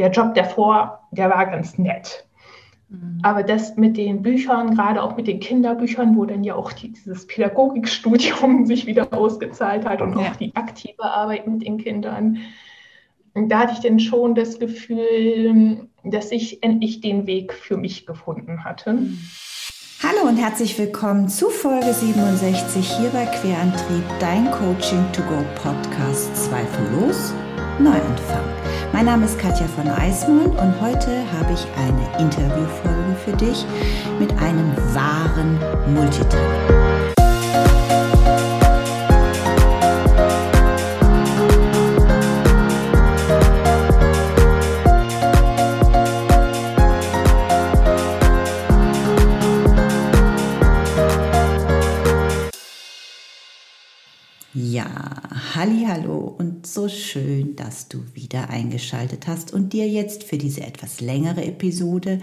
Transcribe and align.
der 0.00 0.10
Job 0.10 0.34
davor, 0.34 1.06
der 1.10 1.28
war 1.28 1.46
ganz 1.46 1.76
nett. 1.78 2.26
Mhm. 2.88 3.18
Aber 3.22 3.42
das 3.42 3.76
mit 3.76 3.96
den 3.96 4.22
Büchern, 4.22 4.74
gerade 4.74 5.02
auch 5.02 5.16
mit 5.16 5.26
den 5.26 5.40
Kinderbüchern, 5.40 6.16
wo 6.16 6.24
dann 6.24 6.42
ja 6.42 6.54
auch 6.54 6.72
die, 6.72 6.92
dieses 6.92 7.26
Pädagogikstudium 7.26 8.64
sich 8.66 8.86
wieder 8.86 9.12
ausgezahlt 9.12 9.84
hat 9.84 10.00
und 10.00 10.18
ja. 10.18 10.30
auch 10.30 10.36
die 10.36 10.56
aktive 10.56 11.04
Arbeit 11.04 11.46
mit 11.46 11.62
den 11.62 11.78
Kindern, 11.78 12.38
da 13.34 13.60
hatte 13.60 13.74
ich 13.74 13.80
dann 13.80 14.00
schon 14.00 14.34
das 14.34 14.58
Gefühl, 14.58 15.86
dass 16.02 16.32
ich 16.32 16.62
endlich 16.62 17.00
den 17.00 17.26
Weg 17.26 17.52
für 17.52 17.76
mich 17.76 18.06
gefunden 18.06 18.64
hatte. 18.64 18.94
Mhm. 18.94 19.18
Hallo 20.02 20.26
und 20.28 20.38
herzlich 20.38 20.78
willkommen 20.78 21.28
zu 21.28 21.50
Folge 21.50 21.92
67 21.92 22.90
hier 22.96 23.10
bei 23.10 23.26
Querantrieb, 23.26 24.02
dein 24.18 24.50
Coaching 24.50 25.04
to 25.12 25.20
Go 25.24 25.44
Podcast 25.62 26.34
Zweifellos 26.34 27.34
Neuanfang. 27.78 28.49
Mein 28.92 29.04
Name 29.04 29.24
ist 29.24 29.38
Katja 29.38 29.66
von 29.68 29.88
Eismund 29.88 30.58
und 30.58 30.80
heute 30.80 31.22
habe 31.38 31.52
ich 31.52 31.66
eine 31.76 32.22
Interviewfolge 32.22 33.14
für 33.24 33.32
dich 33.32 33.64
mit 34.18 34.30
einem 34.38 34.76
wahren 34.94 35.58
Multitalent. 35.94 36.79
Hallo 55.62 56.36
und 56.38 56.66
so 56.66 56.88
schön, 56.88 57.54
dass 57.54 57.86
du 57.86 58.02
wieder 58.14 58.48
eingeschaltet 58.48 59.26
hast 59.26 59.52
und 59.52 59.74
dir 59.74 59.86
jetzt 59.86 60.24
für 60.24 60.38
diese 60.38 60.62
etwas 60.62 61.02
längere 61.02 61.44
Episode 61.44 62.22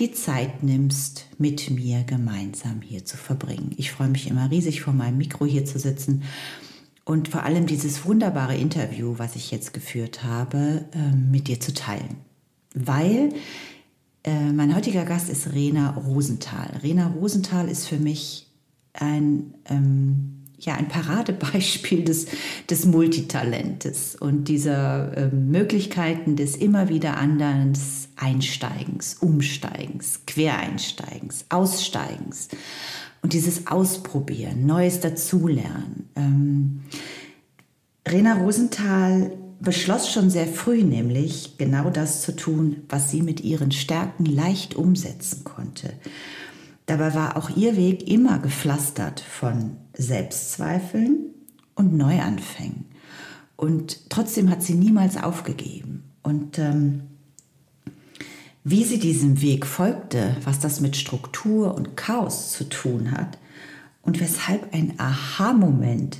die 0.00 0.10
Zeit 0.10 0.64
nimmst, 0.64 1.26
mit 1.38 1.70
mir 1.70 2.02
gemeinsam 2.02 2.82
hier 2.82 3.04
zu 3.04 3.16
verbringen. 3.16 3.70
Ich 3.76 3.92
freue 3.92 4.08
mich 4.08 4.26
immer 4.26 4.50
riesig 4.50 4.80
vor 4.80 4.92
meinem 4.92 5.18
Mikro 5.18 5.46
hier 5.46 5.64
zu 5.64 5.78
sitzen 5.78 6.24
und 7.04 7.28
vor 7.28 7.44
allem 7.44 7.66
dieses 7.66 8.06
wunderbare 8.06 8.56
Interview, 8.56 9.14
was 9.18 9.36
ich 9.36 9.52
jetzt 9.52 9.72
geführt 9.72 10.24
habe, 10.24 10.84
ähm, 10.94 11.30
mit 11.30 11.46
dir 11.46 11.60
zu 11.60 11.74
teilen. 11.74 12.16
Weil 12.74 13.34
äh, 14.24 14.50
mein 14.52 14.74
heutiger 14.74 15.04
Gast 15.04 15.28
ist 15.28 15.52
Rena 15.52 15.90
Rosenthal. 15.90 16.80
Rena 16.82 17.06
Rosenthal 17.06 17.68
ist 17.68 17.86
für 17.86 17.98
mich 17.98 18.48
ein 18.94 19.54
ähm, 19.66 20.43
ja, 20.64 20.74
ein 20.74 20.88
Paradebeispiel 20.88 22.04
des, 22.04 22.26
des 22.68 22.86
Multitalentes 22.86 24.16
und 24.16 24.48
dieser 24.48 25.16
äh, 25.16 25.28
Möglichkeiten 25.28 26.36
des 26.36 26.56
immer 26.56 26.88
wieder 26.88 27.16
anderen 27.16 27.72
Einsteigens, 28.16 29.14
Umsteigens, 29.14 30.20
Quereinsteigens, 30.26 31.46
Aussteigens 31.48 32.48
und 33.22 33.32
dieses 33.32 33.66
Ausprobieren, 33.66 34.66
Neues 34.66 35.00
dazulernen. 35.00 36.08
Ähm, 36.16 36.80
Rena 38.06 38.34
Rosenthal 38.34 39.32
beschloss 39.60 40.12
schon 40.12 40.30
sehr 40.30 40.46
früh 40.46 40.82
nämlich 40.82 41.56
genau 41.56 41.90
das 41.90 42.22
zu 42.22 42.36
tun, 42.36 42.82
was 42.88 43.10
sie 43.10 43.22
mit 43.22 43.40
ihren 43.40 43.72
Stärken 43.72 44.26
leicht 44.26 44.74
umsetzen 44.74 45.42
konnte. 45.44 45.94
Dabei 46.86 47.14
war 47.14 47.36
auch 47.36 47.56
ihr 47.56 47.76
Weg 47.76 48.06
immer 48.08 48.38
gepflastert 48.38 49.20
von 49.20 49.78
Selbstzweifeln 49.94 51.34
und 51.74 51.94
Neuanfängen. 51.94 52.86
Und 53.56 54.10
trotzdem 54.10 54.50
hat 54.50 54.62
sie 54.62 54.74
niemals 54.74 55.16
aufgegeben. 55.16 56.04
Und 56.22 56.58
ähm, 56.58 57.02
wie 58.64 58.84
sie 58.84 58.98
diesem 58.98 59.42
Weg 59.42 59.66
folgte, 59.66 60.36
was 60.44 60.58
das 60.58 60.80
mit 60.80 60.96
Struktur 60.96 61.74
und 61.74 61.96
Chaos 61.96 62.52
zu 62.52 62.64
tun 62.64 63.10
hat 63.12 63.38
und 64.02 64.20
weshalb 64.20 64.72
ein 64.72 64.94
Aha-Moment 64.98 66.18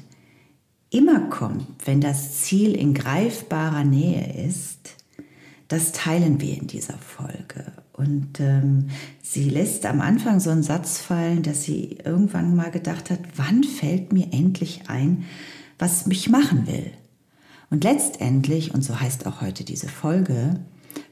immer 0.90 1.20
kommt, 1.28 1.66
wenn 1.86 2.00
das 2.00 2.42
Ziel 2.42 2.74
in 2.74 2.94
greifbarer 2.94 3.84
Nähe 3.84 4.46
ist, 4.46 4.96
das 5.68 5.92
teilen 5.92 6.40
wir 6.40 6.56
in 6.56 6.66
dieser 6.66 6.98
Folge. 6.98 7.72
Und 7.94 8.38
ähm, 8.40 8.88
sie 9.34 9.50
lässt 9.50 9.84
am 9.84 10.00
Anfang 10.00 10.40
so 10.40 10.50
einen 10.50 10.62
Satz 10.62 10.98
fallen, 10.98 11.42
dass 11.42 11.64
sie 11.64 11.98
irgendwann 12.04 12.54
mal 12.56 12.70
gedacht 12.70 13.10
hat, 13.10 13.20
wann 13.36 13.64
fällt 13.64 14.12
mir 14.12 14.32
endlich 14.32 14.82
ein, 14.88 15.24
was 15.78 16.06
mich 16.06 16.30
machen 16.30 16.66
will? 16.66 16.92
Und 17.68 17.84
letztendlich, 17.84 18.72
und 18.72 18.82
so 18.82 19.00
heißt 19.00 19.26
auch 19.26 19.40
heute 19.40 19.64
diese 19.64 19.88
Folge, 19.88 20.60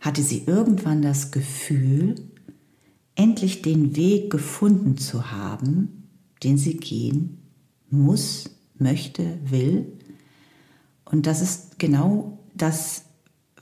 hatte 0.01 0.23
sie 0.23 0.45
irgendwann 0.47 1.03
das 1.03 1.33
Gefühl, 1.33 2.15
endlich 3.17 3.63
den 3.63 3.97
Weg 3.97 4.31
gefunden 4.31 4.97
zu 4.97 5.33
haben, 5.33 6.09
den 6.45 6.57
sie 6.59 6.77
gehen 6.77 7.43
muss, 7.91 8.51
möchte, 8.79 9.39
will. 9.45 9.93
Und 11.05 11.27
das 11.27 11.43
ist 11.43 11.79
genau 11.79 12.39
das 12.55 13.05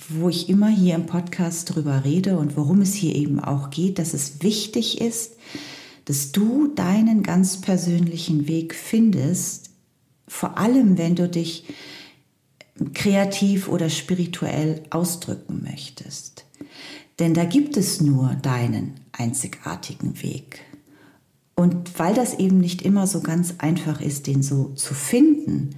wo 0.08 0.28
ich 0.28 0.48
immer 0.48 0.68
hier 0.68 0.94
im 0.94 1.06
Podcast 1.06 1.74
drüber 1.74 2.04
rede 2.04 2.38
und 2.38 2.56
worum 2.56 2.80
es 2.80 2.94
hier 2.94 3.14
eben 3.14 3.40
auch 3.40 3.70
geht, 3.70 3.98
dass 3.98 4.14
es 4.14 4.42
wichtig 4.42 5.00
ist, 5.00 5.36
dass 6.06 6.32
du 6.32 6.68
deinen 6.68 7.22
ganz 7.22 7.60
persönlichen 7.60 8.48
Weg 8.48 8.74
findest, 8.74 9.70
vor 10.26 10.58
allem 10.58 10.96
wenn 10.98 11.14
du 11.14 11.28
dich 11.28 11.64
kreativ 12.94 13.68
oder 13.68 13.90
spirituell 13.90 14.82
ausdrücken 14.90 15.62
möchtest. 15.62 16.46
Denn 17.18 17.34
da 17.34 17.44
gibt 17.44 17.76
es 17.76 18.00
nur 18.00 18.34
deinen 18.42 18.94
einzigartigen 19.12 20.22
Weg. 20.22 20.60
Und 21.54 21.98
weil 21.98 22.14
das 22.14 22.38
eben 22.38 22.58
nicht 22.58 22.80
immer 22.82 23.06
so 23.06 23.20
ganz 23.20 23.56
einfach 23.58 24.00
ist, 24.00 24.26
den 24.26 24.42
so 24.42 24.72
zu 24.76 24.94
finden, 24.94 25.76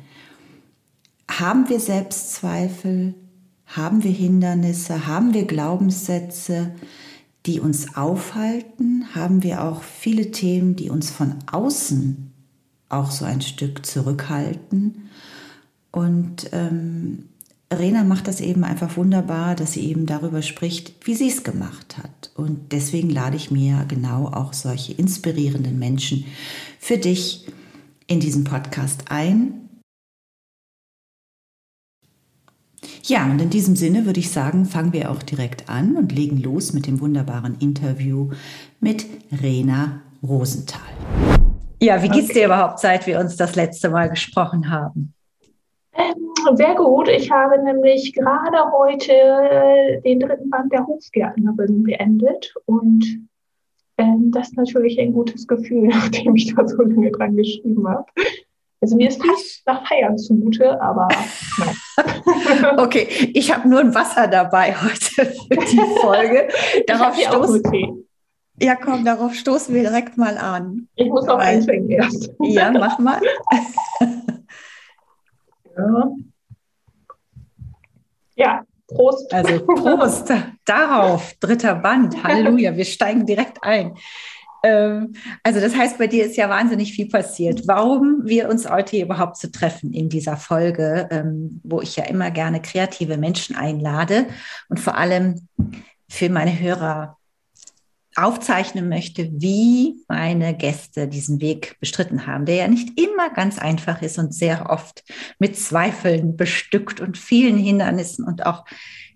haben 1.28 1.69
wir 1.69 1.81
Selbstzweifel, 1.81 3.15
haben 3.77 4.05
wir 4.05 4.10
Hindernisse? 4.10 5.06
Haben 5.06 5.34
wir 5.34 5.47
Glaubenssätze, 5.47 6.72
die 7.47 7.60
uns 7.60 7.97
aufhalten? 7.97 9.06
Haben 9.15 9.43
wir 9.43 9.65
auch 9.65 9.83
viele 9.83 10.31
Themen, 10.31 10.77
die 10.77 10.91
uns 10.91 11.10
von 11.10 11.34
außen 11.50 12.31
auch 12.88 13.10
so 13.10 13.25
ein 13.25 13.41
Stück 13.41 13.84
zurückhalten? 13.87 15.09
Und 15.91 16.50
ähm, 16.53 17.28
Rena 17.72 18.05
macht 18.05 18.28
das 18.28 18.41
eben 18.41 18.65
einfach 18.65 18.97
wunderbar, 18.97 19.55
dass 19.55 19.72
sie 19.72 19.87
eben 19.87 20.06
darüber 20.06 20.43
spricht, 20.43 20.94
wie 21.06 21.15
sie 21.15 21.28
es 21.28 21.43
gemacht 21.43 21.97
hat. 21.99 22.31
Und 22.34 22.72
deswegen 22.72 23.10
lade 23.10 23.37
ich 23.37 23.50
mir 23.50 23.84
genau 23.89 24.27
auch 24.27 24.53
solche 24.53 24.93
inspirierenden 24.93 25.78
Menschen 25.78 26.25
für 26.78 26.99
dich 26.99 27.47
in 28.06 28.21
diesen 28.21 28.44
Podcast 28.44 29.04
ein, 29.09 29.54
Ja, 33.04 33.25
und 33.31 33.41
in 33.41 33.50
diesem 33.50 33.76
Sinne 33.76 34.06
würde 34.06 34.20
ich 34.20 34.31
sagen, 34.31 34.65
fangen 34.65 34.93
wir 34.93 35.10
auch 35.10 35.22
direkt 35.22 35.69
an 35.69 35.97
und 35.97 36.12
legen 36.12 36.38
los 36.38 36.72
mit 36.72 36.87
dem 36.87 37.00
wunderbaren 37.00 37.56
Interview 37.60 38.31
mit 38.81 39.06
Rena 39.43 40.03
Rosenthal. 40.22 40.81
Ja, 41.81 42.03
wie 42.03 42.09
geht's 42.09 42.31
okay. 42.31 42.41
dir 42.41 42.47
überhaupt, 42.47 42.78
seit 42.78 43.06
wir 43.06 43.19
uns 43.19 43.37
das 43.37 43.56
letzte 43.56 43.91
Mal 43.91 44.09
gesprochen 44.09 44.71
haben? 44.71 45.15
Ähm, 45.94 46.56
sehr 46.56 46.75
gut. 46.75 47.09
Ich 47.09 47.31
habe 47.31 47.62
nämlich 47.62 48.12
gerade 48.15 48.72
heute 48.72 50.00
den 50.04 50.21
dritten 50.21 50.48
Band 50.48 50.72
der 50.72 50.87
Hofgärtnerin 50.87 51.82
beendet 51.82 52.54
und 52.66 53.04
ähm, 53.98 54.31
das 54.32 54.48
ist 54.48 54.56
natürlich 54.56 54.98
ein 55.00 55.12
gutes 55.12 55.47
Gefühl, 55.47 55.88
nachdem 55.88 56.34
ich 56.37 56.54
da 56.54 56.66
so 56.66 56.82
lange 56.82 57.10
dran 57.10 57.37
geschrieben 57.37 57.87
habe. 57.88 58.06
Also 58.82 58.97
mir 58.97 59.09
ist 59.09 59.25
fast 59.25 59.62
nach 59.65 59.87
Feiern 59.87 60.19
zumute, 60.19 60.81
aber 60.82 61.06
nein. 61.59 61.76
okay, 62.78 63.31
ich 63.32 63.54
habe 63.54 63.69
nur 63.69 63.78
ein 63.78 63.94
Wasser 63.94 64.26
dabei 64.26 64.75
heute 64.75 65.25
für 65.25 65.56
die 65.56 65.81
Folge. 66.00 66.48
Darauf 66.89 67.16
stoßen. 67.16 68.04
Ja, 68.60 68.74
komm, 68.74 69.04
darauf 69.04 69.34
stoßen 69.34 69.74
wir 69.74 69.83
direkt 69.83 70.18
mal 70.18 70.36
an. 70.36 70.89
Ich 70.97 71.09
muss 71.09 71.27
noch 71.27 71.39
eins 71.39 71.66
erst. 71.66 72.33
Ja, 72.41 72.71
mach 72.71 72.98
mal. 72.98 73.21
ja. 75.77 76.12
ja, 78.36 78.65
Prost. 78.89 79.33
Also 79.33 79.65
Prost 79.65 80.33
darauf, 80.65 81.34
dritter 81.41 81.77
Band. 81.77 82.22
Halleluja, 82.22 82.77
wir 82.77 82.84
steigen 82.84 83.27
direkt 83.27 83.62
ein. 83.62 83.97
Ähm, 84.62 85.14
also 85.42 85.60
das 85.60 85.76
heißt, 85.76 85.98
bei 85.98 86.06
dir 86.06 86.24
ist 86.24 86.36
ja 86.36 86.48
wahnsinnig 86.48 86.92
viel 86.92 87.09
passiert. 87.09 87.62
Warum 87.66 88.22
wir 88.24 88.48
uns 88.48 88.68
heute 88.68 89.00
überhaupt 89.00 89.36
zu 89.36 89.50
treffen 89.50 89.92
in 89.92 90.09
dieser 90.09 90.36
Folge, 90.36 91.09
ähm, 91.10 91.60
wo 91.64 91.80
ich 91.80 91.97
ja 91.97 92.04
immer 92.04 92.30
gerne 92.30 92.62
kreative 92.62 93.16
Menschen 93.16 93.56
einlade 93.56 94.26
und 94.68 94.78
vor 94.78 94.97
allem 94.97 95.48
für 96.09 96.28
meine 96.28 96.59
Hörer 96.59 97.16
aufzeichnen 98.14 98.88
möchte, 98.88 99.30
wie 99.32 99.97
meine 100.06 100.54
Gäste 100.54 101.09
diesen 101.09 101.41
Weg 101.41 101.76
bestritten 101.80 102.26
haben, 102.26 102.44
der 102.44 102.56
ja 102.56 102.68
nicht 102.68 103.00
immer 103.00 103.30
ganz 103.30 103.59
einfach 103.59 104.03
ist 104.03 104.18
und 104.18 104.34
sehr 104.34 104.68
oft 104.68 105.03
mit 105.38 105.59
Zweifeln 105.59 106.36
bestückt 106.36 107.00
und 107.00 107.16
vielen 107.16 107.56
Hindernissen 107.56 108.26
und 108.26 108.44
auch 108.44 108.64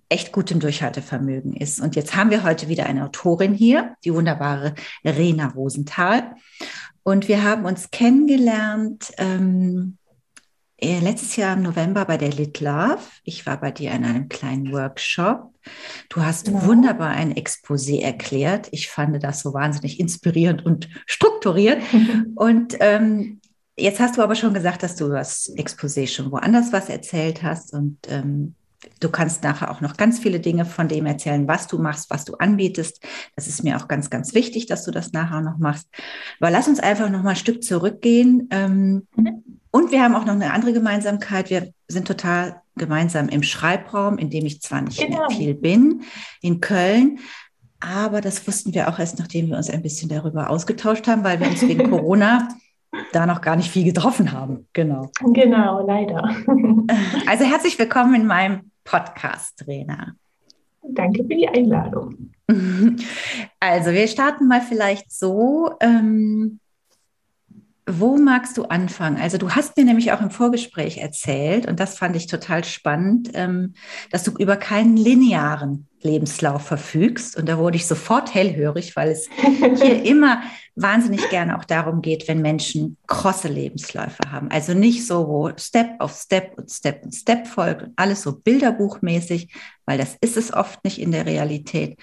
echt 0.08 0.32
gutem 0.32 0.60
Durchhaltevermögen 0.60 1.54
ist. 1.54 1.80
Und 1.80 1.96
jetzt 1.96 2.14
haben 2.14 2.30
wir 2.30 2.44
heute 2.44 2.68
wieder 2.68 2.86
eine 2.86 3.04
Autorin 3.04 3.54
hier, 3.54 3.94
die 4.04 4.14
wunderbare 4.14 4.74
Rena 5.04 5.48
Rosenthal. 5.48 6.34
Und 7.02 7.28
wir 7.28 7.42
haben 7.42 7.64
uns 7.64 7.90
kennengelernt 7.90 9.12
ähm, 9.18 9.98
äh, 10.78 11.00
letztes 11.00 11.36
Jahr 11.36 11.56
im 11.56 11.62
November 11.62 12.04
bei 12.04 12.18
der 12.18 12.30
Lit 12.30 12.60
Love. 12.60 12.98
Ich 13.24 13.46
war 13.46 13.58
bei 13.58 13.70
dir 13.70 13.92
in 13.92 14.04
einem 14.04 14.28
kleinen 14.28 14.72
Workshop. 14.72 15.52
Du 16.10 16.22
hast 16.22 16.46
genau. 16.46 16.66
wunderbar 16.66 17.10
ein 17.10 17.34
Exposé 17.34 18.02
erklärt. 18.02 18.68
Ich 18.72 18.88
fand 18.88 19.22
das 19.22 19.40
so 19.40 19.54
wahnsinnig 19.54 19.98
inspirierend 19.98 20.66
und 20.66 20.88
strukturiert. 21.06 21.80
und 22.34 22.76
ähm, 22.80 23.40
jetzt 23.76 24.00
hast 24.00 24.18
du 24.18 24.22
aber 24.22 24.34
schon 24.34 24.52
gesagt, 24.52 24.82
dass 24.82 24.96
du 24.96 25.08
das 25.08 25.50
Exposé 25.56 26.06
schon 26.06 26.30
woanders 26.30 26.72
was 26.72 26.90
erzählt 26.90 27.42
hast 27.42 27.72
und 27.72 27.98
ähm, 28.08 28.54
Du 29.00 29.08
kannst 29.08 29.42
nachher 29.42 29.70
auch 29.70 29.80
noch 29.80 29.96
ganz 29.96 30.18
viele 30.18 30.40
Dinge 30.40 30.64
von 30.64 30.88
dem 30.88 31.06
erzählen, 31.06 31.48
was 31.48 31.66
du 31.66 31.78
machst, 31.78 32.10
was 32.10 32.24
du 32.24 32.34
anbietest. 32.34 33.02
Das 33.34 33.46
ist 33.46 33.64
mir 33.64 33.76
auch 33.76 33.88
ganz, 33.88 34.10
ganz 34.10 34.34
wichtig, 34.34 34.66
dass 34.66 34.84
du 34.84 34.90
das 34.90 35.12
nachher 35.12 35.40
noch 35.40 35.58
machst. 35.58 35.88
Aber 36.40 36.50
lass 36.50 36.68
uns 36.68 36.80
einfach 36.80 37.08
noch 37.10 37.22
mal 37.22 37.30
ein 37.30 37.36
Stück 37.36 37.62
zurückgehen. 37.62 38.48
Ähm. 38.50 39.06
Und 39.70 39.92
wir 39.92 40.02
haben 40.02 40.14
auch 40.14 40.24
noch 40.24 40.34
eine 40.34 40.52
andere 40.52 40.72
Gemeinsamkeit. 40.72 41.50
Wir 41.50 41.72
sind 41.88 42.08
total 42.08 42.62
gemeinsam 42.76 43.28
im 43.28 43.42
Schreibraum, 43.42 44.18
in 44.18 44.30
dem 44.30 44.46
ich 44.46 44.60
zwar 44.60 44.82
nicht 44.82 44.98
genau. 44.98 45.28
viel 45.30 45.54
bin, 45.54 46.02
in 46.40 46.60
Köln. 46.60 47.18
Aber 47.80 48.20
das 48.20 48.46
wussten 48.46 48.74
wir 48.74 48.88
auch 48.88 48.98
erst, 48.98 49.18
nachdem 49.18 49.48
wir 49.48 49.56
uns 49.56 49.70
ein 49.70 49.82
bisschen 49.82 50.08
darüber 50.08 50.50
ausgetauscht 50.50 51.06
haben, 51.06 51.24
weil 51.24 51.40
wir 51.40 51.48
uns 51.48 51.62
wegen 51.62 51.90
Corona 51.90 52.48
da 53.12 53.26
noch 53.26 53.40
gar 53.40 53.56
nicht 53.56 53.70
viel 53.70 53.84
getroffen 53.84 54.32
haben. 54.32 54.66
Genau. 54.72 55.10
Genau, 55.32 55.86
leider. 55.86 56.34
Also 57.26 57.44
herzlich 57.44 57.78
willkommen 57.78 58.14
in 58.14 58.26
meinem 58.26 58.70
Podcast, 58.84 59.66
Rena. 59.66 60.14
Danke 60.82 61.24
für 61.24 61.34
die 61.34 61.48
Einladung. 61.48 62.32
Also 63.58 63.90
wir 63.90 64.06
starten 64.06 64.46
mal 64.46 64.60
vielleicht 64.60 65.10
so. 65.10 65.72
Ähm, 65.80 66.60
wo 67.88 68.16
magst 68.16 68.56
du 68.58 68.64
anfangen? 68.64 69.16
Also 69.16 69.38
du 69.38 69.50
hast 69.50 69.76
mir 69.76 69.84
nämlich 69.84 70.10
auch 70.12 70.20
im 70.20 70.30
Vorgespräch 70.30 70.98
erzählt, 70.98 71.66
und 71.66 71.78
das 71.78 71.96
fand 71.96 72.16
ich 72.16 72.26
total 72.26 72.64
spannend, 72.64 73.30
ähm, 73.34 73.74
dass 74.10 74.24
du 74.24 74.32
über 74.32 74.56
keinen 74.56 74.96
linearen 74.96 75.86
Lebenslauf 76.02 76.62
verfügst. 76.62 77.36
Und 77.36 77.48
da 77.48 77.58
wurde 77.58 77.76
ich 77.76 77.86
sofort 77.86 78.34
hellhörig, 78.34 78.96
weil 78.96 79.10
es 79.10 79.28
hier 79.80 80.02
immer 80.04 80.42
wahnsinnig 80.74 81.28
gerne 81.30 81.56
auch 81.58 81.64
darum 81.64 82.02
geht, 82.02 82.26
wenn 82.26 82.42
Menschen 82.42 82.96
krosse 83.06 83.48
Lebensläufe 83.48 84.30
haben. 84.30 84.50
Also 84.50 84.74
nicht 84.74 85.06
so, 85.06 85.28
wo 85.28 85.50
Step 85.56 86.00
auf 86.00 86.12
Step 86.12 86.58
und 86.58 86.70
Step 86.70 87.04
und 87.04 87.14
Step 87.14 87.46
folgt 87.46 87.82
und 87.82 87.92
alles 87.96 88.22
so 88.22 88.32
bilderbuchmäßig, 88.32 89.54
weil 89.84 89.96
das 89.96 90.16
ist 90.20 90.36
es 90.36 90.52
oft 90.52 90.82
nicht 90.84 91.00
in 91.00 91.12
der 91.12 91.24
Realität. 91.24 91.98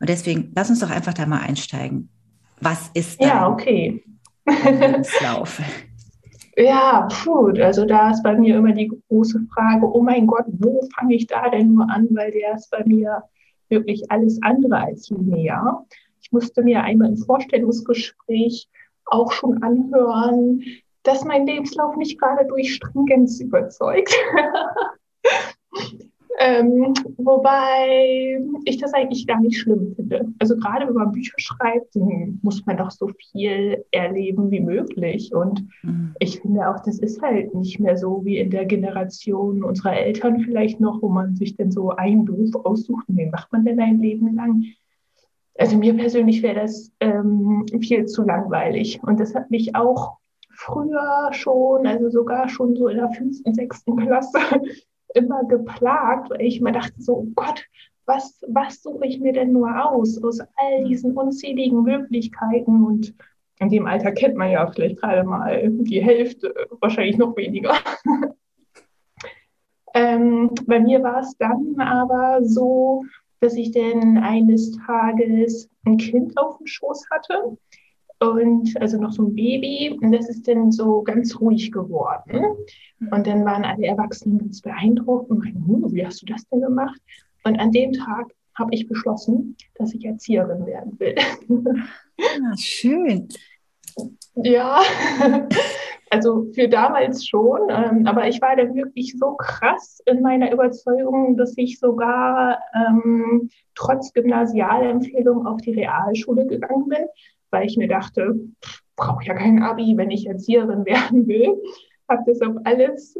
Und 0.00 0.08
deswegen 0.08 0.52
lass 0.54 0.70
uns 0.70 0.80
doch 0.80 0.90
einfach 0.90 1.14
da 1.14 1.26
mal 1.26 1.40
einsteigen. 1.40 2.08
Was 2.60 2.90
ist 2.94 3.20
da? 3.20 3.26
Ja, 3.26 3.48
okay. 3.48 4.02
Lebenslauf? 4.46 5.60
Ja, 6.58 7.06
puh, 7.12 7.48
also 7.60 7.84
da 7.84 8.12
ist 8.12 8.22
bei 8.22 8.34
mir 8.34 8.56
immer 8.56 8.72
die 8.72 8.90
große 9.10 9.46
Frage, 9.52 9.84
oh 9.92 10.00
mein 10.00 10.26
Gott, 10.26 10.46
wo 10.48 10.88
fange 10.96 11.14
ich 11.14 11.26
da 11.26 11.50
denn 11.50 11.74
nur 11.74 11.86
an, 11.90 12.08
weil 12.12 12.32
der 12.32 12.54
ist 12.54 12.70
bei 12.70 12.82
mir 12.86 13.22
wirklich 13.68 14.10
alles 14.10 14.40
andere 14.40 14.78
als 14.78 15.10
linear. 15.10 15.86
Ich 16.22 16.32
musste 16.32 16.62
mir 16.62 16.82
einmal 16.82 17.10
im 17.10 17.18
Vorstellungsgespräch 17.18 18.70
auch 19.04 19.32
schon 19.32 19.62
anhören, 19.62 20.62
dass 21.02 21.24
mein 21.24 21.46
Lebenslauf 21.46 21.94
nicht 21.96 22.18
gerade 22.18 22.46
durch 22.46 22.74
Stringenz 22.74 23.38
überzeugt. 23.38 24.14
Ähm, 26.38 26.92
wobei 27.16 28.38
ich 28.66 28.76
das 28.78 28.92
eigentlich 28.92 29.26
gar 29.26 29.40
nicht 29.40 29.58
schlimm 29.58 29.94
finde. 29.96 30.26
Also 30.38 30.56
gerade 30.56 30.86
wenn 30.86 30.94
man 30.94 31.12
Bücher 31.12 31.34
schreibt, 31.36 31.96
muss 32.42 32.64
man 32.66 32.76
doch 32.76 32.90
so 32.90 33.08
viel 33.08 33.84
erleben 33.90 34.50
wie 34.50 34.60
möglich. 34.60 35.34
Und 35.34 35.66
mhm. 35.82 36.14
ich 36.18 36.40
finde 36.40 36.68
auch, 36.68 36.80
das 36.80 36.98
ist 36.98 37.22
halt 37.22 37.54
nicht 37.54 37.80
mehr 37.80 37.96
so 37.96 38.22
wie 38.24 38.36
in 38.36 38.50
der 38.50 38.66
Generation 38.66 39.64
unserer 39.64 39.96
Eltern 39.96 40.40
vielleicht 40.40 40.78
noch, 40.78 41.00
wo 41.00 41.08
man 41.08 41.36
sich 41.36 41.56
denn 41.56 41.70
so 41.70 41.90
einen 41.90 42.26
Beruf 42.26 42.54
aussucht 42.64 43.08
und 43.08 43.16
den 43.16 43.30
macht 43.30 43.50
man 43.52 43.64
denn 43.64 43.80
ein 43.80 43.98
Leben 43.98 44.34
lang. 44.34 44.64
Also 45.58 45.78
mir 45.78 45.94
persönlich 45.94 46.42
wäre 46.42 46.60
das 46.60 46.92
ähm, 47.00 47.64
viel 47.80 48.04
zu 48.04 48.24
langweilig. 48.24 49.00
Und 49.02 49.20
das 49.20 49.34
hat 49.34 49.50
mich 49.50 49.74
auch 49.74 50.18
früher 50.50 51.30
schon, 51.32 51.86
also 51.86 52.10
sogar 52.10 52.50
schon 52.50 52.76
so 52.76 52.88
in 52.88 52.98
der 52.98 53.10
fünften, 53.10 53.54
sechsten 53.54 53.96
Klasse 53.96 54.38
immer 55.16 55.44
geplagt, 55.44 56.30
weil 56.30 56.42
ich 56.42 56.60
mir 56.60 56.72
dachte, 56.72 57.00
so, 57.00 57.18
oh 57.18 57.26
Gott, 57.34 57.64
was, 58.06 58.40
was 58.46 58.82
suche 58.82 59.06
ich 59.06 59.18
mir 59.18 59.32
denn 59.32 59.52
nur 59.52 59.68
aus, 59.90 60.22
aus 60.22 60.40
all 60.40 60.84
diesen 60.84 61.16
unzähligen 61.16 61.82
Möglichkeiten? 61.82 62.84
Und 62.84 63.14
in 63.58 63.68
dem 63.68 63.86
Alter 63.86 64.12
kennt 64.12 64.36
man 64.36 64.50
ja 64.50 64.66
vielleicht 64.70 65.00
gerade 65.00 65.24
mal 65.24 65.68
die 65.70 66.02
Hälfte, 66.02 66.54
wahrscheinlich 66.80 67.16
noch 67.16 67.36
weniger. 67.36 67.74
ähm, 69.94 70.50
bei 70.66 70.78
mir 70.78 71.02
war 71.02 71.20
es 71.20 71.36
dann 71.38 71.80
aber 71.80 72.44
so, 72.44 73.04
dass 73.40 73.54
ich 73.54 73.72
dann 73.72 74.18
eines 74.18 74.72
Tages 74.86 75.68
ein 75.84 75.96
Kind 75.96 76.36
auf 76.38 76.58
dem 76.58 76.66
Schoß 76.66 77.06
hatte 77.10 77.56
und 78.18 78.80
also 78.80 78.98
noch 78.98 79.12
so 79.12 79.24
ein 79.24 79.34
Baby. 79.34 79.98
Und 80.00 80.12
das 80.12 80.28
ist 80.28 80.48
dann 80.48 80.72
so 80.72 81.02
ganz 81.02 81.38
ruhig 81.40 81.70
geworden. 81.70 82.44
Und 83.10 83.26
dann 83.26 83.44
waren 83.44 83.64
alle 83.64 83.86
Erwachsenen 83.86 84.38
ganz 84.38 84.62
beeindruckt 84.62 85.30
und 85.30 85.40
meinten, 85.40 85.66
hm, 85.66 85.92
wie 85.92 86.04
hast 86.04 86.22
du 86.22 86.26
das 86.26 86.46
denn 86.48 86.62
gemacht? 86.62 87.00
Und 87.44 87.58
an 87.58 87.72
dem 87.72 87.92
Tag 87.92 88.32
habe 88.54 88.74
ich 88.74 88.88
beschlossen, 88.88 89.56
dass 89.74 89.92
ich 89.92 90.04
Erzieherin 90.04 90.64
werden 90.66 90.98
will. 90.98 91.14
Ah, 92.18 92.56
schön. 92.56 93.28
Ja, 94.34 94.80
also 96.10 96.46
für 96.54 96.68
damals 96.68 97.26
schon. 97.26 97.60
Ähm, 97.68 98.06
aber 98.06 98.26
ich 98.28 98.40
war 98.40 98.56
dann 98.56 98.74
wirklich 98.74 99.14
so 99.18 99.34
krass 99.36 100.00
in 100.06 100.22
meiner 100.22 100.50
Überzeugung, 100.50 101.36
dass 101.36 101.52
ich 101.56 101.78
sogar 101.78 102.58
ähm, 102.74 103.50
trotz 103.74 104.14
Gymnasialempfehlung 104.14 105.46
auf 105.46 105.60
die 105.60 105.72
Realschule 105.72 106.46
gegangen 106.46 106.88
bin 106.88 107.06
weil 107.50 107.66
ich 107.66 107.76
mir 107.76 107.88
dachte, 107.88 108.38
brauche 108.96 109.24
ja 109.24 109.34
kein 109.34 109.62
Abi, 109.62 109.96
wenn 109.96 110.10
ich 110.10 110.26
Erzieherin 110.26 110.84
werden 110.86 111.26
will. 111.26 111.54
Habe 112.08 112.22
das 112.26 112.40
auf 112.40 112.56
alles 112.64 113.18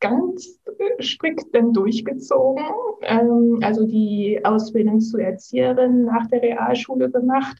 ganz 0.00 0.60
strikt 1.00 1.54
dann 1.54 1.72
durchgezogen. 1.72 2.64
Ähm, 3.02 3.58
also 3.62 3.86
die 3.86 4.40
Ausbildung 4.44 5.00
zur 5.00 5.20
Erzieherin 5.20 6.04
nach 6.04 6.26
der 6.28 6.42
Realschule 6.42 7.10
gemacht. 7.10 7.56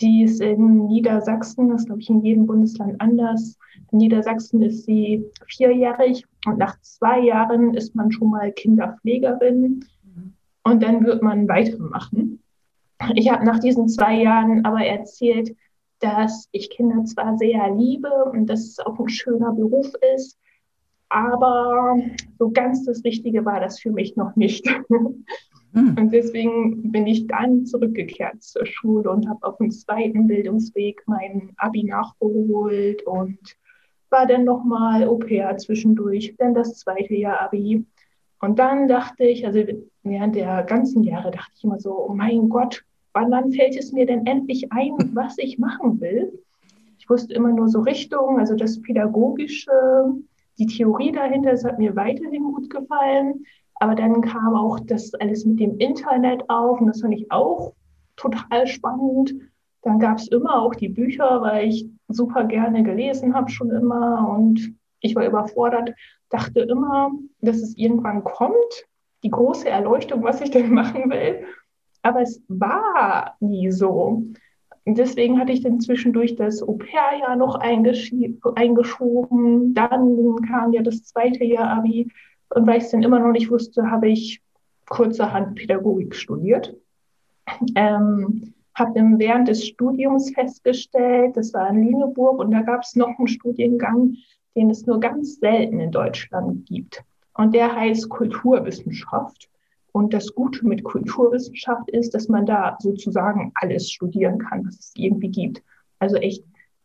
Die 0.00 0.22
ist 0.22 0.40
in 0.40 0.86
Niedersachsen, 0.86 1.70
das 1.70 1.80
ist 1.80 1.86
glaube 1.86 2.00
ich 2.00 2.08
in 2.08 2.22
jedem 2.24 2.46
Bundesland 2.46 3.00
anders. 3.00 3.58
In 3.90 3.98
Niedersachsen 3.98 4.62
ist 4.62 4.84
sie 4.84 5.24
vierjährig 5.48 6.24
und 6.46 6.58
nach 6.58 6.80
zwei 6.82 7.20
Jahren 7.20 7.74
ist 7.74 7.96
man 7.96 8.12
schon 8.12 8.30
mal 8.30 8.52
Kinderpflegerin 8.52 9.84
und 10.62 10.82
dann 10.82 11.04
wird 11.04 11.22
man 11.22 11.48
weitermachen. 11.48 12.40
Ich 13.14 13.30
habe 13.30 13.44
nach 13.44 13.58
diesen 13.58 13.88
zwei 13.88 14.22
Jahren 14.22 14.64
aber 14.64 14.84
erzählt, 14.84 15.56
dass 16.00 16.48
ich 16.52 16.70
Kinder 16.70 17.04
zwar 17.04 17.36
sehr 17.38 17.74
liebe 17.74 18.10
und 18.32 18.46
dass 18.46 18.60
es 18.60 18.78
auch 18.78 18.98
ein 18.98 19.08
schöner 19.08 19.52
Beruf 19.52 19.92
ist, 20.16 20.38
aber 21.08 21.96
so 22.38 22.50
ganz 22.50 22.84
das 22.84 23.02
Richtige 23.04 23.44
war 23.44 23.60
das 23.60 23.80
für 23.80 23.90
mich 23.90 24.16
noch 24.16 24.36
nicht. 24.36 24.66
Mhm. 25.72 25.96
Und 25.98 26.12
deswegen 26.12 26.92
bin 26.92 27.06
ich 27.06 27.26
dann 27.26 27.66
zurückgekehrt 27.66 28.42
zur 28.42 28.66
Schule 28.66 29.10
und 29.10 29.28
habe 29.28 29.46
auf 29.46 29.58
dem 29.58 29.70
zweiten 29.70 30.26
Bildungsweg 30.26 31.02
mein 31.06 31.52
Abi 31.56 31.84
nachgeholt 31.84 33.02
und 33.06 33.38
war 34.10 34.26
dann 34.26 34.44
nochmal 34.44 35.06
Au 35.06 35.16
pair 35.16 35.56
zwischendurch, 35.58 36.34
dann 36.38 36.54
das 36.54 36.78
zweite 36.78 37.14
Jahr 37.14 37.40
Abi. 37.42 37.84
Und 38.40 38.58
dann 38.58 38.88
dachte 38.88 39.24
ich, 39.24 39.46
also 39.46 39.62
während 40.02 40.36
der 40.36 40.62
ganzen 40.62 41.02
Jahre 41.02 41.30
dachte 41.30 41.52
ich 41.54 41.64
immer 41.64 41.80
so, 41.80 42.06
oh 42.08 42.14
mein 42.14 42.48
Gott, 42.48 42.84
wann 43.12 43.52
fällt 43.52 43.76
es 43.76 43.92
mir 43.92 44.06
denn 44.06 44.26
endlich 44.26 44.72
ein, 44.72 44.92
was 45.14 45.36
ich 45.38 45.58
machen 45.58 46.00
will? 46.00 46.32
Ich 46.98 47.08
wusste 47.08 47.34
immer 47.34 47.52
nur 47.52 47.68
so 47.68 47.80
Richtung, 47.80 48.38
also 48.38 48.54
das 48.54 48.80
Pädagogische, 48.82 49.70
die 50.58 50.66
Theorie 50.66 51.12
dahinter, 51.12 51.52
das 51.52 51.64
hat 51.64 51.78
mir 51.78 51.94
weiterhin 51.96 52.42
gut 52.52 52.68
gefallen. 52.70 53.44
Aber 53.80 53.94
dann 53.94 54.20
kam 54.20 54.54
auch 54.54 54.80
das 54.80 55.14
alles 55.14 55.44
mit 55.44 55.60
dem 55.60 55.78
Internet 55.78 56.48
auf 56.50 56.80
und 56.80 56.88
das 56.88 57.00
fand 57.00 57.14
ich 57.14 57.30
auch 57.30 57.74
total 58.16 58.66
spannend. 58.66 59.34
Dann 59.82 60.00
gab 60.00 60.18
es 60.18 60.28
immer 60.28 60.60
auch 60.60 60.74
die 60.74 60.88
Bücher, 60.88 61.40
weil 61.42 61.68
ich 61.68 61.88
super 62.08 62.44
gerne 62.44 62.82
gelesen 62.82 63.34
habe 63.34 63.48
schon 63.50 63.70
immer 63.70 64.28
und 64.28 64.74
ich 65.00 65.14
war 65.14 65.24
überfordert, 65.24 65.94
dachte 66.30 66.60
immer, 66.60 67.12
dass 67.40 67.58
es 67.58 67.76
irgendwann 67.76 68.24
kommt, 68.24 68.86
die 69.22 69.30
große 69.30 69.68
Erleuchtung, 69.68 70.22
was 70.22 70.40
ich 70.40 70.50
denn 70.50 70.70
machen 70.74 71.10
will. 71.10 71.44
Aber 72.02 72.22
es 72.22 72.42
war 72.48 73.36
nie 73.40 73.70
so. 73.70 74.24
Deswegen 74.86 75.38
hatte 75.38 75.52
ich 75.52 75.62
dann 75.62 75.80
zwischendurch 75.80 76.36
das 76.36 76.62
Au-pair-Jahr 76.62 77.36
noch 77.36 77.56
eingeschoben. 77.56 79.74
Dann 79.74 80.36
kam 80.48 80.72
ja 80.72 80.82
das 80.82 81.04
zweite 81.04 81.44
Jahr 81.44 81.70
Abi. 81.70 82.10
Und 82.50 82.66
weil 82.66 82.78
ich 82.78 82.84
es 82.84 82.90
dann 82.90 83.02
immer 83.02 83.18
noch 83.18 83.32
nicht 83.32 83.50
wusste, 83.50 83.90
habe 83.90 84.08
ich 84.08 84.40
kurzerhand 84.88 85.56
Pädagogik 85.56 86.14
studiert. 86.14 86.74
Ähm, 87.74 88.54
habe 88.74 88.92
dann 88.94 89.18
während 89.18 89.48
des 89.48 89.66
Studiums 89.66 90.32
festgestellt, 90.32 91.36
das 91.36 91.52
war 91.52 91.68
in 91.70 91.84
Lüneburg 91.84 92.38
und 92.38 92.52
da 92.52 92.62
gab 92.62 92.82
es 92.82 92.94
noch 92.94 93.18
einen 93.18 93.28
Studiengang, 93.28 94.14
den 94.56 94.70
es 94.70 94.86
nur 94.86 95.00
ganz 95.00 95.40
selten 95.40 95.80
in 95.80 95.90
Deutschland 95.90 96.66
gibt. 96.66 97.02
Und 97.34 97.54
der 97.54 97.74
heißt 97.74 98.08
Kulturwissenschaft. 98.08 99.48
Und 99.92 100.12
das 100.12 100.34
Gute 100.34 100.66
mit 100.66 100.84
Kulturwissenschaft 100.84 101.90
ist, 101.90 102.14
dass 102.14 102.28
man 102.28 102.46
da 102.46 102.76
sozusagen 102.80 103.52
alles 103.54 103.90
studieren 103.90 104.38
kann, 104.38 104.66
was 104.66 104.78
es 104.78 104.92
irgendwie 104.96 105.28
gibt. 105.28 105.62
Also 105.98 106.16
echt 106.16 106.44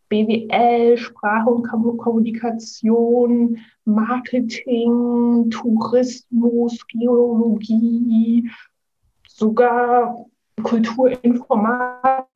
BWL, 0.10 0.98
Sprache 0.98 1.50
und 1.50 1.68
Kommunikation, 1.68 3.58
Marketing, 3.86 5.50
Tourismus, 5.50 6.86
Geologie, 6.88 8.50
sogar 9.28 10.26
Kulturinformatik. 10.62 12.28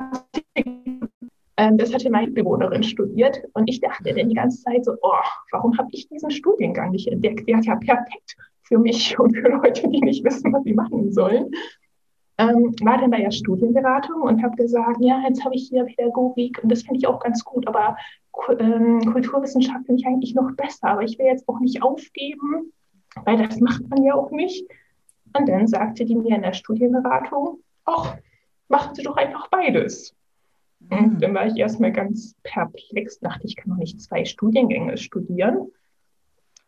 Ähm, 1.59 1.77
das 1.77 1.93
hatte 1.93 2.09
meine 2.09 2.31
Bewohnerin 2.31 2.83
studiert 2.83 3.41
und 3.53 3.69
ich 3.69 3.79
dachte 3.79 4.13
dann 4.13 4.29
die 4.29 4.35
ganze 4.35 4.61
Zeit 4.63 4.85
so, 4.85 4.93
oh, 5.01 5.11
warum 5.51 5.77
habe 5.77 5.89
ich 5.91 6.07
diesen 6.09 6.31
Studiengang 6.31 6.91
nicht 6.91 7.07
entdeckt? 7.07 7.47
Der 7.47 7.59
ist 7.59 7.65
ja 7.65 7.75
perfekt 7.75 8.35
für 8.67 8.77
mich 8.77 9.17
und 9.19 9.35
für 9.35 9.49
Leute, 9.49 9.89
die 9.89 10.01
nicht 10.01 10.23
wissen, 10.23 10.53
was 10.53 10.63
sie 10.63 10.73
machen 10.73 11.11
sollen. 11.11 11.51
Ähm, 12.39 12.75
war 12.83 12.99
dann 12.99 13.09
bei 13.09 13.21
der 13.21 13.31
Studienberatung 13.31 14.21
und 14.21 14.43
habe 14.43 14.55
gesagt, 14.55 14.97
ja, 14.99 15.23
jetzt 15.27 15.43
habe 15.43 15.55
ich 15.55 15.69
hier 15.69 15.85
Pädagogik 15.85 16.61
und 16.61 16.71
das 16.71 16.83
finde 16.83 16.99
ich 16.99 17.07
auch 17.07 17.19
ganz 17.19 17.43
gut, 17.43 17.67
aber 17.67 17.97
ähm, 18.59 19.01
Kulturwissenschaft 19.11 19.87
finde 19.87 20.01
ich 20.01 20.07
eigentlich 20.07 20.35
noch 20.35 20.51
besser, 20.55 20.89
aber 20.89 21.01
ich 21.01 21.17
will 21.17 21.25
jetzt 21.25 21.49
auch 21.49 21.59
nicht 21.59 21.81
aufgeben, 21.81 22.71
weil 23.25 23.37
das 23.37 23.59
macht 23.59 23.89
man 23.89 24.03
ja 24.03 24.13
auch 24.13 24.29
nicht. 24.29 24.69
Und 25.37 25.49
dann 25.49 25.67
sagte 25.67 26.05
die 26.05 26.15
mir 26.15 26.35
in 26.35 26.43
der 26.43 26.53
Studienberatung, 26.53 27.59
ach, 27.85 28.15
machen 28.67 28.95
Sie 28.95 29.03
doch 29.03 29.17
einfach 29.17 29.47
beides. 29.49 30.15
Und 30.89 31.15
mhm. 31.15 31.19
dann 31.19 31.33
war 31.33 31.47
ich 31.47 31.57
erstmal 31.57 31.91
ganz 31.91 32.35
perplex, 32.43 33.19
dachte 33.19 33.47
ich, 33.47 33.55
kann 33.55 33.71
doch 33.71 33.77
nicht 33.77 33.99
zwei 34.01 34.25
Studiengänge 34.25 34.97
studieren. 34.97 35.71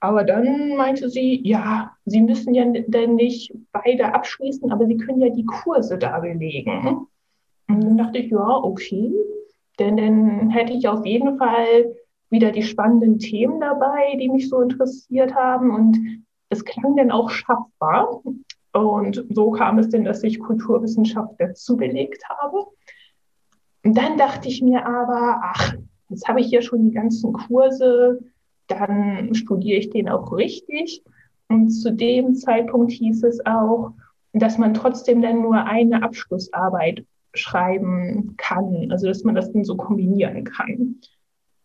Aber 0.01 0.23
dann 0.23 0.75
meinte 0.77 1.09
sie, 1.09 1.41
ja, 1.45 1.91
Sie 2.05 2.21
müssen 2.21 2.53
ja 2.53 2.65
denn 2.65 3.15
nicht 3.15 3.53
beide 3.71 4.13
abschließen, 4.13 4.71
aber 4.71 4.85
Sie 4.85 4.97
können 4.97 5.19
ja 5.19 5.29
die 5.29 5.45
Kurse 5.45 5.97
da 5.97 6.19
belegen. 6.19 7.07
Und 7.67 7.83
dann 7.83 7.97
dachte 7.97 8.19
ich, 8.19 8.31
ja, 8.31 8.47
okay, 8.47 9.13
denn 9.77 9.97
dann 9.97 10.49
hätte 10.49 10.73
ich 10.73 10.87
auf 10.87 11.05
jeden 11.05 11.37
Fall 11.37 11.95
wieder 12.29 12.51
die 12.51 12.63
spannenden 12.63 13.19
Themen 13.19 13.59
dabei, 13.59 14.15
die 14.19 14.29
mich 14.29 14.49
so 14.49 14.61
interessiert 14.61 15.35
haben. 15.35 15.71
Und 15.71 16.25
es 16.49 16.63
klang 16.63 16.95
dann 16.95 17.11
auch 17.11 17.29
schaffbar. 17.29 18.21
Und 18.73 19.25
so 19.29 19.51
kam 19.51 19.79
es 19.79 19.89
denn, 19.89 20.03
dass 20.03 20.23
ich 20.23 20.39
Kulturwissenschaft 20.39 21.35
dazu 21.39 21.75
belegt 21.75 22.23
habe. 22.29 22.65
Und 23.83 23.97
dann 23.97 24.17
dachte 24.17 24.47
ich 24.47 24.61
mir 24.61 24.85
aber, 24.85 25.41
ach, 25.43 25.73
jetzt 26.09 26.27
habe 26.27 26.41
ich 26.41 26.47
hier 26.47 26.61
schon 26.61 26.83
die 26.85 26.93
ganzen 26.93 27.33
Kurse, 27.33 28.19
dann 28.69 29.33
studiere 29.33 29.79
ich 29.79 29.89
den 29.89 30.07
auch 30.09 30.31
richtig. 30.31 31.03
Und 31.49 31.69
zu 31.69 31.91
dem 31.91 32.35
Zeitpunkt 32.35 32.91
hieß 32.91 33.23
es 33.23 33.45
auch, 33.45 33.91
dass 34.33 34.57
man 34.57 34.73
trotzdem 34.73 35.21
dann 35.21 35.41
nur 35.41 35.63
eine 35.65 36.03
Abschlussarbeit 36.03 37.05
schreiben 37.33 38.35
kann, 38.37 38.87
also 38.91 39.07
dass 39.07 39.23
man 39.23 39.35
das 39.35 39.51
dann 39.51 39.63
so 39.63 39.75
kombinieren 39.75 40.43
kann. 40.43 40.95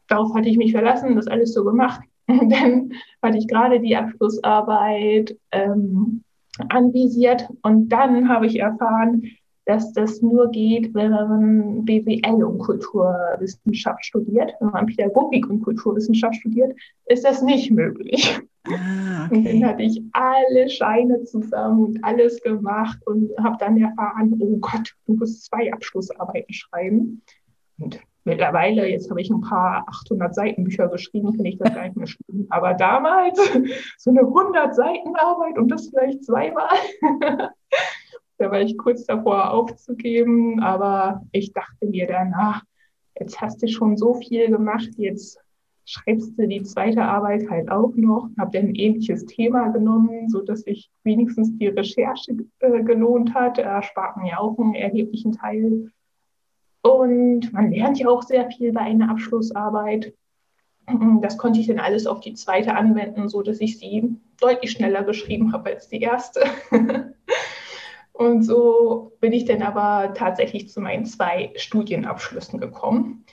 Darauf 0.08 0.34
hatte 0.34 0.48
ich 0.48 0.56
mich 0.56 0.72
verlassen, 0.72 1.16
das 1.16 1.26
alles 1.26 1.52
so 1.54 1.64
gemacht. 1.64 2.00
Und 2.26 2.50
dann 2.50 2.92
hatte 3.22 3.38
ich 3.38 3.48
gerade 3.48 3.80
die 3.80 3.96
Abschlussarbeit 3.96 5.36
ähm, 5.52 6.24
anvisiert. 6.70 7.48
Und 7.62 7.90
dann 7.90 8.28
habe 8.28 8.46
ich 8.46 8.58
erfahren, 8.58 9.24
dass 9.66 9.92
das 9.92 10.20
nur 10.20 10.50
geht, 10.50 10.94
wenn 10.94 11.10
man 11.10 11.84
BWL 11.84 12.44
und 12.44 12.58
Kulturwissenschaft 12.58 14.04
studiert. 14.04 14.52
Wenn 14.60 14.70
man 14.70 14.86
Pädagogik 14.86 15.48
und 15.48 15.62
Kulturwissenschaft 15.62 16.36
studiert, 16.36 16.76
ist 17.06 17.24
das 17.24 17.42
nicht 17.42 17.70
möglich. 17.70 18.38
Ah, 18.66 19.26
okay. 19.26 19.36
Und 19.36 19.44
dann 19.44 19.66
hatte 19.70 19.82
ich 19.82 20.02
alle 20.12 20.68
Scheine 20.68 21.22
zusammen 21.24 21.84
und 21.84 22.04
alles 22.04 22.42
gemacht 22.42 22.98
und 23.06 23.30
habe 23.42 23.56
dann 23.58 23.80
erfahren, 23.80 24.34
oh 24.38 24.56
Gott, 24.58 24.94
du 25.06 25.14
musst 25.14 25.44
zwei 25.44 25.72
Abschlussarbeiten 25.72 26.52
schreiben. 26.52 27.22
Und 27.78 28.00
Mittlerweile, 28.26 28.88
jetzt 28.88 29.10
habe 29.10 29.20
ich 29.20 29.28
ein 29.28 29.42
paar 29.42 29.84
800 29.86 30.34
Seiten 30.34 30.64
Bücher 30.64 30.88
geschrieben, 30.88 31.34
finde 31.34 31.50
ich 31.50 31.58
das 31.58 31.74
gar 31.74 31.84
nicht 31.84 31.96
mehr 31.96 32.06
schlimm. 32.06 32.46
Aber 32.48 32.72
damals 32.72 33.38
so 33.98 34.10
eine 34.10 34.20
100 34.20 34.74
Seiten 34.74 35.14
Arbeit 35.14 35.58
und 35.58 35.68
das 35.68 35.88
vielleicht 35.88 36.24
zweimal. 36.24 36.70
da 38.38 38.50
war 38.50 38.60
ich 38.60 38.76
kurz 38.76 39.04
davor 39.04 39.50
aufzugeben, 39.50 40.60
aber 40.60 41.22
ich 41.32 41.52
dachte 41.52 41.86
mir 41.86 42.06
danach, 42.06 42.62
jetzt 43.18 43.40
hast 43.40 43.62
du 43.62 43.68
schon 43.68 43.96
so 43.96 44.14
viel 44.14 44.48
gemacht, 44.48 44.90
jetzt 44.96 45.38
schreibst 45.84 46.38
du 46.38 46.48
die 46.48 46.62
zweite 46.62 47.02
Arbeit 47.02 47.48
halt 47.50 47.70
auch 47.70 47.92
noch, 47.94 48.28
habe 48.38 48.58
dann 48.58 48.68
ein 48.68 48.74
ähnliches 48.74 49.26
Thema 49.26 49.68
genommen, 49.68 50.28
so 50.28 50.40
dass 50.40 50.62
sich 50.62 50.90
wenigstens 51.04 51.56
die 51.58 51.68
Recherche 51.68 52.36
äh, 52.60 52.82
gelohnt 52.82 53.34
hat. 53.34 53.58
Da 53.58 53.82
spart 53.82 54.16
man 54.16 54.26
ja 54.26 54.38
auch 54.38 54.58
einen 54.58 54.74
erheblichen 54.74 55.32
Teil 55.32 55.90
und 56.82 57.52
man 57.52 57.70
lernt 57.70 57.98
ja 57.98 58.08
auch 58.08 58.22
sehr 58.22 58.50
viel 58.50 58.72
bei 58.72 58.80
einer 58.80 59.10
Abschlussarbeit. 59.10 60.14
Das 61.20 61.38
konnte 61.38 61.60
ich 61.60 61.66
dann 61.66 61.78
alles 61.78 62.06
auf 62.06 62.20
die 62.20 62.34
zweite 62.34 62.74
anwenden, 62.74 63.28
so 63.28 63.42
dass 63.42 63.60
ich 63.60 63.78
sie 63.78 64.16
deutlich 64.38 64.72
schneller 64.72 65.02
geschrieben 65.02 65.52
habe 65.52 65.70
als 65.70 65.88
die 65.88 66.00
erste. 66.00 66.40
Und 68.14 68.44
so 68.44 69.12
bin 69.20 69.32
ich 69.32 69.44
dann 69.44 69.62
aber 69.62 70.14
tatsächlich 70.14 70.68
zu 70.68 70.80
meinen 70.80 71.04
zwei 71.04 71.52
Studienabschlüssen 71.56 72.60
gekommen. 72.60 73.24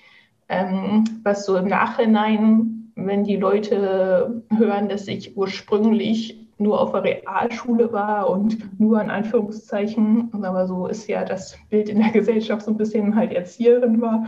Ähm, 0.50 1.04
was 1.24 1.46
so 1.46 1.56
im 1.56 1.68
Nachhinein, 1.68 2.92
wenn 2.96 3.24
die 3.24 3.36
Leute 3.36 4.44
hören, 4.50 4.90
dass 4.90 5.08
ich 5.08 5.38
ursprünglich 5.38 6.48
nur 6.58 6.82
auf 6.82 6.94
der 6.94 7.04
Realschule 7.04 7.94
war 7.94 8.30
und 8.32 8.80
nur 8.80 9.00
in 9.02 9.12
Anführungszeichen, 9.12 10.30
aber 10.34 10.66
so 10.66 10.88
ist 10.88 11.08
ja 11.08 11.26
das 11.26 11.58
Bild 11.70 11.88
in 11.88 12.00
der 12.00 12.10
Gesellschaft 12.14 12.66
so 12.66 12.72
ein 12.72 12.78
bisschen 12.78 13.16
halt 13.16 13.34
Erzieherin 13.34 14.02
war. 14.02 14.26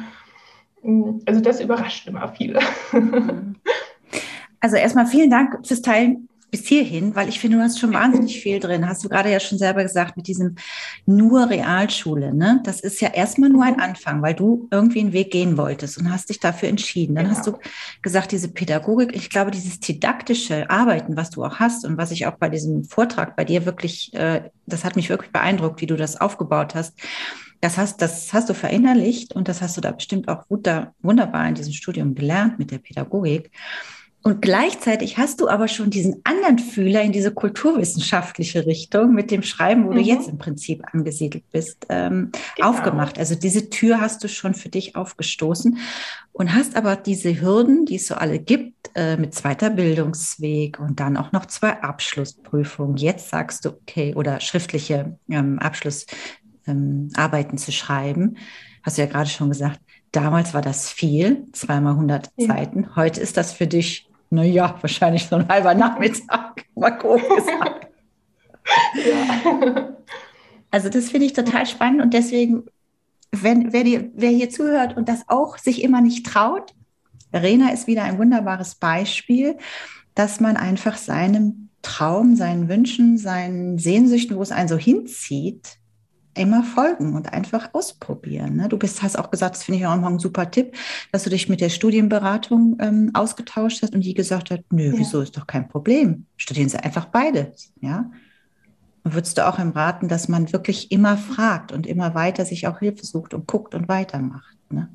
Also 1.26 1.42
das 1.42 1.62
überrascht 1.62 2.08
immer 2.08 2.28
viele. 2.28 2.60
Also 4.60 4.78
erstmal 4.78 5.08
vielen 5.08 5.30
Dank 5.30 5.68
fürs 5.68 5.82
Teilen 5.82 6.30
bis 6.54 6.68
hierhin, 6.68 7.16
weil 7.16 7.30
ich 7.30 7.40
finde, 7.40 7.58
du 7.58 7.64
hast 7.64 7.80
schon 7.80 7.94
wahnsinnig 7.94 8.40
viel 8.40 8.60
drin. 8.60 8.88
Hast 8.88 9.04
du 9.04 9.10
gerade 9.10 9.32
ja 9.32 9.40
schon 9.40 9.58
selber 9.58 9.82
gesagt 9.82 10.16
mit 10.16 10.28
diesem 10.28 10.56
nur 11.06 11.50
Realschule. 11.50 12.34
Ne? 12.34 12.62
Das 12.64 12.80
ist 12.80 13.02
ja 13.02 13.10
erstmal 13.10 13.50
nur 13.50 13.64
ein. 13.64 13.74
Anfang, 13.84 14.22
weil 14.22 14.34
du 14.34 14.68
irgendwie 14.72 15.00
einen 15.00 15.14
Weg 15.14 15.32
gehen 15.32 15.58
wolltest 15.58 15.98
und 15.98 16.12
hast 16.12 16.30
dich 16.30 16.40
dafür 16.40 16.70
entschieden. 16.70 17.16
Dann 17.16 17.26
genau. 17.26 17.38
hast 17.38 17.48
du 17.48 17.58
gesagt, 18.02 18.32
diese 18.32 18.50
Pädagogik, 18.50 19.16
ich 19.16 19.30
glaube, 19.30 19.52
dieses 19.52 19.80
didaktische 19.80 20.70
Arbeiten, 20.70 21.18
was 21.18 21.30
du 21.32 21.44
auch 21.44 21.60
hast 21.60 21.86
und 21.86 21.98
was 21.98 22.12
ich 22.12 22.28
auch 22.28 22.36
bei 22.38 22.50
diesem 22.50 22.84
Vortrag 22.84 23.36
bei 23.36 23.46
dir 23.46 23.66
wirklich, 23.66 24.14
äh, 24.14 24.50
das 24.66 24.86
hat 24.86 24.96
mich 24.96 25.10
wirklich 25.10 25.32
beeindruckt, 25.32 25.82
wie 25.82 25.88
du 25.88 25.96
das 25.96 26.22
aufgebaut 26.22 26.76
hast. 26.76 26.94
Das 27.62 27.78
hast, 27.78 28.02
das 28.02 28.34
hast 28.34 28.50
du 28.50 28.54
verinnerlicht 28.54 29.34
und 29.34 29.48
das 29.48 29.62
hast 29.62 29.78
du 29.78 29.82
da 29.82 29.92
bestimmt 29.92 30.28
auch 30.28 30.44
wunderbar 30.50 31.48
in 31.48 31.56
diesem 31.56 31.74
Studium 31.74 32.14
gelernt 32.14 32.60
mit 32.60 32.72
der 32.72 32.80
Pädagogik. 32.80 33.52
Und 34.25 34.42
gleichzeitig 34.42 35.18
hast 35.18 35.42
du 35.42 35.50
aber 35.50 35.68
schon 35.68 35.89
diesen 35.89 36.22
anderen 36.24 36.58
Fühler 36.58 37.01
in 37.01 37.12
diese 37.12 37.34
kulturwissenschaftliche 37.34 38.65
Richtung 38.65 39.13
mit 39.13 39.32
dem 39.32 39.44
Schreiben, 39.44 39.84
wo 39.86 39.92
mhm. 39.92 39.96
du 39.96 40.01
jetzt 40.01 40.30
im 40.30 40.38
Prinzip 40.38 40.82
angesiedelt 40.94 41.44
bist, 41.51 41.86
ähm, 41.89 42.32
genau. 42.56 42.70
aufgemacht. 42.70 43.20
Also 43.20 43.36
diese 43.36 43.70
Tür 43.70 44.00
hast 44.00 44.24
du 44.24 44.30
schon 44.30 44.53
für 44.53 44.70
dich 44.70 44.96
aufgestoßen 44.96 45.77
und 46.32 46.56
hast 46.56 46.77
aber 46.77 46.96
diese 46.96 47.42
Hürden, 47.42 47.86
die 47.86 47.98
es 47.98 48.08
so 48.08 48.15
alle 48.15 48.39
gibt, 48.39 48.92
äh, 48.96 49.18
mit 49.18 49.36
zweiter 49.36 49.70
Bildungsweg 49.70 50.80
und 50.80 51.01
dann 51.01 51.18
auch 51.18 51.34
noch 51.34 51.46
zwei 51.48 51.82
Abschlussprüfungen. 51.84 52.96
Jetzt 52.96 53.30
sagst 53.30 53.65
du, 53.65 53.72
okay, 53.72 54.15
oder 54.15 54.39
schriftliche 54.39 55.18
ähm, 55.30 55.60
Abschlussarbeiten 55.60 57.51
ähm, 57.51 57.58
zu 57.58 57.74
schreiben. 57.74 58.38
Hast 58.84 58.98
du 58.98 59.01
ja 59.01 59.08
gerade 59.08 59.30
schon 59.30 59.50
gesagt, 59.50 59.82
Damals 60.13 60.53
war 60.53 60.62
das 60.62 60.92
viel, 60.92 61.48
zweimal 61.53 61.94
100 61.94 62.30
ja. 62.38 62.46
Seiten. 62.48 62.96
Heute 62.96 63.20
ist 63.20 63.36
das 63.36 63.51
für 63.51 63.65
dich 63.65 64.08
naja, 64.34 64.75
wahrscheinlich 64.82 65.25
so 65.28 65.36
ein 65.36 65.48
halber 65.48 65.75
Nachmittag, 65.75 66.66
mal 66.75 66.90
grob 66.92 67.22
gesagt. 67.36 67.88
ja. 68.96 69.90
Also 70.72 70.90
das 70.90 71.12
finde 71.12 71.28
ich 71.28 71.34
total 71.34 71.66
spannend 71.68 72.02
und 72.02 72.13
deswegen, 72.13 72.63
wenn, 73.32 73.74
wer, 73.74 73.84
die, 73.84 74.10
wer 74.16 74.32
hier 74.32 74.50
zuhört 74.50 74.98
und 74.98 75.08
das 75.08 75.24
auch 75.28 75.58
sich 75.58 75.84
immer 75.84 76.02
nicht 76.02 76.25
traut, 76.25 76.74
Verena 77.32 77.72
ist 77.72 77.88
wieder 77.88 78.04
ein 78.04 78.18
wunderbares 78.18 78.75
Beispiel, 78.75 79.58
dass 80.16 80.40
man 80.40 80.58
einfach 80.58 80.98
seinem 80.98 81.70
Traum, 81.84 82.36
seinen 82.36 82.70
Wünschen, 82.70 83.18
seinen 83.18 83.78
Sehnsüchten, 83.78 84.38
wo 84.38 84.42
es 84.42 84.52
einen 84.52 84.70
so 84.70 84.78
hinzieht, 84.78 85.78
immer 86.36 86.63
folgen 86.63 87.16
und 87.16 87.32
einfach 87.34 87.70
ausprobieren. 87.74 88.56
Ne? 88.58 88.70
Du 88.70 88.78
bist, 88.78 89.02
hast 89.04 89.18
auch 89.18 89.32
gesagt, 89.32 89.56
das 89.56 89.63
finde 89.63 89.80
ich 89.80 89.86
auch 89.86 89.96
immer 89.96 90.10
ein 90.10 90.20
super 90.20 90.50
Tipp, 90.50 90.75
dass 91.12 91.24
du 91.24 91.30
dich 91.30 91.50
mit 91.50 91.62
der 91.62 91.70
Studienberatung 91.70 92.78
ähm, 92.80 93.12
ausgetauscht 93.13 93.82
hast 93.82 93.94
und 93.94 94.02
die 94.02 94.13
gesagt 94.13 94.52
hat, 94.52 94.62
nö, 94.72 94.92
ja. 94.92 94.94
wieso 94.96 95.22
ist 95.22 95.38
doch 95.38 95.48
kein 95.48 95.68
Problem. 95.68 96.25
Studieren 96.38 96.70
Sie 96.70 96.78
einfach 96.78 97.06
beide. 97.06 97.54
Ja. 97.82 98.10
würdest 99.04 99.38
du 99.38 99.48
auch 99.48 99.60
im 99.60 99.72
raten, 99.72 100.08
dass 100.08 100.28
man 100.28 100.52
wirklich 100.54 100.92
immer 100.92 101.18
fragt 101.18 101.72
und 101.72 101.86
immer 101.86 102.16
weiter 102.16 102.46
sich 102.46 102.68
auch 102.68 102.80
Hilfe 102.80 103.06
sucht 103.06 103.34
und 103.34 103.48
guckt 103.48 103.75
und 103.75 103.88
weitermacht? 103.88 104.58
Ne? 104.70 104.90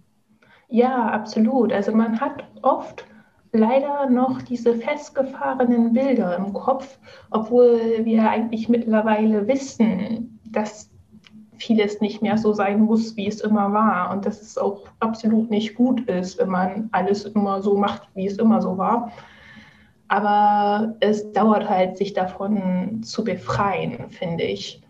Ja, 0.69 1.09
absolut. 1.09 1.73
Also 1.73 1.93
man 1.93 2.21
hat 2.21 2.45
oft 2.63 3.05
leider 3.53 4.11
noch 4.11 4.43
diese 4.43 4.75
festgefahrenen 4.75 5.93
Bilder 5.93 6.37
im 6.37 6.53
Kopf, 6.53 6.99
obwohl 7.31 8.05
wir 8.05 8.29
eigentlich 8.29 8.69
mittlerweile 8.69 9.47
wissen, 9.47 10.41
dass 10.45 10.91
vieles 11.59 12.01
nicht 12.01 12.23
mehr 12.23 12.39
so 12.39 12.53
sein 12.53 12.81
muss, 12.81 13.17
wie 13.17 13.27
es 13.27 13.41
immer 13.41 13.73
war 13.73 14.11
und 14.11 14.25
dass 14.25 14.41
es 14.41 14.57
auch 14.57 14.83
absolut 15.01 15.51
nicht 15.51 15.75
gut 15.75 16.01
ist, 16.09 16.39
wenn 16.39 16.49
man 16.49 16.89
alles 16.93 17.25
immer 17.25 17.63
so 17.63 17.77
macht, 17.77 18.09
wie 18.15 18.27
es 18.27 18.39
immer 18.39 18.63
so 18.63 18.79
war. 18.79 19.13
Aber 20.09 20.95
es 21.01 21.31
dauert 21.33 21.69
halt, 21.69 21.99
sich 21.99 22.15
davon 22.15 23.03
zu 23.03 23.25
befreien, 23.25 24.09
finde 24.11 24.45
ich. 24.45 24.81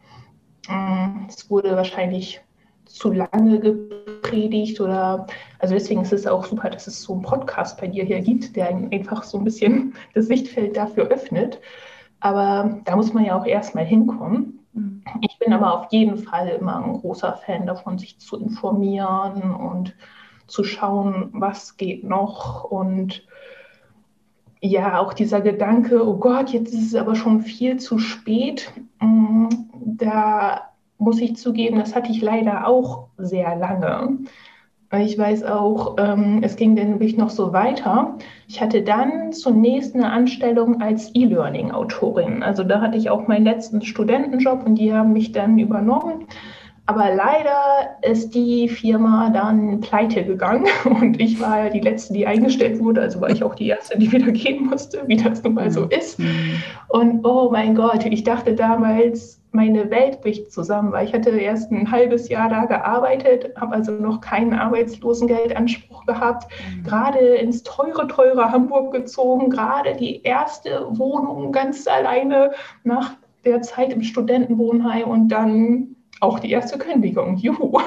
Mm, 0.69 1.27
es 1.29 1.51
wurde 1.51 1.75
wahrscheinlich 1.75 2.41
zu 2.85 3.13
lange 3.13 3.59
gepredigt 3.59 4.81
oder, 4.81 5.27
also 5.59 5.75
deswegen 5.75 6.03
ist 6.03 6.13
es 6.13 6.27
auch 6.27 6.45
super, 6.45 6.71
dass 6.71 6.87
es 6.87 7.03
so 7.03 7.15
einen 7.15 7.23
Podcast 7.23 7.81
bei 7.81 7.89
dir 7.89 8.05
hier 8.05 8.21
gibt, 8.21 8.57
der 8.57 8.69
einfach 8.69 9.25
so 9.25 9.39
ein 9.39 9.45
bisschen 9.45 9.95
das 10.15 10.27
Sichtfeld 10.27 10.77
dafür 10.77 11.09
öffnet. 11.09 11.61
Aber 12.21 12.81
da 12.85 12.97
muss 12.97 13.13
man 13.13 13.25
ja 13.25 13.39
auch 13.39 13.47
erstmal 13.47 13.85
hinkommen. 13.85 14.58
Ich 15.21 15.39
bin 15.39 15.53
aber 15.53 15.81
auf 15.81 15.93
jeden 15.93 16.19
Fall 16.19 16.49
immer 16.49 16.85
ein 16.85 16.95
großer 16.95 17.35
Fan 17.35 17.67
davon, 17.67 17.99
sich 17.99 18.19
zu 18.19 18.37
informieren 18.37 19.55
und 19.55 19.95
zu 20.47 20.65
schauen, 20.65 21.31
was 21.33 21.77
geht 21.77 22.05
noch 22.05 22.65
und 22.65 23.27
ja, 24.61 24.99
auch 24.99 25.13
dieser 25.15 25.41
Gedanke, 25.41 26.05
oh 26.07 26.17
Gott, 26.17 26.51
jetzt 26.51 26.75
ist 26.75 26.89
es 26.89 26.95
aber 26.95 27.15
schon 27.15 27.43
viel 27.43 27.79
zu 27.79 27.99
spät, 27.99 28.73
mm, 29.01 29.47
da 29.85 30.73
muss 30.99 31.21
ich 31.21 31.37
zugeben, 31.37 31.79
das 31.79 31.95
hatte 31.95 32.11
ich 32.11 32.21
leider 32.21 32.67
auch 32.67 33.09
sehr 33.19 33.55
lange. 33.55 34.19
Ich 34.97 35.19
weiß 35.19 35.45
auch, 35.45 35.97
ähm, 35.99 36.41
es 36.43 36.57
ging 36.57 36.75
dann 36.75 36.93
wirklich 36.93 37.19
noch 37.19 37.29
so 37.29 37.53
weiter. 37.53 38.17
Ich 38.47 38.63
hatte 38.63 38.81
dann 38.81 39.33
zunächst 39.35 39.95
eine 39.95 40.11
Anstellung 40.11 40.81
als 40.81 41.15
E-Learning-Autorin. 41.15 42.43
Also 42.43 42.65
da 42.65 42.81
hatte 42.81 42.97
ich 42.97 43.11
auch 43.11 43.29
meinen 43.29 43.45
letzten 43.45 43.83
Studentenjob 43.83 44.65
und 44.65 44.77
die 44.77 44.95
haben 44.95 45.13
mich 45.13 45.33
dann 45.33 45.59
übernommen. 45.59 46.27
Aber 46.87 47.15
leider 47.15 47.99
ist 48.01 48.35
die 48.35 48.67
Firma 48.67 49.29
dann 49.29 49.83
pleite 49.83 50.25
gegangen 50.25 50.65
und 50.85 51.21
ich 51.21 51.39
war 51.39 51.65
ja 51.65 51.69
die 51.69 51.81
Letzte, 51.81 52.15
die 52.15 52.27
eingestellt 52.27 52.81
wurde. 52.81 53.03
Also 53.03 53.21
war 53.21 53.29
ich 53.29 53.45
auch 53.45 53.55
die 53.55 53.69
Erste, 53.69 53.99
die 53.99 54.11
wieder 54.11 54.33
gehen 54.33 54.65
musste, 54.65 55.03
wie 55.07 55.17
das 55.17 55.43
nun 55.43 55.53
mal 55.53 55.71
so 55.71 55.83
mhm. 55.83 55.91
ist. 55.91 56.19
Und 56.89 57.27
oh 57.27 57.51
mein 57.53 57.75
Gott, 57.75 58.07
ich 58.07 58.25
dachte 58.25 58.55
damals, 58.55 59.38
meine 59.53 59.91
Welt 59.91 60.21
bricht 60.21 60.53
zusammen, 60.53 60.93
weil 60.93 61.07
ich 61.07 61.15
hatte 61.15 61.31
erst 61.31 61.71
ein 61.71 61.91
halbes 61.91 62.29
Jahr 62.29 62.49
da 62.49 62.67
gearbeitet, 62.67 63.57
habe 63.57 63.75
also 63.75 63.93
noch 63.93 64.21
keinen 64.21 64.53
Arbeitslosengeldanspruch 64.55 66.07
gehabt, 66.07 66.51
mhm. 66.75 66.83
gerade 66.85 67.19
ins 67.19 67.63
teure, 67.63 68.07
teure 68.09 68.53
Hamburg 68.53 68.93
gezogen, 68.93 69.51
gerade 69.51 69.95
die 69.95 70.23
erste 70.23 70.87
Wohnung 70.91 71.53
ganz 71.53 71.87
alleine 71.87 72.53
nach 72.85 73.15
der 73.45 73.63
Zeit 73.63 73.93
im 73.93 74.03
Studentenwohnheim 74.03 75.09
und 75.09 75.29
dann 75.29 75.97
auch 76.21 76.39
die 76.39 76.51
erste 76.51 76.79
Kündigung. 76.79 77.37
Juhu. 77.39 77.79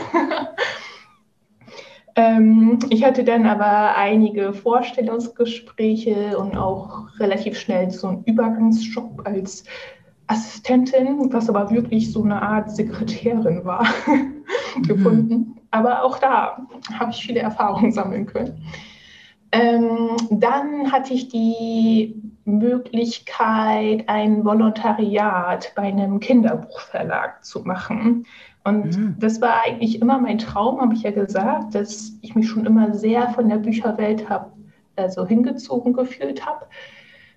ähm, 2.15 2.79
ich 2.89 3.03
hatte 3.03 3.23
dann 3.23 3.45
aber 3.45 3.95
einige 3.95 4.53
Vorstellungsgespräche 4.53 6.37
und 6.37 6.57
auch 6.57 7.07
relativ 7.19 7.57
schnell 7.59 7.91
so 7.91 8.07
einen 8.07 8.23
Übergangsjob 8.23 9.21
als 9.25 9.63
Assistentin, 10.31 11.31
was 11.33 11.49
aber 11.49 11.69
wirklich 11.71 12.11
so 12.11 12.23
eine 12.23 12.41
Art 12.41 12.71
Sekretärin 12.71 13.65
war, 13.65 13.85
mhm. 14.07 14.83
gefunden. 14.83 15.59
Aber 15.71 16.03
auch 16.03 16.19
da 16.19 16.65
habe 16.97 17.11
ich 17.11 17.25
viele 17.25 17.41
Erfahrungen 17.41 17.91
sammeln 17.91 18.25
können. 18.25 18.63
Ähm, 19.51 20.15
dann 20.29 20.91
hatte 20.91 21.13
ich 21.13 21.27
die 21.27 22.15
Möglichkeit, 22.45 24.07
ein 24.07 24.45
Volontariat 24.45 25.73
bei 25.75 25.83
einem 25.83 26.19
Kinderbuchverlag 26.21 27.43
zu 27.43 27.59
machen. 27.61 28.25
Und 28.63 28.97
mhm. 28.97 29.15
das 29.19 29.41
war 29.41 29.65
eigentlich 29.65 30.01
immer 30.01 30.19
mein 30.19 30.37
Traum, 30.37 30.79
habe 30.79 30.93
ich 30.93 31.03
ja 31.03 31.11
gesagt, 31.11 31.75
dass 31.75 32.13
ich 32.21 32.35
mich 32.35 32.47
schon 32.47 32.65
immer 32.65 32.93
sehr 32.93 33.29
von 33.29 33.49
der 33.49 33.57
Bücherwelt 33.57 34.29
habe, 34.29 34.53
also 34.95 35.25
hingezogen 35.25 35.91
gefühlt 35.93 36.45
habe. 36.45 36.67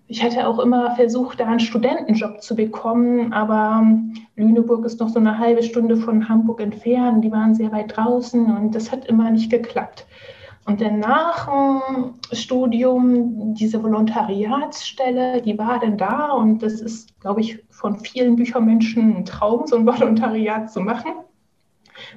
Ich 0.06 0.22
hatte 0.22 0.46
auch 0.46 0.58
immer 0.58 0.94
versucht, 0.96 1.40
da 1.40 1.46
einen 1.46 1.60
Studentenjob 1.60 2.42
zu 2.42 2.54
bekommen, 2.54 3.32
aber 3.32 3.86
Lüneburg 4.36 4.84
ist 4.84 5.00
noch 5.00 5.08
so 5.08 5.18
eine 5.18 5.38
halbe 5.38 5.62
Stunde 5.62 5.96
von 5.96 6.28
Hamburg 6.28 6.60
entfernt. 6.60 7.24
Die 7.24 7.32
waren 7.32 7.54
sehr 7.54 7.72
weit 7.72 7.96
draußen 7.96 8.44
und 8.54 8.74
das 8.74 8.92
hat 8.92 9.06
immer 9.06 9.30
nicht 9.30 9.50
geklappt. 9.50 10.06
Und 10.66 10.80
dann 10.80 10.98
nach 10.98 11.46
dem 11.46 12.14
Studium, 12.32 13.54
diese 13.54 13.82
Volontariatsstelle, 13.82 15.42
die 15.42 15.58
war 15.58 15.78
dann 15.78 15.98
da 15.98 16.32
und 16.32 16.62
das 16.62 16.80
ist, 16.80 17.18
glaube 17.20 17.40
ich, 17.40 17.62
von 17.70 17.98
vielen 17.98 18.36
Büchermenschen 18.36 19.16
ein 19.16 19.24
Traum, 19.24 19.66
so 19.66 19.76
ein 19.76 19.86
Volontariat 19.86 20.70
zu 20.70 20.80
machen. 20.80 21.12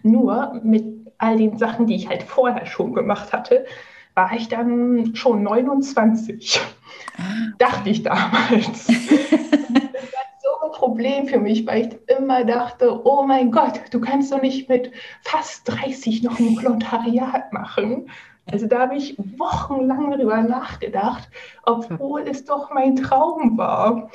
Nur 0.04 0.60
mit 0.64 0.86
all 1.18 1.38
den 1.38 1.58
Sachen, 1.58 1.88
die 1.88 1.96
ich 1.96 2.08
halt 2.08 2.24
vorher 2.24 2.66
schon 2.66 2.94
gemacht 2.94 3.34
hatte, 3.34 3.66
war 4.16 4.32
ich 4.34 4.48
dann 4.48 5.16
schon 5.16 5.44
29, 5.44 6.60
ah. 6.60 6.77
Dachte 7.58 7.90
ich 7.90 8.04
damals. 8.04 8.88
das 8.88 9.72
war 9.72 10.26
so 10.42 10.66
ein 10.66 10.72
Problem 10.72 11.28
für 11.28 11.40
mich, 11.40 11.66
weil 11.66 11.88
ich 11.88 12.18
immer 12.18 12.46
dachte, 12.46 13.06
oh 13.06 13.24
mein 13.24 13.52
Gott, 13.52 13.82
du 13.92 14.00
kannst 14.00 14.32
doch 14.32 14.42
nicht 14.42 14.70
mit 14.70 14.92
fast 15.22 15.68
30 15.68 16.24
noch 16.24 16.40
ein 16.40 16.56
Volontariat 16.56 17.52
machen. 17.54 18.10
Also 18.50 18.66
da 18.66 18.80
habe 18.80 18.96
ich 18.96 19.18
wochenlang 19.38 20.12
darüber 20.12 20.42
nachgedacht, 20.42 21.30
obwohl 21.64 22.22
es 22.22 22.46
doch 22.46 22.72
mein 22.74 22.96
Traum 22.96 23.58
war. 23.58 24.10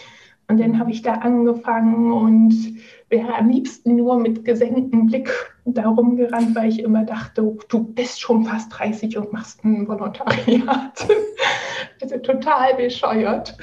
Und 0.48 0.58
dann 0.58 0.78
habe 0.78 0.90
ich 0.90 1.02
da 1.02 1.14
angefangen 1.14 2.12
und 2.12 2.78
wäre 3.08 3.34
am 3.34 3.48
liebsten 3.48 3.96
nur 3.96 4.18
mit 4.18 4.44
gesenktem 4.44 5.06
Blick 5.06 5.30
darum 5.64 6.16
gerannt, 6.16 6.54
weil 6.54 6.68
ich 6.68 6.80
immer 6.80 7.04
dachte, 7.04 7.56
du 7.68 7.84
bist 7.84 8.20
schon 8.20 8.44
fast 8.44 8.78
30 8.78 9.16
und 9.18 9.32
machst 9.32 9.64
ein 9.64 9.86
Volontariat. 9.86 11.06
also 12.02 12.18
total 12.18 12.74
bescheuert. 12.74 13.56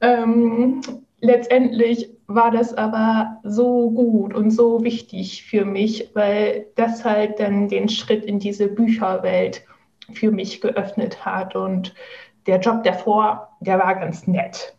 Ähm, 0.00 0.80
letztendlich 1.20 2.10
war 2.26 2.50
das 2.50 2.74
aber 2.74 3.38
so 3.42 3.90
gut 3.90 4.34
und 4.34 4.50
so 4.50 4.82
wichtig 4.82 5.44
für 5.44 5.64
mich, 5.64 6.10
weil 6.14 6.66
das 6.76 7.04
halt 7.04 7.40
dann 7.40 7.68
den 7.68 7.88
Schritt 7.88 8.24
in 8.24 8.38
diese 8.38 8.68
Bücherwelt 8.68 9.62
für 10.12 10.30
mich 10.30 10.60
geöffnet 10.60 11.24
hat. 11.24 11.54
Und 11.56 11.94
der 12.46 12.60
Job 12.60 12.82
davor, 12.84 13.56
der 13.60 13.78
war 13.78 13.94
ganz 13.94 14.26
nett. 14.26 14.74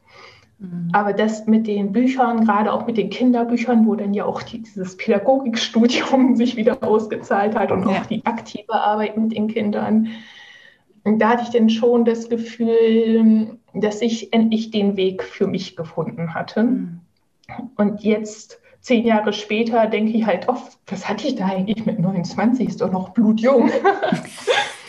Mhm. 0.59 0.89
Aber 0.93 1.13
das 1.13 1.45
mit 1.45 1.67
den 1.67 1.91
Büchern, 1.91 2.45
gerade 2.45 2.71
auch 2.71 2.87
mit 2.87 2.97
den 2.97 3.09
Kinderbüchern, 3.09 3.85
wo 3.85 3.95
dann 3.95 4.13
ja 4.13 4.25
auch 4.25 4.41
die, 4.41 4.61
dieses 4.61 4.97
Pädagogikstudium 4.97 6.35
sich 6.35 6.55
wieder 6.55 6.81
ausgezahlt 6.83 7.55
hat 7.55 7.71
und 7.71 7.87
ja. 7.87 7.89
auch 7.89 8.05
die 8.05 8.25
aktive 8.25 8.73
Arbeit 8.73 9.17
mit 9.17 9.33
den 9.33 9.47
Kindern, 9.47 10.07
da 11.05 11.29
hatte 11.29 11.43
ich 11.43 11.49
dann 11.49 11.69
schon 11.69 12.03
das 12.03 12.29
Gefühl, 12.29 13.57
dass 13.73 14.01
ich 14.01 14.33
endlich 14.33 14.71
den 14.71 14.97
Weg 14.97 15.23
für 15.23 15.47
mich 15.47 15.75
gefunden 15.75 16.33
hatte. 16.33 16.63
Mhm. 16.63 16.99
Und 17.75 18.03
jetzt, 18.03 18.59
zehn 18.81 19.05
Jahre 19.05 19.31
später, 19.31 19.85
denke 19.85 20.13
ich 20.17 20.25
halt 20.25 20.49
oft, 20.49 20.79
was 20.87 21.07
hatte 21.07 21.27
ich 21.27 21.35
da 21.35 21.45
eigentlich 21.45 21.85
mit 21.85 21.99
29? 21.99 22.67
Ist 22.67 22.81
doch 22.81 22.91
noch 22.91 23.09
blutjung. 23.09 23.69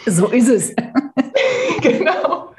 So 0.09 0.29
ist 0.29 0.48
es. 0.48 0.72
genau. 1.83 2.52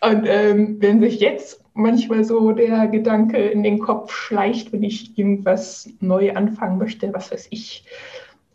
Und 0.00 0.26
ähm, 0.26 0.76
wenn 0.80 1.00
sich 1.00 1.20
jetzt 1.20 1.64
manchmal 1.72 2.24
so 2.24 2.50
der 2.50 2.88
Gedanke 2.88 3.38
in 3.38 3.62
den 3.62 3.78
Kopf 3.78 4.12
schleicht, 4.12 4.72
wenn 4.72 4.82
ich 4.82 5.16
irgendwas 5.16 5.88
neu 6.00 6.32
anfangen 6.34 6.78
möchte, 6.78 7.14
was 7.14 7.30
weiß 7.30 7.46
ich, 7.50 7.84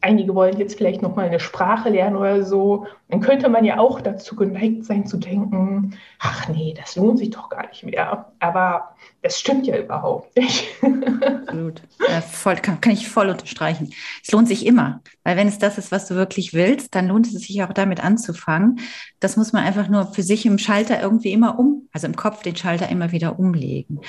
einige 0.01 0.33
wollen 0.33 0.57
jetzt 0.57 0.77
vielleicht 0.77 1.01
noch 1.01 1.15
mal 1.15 1.25
eine 1.25 1.39
Sprache 1.39 1.89
lernen 1.89 2.15
oder 2.15 2.43
so, 2.43 2.87
dann 3.09 3.19
könnte 3.21 3.49
man 3.49 3.65
ja 3.65 3.79
auch 3.79 3.99
dazu 4.01 4.35
geneigt 4.35 4.85
sein 4.85 5.05
zu 5.05 5.17
denken, 5.17 5.97
ach 6.19 6.47
nee, 6.47 6.73
das 6.77 6.95
lohnt 6.95 7.19
sich 7.19 7.31
doch 7.31 7.49
gar 7.49 7.67
nicht 7.67 7.83
mehr. 7.83 8.31
Aber 8.39 8.95
das 9.21 9.39
stimmt 9.39 9.67
ja 9.67 9.77
überhaupt 9.77 10.35
nicht. 10.37 10.67
Absolut. 10.81 11.81
Ja, 12.07 12.21
voll, 12.21 12.55
kann, 12.55 12.79
kann, 12.79 12.93
ich 12.93 13.09
voll 13.09 13.29
unterstreichen. 13.29 13.91
Es 14.23 14.31
lohnt 14.31 14.47
sich 14.47 14.65
immer, 14.65 15.01
weil 15.23 15.35
wenn 15.35 15.47
es 15.47 15.59
das 15.59 15.77
ist, 15.77 15.91
was 15.91 16.07
du 16.07 16.15
wirklich 16.15 16.53
willst, 16.53 16.95
dann 16.95 17.07
lohnt 17.07 17.27
es 17.27 17.33
sich 17.33 17.63
auch 17.63 17.73
damit 17.73 18.03
anzufangen. 18.03 18.79
Das 19.19 19.35
muss 19.35 19.51
man 19.51 19.63
einfach 19.63 19.89
nur 19.89 20.07
für 20.13 20.23
sich 20.23 20.45
im 20.45 20.57
Schalter 20.57 21.01
irgendwie 21.01 21.33
immer 21.33 21.59
um, 21.59 21.89
also 21.91 22.07
im 22.07 22.15
Kopf 22.15 22.43
den 22.43 22.55
Schalter 22.55 22.89
immer 22.89 23.11
wieder 23.11 23.39
umlegen. 23.39 24.01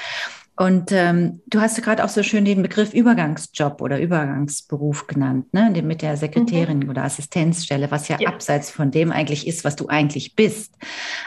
Und 0.60 0.92
ähm, 0.92 1.40
du 1.46 1.62
hast 1.62 1.78
ja 1.78 1.82
gerade 1.82 2.04
auch 2.04 2.10
so 2.10 2.22
schön 2.22 2.44
den 2.44 2.60
Begriff 2.60 2.92
Übergangsjob 2.92 3.80
oder 3.80 3.98
Übergangsberuf 3.98 5.06
genannt, 5.06 5.54
ne? 5.54 5.70
mit 5.80 6.02
der 6.02 6.18
Sekretärin 6.18 6.80
mhm. 6.80 6.90
oder 6.90 7.04
Assistenzstelle, 7.04 7.90
was 7.90 8.08
ja, 8.08 8.18
ja, 8.20 8.28
abseits 8.28 8.70
von 8.70 8.90
dem 8.90 9.10
eigentlich 9.10 9.46
ist, 9.46 9.64
was 9.64 9.74
du 9.74 9.88
eigentlich 9.88 10.36
bist. 10.36 10.74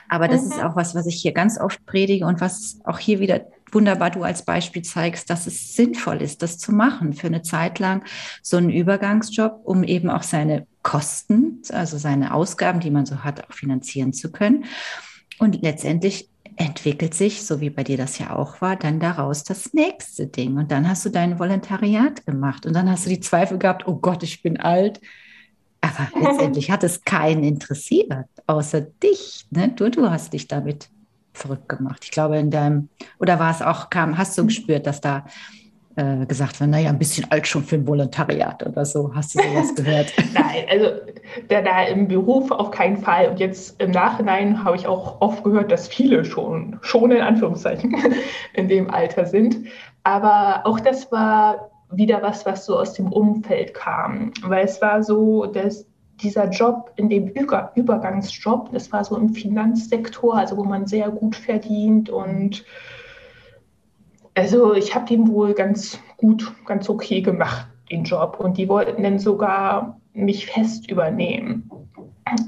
Aber 0.08 0.28
das 0.28 0.44
mhm. 0.44 0.52
ist 0.52 0.64
auch 0.64 0.76
was, 0.76 0.94
was 0.94 1.08
ich 1.08 1.16
hier 1.16 1.32
ganz 1.32 1.60
oft 1.60 1.84
predige 1.88 2.28
und 2.28 2.42
was 2.42 2.78
auch 2.84 3.00
hier 3.00 3.20
wieder 3.20 3.48
wunderbar 3.72 4.12
du 4.12 4.22
als 4.22 4.46
Beispiel 4.46 4.84
zeigst, 4.84 5.32
dass 5.32 5.48
es 5.48 5.76
sinnvoll 5.76 6.22
ist, 6.22 6.44
das 6.44 6.60
zu 6.60 6.72
machen 6.72 7.14
für 7.14 7.26
eine 7.26 7.42
Zeit 7.42 7.80
lang, 7.80 8.06
so 8.44 8.58
einen 8.58 8.70
Übergangsjob, 8.70 9.62
um 9.64 9.84
eben 9.84 10.12
auch 10.12 10.22
seine 10.22 10.68
Kosten, 10.84 11.64
also 11.72 11.98
seine 11.98 12.36
Ausgaben, 12.36 12.82
die 12.82 12.92
man 12.92 13.08
so 13.08 13.24
hat, 13.24 13.44
auch 13.50 13.54
finanzieren 13.54 14.14
zu 14.14 14.32
können. 14.32 14.66
Und 15.40 15.64
letztendlich 15.64 16.30
entwickelt 16.56 17.14
sich, 17.14 17.46
so 17.46 17.62
wie 17.62 17.70
bei 17.70 17.84
dir 17.84 17.98
das 17.98 18.20
ja 18.20 18.36
auch 18.36 18.62
war, 18.62 18.76
dann 18.76 19.00
daraus 19.00 19.44
das 19.44 19.74
nächste 19.74 20.28
Ding. 20.28 20.58
Und 20.58 20.72
dann 20.72 20.88
hast 20.88 21.06
du 21.06 21.10
dein 21.10 21.40
Volontariat 21.40 22.26
gemacht 22.26 22.66
und 22.66 22.74
dann 22.74 22.90
hast 22.90 23.06
du 23.06 23.10
die 23.10 23.20
Zweifel 23.20 23.58
gehabt, 23.58 23.88
oh 23.88 23.96
Gott, 23.96 24.24
ich 24.24 24.42
bin 24.42 24.60
alt. 24.60 25.02
Aber 25.82 26.08
letztendlich 26.22 26.72
hat 26.72 26.84
es 26.84 27.04
keinen 27.04 27.44
interessiert, 27.44 28.28
außer 28.48 28.82
dich. 28.82 29.46
Ne? 29.52 29.70
Du, 29.70 29.90
du 29.90 30.10
hast 30.10 30.34
dich 30.34 30.48
damit 30.48 30.90
verrückt 31.34 31.70
gemacht. 31.70 32.02
Ich 32.04 32.12
glaube, 32.12 32.38
in 32.38 32.52
deinem, 32.52 32.90
oder 33.20 33.40
war 33.40 33.52
es 33.52 33.62
auch, 33.62 33.90
kam, 33.90 34.18
hast 34.18 34.38
du 34.38 34.46
gespürt, 34.46 34.86
dass 34.86 35.02
da 35.02 35.26
äh, 35.96 36.26
gesagt 36.26 36.60
wird, 36.60 36.70
naja, 36.70 36.90
ein 36.90 36.98
bisschen 36.98 37.30
alt 37.32 37.48
schon 37.48 37.64
für 37.64 37.76
ein 37.76 37.88
Volontariat 37.88 38.66
oder 38.66 38.86
so. 38.86 39.14
Hast 39.14 39.36
du 39.36 39.40
sowas 39.44 39.76
gehört? 39.76 40.14
Nein, 40.34 40.66
also 40.70 40.88
da, 41.50 41.62
da 41.62 41.84
im 41.84 42.08
Beruf 42.08 42.52
auf 42.52 42.72
keinen 42.72 42.98
Fall. 42.98 43.30
Und 43.30 43.40
jetzt 43.40 43.82
im 43.82 43.92
Nachhinein 43.92 44.64
habe 44.64 44.76
ich 44.76 44.88
auch 44.88 45.22
oft 45.22 45.44
gehört, 45.44 45.72
dass 45.72 45.88
viele 45.88 46.26
schon, 46.26 46.80
schon 46.82 47.12
in 47.12 47.22
Anführungszeichen, 47.22 47.96
in 48.54 48.68
dem 48.68 48.90
Alter 48.90 49.26
sind. 49.26 49.68
Aber 50.04 50.62
auch 50.66 50.80
das 50.80 51.12
war 51.12 51.72
wieder 51.92 52.22
was, 52.22 52.46
was 52.46 52.66
so 52.66 52.80
aus 52.80 52.94
dem 52.94 53.12
Umfeld 53.12 53.74
kam. 53.74 54.32
Weil 54.44 54.66
es 54.66 54.82
war 54.82 55.04
so, 55.04 55.46
dass 55.46 55.86
dieser 56.22 56.50
Job, 56.50 56.92
in 56.96 57.10
dem 57.10 57.28
Über 57.28 57.72
Übergangsjob, 57.76 58.72
das 58.72 58.92
war 58.92 59.04
so 59.04 59.18
im 59.18 59.30
Finanzsektor, 59.30 60.36
also 60.36 60.58
wo 60.58 60.64
man 60.64 60.86
sehr 60.86 61.10
gut 61.10 61.36
verdient 61.36 62.10
und 62.10 62.64
also 64.36 64.74
ich 64.74 64.96
habe 64.96 65.06
den 65.06 65.28
wohl 65.28 65.54
ganz 65.54 66.00
gut, 66.18 66.52
ganz 66.66 66.90
okay 66.90 67.22
gemacht, 67.22 67.68
den 67.92 68.04
Job. 68.04 68.40
Und 68.40 68.58
die 68.58 68.68
wollten 68.70 69.04
dann 69.04 69.20
sogar 69.20 70.00
mich 70.14 70.48
fest 70.48 70.90
übernehmen. 70.90 71.70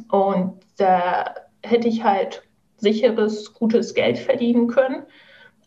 Und 0.09 0.53
da 0.77 1.33
hätte 1.63 1.87
ich 1.87 2.03
halt 2.03 2.43
sicheres, 2.77 3.53
gutes 3.53 3.93
Geld 3.93 4.17
verdienen 4.17 4.67
können. 4.67 5.03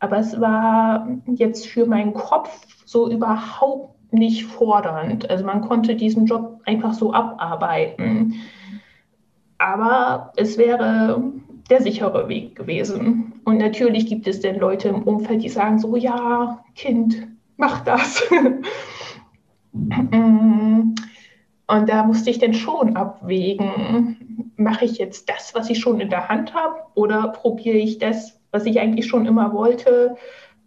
Aber 0.01 0.19
es 0.19 0.41
war 0.41 1.09
jetzt 1.27 1.67
für 1.67 1.87
meinen 1.87 2.15
Kopf 2.15 2.67
so 2.85 3.11
überhaupt 3.11 4.13
nicht 4.13 4.45
fordernd. 4.45 5.29
Also 5.29 5.45
man 5.45 5.61
konnte 5.61 5.97
diesen 5.97 6.27
Job 6.27 6.61
einfach 6.65 6.95
so 6.95 7.13
abarbeiten. 7.13 8.35
Aber 9.59 10.33
es 10.37 10.57
wäre 10.57 11.21
der 11.71 11.83
sichere 11.83 12.29
Weg 12.29 12.57
gewesen. 12.57 13.41
Und 13.45 13.59
natürlich 13.59 14.07
gibt 14.07 14.27
es 14.27 14.41
dann 14.41 14.59
Leute 14.59 14.89
im 14.89 15.03
Umfeld, 15.03 15.43
die 15.43 15.49
sagen 15.49 15.79
so, 15.79 15.97
ja, 15.97 16.65
Kind, 16.75 17.29
mach 17.57 17.85
das. 17.85 18.23
Und 19.73 21.89
da 21.89 22.03
musste 22.03 22.31
ich 22.31 22.39
dann 22.39 22.55
schon 22.55 22.97
abwägen, 22.97 24.51
mache 24.57 24.87
ich 24.87 24.99
jetzt 24.99 25.29
das, 25.29 25.55
was 25.55 25.69
ich 25.69 25.79
schon 25.79 26.01
in 26.01 26.09
der 26.09 26.29
Hand 26.29 26.55
habe, 26.55 26.77
oder 26.95 27.29
probiere 27.29 27.77
ich 27.77 27.99
das, 27.99 28.41
was 28.51 28.65
ich 28.65 28.81
eigentlich 28.81 29.07
schon 29.07 29.27
immer 29.27 29.53
wollte. 29.53 30.17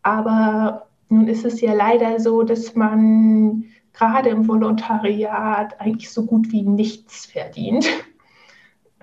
Aber 0.03 0.87
nun 1.09 1.27
ist 1.27 1.43
es 1.43 1.59
ja 1.59 1.73
leider 1.73 2.19
so, 2.19 2.43
dass 2.43 2.75
man 2.75 3.65
gerade 3.93 4.29
im 4.29 4.47
Volontariat 4.47 5.81
eigentlich 5.81 6.11
so 6.11 6.25
gut 6.25 6.51
wie 6.51 6.61
nichts 6.61 7.25
verdient. 7.25 7.87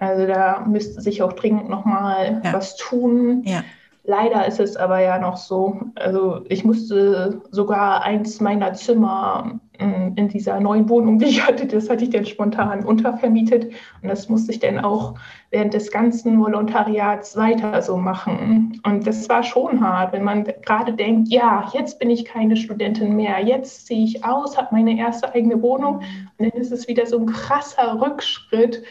Also 0.00 0.26
da 0.26 0.64
müsste 0.66 1.00
sich 1.00 1.22
auch 1.22 1.32
dringend 1.32 1.68
nochmal 1.68 2.40
ja. 2.44 2.52
was 2.52 2.76
tun. 2.76 3.42
Ja. 3.44 3.62
Leider 4.08 4.46
ist 4.46 4.58
es 4.58 4.74
aber 4.74 5.00
ja 5.00 5.18
noch 5.18 5.36
so, 5.36 5.80
also 5.94 6.40
ich 6.48 6.64
musste 6.64 7.42
sogar 7.50 8.02
eins 8.04 8.40
meiner 8.40 8.72
Zimmer 8.72 9.60
mm, 9.78 10.16
in 10.16 10.28
dieser 10.28 10.58
neuen 10.60 10.88
Wohnung, 10.88 11.18
die 11.18 11.26
ich 11.26 11.46
hatte, 11.46 11.66
das 11.66 11.90
hatte 11.90 12.04
ich 12.04 12.10
dann 12.10 12.24
spontan 12.24 12.86
untervermietet 12.86 13.66
und 14.00 14.08
das 14.08 14.30
musste 14.30 14.52
ich 14.52 14.60
dann 14.60 14.78
auch 14.78 15.14
während 15.50 15.74
des 15.74 15.90
ganzen 15.90 16.40
Volontariats 16.40 17.36
weiter 17.36 17.82
so 17.82 17.98
machen. 17.98 18.80
Und 18.82 19.06
das 19.06 19.28
war 19.28 19.42
schon 19.42 19.86
hart, 19.86 20.14
wenn 20.14 20.24
man 20.24 20.44
gerade 20.44 20.94
denkt, 20.94 21.28
ja, 21.28 21.70
jetzt 21.74 21.98
bin 21.98 22.08
ich 22.08 22.24
keine 22.24 22.56
Studentin 22.56 23.14
mehr, 23.14 23.40
jetzt 23.40 23.84
ziehe 23.84 24.04
ich 24.04 24.24
aus, 24.24 24.56
habe 24.56 24.68
meine 24.70 24.98
erste 24.98 25.34
eigene 25.34 25.60
Wohnung 25.60 25.96
und 26.38 26.50
dann 26.50 26.58
ist 26.58 26.72
es 26.72 26.88
wieder 26.88 27.04
so 27.04 27.18
ein 27.18 27.26
krasser 27.26 28.00
Rückschritt 28.00 28.82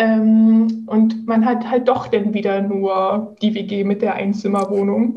ähm, 0.00 0.84
und 0.86 1.26
man 1.26 1.44
hat 1.44 1.70
halt 1.70 1.86
doch 1.86 2.06
dann 2.06 2.32
wieder 2.32 2.62
nur 2.62 3.36
die 3.42 3.54
WG 3.54 3.84
mit 3.84 4.00
der 4.00 4.14
Einzimmerwohnung. 4.14 5.14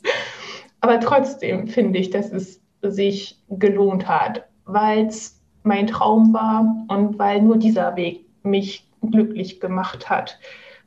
Aber 0.80 1.00
trotzdem 1.00 1.66
finde 1.66 1.98
ich, 1.98 2.10
dass 2.10 2.30
es 2.30 2.62
sich 2.82 3.42
gelohnt 3.48 4.06
hat, 4.06 4.44
weil 4.64 5.06
es 5.06 5.42
mein 5.64 5.88
Traum 5.88 6.32
war 6.32 6.86
und 6.86 7.18
weil 7.18 7.42
nur 7.42 7.56
dieser 7.56 7.96
Weg 7.96 8.24
mich 8.44 8.88
glücklich 9.10 9.58
gemacht 9.58 10.08
hat. 10.08 10.38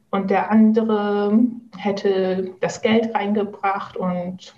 Und 0.10 0.32
der 0.32 0.50
andere 0.50 1.38
hätte 1.76 2.52
das 2.62 2.82
Geld 2.82 3.13
reingebracht 3.13 3.98
und 3.98 4.56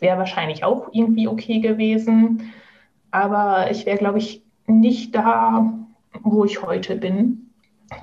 wäre 0.00 0.18
wahrscheinlich 0.18 0.64
auch 0.64 0.88
irgendwie 0.90 1.28
okay 1.28 1.60
gewesen. 1.60 2.52
Aber 3.12 3.70
ich 3.70 3.86
wäre, 3.86 3.98
glaube 3.98 4.18
ich, 4.18 4.42
nicht 4.66 5.14
da, 5.14 5.72
wo 6.24 6.44
ich 6.44 6.60
heute 6.60 6.96
bin. 6.96 7.43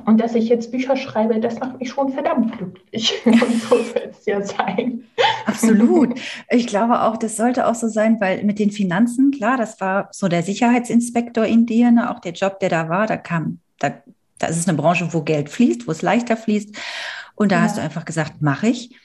Und 0.05 0.19
dass 0.19 0.35
ich 0.35 0.49
jetzt 0.49 0.71
Bücher 0.71 0.95
schreibe, 0.95 1.39
das 1.39 1.59
macht 1.59 1.79
mich 1.79 1.89
schon 1.89 2.11
verdammt 2.11 2.57
glücklich. 2.57 3.21
Und 3.25 3.61
so 3.61 3.75
soll 3.75 4.09
es 4.09 4.25
ja 4.25 4.41
sein. 4.41 5.03
Absolut. 5.45 6.19
Ich 6.49 6.67
glaube 6.67 7.01
auch, 7.01 7.17
das 7.17 7.37
sollte 7.37 7.67
auch 7.67 7.75
so 7.75 7.87
sein, 7.87 8.19
weil 8.19 8.43
mit 8.43 8.59
den 8.59 8.71
Finanzen, 8.71 9.31
klar, 9.31 9.57
das 9.57 9.79
war 9.79 10.09
so 10.11 10.27
der 10.27 10.43
Sicherheitsinspektor 10.43 11.45
in 11.45 11.65
dir, 11.65 11.91
ne, 11.91 12.11
auch 12.11 12.19
der 12.19 12.33
Job, 12.33 12.59
der 12.59 12.69
da 12.69 12.89
war, 12.89 13.07
da 13.07 13.17
kam, 13.17 13.59
da, 13.79 13.93
da 14.37 14.47
ist 14.47 14.57
es 14.57 14.67
eine 14.67 14.77
Branche, 14.77 15.13
wo 15.13 15.21
Geld 15.21 15.49
fließt, 15.49 15.87
wo 15.87 15.91
es 15.91 16.01
leichter 16.01 16.35
fließt. 16.35 16.75
Und 17.35 17.51
da 17.51 17.57
ja. 17.57 17.61
hast 17.63 17.77
du 17.77 17.81
einfach 17.81 18.05
gesagt, 18.05 18.41
mache 18.41 18.67
ich. 18.67 18.95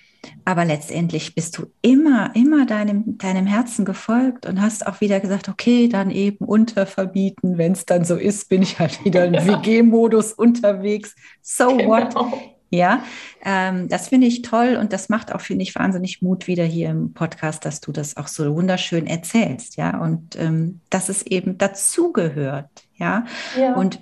Aber 0.45 0.65
letztendlich 0.65 1.35
bist 1.35 1.59
du 1.59 1.67
immer, 1.83 2.35
immer 2.35 2.67
deinem, 2.67 3.19
deinem 3.19 3.47
Herzen 3.47 3.85
gefolgt 3.85 4.47
und 4.47 4.61
hast 4.61 4.87
auch 4.87 5.01
wieder 5.01 5.21
gesagt, 5.21 5.49
okay, 5.49 5.89
dann 5.89 6.11
eben 6.11 6.45
unterverbieten. 6.45 7.59
Wenn 7.59 7.73
es 7.73 7.85
dann 7.85 8.05
so 8.05 8.17
ist, 8.17 8.49
bin 8.49 8.63
ich 8.63 8.79
halt 8.79 9.05
wieder 9.05 9.25
im 9.27 9.35
ja. 9.35 9.47
WG-Modus 9.47 10.33
unterwegs. 10.33 11.15
So 11.43 11.77
genau. 11.77 11.89
what? 11.89 12.56
Ja, 12.69 13.05
ähm, 13.45 13.89
das 13.89 14.09
finde 14.09 14.27
ich 14.27 14.43
toll 14.43 14.77
und 14.81 14.93
das 14.93 15.09
macht 15.09 15.33
auch, 15.33 15.41
finde 15.41 15.63
ich, 15.63 15.75
wahnsinnig 15.77 16.21
Mut 16.21 16.49
wieder 16.49 16.65
hier 16.65 16.91
im 16.91 17.13
Podcast, 17.15 17.65
dass 17.65 17.81
du 17.81 17.93
das 17.93 18.17
auch 18.17 18.27
so 18.27 18.57
wunderschön 18.57 19.07
erzählst, 19.07 19.77
ja, 19.77 19.99
und 20.01 20.35
ähm, 20.37 20.81
dass 20.91 21.09
es 21.09 21.23
eben 21.23 21.59
dazugehört, 21.59 22.69
ja? 22.97 23.25
ja. 23.57 23.75
Und 23.75 24.01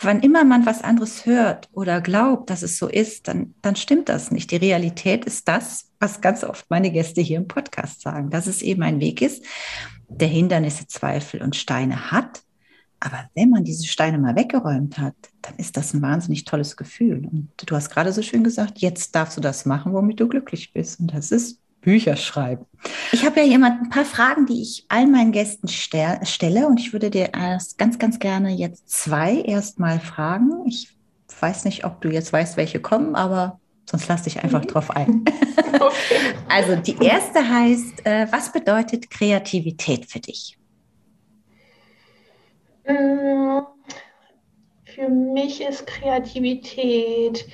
wann 0.00 0.20
immer 0.20 0.44
man 0.44 0.64
was 0.64 0.82
anderes 0.82 1.26
hört 1.26 1.68
oder 1.72 2.00
glaubt, 2.00 2.48
dass 2.48 2.62
es 2.62 2.78
so 2.78 2.88
ist, 2.88 3.28
dann, 3.28 3.54
dann 3.60 3.76
stimmt 3.76 4.08
das 4.08 4.30
nicht. 4.30 4.50
Die 4.50 4.56
Realität 4.56 5.26
ist 5.26 5.46
das, 5.48 5.90
was 6.00 6.22
ganz 6.22 6.44
oft 6.44 6.70
meine 6.70 6.90
Gäste 6.90 7.20
hier 7.20 7.36
im 7.36 7.48
Podcast 7.48 8.00
sagen, 8.00 8.30
dass 8.30 8.46
es 8.46 8.62
eben 8.62 8.82
ein 8.82 9.00
Weg 9.00 9.20
ist, 9.20 9.44
der 10.08 10.28
Hindernisse, 10.28 10.86
Zweifel 10.86 11.42
und 11.42 11.56
Steine 11.56 12.10
hat, 12.10 12.42
aber 13.04 13.28
wenn 13.34 13.50
man 13.50 13.64
diese 13.64 13.86
Steine 13.86 14.16
mal 14.16 14.36
weggeräumt 14.36 14.96
hat, 14.98 15.14
dann 15.42 15.56
ist 15.56 15.76
das 15.76 15.92
ein 15.92 16.02
wahnsinnig 16.02 16.44
tolles 16.44 16.76
Gefühl. 16.76 17.26
Und 17.30 17.48
du 17.56 17.74
hast 17.74 17.90
gerade 17.90 18.12
so 18.12 18.22
schön 18.22 18.44
gesagt, 18.44 18.78
jetzt 18.78 19.16
darfst 19.16 19.36
du 19.36 19.40
das 19.40 19.66
machen, 19.66 19.92
womit 19.92 20.20
du 20.20 20.28
glücklich 20.28 20.72
bist. 20.72 21.00
Und 21.00 21.12
das 21.12 21.32
ist 21.32 21.58
Bücher 21.80 22.14
schreiben. 22.14 22.64
Ich 23.10 23.26
habe 23.26 23.40
ja 23.40 23.46
hier 23.46 23.58
mal 23.58 23.72
ein 23.72 23.90
paar 23.90 24.04
Fragen, 24.04 24.46
die 24.46 24.62
ich 24.62 24.86
allen 24.88 25.10
meinen 25.10 25.32
Gästen 25.32 25.66
stelle. 25.66 26.68
Und 26.68 26.78
ich 26.78 26.92
würde 26.92 27.10
dir 27.10 27.30
erst 27.34 27.76
ganz, 27.76 27.98
ganz 27.98 28.20
gerne 28.20 28.50
jetzt 28.50 28.88
zwei 28.88 29.34
erstmal 29.34 29.98
fragen. 29.98 30.64
Ich 30.66 30.96
weiß 31.40 31.64
nicht, 31.64 31.84
ob 31.84 32.00
du 32.02 32.08
jetzt 32.08 32.32
weißt, 32.32 32.56
welche 32.56 32.78
kommen, 32.78 33.16
aber 33.16 33.58
sonst 33.90 34.06
lass 34.06 34.22
dich 34.22 34.44
einfach 34.44 34.62
mhm. 34.62 34.68
drauf 34.68 34.90
ein. 34.92 35.24
Okay. 35.72 36.34
Also 36.48 36.76
die 36.76 36.96
erste 37.02 37.48
heißt, 37.48 38.06
äh, 38.06 38.26
was 38.30 38.52
bedeutet 38.52 39.10
Kreativität 39.10 40.08
für 40.08 40.20
dich? 40.20 40.56
Mm, 42.86 43.60
für 44.84 45.08
mich 45.08 45.62
ist 45.62 45.86
Kreativität, 45.86 47.46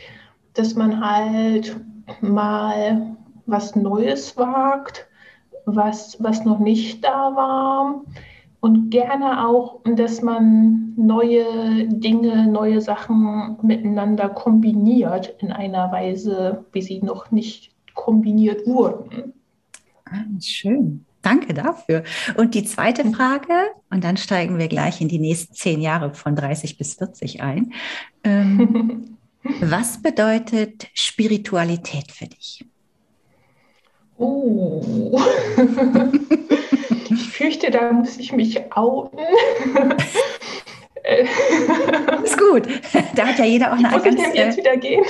dass 0.55 0.75
man 0.75 1.01
halt 1.01 1.77
mal 2.21 3.17
was 3.47 3.77
Neues 3.77 4.37
wagt, 4.37 5.07
was, 5.65 6.17
was 6.23 6.45
noch 6.45 6.59
nicht 6.59 7.05
da 7.05 7.35
war. 7.35 8.03
Und 8.61 8.91
gerne 8.91 9.47
auch, 9.47 9.81
dass 9.85 10.21
man 10.21 10.95
neue 10.97 11.87
Dinge, 11.87 12.49
neue 12.49 12.81
Sachen 12.81 13.57
miteinander 13.63 14.29
kombiniert 14.29 15.37
in 15.39 15.53
einer 15.53 15.93
Weise, 15.93 16.65
wie 16.73 16.83
sie 16.83 17.01
noch 17.01 17.31
nicht 17.31 17.73
kombiniert 17.95 18.67
wurden. 18.67 19.35
Ah, 20.07 20.25
schön. 20.41 21.05
Danke 21.29 21.53
dafür. 21.53 22.05
Und 22.37 22.55
die 22.55 22.65
zweite 22.65 23.05
hm. 23.05 23.13
Frage, 23.13 23.53
und 23.91 24.03
dann 24.03 24.17
steigen 24.17 24.59
wir 24.59 24.69
gleich 24.69 25.03
in 25.03 25.09
die 25.09 25.19
nächsten 25.19 25.55
zehn 25.55 25.81
Jahre 25.83 26.15
von 26.15 26.35
30 26.35 26.79
bis 26.79 26.95
40 26.95 27.43
ein. 27.43 27.75
Ähm, 28.25 29.19
was 29.61 30.01
bedeutet 30.01 30.89
Spiritualität 30.95 32.11
für 32.11 32.27
dich? 32.27 32.65
Oh. 34.17 35.21
ich 37.11 37.29
fürchte, 37.29 37.71
da 37.71 37.93
muss 37.93 38.17
ich 38.17 38.33
mich 38.33 38.73
outen. 38.73 39.19
ist 42.25 42.39
gut. 42.39 42.69
Da 43.15 43.27
hat 43.27 43.39
ja 43.39 43.45
jeder 43.45 43.73
auch 43.73 43.79
eine 43.79 43.91
Muss 43.91 44.05
ich 44.05 44.35
jetzt 44.35 44.59
wieder 44.59 44.77
gehen? 44.77 45.05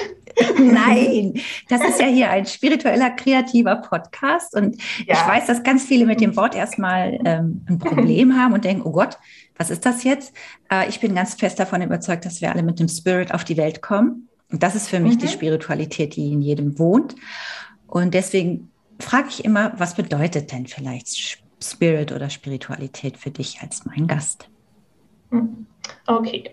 Nein, 0.59 1.35
das 1.68 1.83
ist 1.85 2.01
ja 2.01 2.07
hier 2.07 2.31
ein 2.31 2.46
spiritueller, 2.46 3.11
kreativer 3.11 3.77
Podcast. 3.77 4.55
Und 4.55 4.81
ja. 5.07 5.14
ich 5.14 5.27
weiß, 5.27 5.46
dass 5.46 5.62
ganz 5.62 5.85
viele 5.85 6.07
mit 6.07 6.20
dem 6.20 6.37
Wort 6.37 6.55
erstmal 6.55 7.18
ähm, 7.24 7.64
ein 7.68 7.79
Problem 7.79 8.37
haben 8.37 8.55
und 8.55 8.64
denken, 8.64 8.83
oh 8.85 8.92
Gott, 8.92 9.18
was 9.57 9.70
ist 9.70 9.85
das 9.85 10.05
jetzt? 10.05 10.33
Äh, 10.70 10.88
ich 10.88 11.01
bin 11.01 11.14
ganz 11.14 11.35
fest 11.35 11.59
davon 11.59 11.83
überzeugt, 11.83 12.24
dass 12.24 12.40
wir 12.40 12.53
alle 12.53 12.62
mit 12.62 12.79
dem 12.79 12.88
Spirit 12.88 13.35
auf 13.35 13.44
die 13.44 13.57
Welt 13.57 13.83
kommen. 13.83 14.29
Und 14.51 14.62
das 14.62 14.74
ist 14.74 14.88
für 14.88 15.01
mich 15.01 15.14
mhm. 15.14 15.18
die 15.18 15.29
Spiritualität, 15.29 16.16
die 16.16 16.33
in 16.33 16.40
jedem 16.40 16.79
wohnt. 16.79 17.16
Und 17.87 18.14
deswegen 18.14 18.70
frage 18.98 19.29
ich 19.31 19.44
immer, 19.44 19.72
was 19.77 19.94
bedeutet 19.94 20.53
denn 20.53 20.66
vielleicht 20.66 21.40
Spirit 21.62 22.12
oder 22.12 22.31
Spiritualität 22.31 23.16
für 23.16 23.31
dich 23.31 23.61
als 23.61 23.85
mein 23.85 24.07
Gast? 24.07 24.48
Mhm. 25.30 25.66
Okay. 26.06 26.50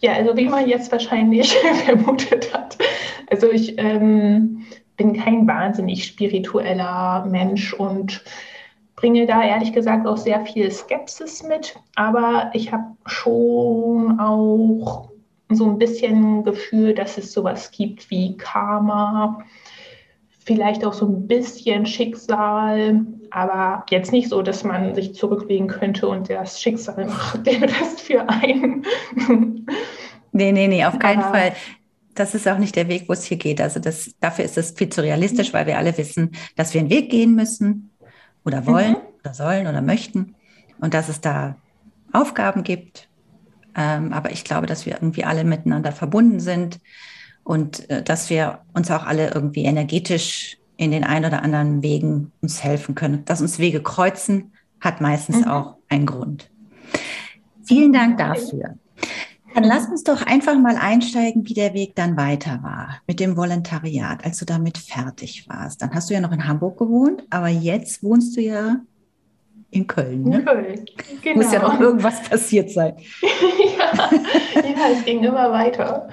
Ja, 0.00 0.12
also 0.12 0.36
wie 0.36 0.48
man 0.48 0.68
jetzt 0.68 0.92
wahrscheinlich 0.92 1.54
vermutet 1.86 2.52
hat. 2.52 2.78
Also 3.30 3.50
ich 3.50 3.78
ähm, 3.78 4.66
bin 4.96 5.14
kein 5.14 5.46
wahnsinnig 5.46 6.04
spiritueller 6.04 7.26
Mensch 7.26 7.72
und 7.72 8.22
bringe 8.96 9.26
da 9.26 9.42
ehrlich 9.42 9.72
gesagt 9.72 10.06
auch 10.06 10.16
sehr 10.16 10.44
viel 10.44 10.70
Skepsis 10.70 11.42
mit. 11.42 11.76
Aber 11.94 12.50
ich 12.52 12.72
habe 12.72 12.84
schon 13.06 14.18
auch 14.20 15.10
so 15.50 15.64
ein 15.64 15.78
bisschen 15.78 16.44
Gefühl, 16.44 16.94
dass 16.94 17.16
es 17.16 17.32
sowas 17.32 17.70
gibt 17.70 18.10
wie 18.10 18.36
Karma, 18.36 19.42
vielleicht 20.48 20.82
auch 20.82 20.94
so 20.94 21.06
ein 21.06 21.26
bisschen 21.28 21.84
Schicksal, 21.84 23.04
aber 23.30 23.84
jetzt 23.90 24.12
nicht 24.12 24.30
so, 24.30 24.40
dass 24.40 24.64
man 24.64 24.94
sich 24.94 25.14
zurücklegen 25.14 25.68
könnte 25.68 26.08
und 26.08 26.30
das 26.30 26.60
Schicksal 26.62 27.04
macht 27.04 27.46
den 27.46 27.62
Rest 27.64 28.00
für 28.00 28.26
einen. 28.26 28.86
nee, 30.32 30.50
nee, 30.52 30.66
nee, 30.66 30.84
auf 30.86 30.98
keinen 30.98 31.22
aber, 31.22 31.38
Fall. 31.38 31.52
Das 32.14 32.34
ist 32.34 32.48
auch 32.48 32.56
nicht 32.56 32.76
der 32.76 32.88
Weg, 32.88 33.04
wo 33.08 33.12
es 33.12 33.24
hier 33.24 33.36
geht. 33.36 33.60
Also 33.60 33.78
das, 33.78 34.14
dafür 34.20 34.46
ist 34.46 34.56
es 34.56 34.70
viel 34.70 34.88
zu 34.88 35.02
realistisch, 35.02 35.52
weil 35.52 35.66
wir 35.66 35.76
alle 35.76 35.96
wissen, 35.98 36.32
dass 36.56 36.72
wir 36.72 36.80
einen 36.80 36.90
Weg 36.90 37.10
gehen 37.10 37.34
müssen 37.34 37.90
oder 38.46 38.64
wollen 38.64 38.92
mhm. 38.92 39.20
oder 39.22 39.34
sollen 39.34 39.66
oder 39.66 39.82
möchten 39.82 40.34
und 40.80 40.94
dass 40.94 41.10
es 41.10 41.20
da 41.20 41.56
Aufgaben 42.10 42.62
gibt. 42.62 43.10
Ähm, 43.76 44.14
aber 44.14 44.30
ich 44.30 44.44
glaube, 44.44 44.66
dass 44.66 44.86
wir 44.86 44.94
irgendwie 44.94 45.24
alle 45.24 45.44
miteinander 45.44 45.92
verbunden 45.92 46.40
sind 46.40 46.80
und 47.48 47.88
äh, 47.88 48.02
dass 48.02 48.28
wir 48.28 48.58
uns 48.74 48.90
auch 48.90 49.06
alle 49.06 49.32
irgendwie 49.32 49.64
energetisch 49.64 50.58
in 50.76 50.90
den 50.90 51.02
ein 51.02 51.24
oder 51.24 51.42
anderen 51.42 51.82
Wegen 51.82 52.30
uns 52.42 52.62
helfen 52.62 52.94
können. 52.94 53.24
Dass 53.24 53.40
uns 53.40 53.58
Wege 53.58 53.82
kreuzen, 53.82 54.52
hat 54.80 55.00
meistens 55.00 55.46
mhm. 55.46 55.48
auch 55.48 55.76
einen 55.88 56.04
Grund. 56.04 56.50
Vielen 57.64 57.94
Dank 57.94 58.18
dafür. 58.18 58.76
Dann 59.54 59.64
lass 59.64 59.86
uns 59.86 60.04
doch 60.04 60.26
einfach 60.26 60.58
mal 60.58 60.76
einsteigen, 60.76 61.48
wie 61.48 61.54
der 61.54 61.72
Weg 61.72 61.96
dann 61.96 62.18
weiter 62.18 62.62
war 62.62 63.00
mit 63.06 63.18
dem 63.18 63.34
Volontariat, 63.34 64.26
als 64.26 64.36
du 64.36 64.44
damit 64.44 64.76
fertig 64.76 65.48
warst. 65.48 65.80
Dann 65.80 65.94
hast 65.94 66.10
du 66.10 66.14
ja 66.14 66.20
noch 66.20 66.32
in 66.32 66.46
Hamburg 66.46 66.78
gewohnt, 66.78 67.24
aber 67.30 67.48
jetzt 67.48 68.02
wohnst 68.02 68.36
du 68.36 68.42
ja 68.42 68.76
in 69.70 69.86
Köln. 69.86 70.24
Ne? 70.24 70.40
In 70.40 70.44
Köln, 70.44 70.84
genau. 71.22 71.42
Muss 71.42 71.52
ja 71.52 71.62
noch 71.62 71.80
irgendwas 71.80 72.22
passiert 72.24 72.70
sein. 72.70 72.96
ja, 73.78 74.10
ja, 74.54 74.92
es 74.92 75.04
ging 75.06 75.24
immer 75.24 75.50
weiter. 75.50 76.10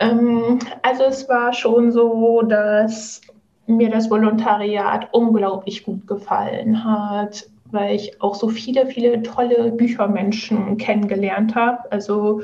Ähm, 0.00 0.58
also 0.82 1.04
es 1.04 1.28
war 1.28 1.52
schon 1.52 1.92
so, 1.92 2.42
dass 2.42 3.20
mir 3.66 3.90
das 3.90 4.10
Volontariat 4.10 5.08
unglaublich 5.12 5.84
gut 5.84 6.06
gefallen 6.06 6.84
hat, 6.84 7.46
weil 7.66 7.94
ich 7.94 8.20
auch 8.20 8.34
so 8.34 8.48
viele, 8.48 8.86
viele 8.86 9.22
tolle 9.22 9.70
Büchermenschen 9.72 10.76
kennengelernt 10.76 11.54
habe. 11.54 11.90
Also 11.92 12.42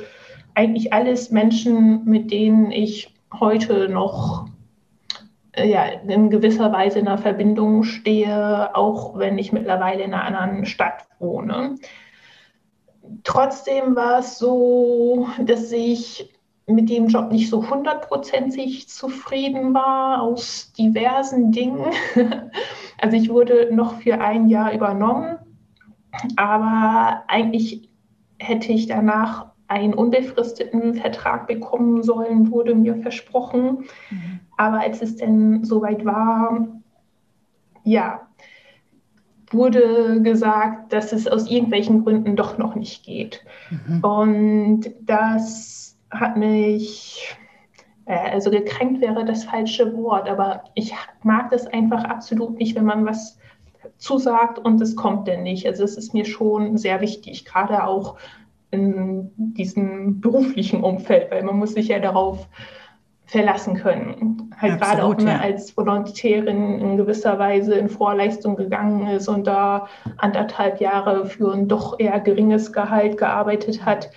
eigentlich 0.54 0.92
alles 0.92 1.30
Menschen, 1.30 2.04
mit 2.04 2.30
denen 2.30 2.70
ich 2.70 3.12
heute 3.40 3.88
noch 3.88 4.46
äh, 5.52 5.68
ja, 5.68 5.84
in 6.06 6.30
gewisser 6.30 6.72
Weise 6.72 6.98
in 6.98 7.08
einer 7.08 7.18
Verbindung 7.18 7.82
stehe, 7.82 8.76
auch 8.76 9.18
wenn 9.18 9.38
ich 9.38 9.52
mittlerweile 9.52 10.02
in 10.02 10.14
einer 10.14 10.24
anderen 10.24 10.66
Stadt 10.66 11.06
wohne. 11.18 11.76
Trotzdem 13.24 13.96
war 13.96 14.20
es 14.20 14.38
so, 14.38 15.26
dass 15.38 15.72
ich 15.72 16.35
mit 16.66 16.90
dem 16.90 17.06
Job 17.06 17.30
nicht 17.30 17.48
so 17.48 17.68
hundertprozentig 17.70 18.88
zufrieden 18.88 19.72
war 19.72 20.22
aus 20.22 20.72
diversen 20.72 21.52
Dingen. 21.52 21.86
Also 22.98 23.14
ich 23.18 23.28
wurde 23.28 23.68
noch 23.74 24.00
für 24.00 24.22
ein 24.22 24.48
Jahr 24.48 24.72
übernommen, 24.72 25.36
aber 26.36 27.24
eigentlich 27.28 27.90
hätte 28.38 28.72
ich 28.72 28.86
danach 28.86 29.48
einen 29.68 29.92
unbefristeten 29.92 30.94
Vertrag 30.94 31.46
bekommen 31.46 32.02
sollen, 32.02 32.50
wurde 32.50 32.74
mir 32.74 32.96
versprochen. 32.96 33.84
Mhm. 34.08 34.40
Aber 34.56 34.80
als 34.80 35.02
es 35.02 35.16
denn 35.16 35.62
soweit 35.62 36.06
war, 36.06 36.68
ja, 37.84 38.26
wurde 39.50 40.22
gesagt, 40.22 40.92
dass 40.92 41.12
es 41.12 41.28
aus 41.28 41.50
irgendwelchen 41.50 42.02
Gründen 42.02 42.36
doch 42.36 42.58
noch 42.58 42.74
nicht 42.74 43.04
geht. 43.04 43.44
Mhm. 43.70 44.00
Und 44.02 44.90
das 45.02 45.85
hat 46.10 46.36
mich, 46.36 47.36
äh, 48.06 48.30
also 48.32 48.50
gekränkt 48.50 49.00
wäre 49.00 49.24
das 49.24 49.44
falsche 49.44 49.96
Wort, 49.96 50.28
aber 50.28 50.64
ich 50.74 50.94
mag 51.22 51.50
das 51.50 51.66
einfach 51.66 52.04
absolut 52.04 52.58
nicht, 52.58 52.76
wenn 52.76 52.84
man 52.84 53.06
was 53.06 53.38
zusagt 53.98 54.58
und 54.58 54.80
es 54.80 54.96
kommt 54.96 55.28
denn 55.28 55.42
nicht. 55.42 55.66
Also 55.66 55.84
es 55.84 55.96
ist 55.96 56.12
mir 56.12 56.24
schon 56.24 56.76
sehr 56.76 57.00
wichtig, 57.00 57.44
gerade 57.44 57.84
auch 57.84 58.16
in 58.70 59.30
diesem 59.36 60.20
beruflichen 60.20 60.82
Umfeld, 60.82 61.30
weil 61.30 61.42
man 61.42 61.58
muss 61.58 61.74
sich 61.74 61.88
ja 61.88 61.98
darauf 61.98 62.48
verlassen 63.26 63.74
können. 63.74 64.50
Halt 64.58 64.74
Absolut, 64.74 64.80
gerade 64.80 65.04
auch, 65.04 65.18
wenn 65.18 65.24
man 65.24 65.36
ja. 65.36 65.40
als 65.40 65.76
Volontärin 65.76 66.80
in 66.80 66.96
gewisser 66.96 67.38
Weise 67.38 67.74
in 67.74 67.88
Vorleistung 67.88 68.56
gegangen 68.56 69.06
ist 69.08 69.28
und 69.28 69.46
da 69.46 69.88
anderthalb 70.18 70.80
Jahre 70.80 71.26
für 71.26 71.52
ein 71.52 71.66
doch 71.66 71.98
eher 71.98 72.20
geringes 72.20 72.72
Gehalt 72.72 73.18
gearbeitet 73.18 73.84
hat 73.84 74.10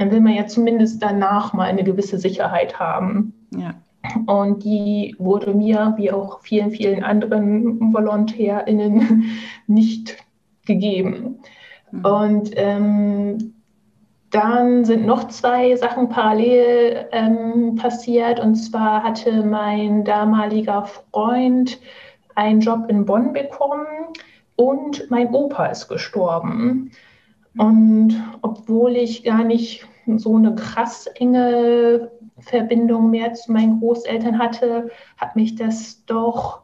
dann 0.00 0.10
will 0.10 0.22
man 0.22 0.32
ja 0.32 0.46
zumindest 0.46 1.02
danach 1.02 1.52
mal 1.52 1.64
eine 1.64 1.84
gewisse 1.84 2.18
Sicherheit 2.18 2.80
haben. 2.80 3.34
Ja. 3.54 3.74
Und 4.24 4.64
die 4.64 5.14
wurde 5.18 5.52
mir, 5.52 5.92
wie 5.98 6.10
auch 6.10 6.40
vielen, 6.40 6.70
vielen 6.70 7.04
anderen 7.04 7.92
VolontärInnen, 7.92 9.24
nicht 9.66 10.16
gegeben. 10.64 11.40
Mhm. 11.90 12.04
Und 12.06 12.50
ähm, 12.54 13.52
dann 14.30 14.86
sind 14.86 15.04
noch 15.04 15.28
zwei 15.28 15.76
Sachen 15.76 16.08
parallel 16.08 17.06
ähm, 17.12 17.74
passiert. 17.74 18.40
Und 18.40 18.54
zwar 18.54 19.02
hatte 19.02 19.44
mein 19.44 20.02
damaliger 20.04 20.86
Freund 20.86 21.78
einen 22.36 22.60
Job 22.62 22.86
in 22.88 23.04
Bonn 23.04 23.34
bekommen 23.34 23.86
und 24.56 25.10
mein 25.10 25.34
Opa 25.34 25.66
ist 25.66 25.88
gestorben. 25.88 26.90
Und 27.56 28.22
obwohl 28.42 28.96
ich 28.96 29.24
gar 29.24 29.44
nicht 29.44 29.86
so 30.16 30.36
eine 30.36 30.54
krass 30.54 31.06
enge 31.06 32.10
Verbindung 32.38 33.10
mehr 33.10 33.34
zu 33.34 33.52
meinen 33.52 33.80
Großeltern 33.80 34.38
hatte, 34.38 34.90
hat 35.16 35.36
mich 35.36 35.56
das 35.56 36.04
doch 36.06 36.62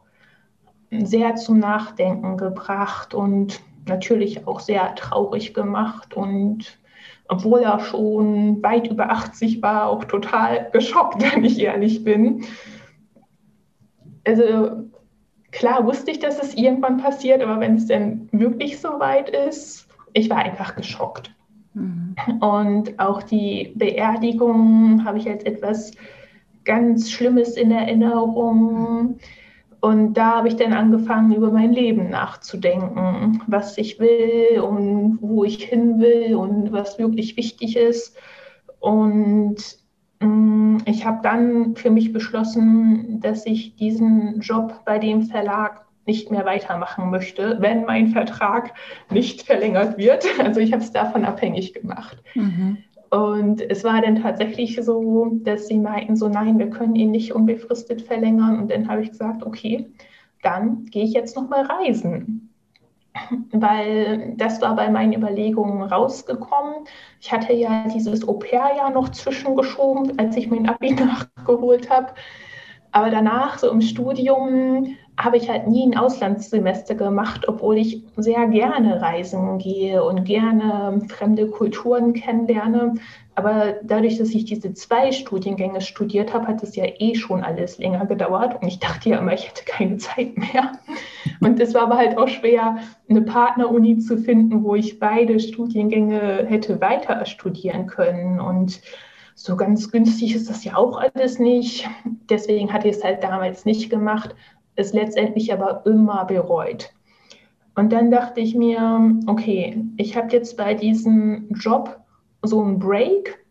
sehr 0.91 1.35
zum 1.35 1.59
Nachdenken 1.59 2.37
gebracht 2.37 3.13
und 3.13 3.61
natürlich 3.87 4.47
auch 4.47 4.59
sehr 4.59 4.95
traurig 4.95 5.53
gemacht. 5.53 6.15
Und 6.15 6.79
obwohl 7.27 7.61
er 7.61 7.79
schon 7.79 8.61
weit 8.63 8.87
über 8.87 9.09
80 9.11 9.61
war, 9.61 9.89
auch 9.89 10.05
total 10.05 10.69
geschockt, 10.71 11.21
wenn 11.33 11.43
ich 11.43 11.59
ehrlich 11.59 12.03
bin. 12.03 12.45
Also 14.25 14.89
klar 15.51 15.85
wusste 15.85 16.11
ich, 16.11 16.19
dass 16.19 16.41
es 16.41 16.55
irgendwann 16.55 16.97
passiert, 16.97 17.41
aber 17.41 17.59
wenn 17.59 17.75
es 17.75 17.87
denn 17.87 18.29
wirklich 18.31 18.79
so 18.79 18.99
weit 18.99 19.29
ist, 19.29 19.86
ich 20.13 20.29
war 20.29 20.37
einfach 20.37 20.75
geschockt. 20.75 21.33
Mhm. 21.73 22.15
Und 22.39 22.99
auch 22.99 23.23
die 23.23 23.73
Beerdigung 23.75 25.03
habe 25.05 25.17
ich 25.17 25.29
als 25.29 25.43
etwas 25.43 25.91
ganz 26.65 27.09
Schlimmes 27.11 27.55
in 27.55 27.71
Erinnerung. 27.71 29.17
Und 29.79 30.13
da 30.15 30.37
habe 30.37 30.47
ich 30.47 30.55
dann 30.55 30.73
angefangen, 30.73 31.33
über 31.33 31.51
mein 31.51 31.71
Leben 31.71 32.09
nachzudenken, 32.09 33.41
was 33.47 33.77
ich 33.77 33.99
will 33.99 34.59
und 34.59 35.19
wo 35.21 35.43
ich 35.43 35.63
hin 35.63 35.99
will 35.99 36.35
und 36.35 36.71
was 36.71 36.97
wirklich 36.97 37.37
wichtig 37.37 37.77
ist. 37.77 38.17
Und 38.79 39.57
mm, 40.19 40.77
ich 40.85 41.05
habe 41.05 41.19
dann 41.21 41.75
für 41.75 41.91
mich 41.91 42.11
beschlossen, 42.11 43.19
dass 43.21 43.45
ich 43.45 43.75
diesen 43.75 44.39
Job 44.41 44.81
bei 44.83 44.99
dem 44.99 45.23
Verlag 45.23 45.86
nicht 46.07 46.31
mehr 46.31 46.45
weitermachen 46.45 47.09
möchte, 47.09 47.57
wenn 47.59 47.85
mein 47.85 48.07
Vertrag 48.07 48.73
nicht 49.09 49.43
verlängert 49.43 49.97
wird. 49.97 50.25
Also 50.39 50.59
ich 50.61 50.71
habe 50.71 50.83
es 50.83 50.91
davon 50.91 51.25
abhängig 51.25 51.73
gemacht. 51.73 52.17
Mhm. 52.33 52.77
Und 53.09 53.61
es 53.61 53.83
war 53.83 54.01
dann 54.01 54.21
tatsächlich 54.21 54.77
so, 54.83 55.31
dass 55.43 55.67
sie 55.67 55.77
meinten, 55.77 56.15
so 56.15 56.27
nein, 56.27 56.59
wir 56.59 56.69
können 56.69 56.95
ihn 56.95 57.11
nicht 57.11 57.33
unbefristet 57.33 58.01
verlängern. 58.01 58.59
Und 58.59 58.71
dann 58.71 58.87
habe 58.87 59.01
ich 59.01 59.11
gesagt, 59.11 59.45
okay, 59.45 59.87
dann 60.41 60.85
gehe 60.85 61.03
ich 61.03 61.13
jetzt 61.13 61.35
noch 61.35 61.49
mal 61.49 61.63
reisen. 61.63 62.53
Weil 63.51 64.33
das 64.37 64.61
war 64.61 64.75
bei 64.75 64.89
meinen 64.89 65.13
Überlegungen 65.13 65.81
rausgekommen. 65.81 66.85
Ich 67.19 67.31
hatte 67.31 67.53
ja 67.53 67.85
dieses 67.93 68.27
Au-pair-Jahr 68.27 68.91
noch 68.91 69.09
zwischengeschoben, 69.09 70.19
als 70.19 70.37
ich 70.37 70.49
mein 70.49 70.69
Abi 70.69 70.91
nachgeholt 70.93 71.89
habe. 71.89 72.13
Aber 72.91 73.09
danach, 73.09 73.57
so 73.57 73.71
im 73.71 73.81
Studium, 73.81 74.95
habe 75.19 75.37
ich 75.37 75.49
halt 75.49 75.67
nie 75.67 75.85
ein 75.85 75.97
Auslandssemester 75.97 76.93
gemacht, 76.93 77.47
obwohl 77.47 77.77
ich 77.77 78.03
sehr 78.17 78.47
gerne 78.47 79.01
reisen 79.01 79.57
gehe 79.57 80.03
und 80.03 80.25
gerne 80.25 81.01
fremde 81.07 81.47
Kulturen 81.47 82.13
kennenlerne. 82.13 82.95
Aber 83.33 83.75
dadurch, 83.83 84.17
dass 84.17 84.29
ich 84.29 84.45
diese 84.45 84.73
zwei 84.73 85.11
Studiengänge 85.11 85.81
studiert 85.81 86.33
habe, 86.33 86.47
hat 86.47 86.61
es 86.61 86.75
ja 86.75 86.85
eh 86.99 87.15
schon 87.15 87.43
alles 87.43 87.79
länger 87.79 88.05
gedauert. 88.05 88.61
Und 88.61 88.67
ich 88.67 88.79
dachte 88.79 89.09
ja 89.09 89.17
immer, 89.17 89.33
ich 89.33 89.47
hätte 89.47 89.65
keine 89.65 89.97
Zeit 89.97 90.37
mehr. 90.37 90.71
Und 91.39 91.59
es 91.59 91.73
war 91.73 91.83
aber 91.83 91.97
halt 91.97 92.17
auch 92.17 92.27
schwer, 92.27 92.77
eine 93.09 93.21
Partneruni 93.21 93.97
zu 93.97 94.17
finden, 94.17 94.63
wo 94.63 94.75
ich 94.75 94.99
beide 94.99 95.39
Studiengänge 95.39 96.45
hätte 96.47 96.79
weiter 96.79 97.25
studieren 97.25 97.87
können. 97.87 98.39
Und 98.39 98.81
so 99.33 99.55
ganz 99.55 99.91
günstig 99.91 100.35
ist 100.35 100.49
das 100.49 100.63
ja 100.63 100.75
auch 100.75 100.99
alles 100.99 101.37
nicht. 101.39 101.87
Deswegen 102.29 102.71
hatte 102.73 102.87
ich 102.87 102.97
es 102.97 103.03
halt 103.03 103.23
damals 103.23 103.65
nicht 103.65 103.89
gemacht 103.89 104.35
es 104.77 104.93
letztendlich 104.93 105.51
aber 105.51 105.85
immer 105.85 106.25
bereut. 106.25 106.93
Und 107.75 107.91
dann 107.91 108.09
dachte 108.09 108.39
ich 108.39 108.55
mir, 108.55 109.19
okay, 109.27 109.83
ich 109.97 110.17
habe 110.17 110.29
jetzt 110.31 110.57
bei 110.57 110.73
diesem 110.73 111.49
Job 111.51 111.99
so 112.41 112.61
einen 112.61 112.79
Break, 112.79 113.45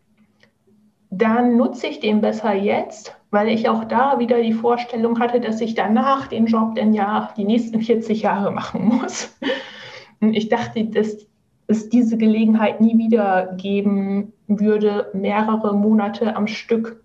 dann 1.09 1.55
nutze 1.55 1.87
ich 1.87 2.01
den 2.01 2.19
besser 2.19 2.53
jetzt, 2.53 3.15
weil 3.31 3.47
ich 3.47 3.69
auch 3.69 3.85
da 3.85 4.19
wieder 4.19 4.41
die 4.41 4.53
Vorstellung 4.53 5.19
hatte, 5.19 5.39
dass 5.39 5.61
ich 5.61 5.75
danach 5.75 6.27
den 6.27 6.45
Job 6.45 6.75
dann 6.75 6.93
ja 6.93 7.33
die 7.37 7.45
nächsten 7.45 7.81
40 7.81 8.21
Jahre 8.21 8.51
machen 8.51 8.85
muss. 8.85 9.37
Und 10.19 10.33
ich 10.33 10.49
dachte, 10.49 10.83
dass 10.85 11.27
es 11.67 11.89
diese 11.89 12.17
Gelegenheit 12.17 12.81
nie 12.81 12.97
wieder 12.97 13.53
geben 13.57 14.33
würde, 14.47 15.09
mehrere 15.13 15.75
Monate 15.75 16.35
am 16.35 16.47
Stück 16.47 17.03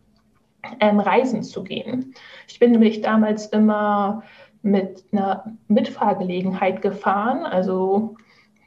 ähm, 0.81 1.01
reisen 1.01 1.42
zu 1.42 1.64
gehen. 1.64 2.14
Ich 2.48 2.59
bin 2.59 2.72
nämlich 2.72 3.01
damals 3.01 3.46
immer 3.46 4.22
mit 4.62 5.05
einer 5.12 5.57
Mitfahrgelegenheit 5.68 6.83
gefahren, 6.83 7.44
also 7.44 8.16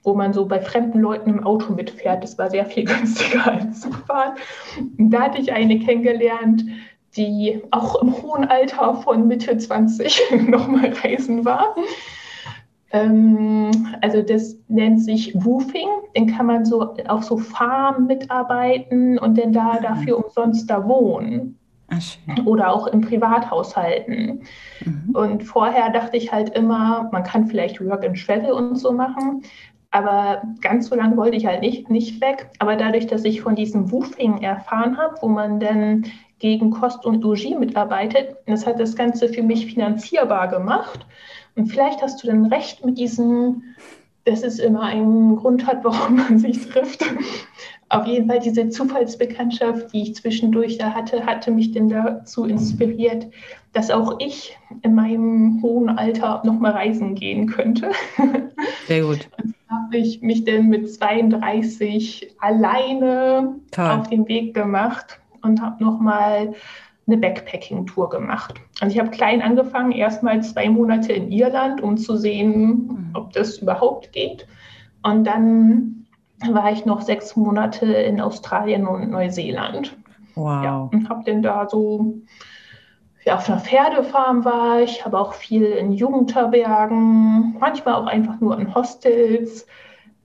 wo 0.04 0.14
man 0.14 0.34
so 0.34 0.46
bei 0.46 0.62
fremden 0.62 1.00
Leuten 1.00 1.32
im 1.32 1.44
Auto 1.44 1.74
mitfährt. 1.74 2.24
Das 2.24 2.38
war 2.38 2.50
sehr 2.50 2.66
viel 2.66 2.86
günstiger 2.86 3.52
als 3.52 3.82
zu 3.82 3.92
fahren. 3.92 4.36
Und 4.98 5.10
da 5.10 5.24
hatte 5.24 5.42
ich 5.42 5.52
eine 5.52 5.80
kennengelernt, 5.80 6.64
die 7.16 7.62
auch 7.72 8.02
im 8.02 8.22
hohen 8.22 8.46
Alter 8.46 8.96
von 8.96 9.28
Mitte 9.28 9.58
20 9.58 10.22
nochmal 10.48 10.94
reisen 11.04 11.46
war. 11.46 11.76
Ähm, 12.92 13.72
also 14.02 14.22
das 14.22 14.58
nennt 14.68 15.02
sich 15.02 15.34
Woofing. 15.36 15.88
Den 16.16 16.28
kann 16.28 16.46
man 16.46 16.66
so 16.66 16.94
auf 17.08 17.24
so 17.24 17.38
Farmen 17.38 18.08
mitarbeiten 18.08 19.18
und 19.18 19.38
dann 19.38 19.54
da 19.54 19.76
mhm. 19.76 19.84
dafür 19.84 20.24
umsonst 20.24 20.70
da 20.70 20.88
wohnen. 20.88 21.58
Ach, 21.88 22.46
oder 22.46 22.74
auch 22.74 22.88
in 22.88 23.02
Privathaushalten. 23.02 24.42
Mhm. 24.84 25.16
Und 25.16 25.44
vorher 25.44 25.92
dachte 25.92 26.18
ich 26.18 26.32
halt 26.32 26.50
immer, 26.56 27.10
man 27.12 27.24
kann 27.24 27.48
vielleicht 27.48 27.84
Work 27.86 28.06
and 28.06 28.18
Travel 28.18 28.52
und 28.52 28.76
so 28.76 28.92
machen, 28.92 29.44
aber 29.92 30.42
ganz 30.60 30.88
so 30.88 30.96
lange 30.96 31.16
wollte 31.16 31.38
ich 31.38 31.46
halt 31.46 31.62
nicht, 31.62 31.90
nicht 31.90 32.20
weg. 32.20 32.50
Aber 32.60 32.76
dadurch, 32.76 33.08
dass 33.08 33.24
ich 33.24 33.42
von 33.42 33.56
diesem 33.56 33.92
Woofing 33.92 34.42
erfahren 34.42 34.98
habe, 34.98 35.16
wo 35.22 35.30
man 35.30 35.60
dann 35.60 36.04
gegen 36.40 36.70
Kost 36.70 37.06
und 37.06 37.24
Logis 37.24 37.58
mitarbeitet, 37.58 38.36
das 38.46 38.68
hat 38.68 38.80
das 38.80 38.96
Ganze 38.96 39.30
für 39.30 39.42
mich 39.42 39.68
finanzierbar 39.68 40.50
gemacht. 40.50 41.06
Und 41.56 41.68
vielleicht 41.68 42.02
hast 42.02 42.22
du 42.22 42.28
dann 42.28 42.48
recht 42.48 42.86
mit 42.86 42.98
diesem, 42.98 43.64
dass 44.26 44.44
es 44.44 44.60
immer 44.60 44.82
einen 44.82 45.38
Grund 45.38 45.66
hat, 45.66 45.84
warum 45.86 46.18
man 46.18 46.40
sich 46.40 46.68
trifft 46.68 47.06
auf 47.96 48.08
jeden 48.08 48.28
Fall 48.28 48.40
diese 48.40 48.70
Zufallsbekanntschaft, 48.70 49.94
die 49.94 50.04
ich 50.04 50.16
zwischendurch 50.16 50.78
da 50.78 50.92
hatte, 50.92 51.26
hatte 51.26 51.52
mich 51.52 51.72
denn 51.72 51.90
dazu 51.90 52.46
inspiriert, 52.46 53.28
dass 53.74 53.92
auch 53.92 54.20
ich 54.20 54.58
in 54.82 54.96
meinem 54.96 55.60
hohen 55.62 55.90
Alter 55.90 56.42
nochmal 56.46 56.72
reisen 56.72 57.16
gehen 57.16 57.48
könnte. 57.48 57.92
Sehr 58.88 59.02
gut. 59.04 59.28
Und 59.38 59.56
habe 59.70 59.98
ich 59.98 60.22
mich 60.22 60.46
dann 60.46 60.68
mit 60.68 60.92
32 60.92 62.36
alleine 62.40 63.56
Toll. 63.72 63.90
auf 63.90 64.10
den 64.10 64.28
Weg 64.28 64.54
gemacht 64.54 65.20
und 65.42 65.62
habe 65.62 65.84
nochmal 65.84 66.54
eine 67.08 67.18
Backpacking-Tour 67.18 68.10
gemacht. 68.10 68.56
Also 68.80 68.96
ich 68.96 69.00
habe 69.00 69.12
klein 69.12 69.42
angefangen, 69.42 69.92
erstmal 69.92 70.42
zwei 70.42 70.70
Monate 70.70 71.14
in 71.14 71.32
Irland, 71.32 71.82
um 71.82 71.98
zu 71.98 72.18
sehen, 72.18 72.88
mhm. 72.88 73.10
ob 73.14 73.34
das 73.34 73.60
überhaupt 73.60 74.12
geht. 74.12 74.48
Und 75.04 75.26
dann 75.26 76.05
war 76.50 76.72
ich 76.72 76.86
noch 76.86 77.02
sechs 77.02 77.36
Monate 77.36 77.86
in 77.86 78.20
Australien 78.22 78.88
und 78.88 79.10
Neuseeland. 79.10 79.96
Wow. 80.36 80.64
Ja, 80.64 80.90
und 80.92 81.10
habe 81.10 81.24
dann 81.26 81.42
da 81.42 81.68
so, 81.68 82.16
ja, 83.26 83.36
auf 83.36 83.50
einer 83.50 83.60
Pferdefarm 83.60 84.44
war 84.44 84.82
ich, 84.82 85.06
habe 85.06 85.20
auch 85.20 85.34
viel 85.34 85.64
in 85.64 85.94
Jugendherbergen, 85.94 87.58
manchmal 87.60 87.96
auch 87.96 88.08
einfach 88.08 88.40
nur 88.42 88.60
in 88.60 88.76
Hostels 88.76 89.66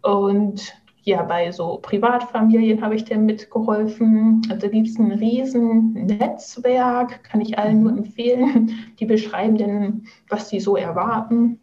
und 0.02 0.74
ja, 1.02 1.22
bei 1.22 1.50
so 1.50 1.78
Privatfamilien 1.80 2.82
habe 2.82 2.94
ich 2.94 3.04
dann 3.04 3.24
mitgeholfen. 3.24 4.42
Also 4.50 4.68
gibt 4.68 4.88
es 4.88 4.98
ein 4.98 5.12
riesen 5.12 5.92
Netzwerk, 5.94 7.24
kann 7.24 7.40
ich 7.40 7.58
allen 7.58 7.82
nur 7.82 7.92
empfehlen. 7.92 8.70
Die 8.98 9.06
beschreiben 9.06 9.56
dann, 9.56 10.04
was 10.28 10.50
sie 10.50 10.60
so 10.60 10.76
erwarten. 10.76 11.58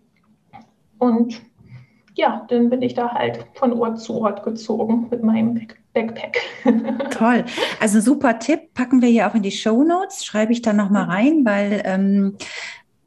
Und 0.98 1.42
ja, 2.18 2.46
dann 2.50 2.70
bin 2.70 2.82
ich 2.82 2.96
da 2.96 3.14
halt 3.14 3.46
von 3.54 3.74
Ort 3.74 4.00
zu 4.00 4.20
Ort 4.20 4.44
gezogen 4.44 5.08
mit 5.10 5.24
meinem 5.24 5.68
Backpack. 5.94 6.38
Toll. 7.12 7.46
Also 7.80 8.02
super 8.02 8.40
Tipp, 8.40 8.74
packen 8.74 9.02
wir 9.02 9.10
hier 9.10 9.30
auch 9.30 9.36
in 9.36 9.44
die 9.44 9.52
Show 9.52 9.84
Notes, 9.84 10.26
schreibe 10.26 10.52
ich 10.52 10.64
da 10.64 10.74
nochmal 10.74 11.06
rein, 11.06 11.46
weil 11.46 11.82
ähm, 11.86 12.38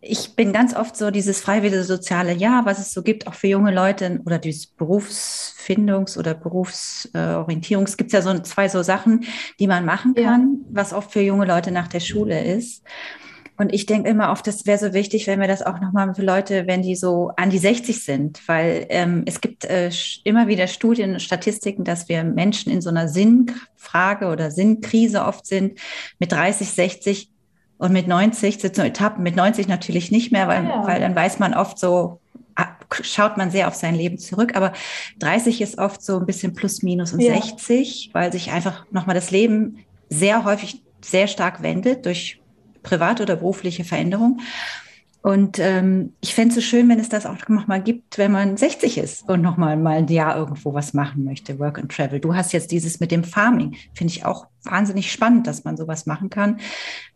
ich 0.01 0.35
bin 0.37 0.53
ganz 0.53 0.75
oft 0.75 0.97
so 0.97 1.11
dieses 1.11 1.41
freiwillige 1.41 1.83
soziale 1.83 2.33
Jahr, 2.33 2.65
was 2.65 2.79
es 2.79 2.93
so 2.93 3.03
gibt, 3.03 3.27
auch 3.27 3.35
für 3.35 3.49
junge 3.49 3.75
Leute 3.75 4.21
oder 4.25 4.39
dieses 4.39 4.73
Berufsfindungs- 4.79 6.17
oder 6.17 6.35
Berufsorientierungs, 6.35 7.97
gibt 7.97 8.09
es 8.09 8.13
ja 8.15 8.23
so 8.23 8.39
zwei 8.39 8.69
so 8.69 8.83
Sachen, 8.83 9.25
die 9.59 9.67
man 9.67 9.85
machen 9.85 10.15
kann, 10.15 10.59
ja. 10.63 10.69
was 10.71 10.93
oft 10.95 11.13
für 11.13 11.21
junge 11.21 11.47
Leute 11.47 11.73
nach 11.73 11.89
der 11.89 12.01
Schule 12.01 12.43
ist. 12.45 12.85
Und 13.61 13.75
ich 13.75 13.85
denke 13.85 14.09
immer 14.09 14.33
oft, 14.33 14.47
das 14.47 14.65
wäre 14.65 14.79
so 14.79 14.95
wichtig, 14.95 15.27
wenn 15.27 15.39
wir 15.39 15.47
das 15.47 15.61
auch 15.61 15.83
nochmal 15.83 16.15
für 16.15 16.23
Leute, 16.23 16.67
wenn 16.67 16.81
die 16.81 16.97
so 16.97 17.31
an 17.37 17.51
die 17.51 17.59
60 17.59 18.03
sind, 18.03 18.41
weil 18.49 18.87
ähm, 18.89 19.25
es 19.27 19.43
gibt 19.43 19.67
äh, 19.67 19.91
immer 20.25 20.49
wieder 20.49 20.67
Studien 20.67 21.13
und 21.13 21.21
Statistiken, 21.21 21.85
dass 21.85 22.09
wir 22.09 22.25
Menschen 22.25 22.73
in 22.73 22.81
so 22.81 22.89
einer 22.89 23.07
Sinnfrage 23.07 24.29
oder 24.29 24.51
Sinnkrise 24.51 25.27
oft 25.27 25.45
sind, 25.45 25.79
mit 26.19 26.33
30, 26.33 26.71
60 26.71 27.29
und 27.77 27.93
mit 27.93 28.09
90 28.09 28.61
sind 28.61 28.77
so 28.77 28.81
Etappen, 28.81 29.23
mit 29.23 29.37
90 29.37 29.69
natürlich 29.69 30.11
nicht 30.11 30.33
mehr, 30.33 30.49
weil, 30.49 30.65
ja. 30.65 30.87
weil 30.87 30.99
dann 30.99 31.15
weiß 31.15 31.39
man 31.39 31.53
oft 31.53 31.79
so, 31.79 32.19
ah, 32.55 32.69
schaut 33.03 33.37
man 33.37 33.51
sehr 33.51 33.69
auf 33.69 33.75
sein 33.75 33.95
Leben 33.95 34.17
zurück, 34.17 34.57
aber 34.57 34.73
30 35.19 35.61
ist 35.61 35.77
oft 35.77 36.01
so 36.01 36.19
ein 36.19 36.25
bisschen 36.25 36.55
plus 36.55 36.83
minus 36.83 37.13
und 37.13 37.21
ja. 37.21 37.35
60, 37.35 38.09
weil 38.15 38.33
sich 38.33 38.53
einfach 38.53 38.87
nochmal 38.91 39.15
das 39.15 39.31
Leben 39.31 39.85
sehr 40.09 40.45
häufig 40.45 40.83
sehr 41.03 41.27
stark 41.27 41.63
wendet 41.63 42.07
durch 42.07 42.40
private 42.83 43.23
oder 43.23 43.37
berufliche 43.37 43.85
Veränderung. 43.85 44.41
Und 45.23 45.59
ähm, 45.59 46.15
ich 46.23 46.35
fände 46.35 46.49
es 46.49 46.55
so 46.55 46.61
schön, 46.63 46.89
wenn 46.89 46.99
es 46.99 47.11
das 47.11 47.27
auch 47.27 47.37
nochmal 47.49 47.83
gibt, 47.83 48.17
wenn 48.17 48.33
man 48.33 48.57
60 48.57 48.97
ist 48.97 49.29
und 49.29 49.43
nochmal 49.43 49.77
mal 49.77 49.99
ein 49.99 50.09
Jahr 50.09 50.35
irgendwo 50.35 50.73
was 50.73 50.95
machen 50.95 51.25
möchte, 51.25 51.59
Work 51.59 51.79
and 51.79 51.93
Travel. 51.93 52.21
Du 52.21 52.35
hast 52.35 52.55
jetzt 52.55 52.71
dieses 52.71 53.01
mit 53.01 53.11
dem 53.11 53.23
Farming, 53.23 53.77
finde 53.93 54.15
ich 54.15 54.25
auch 54.25 54.47
wahnsinnig 54.65 55.13
spannend, 55.13 55.47
dass 55.47 55.65
man 55.65 55.77
sowas 55.77 56.07
machen 56.07 56.31
kann, 56.31 56.59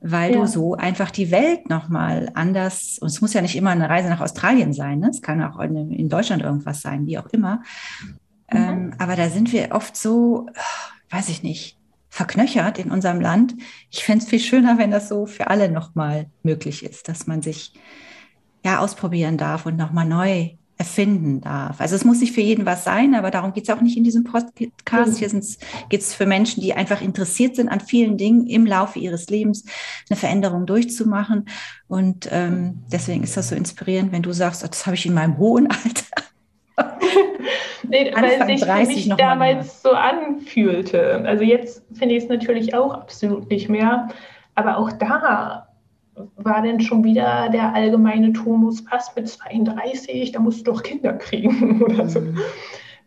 weil 0.00 0.34
ja. 0.34 0.40
du 0.40 0.46
so 0.46 0.74
einfach 0.74 1.10
die 1.10 1.30
Welt 1.30 1.70
nochmal 1.70 2.30
anders, 2.34 2.98
und 3.00 3.06
es 3.06 3.22
muss 3.22 3.32
ja 3.32 3.40
nicht 3.40 3.56
immer 3.56 3.70
eine 3.70 3.88
Reise 3.88 4.10
nach 4.10 4.20
Australien 4.20 4.74
sein, 4.74 4.98
ne? 4.98 5.08
es 5.08 5.22
kann 5.22 5.42
auch 5.42 5.58
in, 5.60 5.90
in 5.90 6.10
Deutschland 6.10 6.42
irgendwas 6.42 6.82
sein, 6.82 7.06
wie 7.06 7.16
auch 7.16 7.26
immer. 7.28 7.62
Mhm. 8.02 8.18
Ähm, 8.50 8.94
aber 8.98 9.16
da 9.16 9.30
sind 9.30 9.50
wir 9.50 9.70
oft 9.72 9.96
so, 9.96 10.46
weiß 11.08 11.30
ich 11.30 11.42
nicht, 11.42 11.78
verknöchert 12.14 12.78
in 12.78 12.92
unserem 12.92 13.20
Land. 13.20 13.56
Ich 13.90 14.04
fände 14.04 14.22
es 14.22 14.30
viel 14.30 14.38
schöner, 14.38 14.78
wenn 14.78 14.92
das 14.92 15.08
so 15.08 15.26
für 15.26 15.48
alle 15.48 15.68
nochmal 15.68 16.26
möglich 16.44 16.84
ist, 16.84 17.08
dass 17.08 17.26
man 17.26 17.42
sich 17.42 17.72
ja 18.64 18.78
ausprobieren 18.78 19.36
darf 19.36 19.66
und 19.66 19.76
nochmal 19.76 20.06
neu 20.06 20.50
erfinden 20.76 21.40
darf. 21.40 21.80
Also 21.80 21.96
es 21.96 22.04
muss 22.04 22.20
nicht 22.20 22.32
für 22.32 22.40
jeden 22.40 22.66
was 22.66 22.84
sein, 22.84 23.16
aber 23.16 23.32
darum 23.32 23.52
geht 23.52 23.64
es 23.64 23.70
auch 23.70 23.80
nicht 23.80 23.96
in 23.96 24.04
diesem 24.04 24.22
Podcast. 24.22 25.18
Hier 25.18 25.28
geht 25.88 26.00
es 26.02 26.14
für 26.14 26.26
Menschen, 26.26 26.60
die 26.60 26.74
einfach 26.74 27.02
interessiert 27.02 27.56
sind 27.56 27.68
an 27.68 27.80
vielen 27.80 28.16
Dingen 28.16 28.46
im 28.46 28.64
Laufe 28.64 29.00
ihres 29.00 29.28
Lebens, 29.28 29.64
eine 30.08 30.16
Veränderung 30.16 30.66
durchzumachen. 30.66 31.46
Und 31.88 32.28
ähm, 32.30 32.84
deswegen 32.92 33.24
ist 33.24 33.36
das 33.36 33.48
so 33.48 33.56
inspirierend, 33.56 34.12
wenn 34.12 34.22
du 34.22 34.32
sagst, 34.32 34.62
oh, 34.62 34.68
das 34.68 34.86
habe 34.86 34.94
ich 34.94 35.04
in 35.04 35.14
meinem 35.14 35.36
hohen 35.36 35.66
Alter 35.84 36.22
nee, 37.88 38.12
weil 38.14 38.46
sich 38.46 38.64
für 38.64 38.86
mich 38.86 39.08
damals 39.16 39.82
so 39.82 39.90
anfühlte. 39.90 41.22
Also 41.24 41.44
jetzt 41.44 41.84
finde 41.92 42.16
ich 42.16 42.24
es 42.24 42.28
natürlich 42.28 42.74
auch 42.74 42.94
absolut 42.94 43.48
nicht 43.50 43.68
mehr. 43.68 44.08
Aber 44.54 44.78
auch 44.78 44.92
da 44.92 45.68
war 46.36 46.62
dann 46.62 46.80
schon 46.80 47.04
wieder 47.04 47.48
der 47.50 47.74
allgemeine 47.74 48.32
Tonus 48.32 48.80
fast 48.80 49.16
mit 49.16 49.28
32, 49.28 50.32
da 50.32 50.40
musst 50.40 50.60
du 50.60 50.72
doch 50.72 50.82
Kinder 50.82 51.12
kriegen 51.14 51.82
oder 51.88 52.08
so. 52.08 52.20
Mhm. 52.20 52.38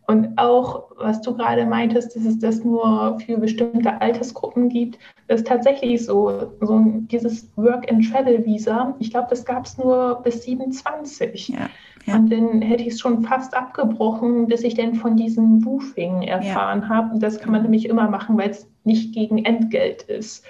Und 0.06 0.38
auch, 0.38 0.84
was 0.96 1.20
du 1.20 1.36
gerade 1.36 1.66
meintest, 1.66 2.16
dass 2.16 2.24
es 2.24 2.38
das 2.38 2.64
nur 2.64 3.20
für 3.20 3.36
bestimmte 3.36 4.00
Altersgruppen 4.00 4.70
gibt, 4.70 4.98
ist 5.28 5.46
tatsächlich 5.46 6.02
so. 6.06 6.50
so 6.62 6.82
dieses 7.10 7.50
Work-and-Travel-Visa, 7.56 8.96
ich 9.00 9.10
glaube, 9.10 9.26
das 9.28 9.44
gab 9.44 9.66
es 9.66 9.76
nur 9.76 10.22
bis 10.24 10.44
27. 10.44 11.48
Ja, 11.48 11.68
ja. 12.08 12.16
Und 12.16 12.30
dann 12.30 12.62
hätte 12.62 12.82
ich 12.82 12.94
es 12.94 13.00
schon 13.00 13.22
fast 13.22 13.54
abgebrochen, 13.54 14.46
bis 14.46 14.62
ich 14.62 14.74
dann 14.74 14.94
von 14.94 15.16
diesem 15.16 15.64
Woofing 15.64 16.22
erfahren 16.22 16.82
ja. 16.82 16.88
habe. 16.88 17.14
Und 17.14 17.22
das 17.22 17.38
kann 17.38 17.52
man 17.52 17.62
nämlich 17.62 17.86
immer 17.86 18.08
machen, 18.08 18.36
weil 18.36 18.50
es 18.50 18.68
nicht 18.84 19.14
gegen 19.14 19.44
Entgelt 19.44 20.02
ist. 20.02 20.44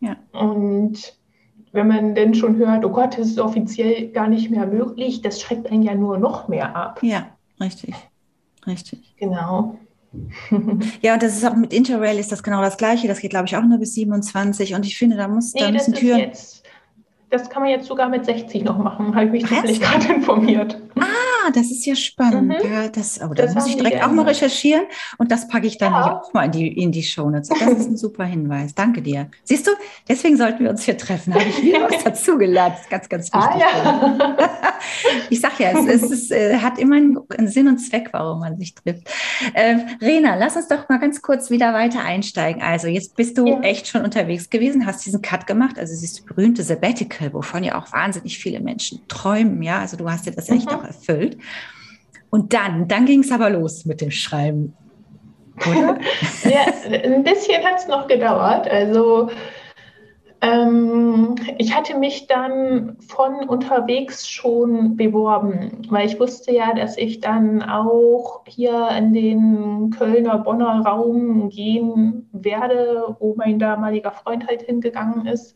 Ja. 0.00 0.16
Und 0.32 1.16
wenn 1.72 1.88
man 1.88 2.14
denn 2.14 2.34
schon 2.34 2.56
hört, 2.56 2.84
oh 2.84 2.90
Gott, 2.90 3.18
das 3.18 3.28
ist 3.28 3.40
offiziell 3.40 4.08
gar 4.08 4.28
nicht 4.28 4.50
mehr 4.50 4.66
möglich, 4.66 5.22
das 5.22 5.40
schreckt 5.40 5.70
einen 5.70 5.82
ja 5.82 5.94
nur 5.94 6.18
noch 6.18 6.48
mehr 6.48 6.76
ab. 6.76 7.00
Ja, 7.02 7.28
richtig. 7.60 7.94
Richtig. 8.66 9.14
Genau. 9.18 9.78
Ja, 11.00 11.14
und 11.14 11.22
das 11.22 11.36
ist 11.36 11.44
auch 11.46 11.56
mit 11.56 11.72
Interrail 11.72 12.18
ist 12.18 12.32
das 12.32 12.42
genau 12.42 12.60
das 12.60 12.76
Gleiche. 12.76 13.08
Das 13.08 13.20
geht, 13.20 13.30
glaube 13.30 13.46
ich, 13.46 13.56
auch 13.56 13.62
nur 13.62 13.78
bis 13.78 13.94
27. 13.94 14.74
Und 14.74 14.84
ich 14.84 14.98
finde, 14.98 15.16
da 15.16 15.26
muss, 15.26 15.54
nee, 15.54 15.60
da 15.60 15.70
müssen 15.70 15.94
Türen. 15.94 16.18
Jetzt, 16.18 16.61
das 17.32 17.48
kann 17.48 17.62
man 17.62 17.70
jetzt 17.70 17.86
sogar 17.86 18.10
mit 18.10 18.26
60 18.26 18.62
noch 18.62 18.76
machen, 18.76 19.14
habe 19.14 19.24
ich 19.24 19.32
mich 19.32 19.42
tatsächlich 19.44 19.80
gerade 19.80 20.12
informiert. 20.12 20.78
Ah, 21.00 21.50
das 21.54 21.70
ist 21.70 21.86
ja 21.86 21.96
spannend. 21.96 22.48
Mhm. 22.48 22.70
Ja, 22.70 22.88
das, 22.88 23.20
oh, 23.22 23.32
das, 23.32 23.46
das 23.46 23.54
muss 23.54 23.66
ich 23.66 23.76
direkt 23.76 24.04
auch 24.04 24.12
mal 24.12 24.26
recherchieren 24.26 24.84
und 25.16 25.32
das 25.32 25.48
packe 25.48 25.66
ich 25.66 25.78
dann 25.78 25.92
ja. 25.92 26.20
auch 26.20 26.32
mal 26.34 26.44
in 26.44 26.52
die, 26.52 26.68
in 26.68 26.92
die 26.92 27.02
Shownotes. 27.02 27.48
Das 27.48 27.60
ist 27.62 27.88
ein 27.88 27.96
super 27.96 28.24
Hinweis. 28.24 28.74
Danke 28.74 29.00
dir. 29.00 29.30
Siehst 29.44 29.66
du, 29.66 29.70
deswegen 30.06 30.36
sollten 30.36 30.62
wir 30.62 30.70
uns 30.70 30.84
hier 30.84 30.98
treffen. 30.98 31.34
Habe 31.34 31.44
ich 31.44 31.62
wieder 31.62 31.80
was 31.90 32.04
dazugelernt. 32.04 32.74
Das 32.74 32.82
ist 32.82 32.90
ganz, 32.90 33.08
ganz 33.08 33.30
ah, 33.32 33.48
wichtig. 33.48 33.64
Ah, 33.74 34.36
ja. 34.38 34.68
ich 35.30 35.40
sage 35.40 35.54
ja, 35.60 35.70
es, 35.72 36.02
es 36.02 36.10
ist, 36.10 36.32
äh, 36.32 36.58
hat 36.58 36.78
immer 36.78 36.96
einen, 36.96 37.48
Sinn 37.48 37.68
und 37.68 37.78
Zweck, 37.78 38.08
warum 38.12 38.40
man 38.40 38.58
sich 38.58 38.74
trifft. 38.74 39.08
Äh, 39.54 39.76
Rena, 40.00 40.34
lass 40.36 40.56
uns 40.56 40.68
doch 40.68 40.88
mal 40.88 40.98
ganz 40.98 41.22
kurz 41.22 41.50
wieder 41.50 41.72
weiter 41.72 42.02
einsteigen. 42.04 42.62
Also 42.62 42.88
jetzt 42.88 43.16
bist 43.16 43.38
du 43.38 43.46
ja. 43.46 43.60
echt 43.60 43.86
schon 43.86 44.02
unterwegs 44.02 44.50
gewesen, 44.50 44.86
hast 44.86 45.04
diesen 45.04 45.22
Cut 45.22 45.46
gemacht, 45.46 45.78
also 45.78 45.92
dieses 45.92 46.20
berühmte 46.20 46.62
Sabbatical, 46.62 47.32
wovon 47.32 47.64
ja 47.64 47.80
auch 47.80 47.92
wahnsinnig 47.92 48.38
viele 48.38 48.60
Menschen 48.60 49.00
träumen. 49.08 49.62
Ja, 49.62 49.80
also 49.80 49.96
du 49.96 50.10
hast 50.10 50.26
dir 50.26 50.32
das 50.32 50.48
echt 50.48 50.70
mhm. 50.70 50.76
auch 50.76 50.84
erfüllt. 50.84 51.38
Und 52.30 52.54
dann, 52.54 52.88
dann 52.88 53.04
ging 53.04 53.20
es 53.20 53.30
aber 53.30 53.50
los 53.50 53.84
mit 53.84 54.00
dem 54.00 54.10
Schreiben. 54.10 54.74
Oder? 55.66 55.98
ja, 56.44 56.66
ein 56.90 57.22
bisschen 57.22 57.62
hat 57.62 57.78
es 57.78 57.86
noch 57.86 58.08
gedauert. 58.08 58.68
Also 58.68 59.30
ähm, 60.42 61.36
ich 61.58 61.72
hatte 61.72 61.96
mich 61.96 62.26
dann 62.26 62.96
von 62.98 63.48
unterwegs 63.48 64.28
schon 64.28 64.96
beworben, 64.96 65.86
weil 65.88 66.06
ich 66.06 66.18
wusste 66.18 66.52
ja, 66.52 66.74
dass 66.74 66.98
ich 66.98 67.20
dann 67.20 67.62
auch 67.62 68.42
hier 68.48 68.88
in 68.98 69.12
den 69.12 69.90
Kölner, 69.96 70.38
Bonner 70.38 70.84
Raum 70.84 71.48
gehen 71.48 72.28
werde, 72.32 73.16
wo 73.20 73.36
mein 73.36 73.60
damaliger 73.60 74.10
Freund 74.10 74.48
halt 74.48 74.62
hingegangen 74.62 75.26
ist. 75.26 75.54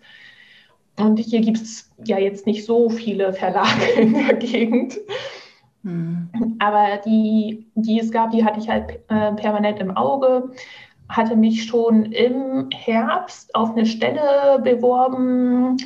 Und 0.98 1.18
hier 1.18 1.40
gibt 1.40 1.58
es 1.58 1.92
ja 2.04 2.18
jetzt 2.18 2.46
nicht 2.46 2.64
so 2.64 2.88
viele 2.88 3.32
Verlage 3.32 3.90
in 3.96 4.14
der 4.14 4.34
Gegend. 4.34 4.98
Mhm. 5.82 6.56
Aber 6.60 7.00
die, 7.04 7.66
die 7.74 7.98
es 7.98 8.12
gab, 8.12 8.30
die 8.30 8.44
hatte 8.44 8.60
ich 8.60 8.68
halt 8.68 9.00
äh, 9.08 9.32
permanent 9.32 9.80
im 9.80 9.96
Auge, 9.96 10.52
hatte 11.08 11.36
mich 11.36 11.64
schon 11.64 12.06
im 12.06 12.70
Herbst 12.74 13.54
auf 13.54 13.72
eine 13.72 13.86
Stelle 13.86 14.60
beworben, 14.62 15.76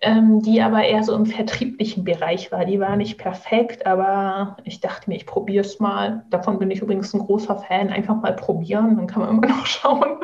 ähm, 0.00 0.42
die 0.42 0.60
aber 0.60 0.82
eher 0.82 1.04
so 1.04 1.14
im 1.14 1.26
vertrieblichen 1.26 2.04
Bereich 2.04 2.50
war. 2.50 2.64
Die 2.64 2.80
war 2.80 2.96
nicht 2.96 3.18
perfekt, 3.18 3.86
aber 3.86 4.56
ich 4.64 4.80
dachte 4.80 5.08
mir, 5.08 5.16
ich 5.16 5.26
probiere 5.26 5.64
es 5.64 5.78
mal. 5.78 6.24
Davon 6.30 6.58
bin 6.58 6.70
ich 6.70 6.80
übrigens 6.80 7.14
ein 7.14 7.20
großer 7.20 7.56
Fan. 7.56 7.90
Einfach 7.90 8.20
mal 8.20 8.34
probieren, 8.34 8.96
dann 8.96 9.06
kann 9.06 9.22
man 9.22 9.30
immer 9.30 9.46
noch 9.56 9.66
schauen. 9.66 10.18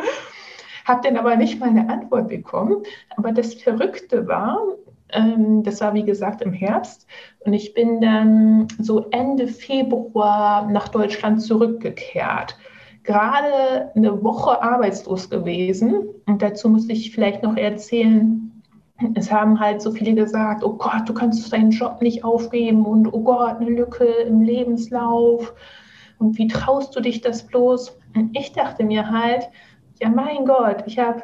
Habe 0.85 1.01
dann 1.07 1.17
aber 1.17 1.37
nicht 1.37 1.61
mal 1.61 1.69
eine 1.69 1.89
Antwort 1.89 2.29
bekommen. 2.29 2.83
Aber 3.17 3.31
das 3.31 3.55
Verrückte 3.55 4.27
war, 4.27 4.59
ähm, 5.11 5.63
das 5.63 5.81
war 5.81 5.95
wie 5.95 6.05
gesagt 6.05 6.43
im 6.43 6.53
Herbst. 6.53 7.07
Und 7.41 7.53
ich 7.53 7.73
bin 7.75 8.01
dann 8.01 8.69
so 8.81 9.07
Ende 9.11 9.47
Februar 9.47 10.69
nach 10.69 10.89
Deutschland 10.89 11.41
zurückgekehrt. 11.43 12.57
Gerade 13.09 13.91
eine 13.95 14.23
Woche 14.23 14.63
arbeitslos 14.63 15.31
gewesen. 15.31 16.09
Und 16.27 16.43
dazu 16.43 16.69
muss 16.69 16.91
ich 16.91 17.11
vielleicht 17.11 17.43
noch 17.43 17.57
erzählen, 17.57 18.63
es 19.15 19.33
haben 19.33 19.59
halt 19.59 19.81
so 19.81 19.93
viele 19.93 20.15
gesagt, 20.15 20.63
oh 20.63 20.75
Gott, 20.75 21.09
du 21.09 21.15
kannst 21.15 21.51
deinen 21.51 21.71
Job 21.71 22.03
nicht 22.03 22.23
aufgeben 22.23 22.85
und 22.85 23.11
oh 23.11 23.23
Gott, 23.23 23.61
eine 23.61 23.71
Lücke 23.71 24.05
im 24.05 24.43
Lebenslauf. 24.43 25.55
Und 26.19 26.37
wie 26.37 26.49
traust 26.49 26.95
du 26.95 27.01
dich 27.01 27.23
das 27.23 27.47
bloß? 27.47 27.99
Und 28.15 28.37
ich 28.37 28.53
dachte 28.53 28.85
mir 28.85 29.11
halt, 29.11 29.49
ja 30.03 30.11
mein 30.11 30.45
Gott, 30.45 30.83
ich 30.85 30.99
habe 30.99 31.23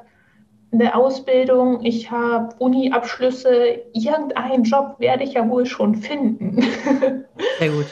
eine 0.75 0.95
Ausbildung, 0.95 1.85
ich 1.85 2.11
habe 2.11 2.55
Uni-Abschlüsse, 2.59 3.83
irgendeinen 3.93 4.65
Job 4.65 4.97
werde 4.99 5.25
ich 5.25 5.35
ja 5.35 5.49
wohl 5.49 5.67
schon 5.67 5.95
finden. 5.95 6.61
Sehr 7.59 7.71
gut. 7.71 7.87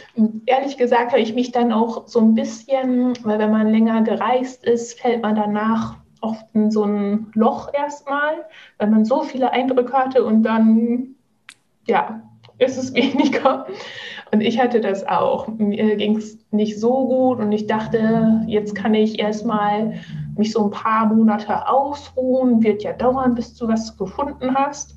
Ehrlich 0.46 0.76
gesagt 0.76 1.12
habe 1.12 1.20
ich 1.20 1.34
mich 1.34 1.52
dann 1.52 1.72
auch 1.72 2.06
so 2.06 2.20
ein 2.20 2.34
bisschen, 2.34 3.14
weil 3.24 3.38
wenn 3.38 3.50
man 3.50 3.68
länger 3.68 4.02
gereist 4.02 4.64
ist, 4.64 5.00
fällt 5.00 5.22
man 5.22 5.36
danach 5.36 5.96
oft 6.20 6.44
in 6.54 6.70
so 6.70 6.84
ein 6.84 7.28
Loch 7.34 7.72
erstmal, 7.72 8.46
weil 8.78 8.88
man 8.88 9.04
so 9.04 9.22
viele 9.22 9.52
Eindrücke 9.52 9.92
hatte 9.92 10.24
und 10.24 10.42
dann, 10.42 11.14
ja, 11.86 12.22
ist 12.58 12.78
es 12.78 12.94
weniger. 12.94 13.66
Und 14.30 14.40
ich 14.40 14.58
hatte 14.60 14.80
das 14.80 15.06
auch. 15.06 15.48
Mir 15.48 15.96
ging 15.96 16.16
es 16.16 16.38
nicht 16.50 16.80
so 16.80 17.06
gut 17.06 17.38
und 17.38 17.52
ich 17.52 17.66
dachte, 17.66 18.42
jetzt 18.46 18.74
kann 18.74 18.94
ich 18.94 19.18
erstmal 19.18 19.94
mich 20.36 20.52
so 20.52 20.64
ein 20.64 20.70
paar 20.70 21.06
Monate 21.06 21.68
ausruhen, 21.68 22.62
wird 22.62 22.82
ja 22.82 22.92
dauern, 22.92 23.34
bis 23.34 23.54
du 23.54 23.68
was 23.68 23.96
gefunden 23.96 24.54
hast. 24.54 24.96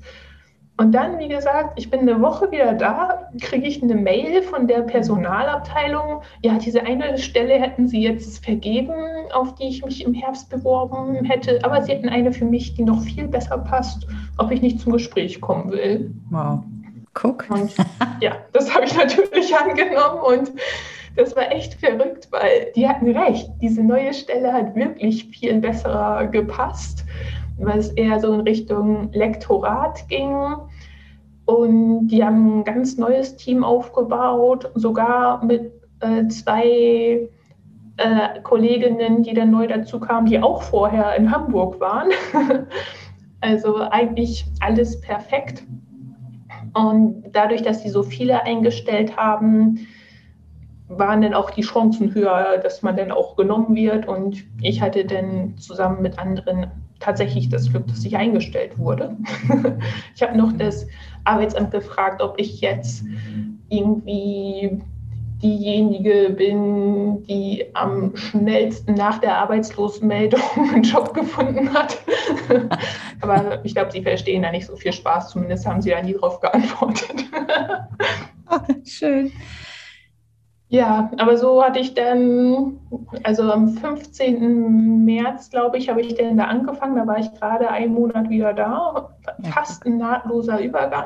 Und 0.78 0.92
dann, 0.92 1.18
wie 1.18 1.28
gesagt, 1.28 1.78
ich 1.78 1.90
bin 1.90 2.00
eine 2.00 2.20
Woche 2.20 2.50
wieder 2.50 2.74
da, 2.74 3.30
kriege 3.40 3.66
ich 3.66 3.82
eine 3.82 3.94
Mail 3.94 4.42
von 4.42 4.66
der 4.66 4.82
Personalabteilung. 4.82 6.20
Ja, 6.42 6.58
diese 6.58 6.82
eine 6.82 7.16
Stelle 7.16 7.54
hätten 7.54 7.88
sie 7.88 8.02
jetzt 8.02 8.44
vergeben, 8.44 8.92
auf 9.32 9.54
die 9.54 9.68
ich 9.68 9.82
mich 9.82 10.04
im 10.04 10.12
Herbst 10.12 10.50
beworben 10.50 11.24
hätte. 11.24 11.60
Aber 11.62 11.80
sie 11.80 11.92
hätten 11.92 12.10
eine 12.10 12.30
für 12.30 12.44
mich, 12.44 12.74
die 12.74 12.84
noch 12.84 13.00
viel 13.00 13.26
besser 13.26 13.56
passt, 13.56 14.06
ob 14.36 14.50
ich 14.50 14.60
nicht 14.60 14.80
zum 14.80 14.92
Gespräch 14.92 15.40
kommen 15.40 15.70
will. 15.70 16.12
Wow. 16.28 16.62
Guck. 17.14 17.46
Und 17.48 17.74
ja, 18.20 18.32
das 18.52 18.74
habe 18.74 18.84
ich 18.84 18.94
natürlich 18.94 19.56
angenommen 19.58 20.20
und 20.20 20.52
das 21.16 21.34
war 21.34 21.50
echt 21.50 21.74
verrückt, 21.74 22.28
weil 22.30 22.72
die 22.76 22.88
hatten 22.88 23.10
recht. 23.16 23.50
Diese 23.60 23.82
neue 23.82 24.12
Stelle 24.12 24.52
hat 24.52 24.76
wirklich 24.76 25.24
viel 25.24 25.58
besser 25.60 26.28
gepasst, 26.30 27.04
weil 27.58 27.78
es 27.78 27.90
eher 27.92 28.20
so 28.20 28.32
in 28.34 28.40
Richtung 28.40 29.10
Lektorat 29.12 30.06
ging. 30.08 30.36
Und 31.46 32.08
die 32.08 32.24
haben 32.24 32.58
ein 32.60 32.64
ganz 32.64 32.98
neues 32.98 33.36
Team 33.36 33.64
aufgebaut, 33.64 34.70
sogar 34.74 35.44
mit 35.44 35.72
äh, 36.00 36.26
zwei 36.28 37.28
äh, 37.96 38.40
Kolleginnen, 38.42 39.22
die 39.22 39.32
dann 39.32 39.50
neu 39.50 39.66
dazu 39.66 39.98
kamen, 39.98 40.26
die 40.26 40.40
auch 40.40 40.62
vorher 40.62 41.14
in 41.16 41.30
Hamburg 41.30 41.80
waren. 41.80 42.10
also 43.40 43.76
eigentlich 43.90 44.44
alles 44.60 45.00
perfekt. 45.00 45.64
Und 46.74 47.24
dadurch, 47.32 47.62
dass 47.62 47.82
sie 47.82 47.88
so 47.88 48.02
viele 48.02 48.42
eingestellt 48.42 49.16
haben, 49.16 49.86
waren 50.88 51.22
dann 51.22 51.34
auch 51.34 51.50
die 51.50 51.62
Chancen 51.62 52.14
höher, 52.14 52.58
dass 52.58 52.82
man 52.82 52.96
dann 52.96 53.10
auch 53.10 53.36
genommen 53.36 53.74
wird. 53.74 54.06
Und 54.06 54.44
ich 54.60 54.80
hatte 54.80 55.04
dann 55.04 55.56
zusammen 55.58 56.02
mit 56.02 56.18
anderen 56.18 56.70
tatsächlich 57.00 57.48
das 57.48 57.70
Glück, 57.70 57.86
dass 57.88 58.04
ich 58.04 58.16
eingestellt 58.16 58.78
wurde. 58.78 59.16
ich 60.14 60.22
habe 60.22 60.36
noch 60.36 60.52
das 60.52 60.86
Arbeitsamt 61.24 61.70
gefragt, 61.70 62.22
ob 62.22 62.38
ich 62.38 62.60
jetzt 62.60 63.04
irgendwie 63.68 64.80
diejenige 65.42 66.30
bin, 66.30 67.22
die 67.26 67.64
am 67.74 68.16
schnellsten 68.16 68.94
nach 68.94 69.18
der 69.18 69.36
Arbeitslosenmeldung 69.36 70.40
einen 70.56 70.82
Job 70.82 71.12
gefunden 71.12 71.72
hat. 71.74 71.98
Aber 73.20 73.64
ich 73.64 73.74
glaube, 73.74 73.92
sie 73.92 74.02
verstehen 74.02 74.42
da 74.42 74.50
nicht 74.50 74.66
so 74.66 74.76
viel 74.76 74.92
Spaß. 74.92 75.30
Zumindest 75.30 75.66
haben 75.66 75.82
sie 75.82 75.90
da 75.90 76.00
nie 76.00 76.14
drauf 76.14 76.40
geantwortet. 76.40 77.24
oh, 78.50 78.58
schön. 78.84 79.32
Ja, 80.68 81.12
aber 81.18 81.36
so 81.36 81.62
hatte 81.62 81.78
ich 81.78 81.94
dann, 81.94 82.80
also 83.22 83.50
am 83.52 83.68
15. 83.68 85.04
März, 85.04 85.50
glaube 85.50 85.78
ich, 85.78 85.88
habe 85.88 86.00
ich 86.00 86.16
dann 86.16 86.36
da 86.36 86.44
angefangen. 86.44 86.96
Da 86.96 87.06
war 87.06 87.18
ich 87.18 87.32
gerade 87.34 87.70
einen 87.70 87.94
Monat 87.94 88.28
wieder 88.30 88.52
da. 88.52 89.14
Fast 89.44 89.86
ein 89.86 89.98
nahtloser 89.98 90.60
Übergang. 90.60 91.04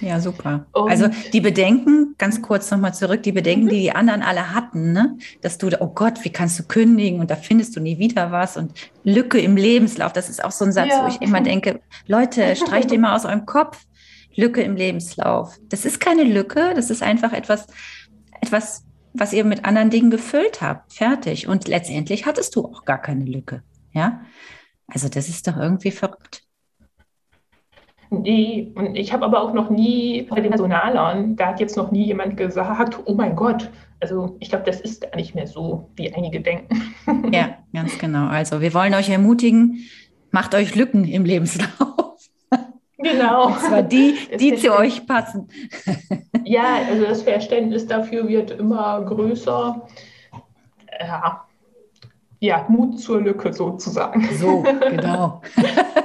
Ja, 0.00 0.20
super. 0.20 0.66
Und 0.72 0.90
also 0.90 1.08
die 1.32 1.40
Bedenken, 1.40 2.14
ganz 2.18 2.42
kurz 2.42 2.70
nochmal 2.70 2.92
zurück, 2.92 3.22
die 3.22 3.32
Bedenken, 3.32 3.68
die 3.68 3.80
die 3.80 3.92
anderen 3.92 4.22
alle 4.22 4.54
hatten, 4.54 4.92
ne? 4.92 5.16
dass 5.40 5.56
du, 5.56 5.70
oh 5.80 5.86
Gott, 5.86 6.22
wie 6.24 6.30
kannst 6.30 6.58
du 6.58 6.64
kündigen 6.64 7.20
und 7.20 7.30
da 7.30 7.36
findest 7.36 7.74
du 7.76 7.80
nie 7.80 7.98
wieder 7.98 8.30
was 8.30 8.58
und 8.58 8.72
Lücke 9.04 9.40
im 9.40 9.56
Lebenslauf, 9.56 10.12
das 10.12 10.28
ist 10.28 10.44
auch 10.44 10.50
so 10.50 10.66
ein 10.66 10.72
Satz, 10.72 10.90
ja. 10.90 11.04
wo 11.04 11.08
ich 11.08 11.22
immer 11.22 11.40
denke, 11.40 11.80
Leute, 12.06 12.54
streicht 12.56 12.90
den 12.90 13.00
mal 13.00 13.16
aus 13.16 13.24
eurem 13.24 13.46
Kopf. 13.46 13.86
Lücke 14.36 14.62
im 14.62 14.74
Lebenslauf. 14.74 15.56
Das 15.68 15.84
ist 15.84 16.00
keine 16.00 16.24
Lücke, 16.24 16.72
das 16.74 16.90
ist 16.90 17.02
einfach 17.04 17.32
etwas, 17.32 17.68
etwas, 18.40 18.84
was 19.12 19.32
ihr 19.32 19.44
mit 19.44 19.64
anderen 19.64 19.90
Dingen 19.90 20.10
gefüllt 20.10 20.60
habt. 20.60 20.92
Fertig. 20.92 21.48
Und 21.48 21.68
letztendlich 21.68 22.26
hattest 22.26 22.56
du 22.56 22.64
auch 22.64 22.84
gar 22.84 22.98
keine 23.00 23.24
Lücke. 23.24 23.62
Ja. 23.92 24.22
Also 24.86 25.08
das 25.08 25.28
ist 25.28 25.46
doch 25.46 25.56
irgendwie 25.56 25.92
verrückt. 25.92 26.42
Nee, 28.10 28.72
und 28.74 28.96
ich 28.96 29.12
habe 29.12 29.24
aber 29.24 29.42
auch 29.42 29.52
noch 29.52 29.70
nie 29.70 30.22
bei 30.22 30.40
den 30.40 30.50
Personalern, 30.50 31.36
da 31.36 31.48
hat 31.48 31.60
jetzt 31.60 31.76
noch 31.76 31.90
nie 31.90 32.04
jemand 32.04 32.36
gesagt, 32.36 33.00
oh 33.06 33.14
mein 33.14 33.34
Gott, 33.34 33.70
also 34.00 34.36
ich 34.40 34.50
glaube, 34.50 34.64
das 34.64 34.80
ist 34.80 35.02
gar 35.02 35.16
nicht 35.16 35.34
mehr 35.34 35.46
so, 35.46 35.90
wie 35.96 36.12
einige 36.14 36.40
denken. 36.40 36.94
Ja, 37.32 37.58
ganz 37.72 37.98
genau. 37.98 38.26
Also 38.26 38.60
wir 38.60 38.74
wollen 38.74 38.94
euch 38.94 39.08
ermutigen, 39.08 39.80
macht 40.30 40.54
euch 40.54 40.74
Lücken 40.74 41.04
im 41.04 41.24
Lebenslauf. 41.24 42.13
Genau. 43.04 43.48
Und 43.48 43.60
zwar 43.60 43.82
die, 43.82 44.16
die 44.40 44.56
zu 44.56 44.74
euch 44.74 45.06
passen. 45.06 45.48
Ja, 46.44 46.78
also 46.88 47.04
das 47.04 47.22
Verständnis 47.22 47.86
dafür 47.86 48.26
wird 48.26 48.50
immer 48.50 49.02
größer. 49.04 49.86
Ja, 51.00 51.44
ja 52.40 52.66
Mut 52.68 52.98
zur 52.98 53.20
Lücke 53.20 53.52
sozusagen. 53.52 54.26
So, 54.36 54.62
genau. 54.62 55.42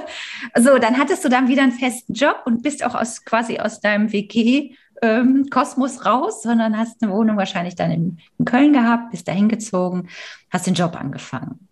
so, 0.56 0.78
dann 0.78 0.98
hattest 0.98 1.24
du 1.24 1.28
dann 1.28 1.48
wieder 1.48 1.62
einen 1.62 1.72
festen 1.72 2.12
Job 2.12 2.42
und 2.44 2.62
bist 2.62 2.84
auch 2.84 2.94
aus, 2.94 3.24
quasi 3.24 3.58
aus 3.58 3.80
deinem 3.80 4.12
WG 4.12 4.74
ähm, 5.02 5.46
Kosmos 5.50 6.04
raus, 6.04 6.42
sondern 6.42 6.76
hast 6.76 7.02
eine 7.02 7.12
Wohnung 7.12 7.36
wahrscheinlich 7.36 7.74
dann 7.74 7.90
in, 7.90 8.18
in 8.38 8.44
Köln 8.44 8.72
gehabt, 8.72 9.10
bist 9.10 9.26
da 9.26 9.32
hingezogen, 9.32 10.08
hast 10.50 10.66
den 10.66 10.74
Job 10.74 11.00
angefangen. 11.00 11.69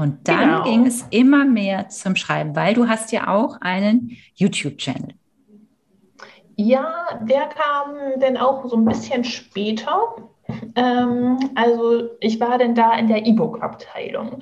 Und 0.00 0.26
dann 0.28 0.48
genau. 0.48 0.62
ging 0.62 0.86
es 0.86 1.06
immer 1.10 1.44
mehr 1.44 1.90
zum 1.90 2.16
Schreiben, 2.16 2.56
weil 2.56 2.72
du 2.72 2.88
hast 2.88 3.12
ja 3.12 3.28
auch 3.28 3.60
einen 3.60 4.16
YouTube-Channel. 4.34 5.12
Ja, 6.56 7.20
der 7.20 7.48
kam 7.48 8.18
dann 8.18 8.38
auch 8.38 8.66
so 8.66 8.76
ein 8.76 8.86
bisschen 8.86 9.24
später. 9.24 10.16
Ähm, 10.74 11.38
also 11.54 12.08
ich 12.20 12.40
war 12.40 12.56
dann 12.56 12.74
da 12.74 12.94
in 12.94 13.08
der 13.08 13.26
E-Book-Abteilung. 13.26 14.40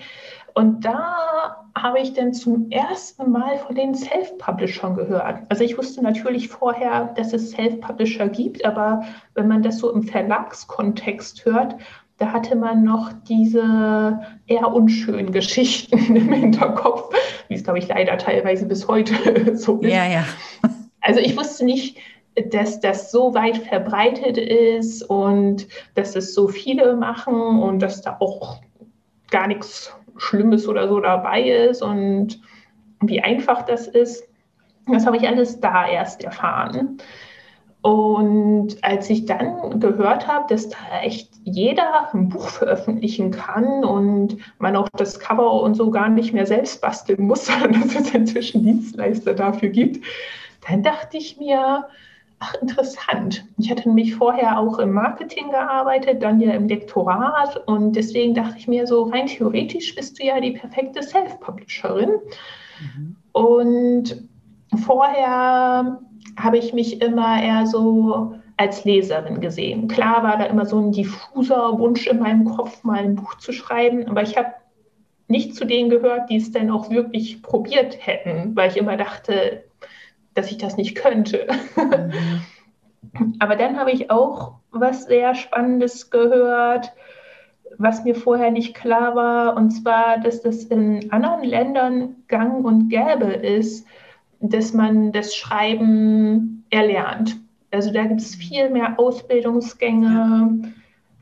Und 0.54 0.84
da 0.84 1.66
habe 1.76 1.98
ich 1.98 2.12
dann 2.14 2.32
zum 2.34 2.70
ersten 2.70 3.32
Mal 3.32 3.58
von 3.58 3.74
den 3.74 3.96
Self-Publishern 3.96 4.94
gehört. 4.94 5.40
Also 5.48 5.64
ich 5.64 5.76
wusste 5.76 6.02
natürlich 6.02 6.48
vorher, 6.48 7.12
dass 7.16 7.32
es 7.32 7.50
Self-Publisher 7.50 8.28
gibt, 8.28 8.64
aber 8.64 9.02
wenn 9.34 9.48
man 9.48 9.62
das 9.62 9.78
so 9.78 9.92
im 9.92 10.04
Verlagskontext 10.04 11.44
hört, 11.44 11.74
da 12.18 12.32
hatte 12.32 12.56
man 12.56 12.82
noch 12.82 13.12
diese 13.28 14.20
eher 14.46 14.72
unschönen 14.72 15.32
Geschichten 15.32 16.16
im 16.16 16.32
Hinterkopf, 16.32 17.14
wie 17.48 17.54
es, 17.54 17.64
glaube 17.64 17.78
ich, 17.78 17.88
leider 17.88 18.18
teilweise 18.18 18.66
bis 18.66 18.86
heute 18.88 19.56
so 19.56 19.78
ist. 19.80 19.92
Ja, 19.92 20.04
ja. 20.06 20.24
Also 21.00 21.20
ich 21.20 21.36
wusste 21.36 21.64
nicht, 21.64 21.96
dass 22.50 22.80
das 22.80 23.10
so 23.10 23.34
weit 23.34 23.58
verbreitet 23.58 24.36
ist 24.36 25.02
und 25.02 25.66
dass 25.94 26.16
es 26.16 26.34
so 26.34 26.48
viele 26.48 26.96
machen 26.96 27.34
und 27.34 27.80
dass 27.80 28.02
da 28.02 28.16
auch 28.20 28.60
gar 29.30 29.46
nichts 29.46 29.94
Schlimmes 30.16 30.66
oder 30.66 30.88
so 30.88 31.00
dabei 31.00 31.42
ist 31.42 31.82
und 31.82 32.40
wie 33.00 33.20
einfach 33.20 33.62
das 33.62 33.86
ist. 33.86 34.24
Das 34.90 35.06
habe 35.06 35.16
ich 35.18 35.28
alles 35.28 35.60
da 35.60 35.86
erst 35.86 36.24
erfahren. 36.24 36.98
Und 37.88 38.76
als 38.82 39.08
ich 39.08 39.24
dann 39.24 39.80
gehört 39.80 40.28
habe, 40.28 40.44
dass 40.50 40.68
da 40.68 40.76
echt 41.02 41.30
jeder 41.44 42.12
ein 42.12 42.28
Buch 42.28 42.46
veröffentlichen 42.46 43.30
kann 43.30 43.82
und 43.82 44.36
man 44.58 44.76
auch 44.76 44.90
das 44.90 45.18
Cover 45.18 45.62
und 45.62 45.74
so 45.74 45.90
gar 45.90 46.10
nicht 46.10 46.34
mehr 46.34 46.44
selbst 46.44 46.82
basteln 46.82 47.26
muss, 47.26 47.46
sondern 47.60 47.80
dass 47.80 47.94
es 47.94 48.12
inzwischen 48.12 48.62
Dienstleister 48.62 49.32
dafür 49.32 49.70
gibt, 49.70 50.04
dann 50.68 50.82
dachte 50.82 51.16
ich 51.16 51.38
mir, 51.38 51.88
ach 52.40 52.54
interessant. 52.60 53.46
Ich 53.56 53.70
hatte 53.70 53.88
nämlich 53.88 54.16
vorher 54.16 54.58
auch 54.58 54.78
im 54.80 54.92
Marketing 54.92 55.48
gearbeitet, 55.50 56.22
dann 56.22 56.40
ja 56.40 56.52
im 56.52 56.68
Lektorat 56.68 57.56
und 57.66 57.96
deswegen 57.96 58.34
dachte 58.34 58.58
ich 58.58 58.68
mir 58.68 58.86
so, 58.86 59.04
rein 59.04 59.28
theoretisch 59.28 59.94
bist 59.94 60.18
du 60.18 60.26
ja 60.26 60.38
die 60.40 60.50
perfekte 60.50 61.02
Self-Publisherin. 61.02 62.10
Mhm. 62.80 63.16
Und 63.32 64.28
vorher 64.84 66.02
habe 66.38 66.58
ich 66.58 66.72
mich 66.72 67.00
immer 67.00 67.42
eher 67.42 67.66
so 67.66 68.34
als 68.56 68.84
Leserin 68.84 69.40
gesehen. 69.40 69.88
Klar 69.88 70.22
war 70.22 70.36
da 70.36 70.44
immer 70.44 70.66
so 70.66 70.78
ein 70.78 70.92
diffuser 70.92 71.78
Wunsch 71.78 72.06
in 72.06 72.18
meinem 72.18 72.44
Kopf, 72.44 72.82
mal 72.82 72.98
ein 72.98 73.14
Buch 73.14 73.36
zu 73.36 73.52
schreiben, 73.52 74.08
aber 74.08 74.22
ich 74.22 74.36
habe 74.36 74.52
nicht 75.28 75.54
zu 75.54 75.64
denen 75.64 75.90
gehört, 75.90 76.30
die 76.30 76.36
es 76.36 76.50
dann 76.52 76.70
auch 76.70 76.90
wirklich 76.90 77.42
probiert 77.42 77.98
hätten, 78.00 78.56
weil 78.56 78.70
ich 78.70 78.76
immer 78.76 78.96
dachte, 78.96 79.64
dass 80.34 80.50
ich 80.50 80.58
das 80.58 80.76
nicht 80.76 80.96
könnte. 80.96 81.46
Mhm. 81.76 83.36
aber 83.38 83.56
dann 83.56 83.78
habe 83.78 83.92
ich 83.92 84.10
auch 84.10 84.54
was 84.70 85.04
sehr 85.04 85.34
Spannendes 85.34 86.10
gehört, 86.10 86.92
was 87.76 88.04
mir 88.04 88.14
vorher 88.14 88.50
nicht 88.50 88.74
klar 88.74 89.14
war, 89.14 89.56
und 89.56 89.70
zwar, 89.70 90.18
dass 90.18 90.40
das 90.40 90.64
in 90.64 91.12
anderen 91.12 91.44
Ländern 91.44 92.16
gang 92.26 92.64
und 92.64 92.88
gäbe 92.88 93.26
ist, 93.26 93.86
dass 94.40 94.72
man 94.72 95.12
das 95.12 95.34
Schreiben 95.34 96.64
erlernt. 96.70 97.36
Also 97.70 97.92
da 97.92 98.04
gibt 98.04 98.20
es 98.20 98.34
viel 98.34 98.70
mehr 98.70 98.98
Ausbildungsgänge 98.98 100.06
ja. 100.06 100.68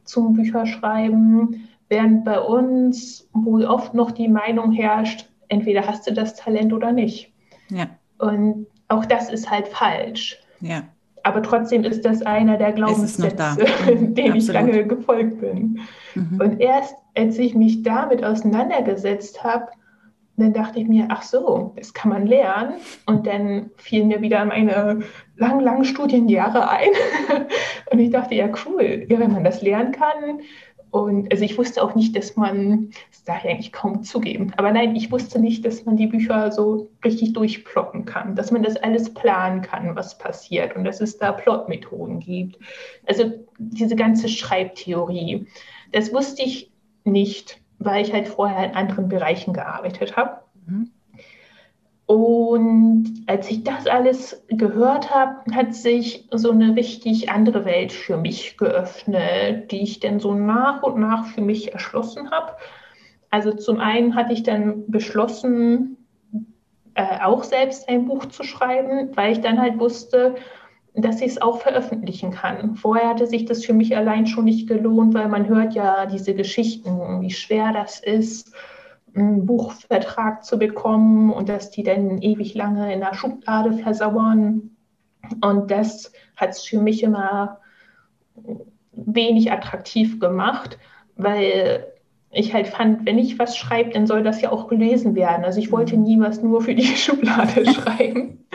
zum 0.05 0.35
Bücherschreiben, 0.35 1.69
während 1.89 2.25
bei 2.25 2.41
uns 2.41 3.29
wohl 3.33 3.64
oft 3.64 3.95
noch 3.95 4.11
die 4.11 4.29
Meinung 4.29 4.73
herrscht, 4.73 5.29
entweder 5.49 5.87
hast 5.87 6.07
du 6.07 6.12
das 6.12 6.35
Talent 6.35 6.73
oder 6.73 6.93
nicht. 6.93 7.33
Ja. 7.71 7.87
Und 8.19 8.67
auch 8.89 9.05
das 9.05 9.31
ist 9.31 9.51
halt 9.51 9.69
falsch. 9.69 10.39
Ja. 10.61 10.85
Aber 11.23 11.43
trotzdem 11.43 11.83
ist 11.83 12.05
das 12.05 12.23
einer 12.23 12.57
der 12.57 12.73
Glaubenssätze, 12.73 13.57
mhm. 13.93 14.14
denen 14.14 14.37
ich 14.37 14.47
lange 14.47 14.87
gefolgt 14.87 15.41
bin. 15.41 15.81
Mhm. 16.14 16.41
Und 16.41 16.61
erst 16.61 16.95
als 17.17 17.39
ich 17.39 17.55
mich 17.55 17.83
damit 17.83 18.23
auseinandergesetzt 18.23 19.43
habe, 19.43 19.67
dann 20.37 20.53
dachte 20.53 20.80
ich 20.80 20.87
mir, 20.87 21.07
ach 21.09 21.22
so, 21.22 21.72
das 21.76 21.95
kann 21.95 22.11
man 22.11 22.26
lernen. 22.26 22.74
Und 23.07 23.26
dann 23.26 23.70
fielen 23.76 24.09
mir 24.09 24.20
wieder 24.20 24.45
meine 24.45 25.01
langen, 25.37 25.61
langen 25.61 25.84
Studienjahre 25.84 26.68
ein. 26.68 26.91
Und 27.91 27.99
ich 27.99 28.11
dachte, 28.11 28.34
ja, 28.34 28.49
cool, 28.66 29.07
ja, 29.09 29.18
wenn 29.18 29.32
man 29.32 29.45
das 29.45 29.62
lernen 29.62 29.93
kann. 29.93 30.41
Und 30.91 31.30
also 31.30 31.45
ich 31.45 31.59
wusste 31.59 31.82
auch 31.82 31.95
nicht, 31.95 32.16
dass 32.16 32.37
man, 32.37 32.91
das 33.11 33.24
darf 33.24 33.45
ich 33.45 33.51
eigentlich 33.51 33.72
kaum 33.72 34.03
zugeben, 34.03 34.53
aber 34.57 34.70
nein, 34.70 34.97
ich 34.97 35.11
wusste 35.11 35.39
nicht, 35.39 35.64
dass 35.64 35.84
man 35.84 35.97
die 35.97 36.07
Bücher 36.07 36.51
so 36.53 36.91
richtig 37.05 37.34
durchploppen 37.34 38.05
kann, 38.07 38.34
dass 38.34 38.51
man 38.51 38.62
das 38.62 38.76
alles 38.76 39.12
planen 39.12 39.61
kann, 39.62 39.95
was 39.97 40.16
passiert 40.16 40.74
und 40.74 40.84
dass 40.84 41.01
es 41.01 41.18
da 41.18 41.32
Plotmethoden 41.32 42.20
gibt. 42.20 42.59
Also 43.05 43.32
diese 43.59 43.97
ganze 43.97 44.28
Schreibtheorie, 44.28 45.47
das 45.93 46.14
wusste 46.14 46.43
ich 46.43 46.72
nicht 47.05 47.61
weil 47.79 48.05
ich 48.05 48.12
halt 48.12 48.29
vorher 48.29 48.64
in 48.64 48.74
anderen 48.74 49.09
Bereichen 49.09 49.53
gearbeitet 49.53 50.16
habe. 50.16 50.41
Mhm. 50.66 50.91
Und 52.07 53.24
als 53.27 53.51
ich 53.51 53.64
das 53.64 53.89
alles 53.89 54.45
gehört 54.49 55.12
habe, 55.12 55.53
hat 55.53 55.74
sich 55.74 56.29
so 56.31 56.53
eine 56.53 56.77
richtig 56.77 57.31
andere 57.31 57.64
Welt 57.64 57.93
für 57.93 58.16
mich 58.16 58.57
geöffnet, 58.57 59.72
die 59.72 59.83
ich 59.83 59.99
dann 59.99 60.20
so 60.20 60.33
nach 60.33 60.85
und 60.85 61.01
nach 61.01 61.27
für 61.27 61.41
mich 61.41 61.72
erschlossen 61.72 62.31
habe. 62.31 62.53
Also 63.31 63.53
zum 63.53 63.81
einen 63.81 64.14
hatte 64.14 64.33
ich 64.33 64.45
dann 64.45 64.89
beschlossen, 64.89 65.97
äh, 66.95 67.20
auch 67.24 67.43
selbst 67.43 67.89
ein 67.89 68.07
Buch 68.07 68.27
zu 68.27 68.45
schreiben, 68.45 69.11
weil 69.16 69.33
ich 69.33 69.41
dann 69.41 69.61
halt 69.61 69.81
wusste, 69.81 70.37
dass 70.97 71.20
ich 71.20 71.28
es 71.28 71.42
auch 71.42 71.61
veröffentlichen 71.61 72.30
kann. 72.30 72.74
Vorher 72.74 73.11
hatte 73.11 73.26
sich 73.26 73.44
das 73.44 73.64
für 73.64 73.74
mich 73.74 73.97
allein 73.97 74.26
schon 74.26 74.47
nicht 74.47 74.66
gelohnt, 74.66 75.12
weil 75.14 75.28
man 75.28 75.47
hört 75.47 75.74
ja 75.74 76.07
diese 76.07 76.34
Geschichten, 76.34 77.20
wie 77.20 77.30
schwer 77.30 77.72
das 77.72 78.01
ist, 78.01 78.55
einen 79.14 79.44
Buchvertrag 79.44 80.44
zu 80.44 80.59
bekommen 80.59 81.32
und 81.32 81.49
dass 81.49 81.70
die 81.70 81.82
dann 81.82 82.22
ewig 82.22 82.55
lange 82.55 82.92
in 82.92 83.01
der 83.01 83.14
Schublade 83.14 83.74
versauern. 83.74 84.70
Und 85.42 85.70
das 85.70 86.12
hat 86.36 86.51
es 86.51 86.62
für 86.62 86.80
mich 86.80 87.03
immer 87.03 87.59
wenig 88.92 89.53
attraktiv 89.53 90.18
gemacht, 90.18 90.78
weil 91.16 91.86
ich 92.30 92.55
halt 92.55 92.68
fand, 92.68 93.07
wenn 93.07 93.18
ich 93.18 93.38
was 93.38 93.57
schreibe, 93.57 93.90
dann 93.90 94.07
soll 94.07 94.22
das 94.22 94.40
ja 94.40 94.51
auch 94.51 94.68
gelesen 94.68 95.14
werden. 95.14 95.44
Also 95.44 95.59
ich 95.59 95.72
wollte 95.72 95.97
nie 95.97 96.18
was 96.20 96.42
nur 96.42 96.62
für 96.62 96.74
die 96.74 96.84
Schublade 96.97 97.64
schreiben. 97.66 98.47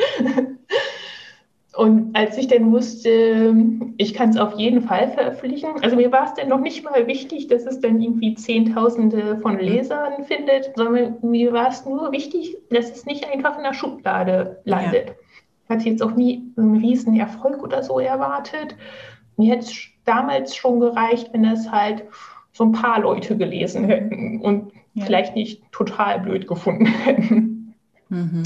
Und 1.73 2.13
als 2.17 2.37
ich 2.37 2.47
dann 2.47 2.71
wusste, 2.73 3.55
ich 3.95 4.13
kann 4.13 4.29
es 4.29 4.37
auf 4.37 4.59
jeden 4.59 4.81
Fall 4.81 5.09
veröffentlichen, 5.11 5.69
also 5.81 5.95
mir 5.95 6.11
war 6.11 6.25
es 6.25 6.33
dann 6.33 6.49
noch 6.49 6.59
nicht 6.59 6.83
mal 6.83 7.07
wichtig, 7.07 7.47
dass 7.47 7.65
es 7.65 7.79
dann 7.79 8.01
irgendwie 8.01 8.35
Zehntausende 8.35 9.37
von 9.37 9.53
mhm. 9.53 9.61
Lesern 9.61 10.25
findet, 10.25 10.71
sondern 10.75 11.17
mir 11.21 11.53
war 11.53 11.69
es 11.69 11.85
nur 11.85 12.11
wichtig, 12.11 12.57
dass 12.69 12.91
es 12.91 13.05
nicht 13.05 13.25
einfach 13.31 13.57
in 13.57 13.63
der 13.63 13.73
Schublade 13.73 14.59
landet. 14.65 15.07
Ja. 15.07 15.13
Ich 15.63 15.69
hatte 15.69 15.89
jetzt 15.89 16.03
auch 16.03 16.15
nie 16.15 16.43
einen 16.57 16.75
riesen 16.75 17.17
Erfolg 17.17 17.63
oder 17.63 17.83
so 17.83 17.99
erwartet. 17.99 18.75
Mir 19.37 19.53
hätte 19.53 19.65
es 19.65 19.73
damals 20.03 20.53
schon 20.53 20.81
gereicht, 20.81 21.29
wenn 21.31 21.45
es 21.45 21.71
halt 21.71 22.03
so 22.51 22.65
ein 22.65 22.73
paar 22.73 22.99
Leute 22.99 23.37
gelesen 23.37 23.85
hätten 23.85 24.41
und 24.41 24.73
ja. 24.93 25.05
vielleicht 25.05 25.35
nicht 25.35 25.63
total 25.71 26.19
blöd 26.19 26.47
gefunden 26.47 26.87
hätten. 26.87 27.73
Mhm. 28.09 28.43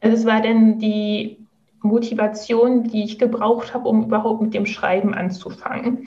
Also 0.00 0.16
es 0.16 0.26
war 0.26 0.42
dann 0.42 0.80
die 0.80 1.41
Motivation, 1.82 2.84
die 2.84 3.04
ich 3.04 3.18
gebraucht 3.18 3.74
habe, 3.74 3.88
um 3.88 4.04
überhaupt 4.04 4.42
mit 4.42 4.54
dem 4.54 4.66
Schreiben 4.66 5.14
anzufangen. 5.14 6.04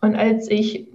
Und 0.00 0.14
als 0.14 0.50
ich 0.50 0.88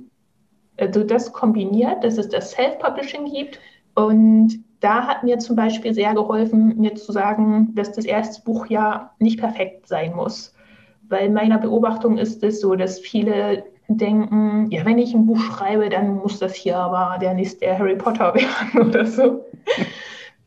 also 0.80 1.03
das 1.03 1.34
kombiniert, 1.34 2.03
dass 2.03 2.18
es 2.18 2.30
das 2.30 2.51
Self-Publishing 2.51 3.26
gibt 3.32 3.59
und 3.95 4.64
da 4.80 5.07
hat 5.07 5.24
mir 5.24 5.39
zum 5.39 5.55
Beispiel 5.55 5.93
sehr 5.93 6.14
geholfen, 6.14 6.78
mir 6.78 6.95
zu 6.95 7.11
sagen, 7.11 7.74
dass 7.76 7.93
das 7.93 8.05
erste 8.05 8.43
Buch 8.43 8.66
ja 8.68 9.11
nicht 9.20 9.39
perfekt 9.39 9.88
sein 9.88 10.14
muss. 10.14 10.53
Weil 11.07 11.30
meiner 11.30 11.57
Beobachtung 11.57 12.18
ist 12.18 12.43
es 12.43 12.59
so, 12.59 12.76
dass 12.76 12.99
viele 12.99 13.64
denken, 13.88 14.70
ja, 14.72 14.84
wenn 14.86 14.97
ich 14.97 15.14
ein 15.14 15.26
Buch 15.26 15.39
schreibe, 15.39 15.89
dann 15.89 16.16
muss 16.16 16.39
das 16.39 16.55
hier 16.55 16.78
aber 16.78 17.18
der 17.20 17.34
nächste 17.34 17.78
Harry 17.78 17.95
Potter 17.95 18.34
werden 18.36 18.89
oder 18.89 19.05
so. 19.05 19.45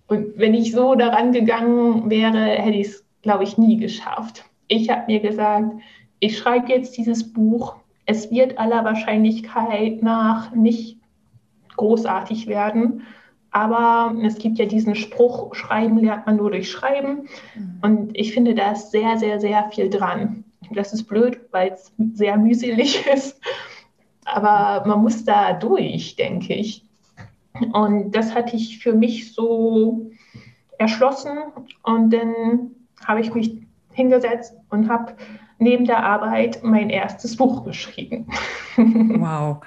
Und 0.09 0.37
wenn 0.37 0.55
ich 0.55 0.73
so 0.73 0.95
daran 0.95 1.33
gegangen 1.33 2.11
wäre, 2.11 2.39
hätte 2.39 2.77
ich 2.77 2.89
es 2.89 3.06
glaube 3.23 3.45
ich, 3.45 3.59
nie 3.59 3.77
geschafft. 3.77 4.45
Ich 4.69 4.91
habe 4.91 5.05
mir 5.07 5.21
gesagt, 5.21 5.75
ich 6.21 6.39
schreibe 6.39 6.73
jetzt 6.73 6.97
dieses 6.97 7.33
Buch. 7.33 7.77
Es 8.05 8.31
wird 8.31 8.59
aller 8.59 8.85
Wahrscheinlichkeit 8.85 10.03
nach 10.03 10.53
nicht 10.53 10.99
großartig 11.77 12.47
werden. 12.47 13.03
Aber 13.51 14.15
es 14.23 14.37
gibt 14.37 14.59
ja 14.59 14.67
diesen 14.67 14.95
Spruch, 14.95 15.55
Schreiben 15.55 15.99
lernt 15.99 16.27
man 16.27 16.37
nur 16.37 16.51
durch 16.51 16.71
Schreiben. 16.71 17.29
Mhm. 17.55 17.79
Und 17.81 18.11
ich 18.17 18.35
finde, 18.35 18.55
da 18.55 18.73
ist 18.73 18.91
sehr, 18.91 19.17
sehr, 19.17 19.41
sehr 19.41 19.71
viel 19.71 19.89
dran. 19.89 20.45
Das 20.73 20.93
ist 20.93 21.05
blöd, 21.05 21.41
weil 21.53 21.73
es 21.73 21.93
sehr 22.15 22.37
mühselig 22.37 23.07
ist. 23.15 23.41
Aber 24.25 24.87
man 24.87 25.03
muss 25.03 25.25
da 25.25 25.53
durch, 25.53 26.17
denke 26.17 26.55
ich. 26.55 26.85
Und 27.73 28.13
das 28.13 28.35
hatte 28.35 28.57
ich 28.57 28.79
für 28.81 28.93
mich 28.93 29.33
so 29.33 30.11
erschlossen. 30.79 31.39
Und 31.83 32.13
dann 32.13 32.73
habe 33.05 33.21
ich 33.21 33.35
mich 33.35 33.63
hingesetzt 33.93 34.55
und 34.71 34.89
habe 34.89 35.15
neben 35.59 35.87
der 35.87 36.05
Arbeit 36.05 36.63
mein 36.63 36.91
erstes 36.91 37.37
Buch 37.37 37.65
geschrieben. 37.65 38.27
Wow. 38.77 39.63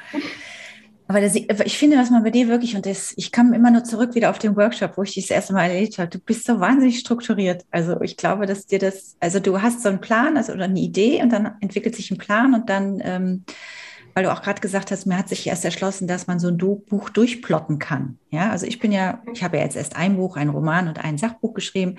Aber 1.08 1.22
das, 1.22 1.34
ich 1.34 1.78
finde, 1.80 1.98
was 1.98 2.12
man 2.12 2.22
bei 2.22 2.30
dir 2.30 2.48
wirklich, 2.48 2.76
und 2.76 2.86
das, 2.86 3.16
ich 3.18 3.32
kam 3.32 3.52
immer 3.54 3.72
nur 3.72 3.84
zurück 3.84 4.14
wieder 4.14 4.30
auf 4.30 4.38
den 4.38 4.56
Workshop, 4.56 4.96
wo 4.96 5.02
ich 5.02 5.16
dich 5.16 5.26
das 5.26 5.36
erste 5.36 5.54
Mal 5.54 5.72
erlebt 5.72 5.98
habe, 5.98 6.08
du 6.08 6.20
bist 6.20 6.46
so 6.46 6.60
wahnsinnig 6.60 7.00
strukturiert. 7.00 7.66
Also 7.72 8.00
ich 8.02 8.16
glaube, 8.16 8.46
dass 8.46 8.68
dir 8.68 8.78
das, 8.78 9.18
also 9.20 9.40
du 9.40 9.60
hast 9.60 9.82
so 9.82 9.90
einen 9.90 10.02
Plan 10.02 10.38
also, 10.38 10.54
oder 10.54 10.66
eine 10.66 10.80
Idee 10.80 11.20
und 11.24 11.32
dann 11.32 11.56
entwickelt 11.62 11.96
sich 11.96 12.12
ein 12.12 12.20
Plan 12.20 12.54
und 12.54 12.70
dann 12.70 13.02
ähm, 13.04 13.44
weil 14.14 14.24
du 14.24 14.32
auch 14.32 14.42
gerade 14.42 14.62
gesagt 14.62 14.92
hast, 14.92 15.06
mir 15.06 15.18
hat 15.18 15.30
sich 15.30 15.48
erst 15.48 15.66
erschlossen, 15.66 16.08
dass 16.08 16.28
man 16.28 16.40
so 16.40 16.48
ein 16.48 16.58
Buch 16.58 17.10
durchplotten 17.10 17.80
kann. 17.80 18.18
Ja, 18.32 18.52
also 18.52 18.66
ich 18.66 18.80
bin 18.80 18.92
ja, 18.92 19.22
ich 19.34 19.44
habe 19.44 19.58
ja 19.58 19.64
jetzt 19.64 19.76
erst 19.76 19.96
ein 19.96 20.18
Buch, 20.18 20.38
ein 20.38 20.50
Roman 20.50 20.88
und 20.88 21.04
ein 21.04 21.18
Sachbuch 21.18 21.54
geschrieben, 21.54 21.96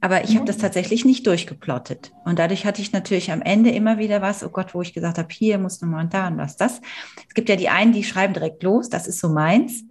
aber 0.00 0.24
ich 0.24 0.36
habe 0.36 0.44
das 0.46 0.58
tatsächlich 0.58 1.04
nicht 1.04 1.26
durchgeplottet. 1.26 2.12
Und 2.24 2.38
dadurch 2.38 2.66
hatte 2.66 2.82
ich 2.82 2.92
natürlich 2.92 3.32
am 3.32 3.42
Ende 3.42 3.70
immer 3.70 3.98
wieder 3.98 4.22
was, 4.22 4.44
oh 4.44 4.50
Gott, 4.50 4.74
wo 4.74 4.82
ich 4.82 4.94
gesagt 4.94 5.18
habe, 5.18 5.28
hier 5.30 5.58
muss 5.58 5.80
nochmal 5.80 6.04
und 6.04 6.14
da 6.14 6.28
und 6.28 6.38
was 6.38 6.56
das. 6.56 6.80
Es 7.28 7.34
gibt 7.34 7.48
ja 7.48 7.56
die 7.56 7.68
einen, 7.68 7.92
die 7.92 8.04
schreiben 8.04 8.34
direkt 8.34 8.62
los, 8.62 8.88
das 8.88 9.06
ist 9.06 9.20
so 9.20 9.28
meins. 9.28 9.84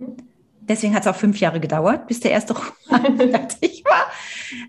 Deswegen 0.61 0.95
hat 0.95 1.01
es 1.01 1.07
auch 1.07 1.15
fünf 1.15 1.39
Jahre 1.39 1.59
gedauert, 1.59 2.07
bis 2.07 2.21
der 2.21 2.31
erste 2.31 2.55
Roman 2.55 3.17
fertig 3.31 3.83
war. 3.85 4.05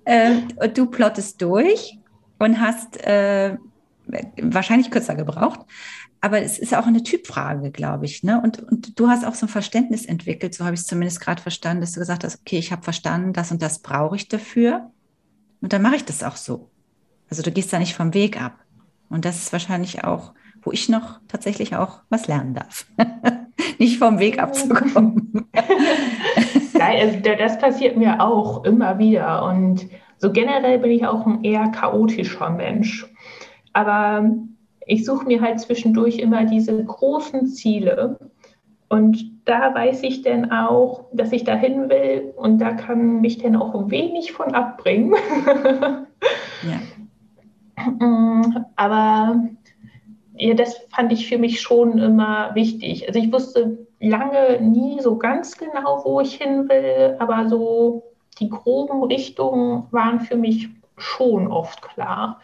Äh, 0.04 0.40
und 0.56 0.76
du 0.76 0.86
plottest 0.86 1.40
durch 1.40 1.98
und 2.38 2.60
hast 2.60 2.96
äh, 3.04 3.56
wahrscheinlich 4.42 4.90
kürzer 4.90 5.14
gebraucht. 5.14 5.60
Aber 6.24 6.40
es 6.40 6.58
ist 6.58 6.74
auch 6.74 6.86
eine 6.86 7.02
Typfrage, 7.02 7.70
glaube 7.70 8.06
ich. 8.06 8.22
Ne? 8.22 8.40
Und, 8.42 8.58
und 8.58 8.98
du 8.98 9.08
hast 9.08 9.26
auch 9.26 9.34
so 9.34 9.44
ein 9.44 9.50
Verständnis 9.50 10.06
entwickelt, 10.06 10.54
so 10.54 10.64
habe 10.64 10.72
ich 10.72 10.80
es 10.80 10.86
zumindest 10.86 11.20
gerade 11.20 11.42
verstanden, 11.42 11.82
dass 11.82 11.92
du 11.92 12.00
gesagt 12.00 12.24
hast, 12.24 12.40
okay, 12.40 12.56
ich 12.56 12.72
habe 12.72 12.80
verstanden, 12.80 13.34
das 13.34 13.52
und 13.52 13.60
das 13.60 13.80
brauche 13.80 14.16
ich 14.16 14.26
dafür. 14.28 14.90
Und 15.60 15.74
dann 15.74 15.82
mache 15.82 15.96
ich 15.96 16.04
das 16.06 16.22
auch 16.22 16.36
so. 16.36 16.70
Also 17.28 17.42
du 17.42 17.50
gehst 17.50 17.74
da 17.74 17.78
nicht 17.78 17.94
vom 17.94 18.14
Weg 18.14 18.40
ab. 18.40 18.54
Und 19.10 19.26
das 19.26 19.36
ist 19.36 19.52
wahrscheinlich 19.52 20.04
auch, 20.04 20.32
wo 20.62 20.72
ich 20.72 20.88
noch 20.88 21.20
tatsächlich 21.28 21.76
auch 21.76 22.00
was 22.08 22.26
lernen 22.26 22.54
darf. 22.54 22.86
nicht 23.78 23.98
vom 23.98 24.18
Weg 24.18 24.42
abzukommen. 24.42 25.46
Also 26.80 27.20
das 27.20 27.58
passiert 27.58 27.96
mir 27.96 28.20
auch 28.20 28.64
immer 28.64 28.98
wieder. 28.98 29.44
Und 29.44 29.86
so 30.18 30.32
generell 30.32 30.78
bin 30.80 30.90
ich 30.90 31.06
auch 31.06 31.24
ein 31.26 31.44
eher 31.44 31.68
chaotischer 31.68 32.50
Mensch. 32.50 33.06
Aber 33.72 34.28
ich 34.86 35.04
suche 35.04 35.26
mir 35.26 35.40
halt 35.40 35.60
zwischendurch 35.60 36.18
immer 36.18 36.44
diese 36.44 36.84
großen 36.84 37.46
Ziele. 37.46 38.18
Und 38.88 39.32
da 39.44 39.74
weiß 39.74 40.02
ich 40.02 40.22
dann 40.22 40.50
auch, 40.52 41.06
dass 41.12 41.32
ich 41.32 41.44
dahin 41.44 41.88
will 41.88 42.32
und 42.36 42.58
da 42.58 42.72
kann 42.72 43.20
mich 43.20 43.38
dann 43.38 43.56
auch 43.56 43.90
wenig 43.90 44.32
von 44.32 44.54
abbringen. 44.54 45.14
ja. 46.62 46.80
Aber 48.76 49.40
ja, 50.36 50.54
das 50.54 50.76
fand 50.90 51.12
ich 51.12 51.28
für 51.28 51.38
mich 51.38 51.60
schon 51.60 51.98
immer 51.98 52.54
wichtig. 52.54 53.06
Also 53.06 53.20
ich 53.20 53.32
wusste 53.32 53.86
lange 54.00 54.60
nie 54.60 55.00
so 55.00 55.16
ganz 55.16 55.56
genau, 55.56 56.02
wo 56.04 56.20
ich 56.20 56.34
hin 56.34 56.68
will, 56.68 57.16
aber 57.18 57.48
so 57.48 58.02
die 58.40 58.48
groben 58.48 59.04
Richtungen 59.04 59.84
waren 59.90 60.20
für 60.20 60.36
mich 60.36 60.68
schon 60.96 61.50
oft 61.50 61.82
klar. 61.82 62.40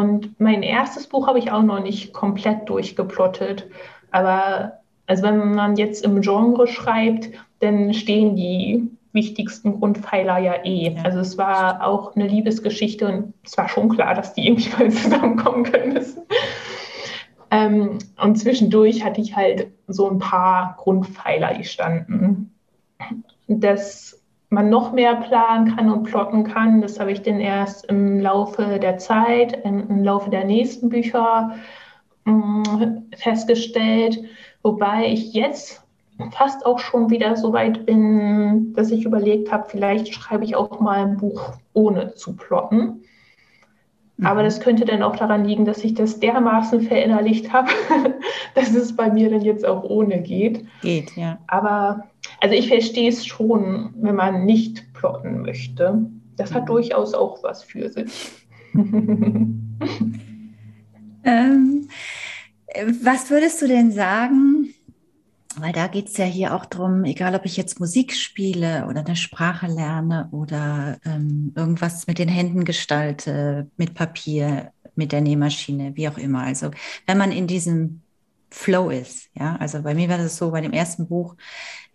Und 0.00 0.40
mein 0.40 0.62
erstes 0.62 1.06
Buch 1.06 1.26
habe 1.26 1.38
ich 1.38 1.52
auch 1.52 1.62
noch 1.62 1.82
nicht 1.82 2.12
komplett 2.12 2.68
durchgeplottet. 2.68 3.68
Aber 4.10 4.80
also 5.06 5.22
wenn 5.22 5.54
man 5.54 5.76
jetzt 5.76 6.04
im 6.04 6.20
Genre 6.22 6.66
schreibt, 6.66 7.30
dann 7.60 7.92
stehen 7.92 8.34
die 8.34 8.88
wichtigsten 9.12 9.78
Grundpfeiler 9.78 10.38
ja 10.38 10.64
eh. 10.64 10.94
Ja. 10.94 11.02
Also 11.02 11.18
es 11.18 11.36
war 11.36 11.86
auch 11.86 12.14
eine 12.14 12.26
Liebesgeschichte 12.26 13.08
und 13.08 13.34
es 13.44 13.58
war 13.58 13.68
schon 13.68 13.88
klar, 13.90 14.14
dass 14.14 14.34
die 14.34 14.46
irgendwie 14.46 14.70
mal 14.78 14.90
zusammenkommen 14.90 15.64
können 15.64 15.92
müssen. 15.92 16.22
Ähm, 17.50 17.98
und 18.22 18.36
zwischendurch 18.36 19.04
hatte 19.04 19.20
ich 19.20 19.34
halt 19.34 19.68
so 19.88 20.08
ein 20.08 20.18
paar 20.18 20.76
Grundpfeiler, 20.78 21.54
die 21.54 21.64
standen. 21.64 22.54
Das 23.48 24.19
man 24.50 24.68
noch 24.68 24.92
mehr 24.92 25.14
planen 25.16 25.76
kann 25.76 25.90
und 25.90 26.02
plotten 26.02 26.44
kann. 26.44 26.82
Das 26.82 27.00
habe 27.00 27.12
ich 27.12 27.22
dann 27.22 27.40
erst 27.40 27.86
im 27.86 28.20
Laufe 28.20 28.78
der 28.80 28.98
Zeit, 28.98 29.64
im, 29.64 30.04
Laufe 30.04 30.28
der 30.28 30.44
nächsten 30.44 30.88
Bücher 30.88 31.54
ähm, 32.26 33.08
festgestellt. 33.16 34.22
Wobei 34.62 35.06
ich 35.06 35.32
jetzt 35.32 35.82
fast 36.32 36.66
auch 36.66 36.80
schon 36.80 37.10
wieder 37.10 37.36
so 37.36 37.52
weit 37.52 37.86
bin, 37.86 38.74
dass 38.74 38.90
ich 38.90 39.04
überlegt 39.04 39.50
habe, 39.50 39.68
vielleicht 39.70 40.12
schreibe 40.12 40.44
ich 40.44 40.56
auch 40.56 40.80
mal 40.80 40.98
ein 41.06 41.16
Buch 41.16 41.52
ohne 41.72 42.14
zu 42.14 42.36
plotten. 42.36 43.04
Aber 44.22 44.40
mhm. 44.40 44.44
das 44.44 44.60
könnte 44.60 44.84
dann 44.84 45.02
auch 45.02 45.16
daran 45.16 45.44
liegen, 45.44 45.64
dass 45.64 45.84
ich 45.84 45.94
das 45.94 46.20
dermaßen 46.20 46.82
verinnerlicht 46.82 47.52
habe, 47.52 47.70
dass 48.54 48.74
es 48.74 48.94
bei 48.94 49.10
mir 49.10 49.30
dann 49.30 49.42
jetzt 49.42 49.66
auch 49.66 49.82
ohne 49.84 50.20
geht. 50.22 50.64
Geht, 50.82 51.16
ja. 51.16 51.38
Aber 51.46 52.04
also 52.40 52.54
ich 52.54 52.68
verstehe 52.68 53.08
es 53.08 53.26
schon, 53.26 53.94
wenn 53.96 54.14
man 54.14 54.44
nicht 54.44 54.92
plotten 54.92 55.42
möchte. 55.42 56.06
Das 56.36 56.52
hat 56.52 56.64
mhm. 56.64 56.68
durchaus 56.68 57.14
auch 57.14 57.42
was 57.42 57.62
für 57.62 57.88
sich. 57.88 58.12
ähm, 61.24 61.88
was 63.02 63.30
würdest 63.30 63.62
du 63.62 63.68
denn 63.68 63.90
sagen? 63.90 64.74
Weil 65.60 65.72
da 65.72 65.86
geht 65.88 66.08
es 66.08 66.16
ja 66.16 66.24
hier 66.24 66.54
auch 66.54 66.64
darum, 66.64 67.04
egal 67.04 67.34
ob 67.34 67.44
ich 67.44 67.56
jetzt 67.56 67.80
Musik 67.80 68.14
spiele 68.14 68.86
oder 68.88 69.00
eine 69.00 69.16
Sprache 69.16 69.66
lerne 69.66 70.28
oder 70.32 70.98
ähm, 71.04 71.52
irgendwas 71.54 72.06
mit 72.06 72.18
den 72.18 72.28
Händen 72.28 72.64
gestalte, 72.64 73.70
mit 73.76 73.94
Papier, 73.94 74.72
mit 74.94 75.12
der 75.12 75.20
Nähmaschine, 75.20 75.96
wie 75.96 76.08
auch 76.08 76.18
immer. 76.18 76.42
Also 76.42 76.70
wenn 77.06 77.18
man 77.18 77.32
in 77.32 77.46
diesem 77.46 78.02
Flow 78.50 78.90
ist, 78.90 79.30
ja, 79.34 79.56
also 79.56 79.82
bei 79.82 79.94
mir 79.94 80.08
war 80.08 80.18
das 80.18 80.36
so, 80.36 80.50
bei 80.50 80.60
dem 80.60 80.72
ersten 80.72 81.08
Buch, 81.08 81.36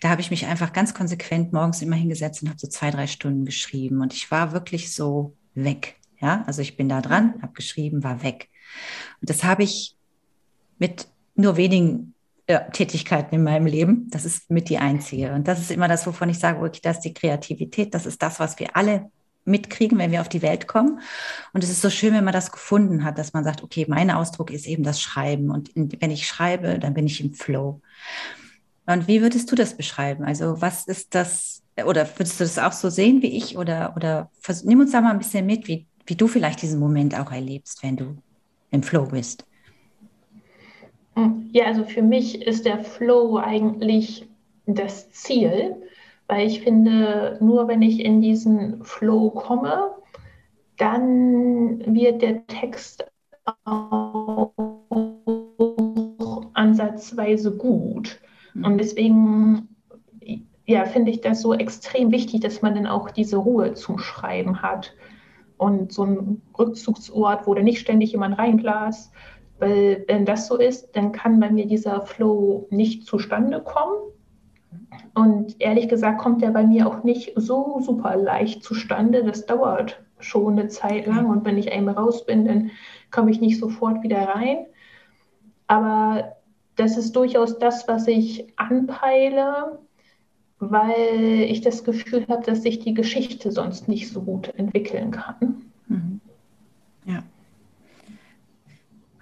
da 0.01 0.09
habe 0.09 0.21
ich 0.21 0.31
mich 0.31 0.45
einfach 0.45 0.73
ganz 0.73 0.93
konsequent 0.93 1.53
morgens 1.53 1.81
immer 1.81 1.95
hingesetzt 1.95 2.41
und 2.41 2.49
habe 2.49 2.59
so 2.59 2.67
zwei, 2.67 2.91
drei 2.91 3.07
Stunden 3.07 3.45
geschrieben 3.45 4.01
und 4.01 4.13
ich 4.13 4.31
war 4.31 4.53
wirklich 4.53 4.93
so 4.93 5.35
weg, 5.53 5.97
ja, 6.21 6.43
also 6.47 6.61
ich 6.61 6.77
bin 6.77 6.89
da 6.89 7.01
dran, 7.01 7.35
habe 7.41 7.53
geschrieben, 7.53 8.03
war 8.03 8.23
weg. 8.23 8.49
Und 9.21 9.29
das 9.29 9.43
habe 9.43 9.63
ich 9.63 9.95
mit 10.79 11.07
nur 11.35 11.57
wenigen 11.57 12.14
ja, 12.47 12.59
Tätigkeiten 12.59 13.35
in 13.35 13.43
meinem 13.43 13.65
Leben. 13.65 14.07
Das 14.09 14.25
ist 14.25 14.49
mit 14.49 14.69
die 14.69 14.77
einzige. 14.77 15.33
Und 15.33 15.47
das 15.47 15.59
ist 15.59 15.71
immer 15.71 15.87
das, 15.87 16.05
wovon 16.05 16.29
ich 16.29 16.39
sage, 16.39 16.59
okay, 16.59 16.79
das 16.81 16.97
ist 16.97 17.05
die 17.05 17.13
Kreativität, 17.13 17.93
das 17.93 18.05
ist 18.05 18.21
das, 18.21 18.39
was 18.39 18.59
wir 18.59 18.75
alle 18.75 19.09
mitkriegen, 19.45 19.97
wenn 19.97 20.11
wir 20.11 20.21
auf 20.21 20.29
die 20.29 20.41
Welt 20.41 20.67
kommen. 20.67 20.99
Und 21.53 21.63
es 21.63 21.69
ist 21.69 21.81
so 21.81 21.89
schön, 21.89 22.13
wenn 22.13 22.23
man 22.23 22.33
das 22.33 22.51
gefunden 22.51 23.03
hat, 23.03 23.17
dass 23.17 23.33
man 23.33 23.43
sagt, 23.43 23.63
okay, 23.63 23.85
mein 23.87 24.11
Ausdruck 24.11 24.51
ist 24.51 24.67
eben 24.67 24.83
das 24.83 25.01
Schreiben. 25.01 25.51
Und 25.51 25.71
wenn 25.75 26.11
ich 26.11 26.27
schreibe, 26.27 26.79
dann 26.79 26.93
bin 26.93 27.05
ich 27.05 27.23
im 27.23 27.33
Flow. 27.33 27.81
Und 28.87 29.07
wie 29.07 29.21
würdest 29.21 29.51
du 29.51 29.55
das 29.55 29.77
beschreiben? 29.77 30.23
Also 30.23 30.61
was 30.61 30.87
ist 30.87 31.15
das, 31.15 31.63
oder 31.85 32.07
würdest 32.17 32.39
du 32.39 32.43
das 32.43 32.59
auch 32.59 32.71
so 32.71 32.89
sehen 32.89 33.21
wie 33.21 33.37
ich? 33.37 33.57
Oder, 33.57 33.93
oder 33.95 34.29
nimm 34.63 34.79
uns 34.79 34.91
da 34.91 35.01
mal 35.01 35.11
ein 35.11 35.19
bisschen 35.19 35.45
mit, 35.45 35.67
wie, 35.67 35.87
wie 36.05 36.15
du 36.15 36.27
vielleicht 36.27 36.61
diesen 36.61 36.79
Moment 36.79 37.17
auch 37.17 37.31
erlebst, 37.31 37.81
wenn 37.83 37.97
du 37.97 38.17
im 38.71 38.83
Flow 38.83 39.05
bist. 39.05 39.45
Ja, 41.51 41.65
also 41.65 41.85
für 41.85 42.01
mich 42.01 42.41
ist 42.41 42.65
der 42.65 42.83
Flow 42.83 43.37
eigentlich 43.37 44.27
das 44.65 45.09
Ziel, 45.11 45.75
weil 46.27 46.47
ich 46.47 46.61
finde, 46.61 47.37
nur 47.39 47.67
wenn 47.67 47.81
ich 47.81 48.03
in 48.03 48.21
diesen 48.21 48.83
Flow 48.83 49.29
komme, 49.29 49.91
dann 50.77 51.79
wird 51.93 52.21
der 52.21 52.45
Text 52.47 53.05
auch 53.63 54.51
ansatzweise 56.53 57.55
gut. 57.55 58.19
Und 58.55 58.73
mhm. 58.73 58.77
deswegen 58.77 59.69
ja, 60.65 60.85
finde 60.85 61.11
ich 61.11 61.21
das 61.21 61.41
so 61.41 61.53
extrem 61.53 62.11
wichtig, 62.11 62.41
dass 62.41 62.61
man 62.61 62.75
dann 62.75 62.87
auch 62.87 63.11
diese 63.11 63.37
Ruhe 63.37 63.73
zum 63.73 63.99
Schreiben 63.99 64.61
hat. 64.61 64.93
Und 65.57 65.93
so 65.93 66.03
ein 66.03 66.41
Rückzugsort, 66.57 67.47
wo 67.47 67.53
da 67.53 67.61
nicht 67.61 67.79
ständig 67.79 68.11
jemand 68.11 68.37
reinglas. 68.37 69.11
Weil 69.59 70.03
wenn 70.07 70.25
das 70.25 70.47
so 70.47 70.57
ist, 70.57 70.95
dann 70.95 71.11
kann 71.11 71.39
bei 71.39 71.49
mir 71.49 71.65
dieser 71.65 72.01
Flow 72.01 72.67
nicht 72.69 73.05
zustande 73.05 73.61
kommen. 73.61 73.95
Und 75.13 75.55
ehrlich 75.59 75.87
gesagt 75.87 76.19
kommt 76.19 76.41
der 76.41 76.51
bei 76.51 76.63
mir 76.63 76.87
auch 76.87 77.03
nicht 77.03 77.33
so 77.35 77.79
super 77.79 78.17
leicht 78.17 78.63
zustande. 78.63 79.23
Das 79.23 79.45
dauert 79.45 80.03
schon 80.19 80.59
eine 80.59 80.67
Zeit 80.67 81.05
lang. 81.07 81.27
Und 81.27 81.45
wenn 81.45 81.57
ich 81.57 81.71
einmal 81.71 81.95
raus 81.95 82.25
bin, 82.25 82.45
dann 82.45 82.71
komme 83.11 83.31
ich 83.31 83.39
nicht 83.39 83.59
sofort 83.59 84.03
wieder 84.03 84.27
rein. 84.27 84.65
Aber 85.67 86.35
das 86.75 86.97
ist 86.97 87.15
durchaus 87.15 87.57
das, 87.57 87.87
was 87.87 88.07
ich 88.07 88.53
anpeile, 88.57 89.79
weil 90.59 91.45
ich 91.47 91.61
das 91.61 91.83
Gefühl 91.83 92.25
habe, 92.27 92.43
dass 92.43 92.63
sich 92.63 92.79
die 92.79 92.93
Geschichte 92.93 93.51
sonst 93.51 93.87
nicht 93.87 94.09
so 94.11 94.21
gut 94.21 94.53
entwickeln 94.55 95.11
kann. 95.11 95.63
Mhm. 95.87 96.19
Ja. 97.05 97.23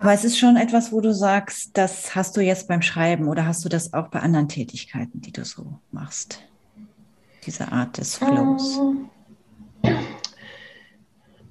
Aber 0.04 0.12
es 0.12 0.26
ist 0.26 0.38
schon 0.38 0.58
etwas, 0.58 0.92
wo 0.92 1.00
du 1.00 1.14
sagst, 1.14 1.78
das 1.78 2.14
hast 2.14 2.36
du 2.36 2.42
jetzt 2.42 2.68
beim 2.68 2.82
Schreiben 2.82 3.30
oder 3.30 3.48
hast 3.48 3.64
du 3.64 3.70
das 3.70 3.94
auch 3.94 4.10
bei 4.10 4.20
anderen 4.20 4.50
Tätigkeiten, 4.50 5.22
die 5.22 5.32
du 5.32 5.46
so 5.46 5.66
machst? 5.92 6.42
Diese 7.46 7.72
Art 7.72 7.98
des 7.98 8.18
Flows. 8.18 8.80
Ähm, 8.80 9.10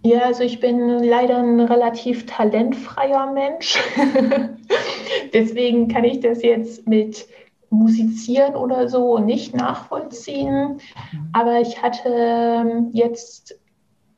ja, 0.05 0.25
also 0.25 0.43
ich 0.43 0.61
bin 0.61 1.03
leider 1.03 1.39
ein 1.39 1.61
relativ 1.61 2.27
talentfreier 2.27 3.33
Mensch. 3.33 3.79
Deswegen 5.33 5.89
kann 5.89 6.05
ich 6.05 6.21
das 6.21 6.43
jetzt 6.43 6.87
mit 6.87 7.27
Musizieren 7.71 8.55
oder 8.55 8.87
so 8.87 9.17
nicht 9.17 9.57
nachvollziehen. 9.57 10.77
Aber 11.33 11.59
ich 11.63 11.81
hatte 11.81 12.11
ähm, 12.11 12.91
jetzt 12.93 13.59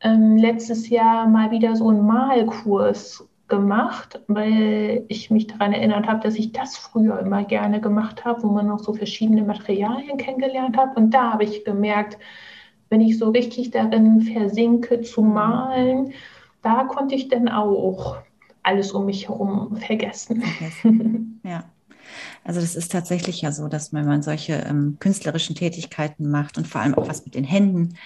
ähm, 0.01 0.37
letztes 0.37 0.89
Jahr 0.89 1.29
mal 1.29 1.53
wieder 1.53 1.77
so 1.77 1.89
einen 1.89 2.05
Malkurs 2.05 3.25
gemacht, 3.55 4.21
weil 4.27 5.05
ich 5.09 5.31
mich 5.31 5.47
daran 5.47 5.73
erinnert 5.73 6.07
habe, 6.07 6.21
dass 6.21 6.35
ich 6.35 6.53
das 6.53 6.77
früher 6.77 7.21
immer 7.21 7.45
gerne 7.45 7.81
gemacht 7.81 8.25
habe, 8.25 8.43
wo 8.43 8.49
man 8.49 8.67
noch 8.67 8.81
so 8.81 8.93
verschiedene 8.93 9.43
Materialien 9.45 10.17
kennengelernt 10.19 10.77
hat. 10.77 10.97
Und 10.97 11.13
da 11.13 11.33
habe 11.33 11.45
ich 11.45 11.65
gemerkt, 11.65 12.19
wenn 12.91 13.01
ich 13.01 13.19
so 13.19 13.31
richtig 13.31 13.71
darin 13.71 14.23
versinke 14.23 15.03
zu 15.03 15.23
malen, 15.23 16.13
da 16.63 16.85
konnte 16.85 17.15
ich 17.15 17.29
dann 17.29 17.49
auch 17.49 18.17
alles 18.63 18.93
um 18.93 19.07
mich 19.07 19.29
herum 19.29 19.77
vergessen. 19.77 20.43
vergessen. 20.43 21.41
Ja. 21.45 21.65
Also 22.43 22.61
das 22.61 22.75
ist 22.75 22.91
tatsächlich 22.91 23.43
ja 23.43 23.53
so, 23.53 23.69
dass 23.69 23.93
wenn 23.93 24.07
man 24.07 24.23
solche 24.23 24.55
ähm, 24.55 24.97
künstlerischen 24.99 25.55
Tätigkeiten 25.55 26.31
macht 26.31 26.59
und 26.59 26.67
vor 26.67 26.81
allem 26.81 26.95
auch 26.95 27.09
was 27.09 27.25
mit 27.25 27.35
den 27.35 27.45
Händen, 27.45 27.97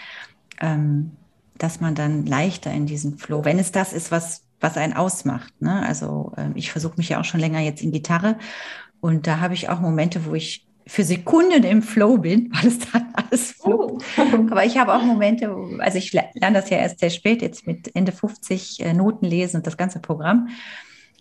ähm, 0.61 1.12
dass 1.57 1.80
man 1.80 1.94
dann 1.94 2.26
leichter 2.26 2.72
in 2.72 2.86
diesen 2.86 3.18
Flow, 3.18 3.44
wenn 3.44 3.59
es 3.59 3.72
das 3.72 3.92
ist, 3.92 4.11
was, 4.11 4.47
was 4.61 4.76
einen 4.76 4.94
ausmacht. 4.94 5.52
Ne? 5.61 5.84
Also 5.86 6.32
ähm, 6.36 6.52
ich 6.54 6.72
versuche 6.72 6.96
mich 6.96 7.09
ja 7.09 7.20
auch 7.20 7.24
schon 7.24 7.40
länger 7.40 7.61
jetzt 7.61 7.82
in 7.82 7.92
Gitarre 7.92 8.36
und 9.00 9.26
da 9.26 9.40
habe 9.40 9.54
ich 9.54 9.68
auch 9.68 9.80
Momente, 9.80 10.24
wo 10.26 10.34
ich 10.34 10.66
für 10.86 11.04
Sekunden 11.04 11.64
im 11.64 11.82
Flow 11.82 12.18
bin, 12.18 12.50
weil 12.54 12.68
es 12.68 12.78
dann 12.78 13.12
alles 13.14 13.52
fluppt. 13.52 14.02
Oh. 14.16 14.22
Aber 14.50 14.64
ich 14.64 14.78
habe 14.78 14.94
auch 14.94 15.02
Momente, 15.02 15.54
also 15.78 15.98
ich 15.98 16.12
lerne 16.12 16.61
das 16.61 16.70
ja 16.70 16.78
erst 16.78 17.00
sehr 17.00 17.11
spät, 17.11 17.42
jetzt 17.42 17.66
mit 17.66 17.94
Ende 17.94 18.12
50 18.12 18.80
äh, 18.80 18.94
Noten 18.94 19.26
lesen 19.26 19.59
und 19.59 19.66
das 19.66 19.76
ganze 19.76 20.00
Programm. 20.00 20.48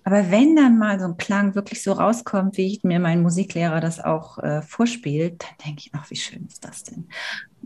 Aber 0.04 0.32
wenn 0.32 0.56
dann 0.56 0.78
mal 0.78 1.00
so 1.00 1.06
ein 1.06 1.18
Klang 1.18 1.56
wirklich 1.56 1.84
so 1.84 1.92
rauskommt, 1.92 2.58
wie 2.58 2.80
mir 2.84 3.00
mein 3.00 3.22
Musiklehrer 3.22 3.82
das 3.82 4.00
auch 4.00 4.38
äh, 4.38 4.62
vorspielt, 4.62 5.44
dann 5.44 5.66
denke 5.66 5.82
ich, 5.86 5.92
ach, 5.94 6.10
wie 6.10 6.16
schön 6.16 6.46
ist 6.48 6.64
das 6.64 6.84
denn? 6.84 7.10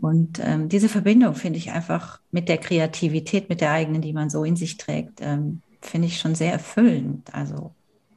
Und 0.00 0.40
ähm, 0.42 0.68
diese 0.68 0.88
Verbindung 0.88 1.34
finde 1.34 1.58
ich 1.58 1.70
einfach 1.70 2.20
mit 2.32 2.48
der 2.48 2.58
Kreativität, 2.58 3.48
mit 3.48 3.60
der 3.60 3.70
eigenen, 3.70 4.02
die 4.02 4.12
man 4.12 4.28
so 4.28 4.44
in 4.44 4.56
sich 4.56 4.76
trägt, 4.76 5.20
ähm, 5.20 5.62
finde 5.80 6.08
ich 6.08 6.18
schon 6.18 6.34
sehr 6.34 6.52
erfüllend. 6.52 7.32
Also 7.32 7.74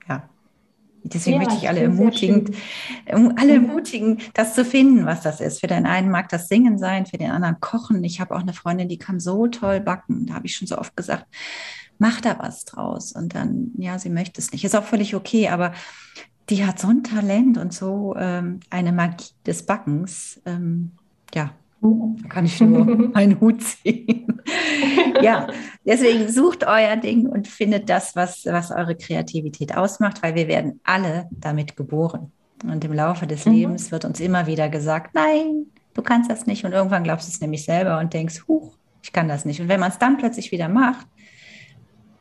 ja, 0.08 0.28
Deswegen 1.08 1.40
ja, 1.40 1.44
möchte 1.44 1.60
ich 1.60 1.70
alle 1.70 1.82
ermutigen, 1.82 2.56
alle 3.06 3.54
ermutigen, 3.54 4.22
das 4.34 4.56
zu 4.56 4.66
finden, 4.66 5.06
was 5.06 5.22
das 5.22 5.40
ist. 5.40 5.60
Für 5.60 5.68
den 5.68 5.86
einen 5.86 6.10
mag 6.10 6.30
das 6.30 6.48
Singen 6.48 6.80
sein, 6.80 7.06
für 7.06 7.20
den 7.20 7.30
anderen 7.30 7.60
Kochen. 7.60 8.04
Ich 8.04 8.20
habe 8.20 8.36
auch 8.36 8.40
eine 8.40 8.54
Freundin, 8.54 8.90
die 8.90 8.98
kann 8.98 9.20
so 9.20 9.46
toll 9.48 9.82
backen. 9.82 10.26
Da 10.26 10.34
habe 10.34 10.48
ich 10.48 10.56
schon 10.56 10.68
so 10.68 10.80
oft 10.80 10.98
gesagt, 10.98 11.28
mach 11.98 12.22
da 12.22 12.38
was 12.40 12.66
draus. 12.66 13.12
Und 13.12 13.36
dann, 13.36 13.72
ja, 13.78 14.00
sie 14.00 14.10
möchte 14.10 14.42
es 14.42 14.52
nicht. 14.52 14.64
Ist 14.64 14.76
auch 14.76 14.84
völlig 14.84 15.16
okay, 15.16 15.50
aber 15.50 15.74
die 16.50 16.66
hat 16.66 16.80
so 16.80 16.88
ein 16.88 17.04
Talent 17.04 17.58
und 17.58 17.74
so 17.74 18.16
ähm, 18.18 18.60
eine 18.70 18.92
Magie 18.92 19.32
des 19.46 19.66
Backens. 19.66 20.42
Ähm, 20.46 20.92
ja, 21.34 21.52
da 21.82 22.28
kann 22.30 22.46
ich 22.46 22.60
nur 22.62 22.86
meinen 23.14 23.40
Hut 23.40 23.62
ziehen. 23.62 24.42
ja, 25.22 25.48
deswegen 25.86 26.30
sucht 26.30 26.66
euer 26.66 26.96
Ding 26.98 27.28
und 27.28 27.48
findet 27.48 27.90
das, 27.90 28.16
was, 28.16 28.46
was 28.46 28.72
eure 28.72 28.96
Kreativität 28.96 29.76
ausmacht, 29.76 30.22
weil 30.24 30.36
wir 30.36 30.48
werden 30.48 30.80
alle 30.84 31.28
damit 31.32 31.76
geboren. 31.76 32.32
Und 32.64 32.84
im 32.86 32.94
Laufe 32.94 33.28
des 33.28 33.46
mhm. 33.46 33.54
Lebens 33.54 33.92
wird 33.92 34.06
uns 34.06 34.20
immer 34.20 34.48
wieder 34.48 34.70
gesagt, 34.70 35.14
nein, 35.14 35.68
du 35.94 36.02
kannst 36.02 36.30
das 36.30 36.46
nicht. 36.46 36.66
Und 36.66 36.72
irgendwann 36.72 37.04
glaubst 37.04 37.28
du 37.28 37.32
es 37.32 37.42
nämlich 37.42 37.66
selber 37.66 38.00
und 38.00 38.14
denkst, 38.14 38.44
huch, 38.48 38.78
ich 39.04 39.12
kann 39.12 39.28
das 39.28 39.46
nicht. 39.46 39.62
Und 39.62 39.68
wenn 39.68 39.80
man 39.80 39.92
es 39.92 40.00
dann 40.00 40.18
plötzlich 40.18 40.52
wieder 40.52 40.70
macht, 40.70 41.06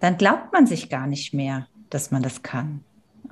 dann 0.04 0.16
glaubt 0.16 0.52
man 0.52 0.66
sich 0.66 0.88
gar 0.88 1.06
nicht 1.06 1.34
mehr, 1.34 1.66
dass 1.90 2.10
man 2.10 2.22
das 2.22 2.42
kann. 2.42 2.84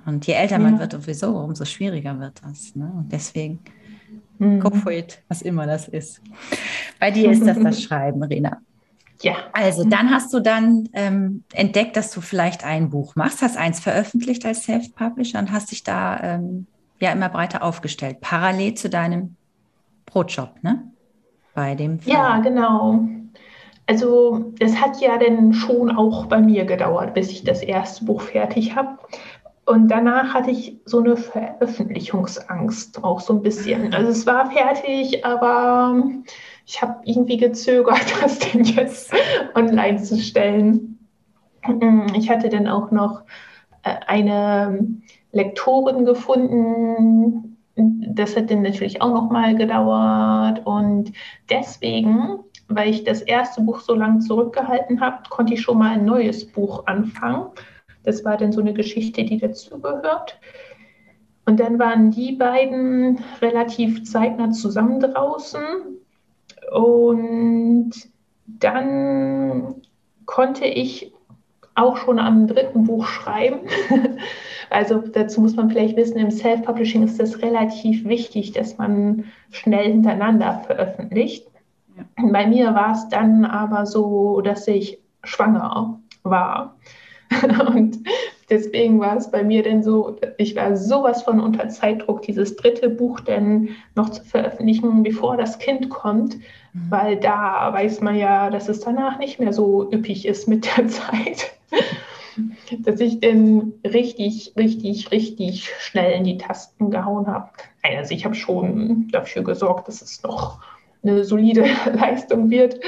Und 0.05 0.27
je 0.27 0.35
älter 0.35 0.59
man 0.59 0.81
wird, 0.81 0.93
sowieso, 0.93 1.37
umso 1.39 1.65
schwieriger 1.65 2.19
wird 2.19 2.41
das. 2.43 2.75
Ne? 2.75 2.91
Und 2.97 3.13
deswegen 3.13 3.61
Mhm. 4.43 4.61
Go 4.61 4.71
for 4.71 4.93
it, 4.93 5.23
was 5.29 5.43
immer 5.43 5.67
das 5.67 5.89
ist. 5.89 6.21
Bei 6.99 7.11
dir 7.11 7.31
ist 7.31 7.47
das 7.47 7.59
das 7.59 7.83
Schreiben, 7.83 8.23
Rena. 8.23 8.59
Ja. 9.23 9.37
Also 9.53 9.85
dann 9.85 10.11
hast 10.11 10.35
du 10.35 10.41
dann 10.41 10.89
ähm, 10.95 11.45
entdeckt, 11.53 11.97
dass 11.97 12.11
du 12.11 12.21
vielleicht 12.21 12.65
ein 12.65 12.91
Buch 12.91 13.15
machst, 13.15 13.41
hast 13.41 13.57
eins 13.57 13.79
veröffentlicht 13.79 14.45
als 14.45 14.65
Self-Publisher 14.65 15.39
und 15.39 15.53
hast 15.53 15.71
dich 15.71 15.85
da 15.85 16.19
ähm, 16.21 16.67
ja 16.99 17.13
immer 17.13 17.29
breiter 17.29 17.63
aufgestellt, 17.63 18.21
parallel 18.21 18.75
zu 18.75 18.91
deinem 18.91 19.37
Brotjob, 20.07 20.63
ne? 20.63 20.91
Bei 21.55 21.77
dem 21.77 22.01
Film. 22.01 22.17
Ja, 22.17 22.39
genau. 22.41 23.07
Also 23.93 24.55
es 24.59 24.81
hat 24.81 25.03
ja 25.03 25.19
dann 25.19 25.53
schon 25.53 25.91
auch 25.91 26.25
bei 26.25 26.41
mir 26.41 26.65
gedauert, 26.65 27.13
bis 27.13 27.31
ich 27.31 27.45
das 27.45 27.63
erste 27.63 28.07
Buch 28.07 28.23
fertig 28.23 28.75
habe. 28.75 28.97
Und 29.67 29.89
danach 29.89 30.33
hatte 30.33 30.51
ich 30.51 30.81
so 30.87 31.01
eine 31.01 31.19
Veröffentlichungsangst 31.19 33.05
auch 33.05 33.21
so 33.21 33.35
ein 33.35 33.43
bisschen. 33.43 33.93
Also 33.93 34.11
es 34.11 34.27
war 34.27 34.51
fertig, 34.51 35.27
aber 35.27 36.05
ich 36.67 36.81
habe 36.81 37.03
irgendwie 37.05 37.37
gezögert, 37.37 38.01
das 38.23 38.39
denn 38.39 38.65
jetzt 38.65 39.13
online 39.55 40.03
zu 40.03 40.17
stellen. 40.17 40.99
Ich 42.17 42.31
hatte 42.31 42.49
dann 42.49 42.69
auch 42.69 42.91
noch 42.93 43.25
äh, 43.83 43.95
eine 44.07 44.87
Lektorin 45.33 46.07
gefunden. 46.07 47.59
Das 47.77 48.39
hat 48.39 48.51
dann 48.51 48.63
natürlich 48.63 49.03
auch 49.03 49.13
noch 49.13 49.31
mal 49.31 49.55
gedauert. 49.55 50.63
Und 50.65 51.13
deswegen, 51.51 52.39
weil 52.75 52.91
ich 52.91 53.05
das 53.05 53.23
erste 53.23 53.63
Buch 53.63 53.81
so 53.81 53.95
lange 53.95 54.21
zurückgehalten 54.21 55.01
habe, 55.01 55.23
konnte 55.31 55.55
ich 55.55 55.63
schon 55.63 55.79
mal 55.79 55.93
ein 55.93 56.05
neues 56.05 56.47
Buch 56.47 56.87
anfangen. 56.87 57.47
Das 58.05 58.25
war 58.25 58.37
dann 58.37 58.53
so 58.53 58.61
eine 58.61 58.75
Geschichte, 58.75 59.25
die 59.25 59.39
dazugehört. 59.39 60.39
Und 61.45 61.59
dann 61.61 61.79
waren 61.79 62.11
die 62.11 62.33
beiden 62.33 63.21
relativ 63.41 64.05
zeitnah 64.05 64.51
zusammen 64.51 65.01
draußen. 65.01 65.61
Und 66.73 67.93
dann 68.47 69.75
konnte 70.27 70.67
ich 70.67 71.13
auch 71.75 71.97
schon 71.97 72.19
am 72.19 72.47
dritten 72.47 72.85
Buch 72.85 73.07
schreiben. 73.07 73.61
also 74.71 74.99
dazu 74.99 75.41
muss 75.41 75.57
man 75.57 75.71
vielleicht 75.71 75.97
wissen, 75.97 76.19
im 76.19 76.31
Self-Publishing 76.31 77.03
ist 77.03 77.19
das 77.19 77.41
relativ 77.43 78.05
wichtig, 78.05 78.53
dass 78.53 78.79
man 78.79 79.25
schnell 79.51 79.91
hintereinander 79.91 80.63
veröffentlicht. 80.67 81.47
Bei 82.17 82.47
mir 82.47 82.75
war 82.75 82.93
es 82.93 83.09
dann 83.09 83.45
aber 83.45 83.87
so, 83.87 84.41
dass 84.41 84.67
ich 84.69 84.99
schwanger 85.25 86.01
war. 86.23 86.77
Und 87.75 87.99
deswegen 88.51 89.01
war 89.01 89.17
es 89.17 89.31
bei 89.31 89.43
mir 89.43 89.63
denn 89.63 89.83
so, 89.83 90.17
ich 90.37 90.55
war 90.57 90.77
sowas 90.77 91.23
von 91.23 91.41
unter 91.41 91.69
Zeitdruck, 91.69 92.23
dieses 92.23 92.57
dritte 92.57 92.91
Buch 92.91 93.21
denn 93.21 93.71
noch 93.95 94.11
zu 94.11 94.23
veröffentlichen, 94.25 95.03
bevor 95.03 95.37
das 95.37 95.59
Kind 95.59 95.89
kommt, 95.91 96.37
mhm. 96.37 96.91
weil 96.91 97.17
da 97.17 97.73
weiß 97.73 98.01
man 98.01 98.17
ja, 98.17 98.51
dass 98.51 98.69
es 98.69 98.81
danach 98.81 99.19
nicht 99.19 99.41
mehr 99.41 99.53
so 99.53 99.91
üppig 99.91 100.27
ist 100.27 100.49
mit 100.49 100.65
der 100.77 100.89
Zeit. 100.89 101.53
dass 102.81 103.01
ich 103.01 103.21
denn 103.21 103.75
richtig, 103.85 104.55
richtig, 104.57 105.11
richtig 105.11 105.69
schnell 105.79 106.13
in 106.13 106.25
die 106.25 106.39
Tasten 106.39 106.91
gehauen 106.91 107.27
habe. 107.27 107.51
Also 107.83 108.15
ich 108.15 108.25
habe 108.25 108.35
schon 108.35 109.09
dafür 109.13 109.43
gesorgt, 109.43 109.89
dass 109.89 110.01
es 110.01 110.23
noch 110.23 110.61
eine 111.03 111.25
solide 111.25 111.65
Leistung 111.95 112.51
wird. 112.51 112.81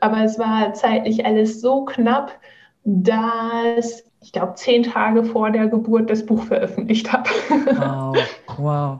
Aber 0.00 0.22
es 0.22 0.38
war 0.38 0.72
zeitlich 0.74 1.24
alles 1.24 1.60
so 1.60 1.84
knapp, 1.84 2.38
dass 2.84 4.04
ich 4.26 4.32
glaube, 4.32 4.54
zehn 4.54 4.82
Tage 4.82 5.22
vor 5.22 5.50
der 5.50 5.68
Geburt 5.68 6.10
das 6.10 6.26
Buch 6.26 6.42
veröffentlicht 6.42 7.12
habe. 7.12 7.30
Wow, 7.76 8.16
wow. 8.56 8.98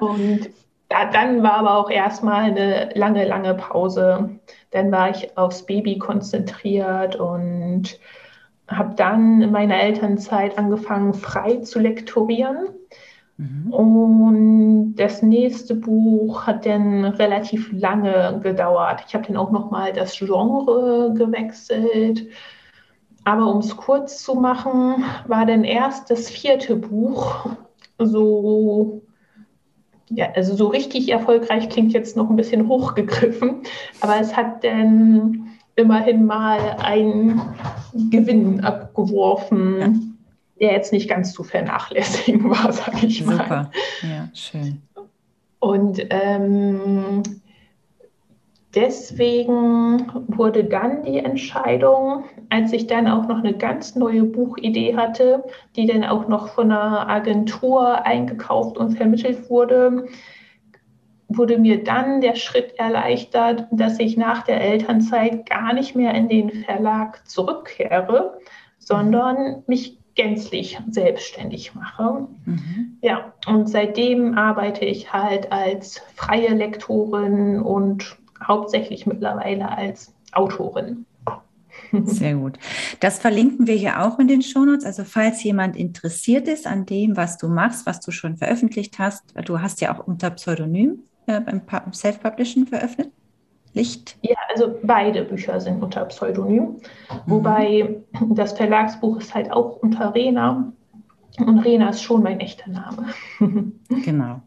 Und 0.00 0.50
da, 0.88 1.04
dann 1.10 1.42
war 1.42 1.54
aber 1.54 1.78
auch 1.78 1.90
erstmal 1.90 2.44
eine 2.44 2.90
lange, 2.94 3.24
lange 3.26 3.54
Pause. 3.54 4.30
Dann 4.72 4.90
war 4.90 5.10
ich 5.10 5.36
aufs 5.38 5.64
Baby 5.66 5.98
konzentriert 5.98 7.16
und 7.16 7.98
habe 8.68 8.94
dann 8.96 9.42
in 9.42 9.52
meiner 9.52 9.80
Elternzeit 9.80 10.58
angefangen, 10.58 11.14
frei 11.14 11.58
zu 11.58 11.78
lektorieren. 11.78 12.68
Mhm. 13.36 13.72
Und 13.72 14.94
das 14.96 15.22
nächste 15.22 15.74
Buch 15.74 16.46
hat 16.46 16.66
dann 16.66 17.04
relativ 17.04 17.72
lange 17.72 18.40
gedauert. 18.42 19.04
Ich 19.06 19.14
habe 19.14 19.26
dann 19.26 19.36
auch 19.36 19.50
nochmal 19.50 19.92
das 19.92 20.16
Genre 20.16 21.12
gewechselt. 21.16 22.26
Aber 23.24 23.52
um 23.52 23.58
es 23.58 23.76
kurz 23.76 24.22
zu 24.22 24.34
machen, 24.34 25.02
war 25.26 25.46
dann 25.46 25.64
erst 25.64 26.10
das 26.10 26.28
vierte 26.28 26.76
Buch 26.76 27.46
so, 27.98 29.02
ja, 30.10 30.28
also 30.34 30.54
so 30.54 30.68
richtig 30.68 31.10
erfolgreich 31.10 31.68
klingt 31.70 31.92
jetzt 31.92 32.16
noch 32.16 32.28
ein 32.28 32.36
bisschen 32.36 32.68
hochgegriffen, 32.68 33.62
aber 34.00 34.20
es 34.20 34.36
hat 34.36 34.62
dann 34.62 35.46
immerhin 35.76 36.26
mal 36.26 36.76
einen 36.82 37.40
Gewinn 38.10 38.60
abgeworfen, 38.62 39.80
ja. 39.80 39.88
Der 40.60 40.72
jetzt 40.72 40.92
nicht 40.92 41.08
ganz 41.08 41.32
zu 41.32 41.44
vernachlässigen 41.44 42.44
war, 42.50 42.72
sage 42.72 43.06
ich 43.06 43.24
mal. 43.24 43.36
Super, 43.36 43.70
ja, 44.02 44.28
schön. 44.34 44.82
Und 45.58 46.06
ähm, 46.10 47.22
deswegen 48.74 50.12
wurde 50.28 50.64
dann 50.64 51.02
die 51.04 51.18
Entscheidung, 51.18 52.24
als 52.50 52.72
ich 52.72 52.86
dann 52.86 53.08
auch 53.08 53.26
noch 53.26 53.38
eine 53.38 53.54
ganz 53.54 53.96
neue 53.96 54.24
Buchidee 54.24 54.94
hatte, 54.94 55.44
die 55.76 55.86
dann 55.86 56.04
auch 56.04 56.28
noch 56.28 56.48
von 56.48 56.70
einer 56.70 57.08
Agentur 57.08 58.04
eingekauft 58.04 58.76
und 58.76 58.96
vermittelt 58.96 59.48
wurde, 59.48 60.06
wurde 61.28 61.58
mir 61.58 61.82
dann 61.82 62.20
der 62.20 62.34
Schritt 62.34 62.74
erleichtert, 62.78 63.66
dass 63.70 63.98
ich 63.98 64.16
nach 64.16 64.42
der 64.42 64.60
Elternzeit 64.60 65.48
gar 65.48 65.72
nicht 65.72 65.96
mehr 65.96 66.14
in 66.14 66.28
den 66.28 66.50
Verlag 66.50 67.26
zurückkehre, 67.26 68.38
sondern 68.78 69.62
mich 69.66 69.98
gänzlich 70.14 70.78
selbstständig 70.90 71.74
mache. 71.74 72.26
Mhm. 72.44 72.98
Ja, 73.02 73.32
und 73.46 73.68
seitdem 73.68 74.36
arbeite 74.36 74.84
ich 74.84 75.12
halt 75.12 75.50
als 75.50 76.02
freie 76.14 76.54
Lektorin 76.54 77.60
und 77.60 78.16
hauptsächlich 78.42 79.06
mittlerweile 79.06 79.68
als 79.76 80.12
Autorin. 80.32 81.06
Sehr 82.04 82.34
gut. 82.34 82.58
Das 83.00 83.18
verlinken 83.18 83.66
wir 83.66 83.74
hier 83.74 84.02
auch 84.02 84.18
in 84.18 84.28
den 84.28 84.42
Shownotes. 84.42 84.84
Also 84.84 85.04
falls 85.04 85.42
jemand 85.42 85.76
interessiert 85.76 86.48
ist 86.48 86.66
an 86.66 86.86
dem, 86.86 87.16
was 87.16 87.38
du 87.38 87.48
machst, 87.48 87.86
was 87.86 88.00
du 88.00 88.10
schon 88.10 88.36
veröffentlicht 88.36 88.98
hast, 88.98 89.22
du 89.44 89.60
hast 89.60 89.80
ja 89.80 89.94
auch 89.94 90.06
unter 90.06 90.30
Pseudonym 90.30 91.00
äh, 91.26 91.40
beim 91.40 91.62
Self-Publishing 91.92 92.66
veröffentlicht. 92.66 93.12
Licht? 93.74 94.16
Ja, 94.22 94.36
also 94.52 94.78
beide 94.82 95.24
Bücher 95.24 95.60
sind 95.60 95.82
unter 95.82 96.04
Pseudonym, 96.06 96.62
mhm. 96.62 96.80
wobei 97.26 97.96
das 98.30 98.52
Verlagsbuch 98.54 99.18
ist 99.18 99.34
halt 99.34 99.52
auch 99.52 99.76
unter 99.82 100.14
Rena 100.14 100.72
und 101.38 101.58
Rena 101.60 101.90
ist 101.90 102.02
schon 102.02 102.22
mein 102.22 102.40
echter 102.40 102.70
Name. 102.70 103.08
genau. 104.04 104.40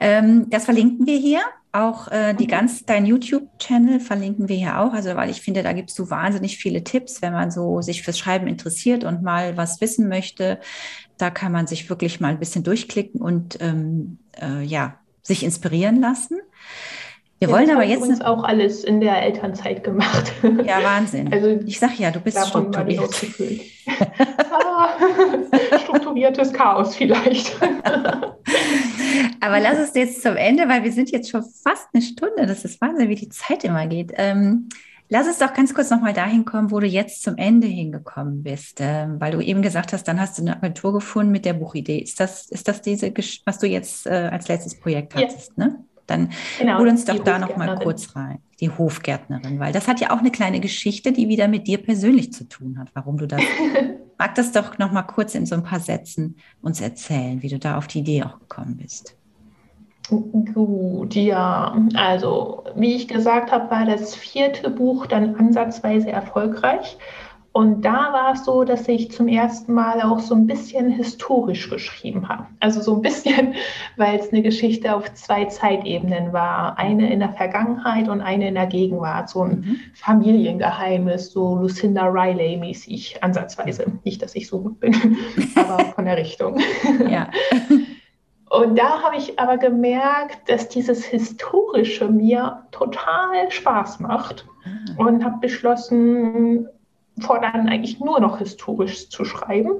Ähm, 0.00 0.48
das 0.48 0.64
verlinken 0.64 1.06
wir 1.06 1.18
hier. 1.18 1.40
Auch 1.72 2.08
äh, 2.08 2.34
die 2.34 2.46
ganz, 2.46 2.84
dein 2.86 3.04
YouTube-Channel 3.04 4.00
verlinken 4.00 4.48
wir 4.48 4.56
hier 4.56 4.80
auch. 4.80 4.92
Also, 4.92 5.16
weil 5.16 5.28
ich 5.28 5.42
finde, 5.42 5.62
da 5.62 5.72
gibst 5.72 5.98
du 5.98 6.08
wahnsinnig 6.08 6.56
viele 6.56 6.84
Tipps, 6.84 7.20
wenn 7.20 7.32
man 7.32 7.50
so 7.50 7.82
sich 7.82 8.02
fürs 8.02 8.18
Schreiben 8.18 8.46
interessiert 8.46 9.04
und 9.04 9.22
mal 9.22 9.56
was 9.56 9.80
wissen 9.80 10.08
möchte. 10.08 10.60
Da 11.18 11.30
kann 11.30 11.52
man 11.52 11.66
sich 11.66 11.90
wirklich 11.90 12.20
mal 12.20 12.28
ein 12.28 12.38
bisschen 12.38 12.62
durchklicken 12.62 13.20
und 13.20 13.58
ähm, 13.60 14.18
äh, 14.40 14.62
ja, 14.62 14.98
sich 15.22 15.42
inspirieren 15.42 16.00
lassen. 16.00 16.38
Wir 17.40 17.48
ja, 17.48 17.54
wollen 17.54 17.70
aber 17.70 17.84
jetzt 17.84 18.02
uns 18.02 18.20
auch 18.20 18.44
alles 18.44 18.84
in 18.84 19.00
der 19.00 19.22
Elternzeit 19.22 19.82
gemacht. 19.84 20.32
Ja, 20.64 20.82
Wahnsinn. 20.82 21.32
Also 21.32 21.48
ich 21.66 21.78
sag 21.78 21.98
ja, 21.98 22.10
du 22.10 22.20
bist 22.20 22.38
strukturiert. 22.46 23.10
ah, 24.50 24.88
strukturiertes 25.78 26.52
Chaos 26.52 26.94
vielleicht. 26.96 27.56
aber 29.40 29.60
lass 29.60 29.78
es 29.78 29.94
jetzt 29.94 30.22
zum 30.22 30.36
Ende, 30.36 30.68
weil 30.68 30.84
wir 30.84 30.92
sind 30.92 31.10
jetzt 31.10 31.30
schon 31.30 31.42
fast 31.42 31.88
eine 31.92 32.02
Stunde. 32.02 32.46
Das 32.46 32.64
ist 32.64 32.80
Wahnsinn, 32.80 33.08
wie 33.08 33.16
die 33.16 33.28
Zeit 33.28 33.64
immer 33.64 33.86
geht. 33.86 34.12
Ähm, 34.16 34.68
lass 35.08 35.26
es 35.26 35.38
doch 35.38 35.52
ganz 35.52 35.74
kurz 35.74 35.90
nochmal 35.90 36.12
dahin 36.12 36.44
kommen, 36.44 36.70
wo 36.70 36.80
du 36.80 36.86
jetzt 36.86 37.22
zum 37.22 37.36
Ende 37.36 37.66
hingekommen 37.66 38.42
bist, 38.42 38.78
ähm, 38.80 39.20
weil 39.20 39.32
du 39.32 39.40
eben 39.40 39.62
gesagt 39.62 39.92
hast, 39.92 40.04
dann 40.04 40.20
hast 40.20 40.38
du 40.38 40.42
eine 40.42 40.56
Agentur 40.56 40.92
gefunden 40.92 41.32
mit 41.32 41.44
der 41.44 41.54
Buchidee. 41.54 41.98
Ist 41.98 42.20
das, 42.20 42.48
ist 42.48 42.68
das 42.68 42.80
diese, 42.80 43.12
was 43.44 43.58
du 43.58 43.66
jetzt 43.66 44.06
äh, 44.06 44.28
als 44.30 44.48
letztes 44.48 44.78
Projekt 44.78 45.14
hattest, 45.14 45.52
ja. 45.56 45.66
ne? 45.66 45.84
Dann 46.06 46.30
genau, 46.58 46.78
hol 46.78 46.88
uns 46.88 47.04
doch 47.04 47.18
da 47.18 47.38
noch 47.38 47.56
mal 47.56 47.76
kurz 47.76 48.14
rein. 48.16 48.38
Die 48.60 48.70
Hofgärtnerin, 48.70 49.58
weil 49.58 49.72
das 49.72 49.88
hat 49.88 50.00
ja 50.00 50.10
auch 50.10 50.18
eine 50.18 50.30
kleine 50.30 50.60
Geschichte, 50.60 51.12
die 51.12 51.28
wieder 51.28 51.48
mit 51.48 51.66
dir 51.66 51.78
persönlich 51.78 52.32
zu 52.32 52.48
tun 52.48 52.78
hat, 52.78 52.88
warum 52.94 53.18
du 53.18 53.26
das. 53.26 53.42
mag 54.18 54.34
das 54.34 54.52
doch 54.52 54.78
noch 54.78 54.92
mal 54.92 55.02
kurz 55.02 55.34
in 55.34 55.46
so 55.46 55.54
ein 55.54 55.62
paar 55.62 55.80
Sätzen 55.80 56.36
uns 56.62 56.80
erzählen, 56.80 57.42
wie 57.42 57.48
du 57.48 57.58
da 57.58 57.76
auf 57.76 57.86
die 57.86 58.00
Idee 58.00 58.22
auch 58.22 58.38
gekommen 58.38 58.76
bist. 58.76 59.16
Gut, 60.08 61.14
ja. 61.14 61.76
Also, 61.94 62.64
wie 62.76 62.94
ich 62.94 63.08
gesagt 63.08 63.50
habe, 63.52 63.70
war 63.70 63.86
das 63.86 64.14
vierte 64.14 64.68
Buch 64.68 65.06
dann 65.06 65.34
ansatzweise 65.36 66.10
erfolgreich. 66.10 66.98
Und 67.56 67.82
da 67.84 68.12
war 68.12 68.32
es 68.32 68.44
so, 68.44 68.64
dass 68.64 68.88
ich 68.88 69.12
zum 69.12 69.28
ersten 69.28 69.74
Mal 69.74 70.02
auch 70.02 70.18
so 70.18 70.34
ein 70.34 70.44
bisschen 70.44 70.90
historisch 70.90 71.70
geschrieben 71.70 72.28
habe. 72.28 72.46
Also 72.58 72.80
so 72.80 72.96
ein 72.96 73.00
bisschen, 73.00 73.54
weil 73.96 74.18
es 74.18 74.32
eine 74.32 74.42
Geschichte 74.42 74.92
auf 74.92 75.14
zwei 75.14 75.44
Zeitebenen 75.44 76.32
war. 76.32 76.76
Eine 76.78 77.12
in 77.12 77.20
der 77.20 77.32
Vergangenheit 77.32 78.08
und 78.08 78.22
eine 78.22 78.48
in 78.48 78.54
der 78.54 78.66
Gegenwart. 78.66 79.28
So 79.28 79.44
ein 79.44 79.60
mhm. 79.60 79.76
Familiengeheimnis, 79.94 81.30
so 81.30 81.54
Lucinda 81.54 82.06
Riley-mäßig, 82.08 83.22
ansatzweise. 83.22 83.86
Nicht, 84.02 84.20
dass 84.20 84.34
ich 84.34 84.48
so 84.48 84.60
gut 84.60 84.80
bin, 84.80 85.16
aber 85.54 85.84
von 85.94 86.06
der 86.06 86.16
Richtung. 86.16 86.60
Ja. 87.08 87.28
Und 88.50 88.78
da 88.78 89.02
habe 89.02 89.16
ich 89.16 89.38
aber 89.38 89.58
gemerkt, 89.58 90.48
dass 90.48 90.68
dieses 90.68 91.04
Historische 91.04 92.08
mir 92.08 92.66
total 92.72 93.50
Spaß 93.50 94.00
macht 94.00 94.46
ah. 94.64 95.02
und 95.02 95.24
habe 95.24 95.38
beschlossen, 95.40 96.68
fortan 97.20 97.68
eigentlich 97.68 98.00
nur 98.00 98.20
noch 98.20 98.38
historisch 98.38 99.08
zu 99.08 99.24
schreiben. 99.24 99.72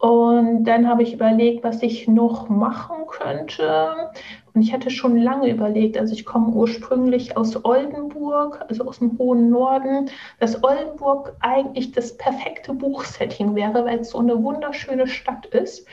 Und 0.00 0.64
dann 0.64 0.88
habe 0.88 1.02
ich 1.02 1.12
überlegt, 1.12 1.62
was 1.62 1.82
ich 1.82 2.08
noch 2.08 2.48
machen 2.48 3.06
könnte. 3.06 4.10
Und 4.54 4.62
ich 4.62 4.72
hatte 4.72 4.88
schon 4.88 5.18
lange 5.18 5.50
überlegt, 5.50 5.98
also 5.98 6.14
ich 6.14 6.24
komme 6.24 6.48
ursprünglich 6.52 7.36
aus 7.36 7.62
Oldenburg, 7.66 8.64
also 8.66 8.86
aus 8.86 9.00
dem 9.00 9.18
hohen 9.18 9.50
Norden, 9.50 10.08
dass 10.38 10.64
Oldenburg 10.64 11.36
eigentlich 11.40 11.92
das 11.92 12.16
perfekte 12.16 12.72
Buchsetting 12.72 13.54
wäre, 13.54 13.84
weil 13.84 13.98
es 13.98 14.10
so 14.10 14.18
eine 14.18 14.42
wunderschöne 14.42 15.06
Stadt 15.06 15.44
ist. 15.46 15.86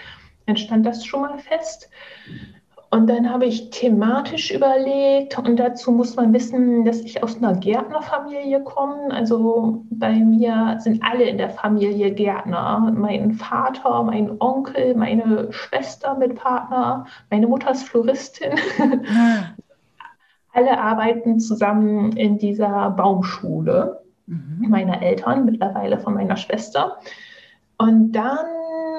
Dann 0.46 0.56
stand 0.56 0.86
das 0.86 1.06
schon 1.06 1.22
mal 1.22 1.38
fest. 1.40 1.90
Und 2.90 3.08
dann 3.08 3.30
habe 3.30 3.46
ich 3.46 3.70
thematisch 3.70 4.50
überlegt 4.50 5.38
und 5.38 5.58
dazu 5.58 5.92
muss 5.92 6.16
man 6.16 6.32
wissen, 6.34 6.86
dass 6.86 7.02
ich 7.02 7.22
aus 7.22 7.36
einer 7.38 7.54
Gärtnerfamilie 7.54 8.64
komme. 8.64 9.12
Also 9.12 9.84
bei 9.90 10.14
mir 10.14 10.78
sind 10.80 11.04
alle 11.04 11.26
in 11.26 11.38
der 11.38 11.50
Familie 11.50 12.12
Gärtner. 12.14 12.94
Mein 12.96 13.34
Vater, 13.34 14.04
mein 14.04 14.40
Onkel, 14.40 14.96
meine 14.96 15.52
Schwester 15.52 16.16
mit 16.16 16.36
Partner, 16.36 17.06
meine 17.30 17.48
Mutter 17.48 17.72
ist 17.72 17.84
Floristin. 17.84 18.54
Ah. 19.10 19.54
alle 20.54 20.80
arbeiten 20.80 21.40
zusammen 21.40 22.14
in 22.14 22.38
dieser 22.38 22.90
Baumschule 22.92 24.02
mhm. 24.28 24.66
meiner 24.70 25.02
Eltern, 25.02 25.46
mittlerweile 25.46 26.00
von 26.00 26.14
meiner 26.14 26.38
Schwester. 26.38 26.98
Und 27.78 28.14
dann 28.14 28.46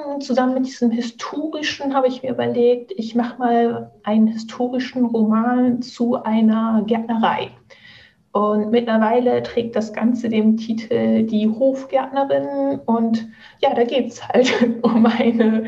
dann 0.09 0.21
zusammen 0.21 0.55
mit 0.55 0.65
diesem 0.65 0.91
historischen 0.91 1.93
habe 1.93 2.07
ich 2.07 2.23
mir 2.23 2.31
überlegt, 2.31 2.91
ich 2.95 3.15
mache 3.15 3.37
mal 3.39 3.91
einen 4.03 4.27
historischen 4.27 5.05
Roman 5.05 5.81
zu 5.81 6.21
einer 6.23 6.83
Gärtnerei. 6.85 7.51
Und 8.31 8.69
mittlerweile 8.69 9.41
trägt 9.41 9.75
das 9.75 9.91
Ganze 9.91 10.29
den 10.29 10.57
Titel 10.57 11.23
Die 11.23 11.47
Hofgärtnerin. 11.47 12.79
Und 12.85 13.27
ja, 13.59 13.73
da 13.73 13.83
geht 13.83 14.11
es 14.11 14.27
halt 14.27 14.53
um 14.83 15.05
eine 15.05 15.65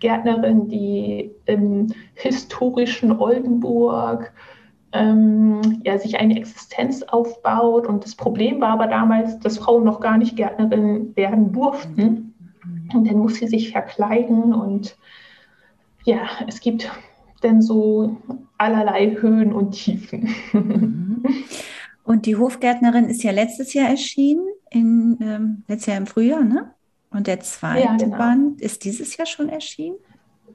Gärtnerin, 0.00 0.68
die 0.68 1.30
im 1.44 1.88
historischen 2.14 3.12
Oldenburg 3.18 4.32
ähm, 4.92 5.82
ja, 5.84 5.98
sich 5.98 6.18
eine 6.18 6.38
Existenz 6.38 7.02
aufbaut. 7.02 7.86
Und 7.86 8.04
das 8.04 8.14
Problem 8.14 8.60
war 8.60 8.70
aber 8.70 8.86
damals, 8.86 9.38
dass 9.40 9.58
Frauen 9.58 9.84
noch 9.84 10.00
gar 10.00 10.16
nicht 10.16 10.36
Gärtnerin 10.36 11.14
werden 11.14 11.52
durften. 11.52 12.27
Und 12.94 13.06
dann 13.06 13.18
muss 13.18 13.36
sie 13.36 13.48
sich 13.48 13.70
verkleiden 13.72 14.54
und 14.54 14.96
ja, 16.04 16.26
es 16.46 16.60
gibt 16.60 16.90
dann 17.42 17.60
so 17.60 18.16
allerlei 18.56 19.16
Höhen 19.20 19.52
und 19.52 19.72
Tiefen. 19.72 20.34
Und 22.08 22.24
die 22.24 22.36
Hofgärtnerin 22.36 23.04
ist 23.04 23.22
ja 23.22 23.32
letztes 23.32 23.74
Jahr 23.74 23.90
erschienen, 23.90 24.46
in, 24.70 25.18
ähm, 25.20 25.62
letztes 25.68 25.88
Jahr 25.88 25.98
im 25.98 26.06
Frühjahr, 26.06 26.42
ne? 26.42 26.72
Und 27.10 27.26
der 27.26 27.40
zweite 27.40 27.84
ja, 27.84 27.96
genau. 27.98 28.16
Band 28.16 28.62
ist 28.62 28.84
dieses 28.84 29.14
Jahr 29.18 29.26
schon 29.26 29.50
erschienen? 29.50 29.98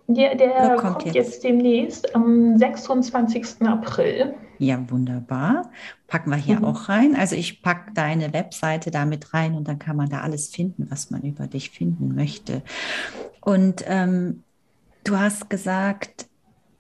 Der, 0.08 0.36
der 0.36 0.76
kommt, 0.76 1.00
kommt 1.00 1.06
jetzt? 1.06 1.16
jetzt? 1.16 1.44
demnächst 1.44 2.16
am 2.16 2.58
26. 2.58 3.62
April. 3.62 4.34
Ja, 4.60 4.80
wunderbar. 4.90 5.72
Packen 6.08 6.30
wir 6.30 6.38
hier 6.38 6.60
mhm. 6.60 6.66
auch 6.66 6.90
rein. 6.90 7.16
Also 7.16 7.36
ich 7.36 7.62
packe 7.62 7.94
deine 7.94 8.34
Webseite 8.34 8.92
da 8.92 9.06
mit 9.06 9.34
rein 9.34 9.56
und 9.56 9.68
dann 9.68 9.80
kann 9.80 9.96
man 9.96 10.10
da 10.10 10.22
alles 10.22 10.50
finden, 10.50 10.88
was 10.90 11.10
man 11.10 11.22
über 11.22 11.48
dich 11.48 11.70
finden 11.72 12.16
möchte. 12.16 12.62
Und 13.42 13.84
ähm, 13.88 14.44
du 15.04 15.18
hast 15.18 15.50
gesagt, 15.50 16.28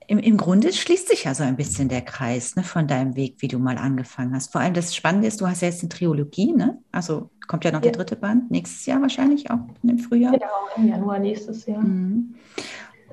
im, 0.07 0.19
im 0.19 0.37
Grunde 0.37 0.71
schließt 0.71 1.07
sich 1.07 1.23
ja 1.23 1.33
so 1.33 1.43
ein 1.43 1.55
bisschen 1.55 1.89
der 1.89 2.01
Kreis 2.01 2.55
ne, 2.55 2.63
von 2.63 2.87
deinem 2.87 3.15
Weg, 3.15 3.37
wie 3.39 3.47
du 3.47 3.57
mal 3.57 3.77
angefangen 3.77 4.35
hast. 4.35 4.51
Vor 4.51 4.61
allem 4.61 4.73
das 4.73 4.95
Spannende 4.95 5.27
ist, 5.27 5.41
du 5.41 5.47
hast 5.47 5.61
ja 5.61 5.69
jetzt 5.69 5.81
eine 5.81 5.89
Trilogie, 5.89 6.53
ne? 6.53 6.77
Also 6.91 7.29
kommt 7.47 7.65
ja 7.65 7.71
noch 7.71 7.79
ja. 7.79 7.89
der 7.89 7.93
dritte 7.93 8.15
Band, 8.15 8.51
nächstes 8.51 8.85
Jahr 8.85 9.01
wahrscheinlich 9.01 9.49
auch 9.49 9.59
im 9.81 9.99
Frühjahr. 9.99 10.33
Genau, 10.33 10.45
im 10.75 10.89
Januar 10.89 11.19
nächstes 11.19 11.65
Jahr. 11.65 11.81
Mhm. 11.81 12.35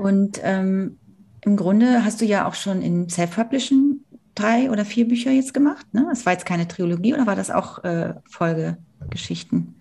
Und 0.00 0.40
ähm, 0.42 0.98
im 1.44 1.56
Grunde 1.56 2.04
hast 2.06 2.22
du 2.22 2.24
ja 2.24 2.48
auch 2.48 2.54
schon 2.54 2.80
in 2.80 3.10
Self-Publishing 3.10 4.00
drei 4.34 4.70
oder 4.70 4.86
vier 4.86 5.06
Bücher 5.06 5.30
jetzt 5.30 5.52
gemacht. 5.52 5.86
Ne? 5.92 6.06
Das 6.08 6.24
war 6.24 6.32
jetzt 6.32 6.46
keine 6.46 6.66
Trilogie 6.66 7.12
oder 7.12 7.26
war 7.26 7.36
das 7.36 7.50
auch 7.50 7.84
äh, 7.84 8.14
Folgegeschichten? 8.30 9.74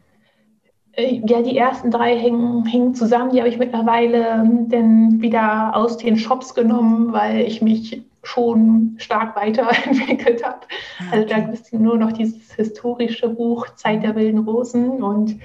Äh, 0.92 1.22
ja, 1.26 1.42
die 1.42 1.58
ersten 1.58 1.90
drei 1.90 2.18
hängen, 2.18 2.66
hängen 2.66 2.96
zusammen. 2.96 3.32
Die 3.32 3.40
habe 3.40 3.48
ich 3.48 3.58
mittlerweile 3.58 4.28
ähm, 4.28 4.68
dann 4.68 5.22
wieder 5.22 5.74
aus 5.74 5.96
den 5.96 6.18
Shops 6.18 6.54
genommen, 6.54 7.14
weil 7.14 7.40
ich 7.40 7.62
mich 7.62 8.04
schon 8.22 8.96
stark 8.98 9.38
weiterentwickelt 9.38 10.44
habe. 10.44 10.60
Ah, 11.00 11.14
also 11.14 11.28
da 11.30 11.38
ist 11.50 11.72
nur 11.72 11.98
noch 11.98 12.12
dieses 12.12 12.54
historische 12.56 13.30
Buch 13.30 13.74
Zeit 13.76 14.04
der 14.04 14.18
wilden 14.18 14.40
Rosen 14.40 15.02
und 15.02 15.40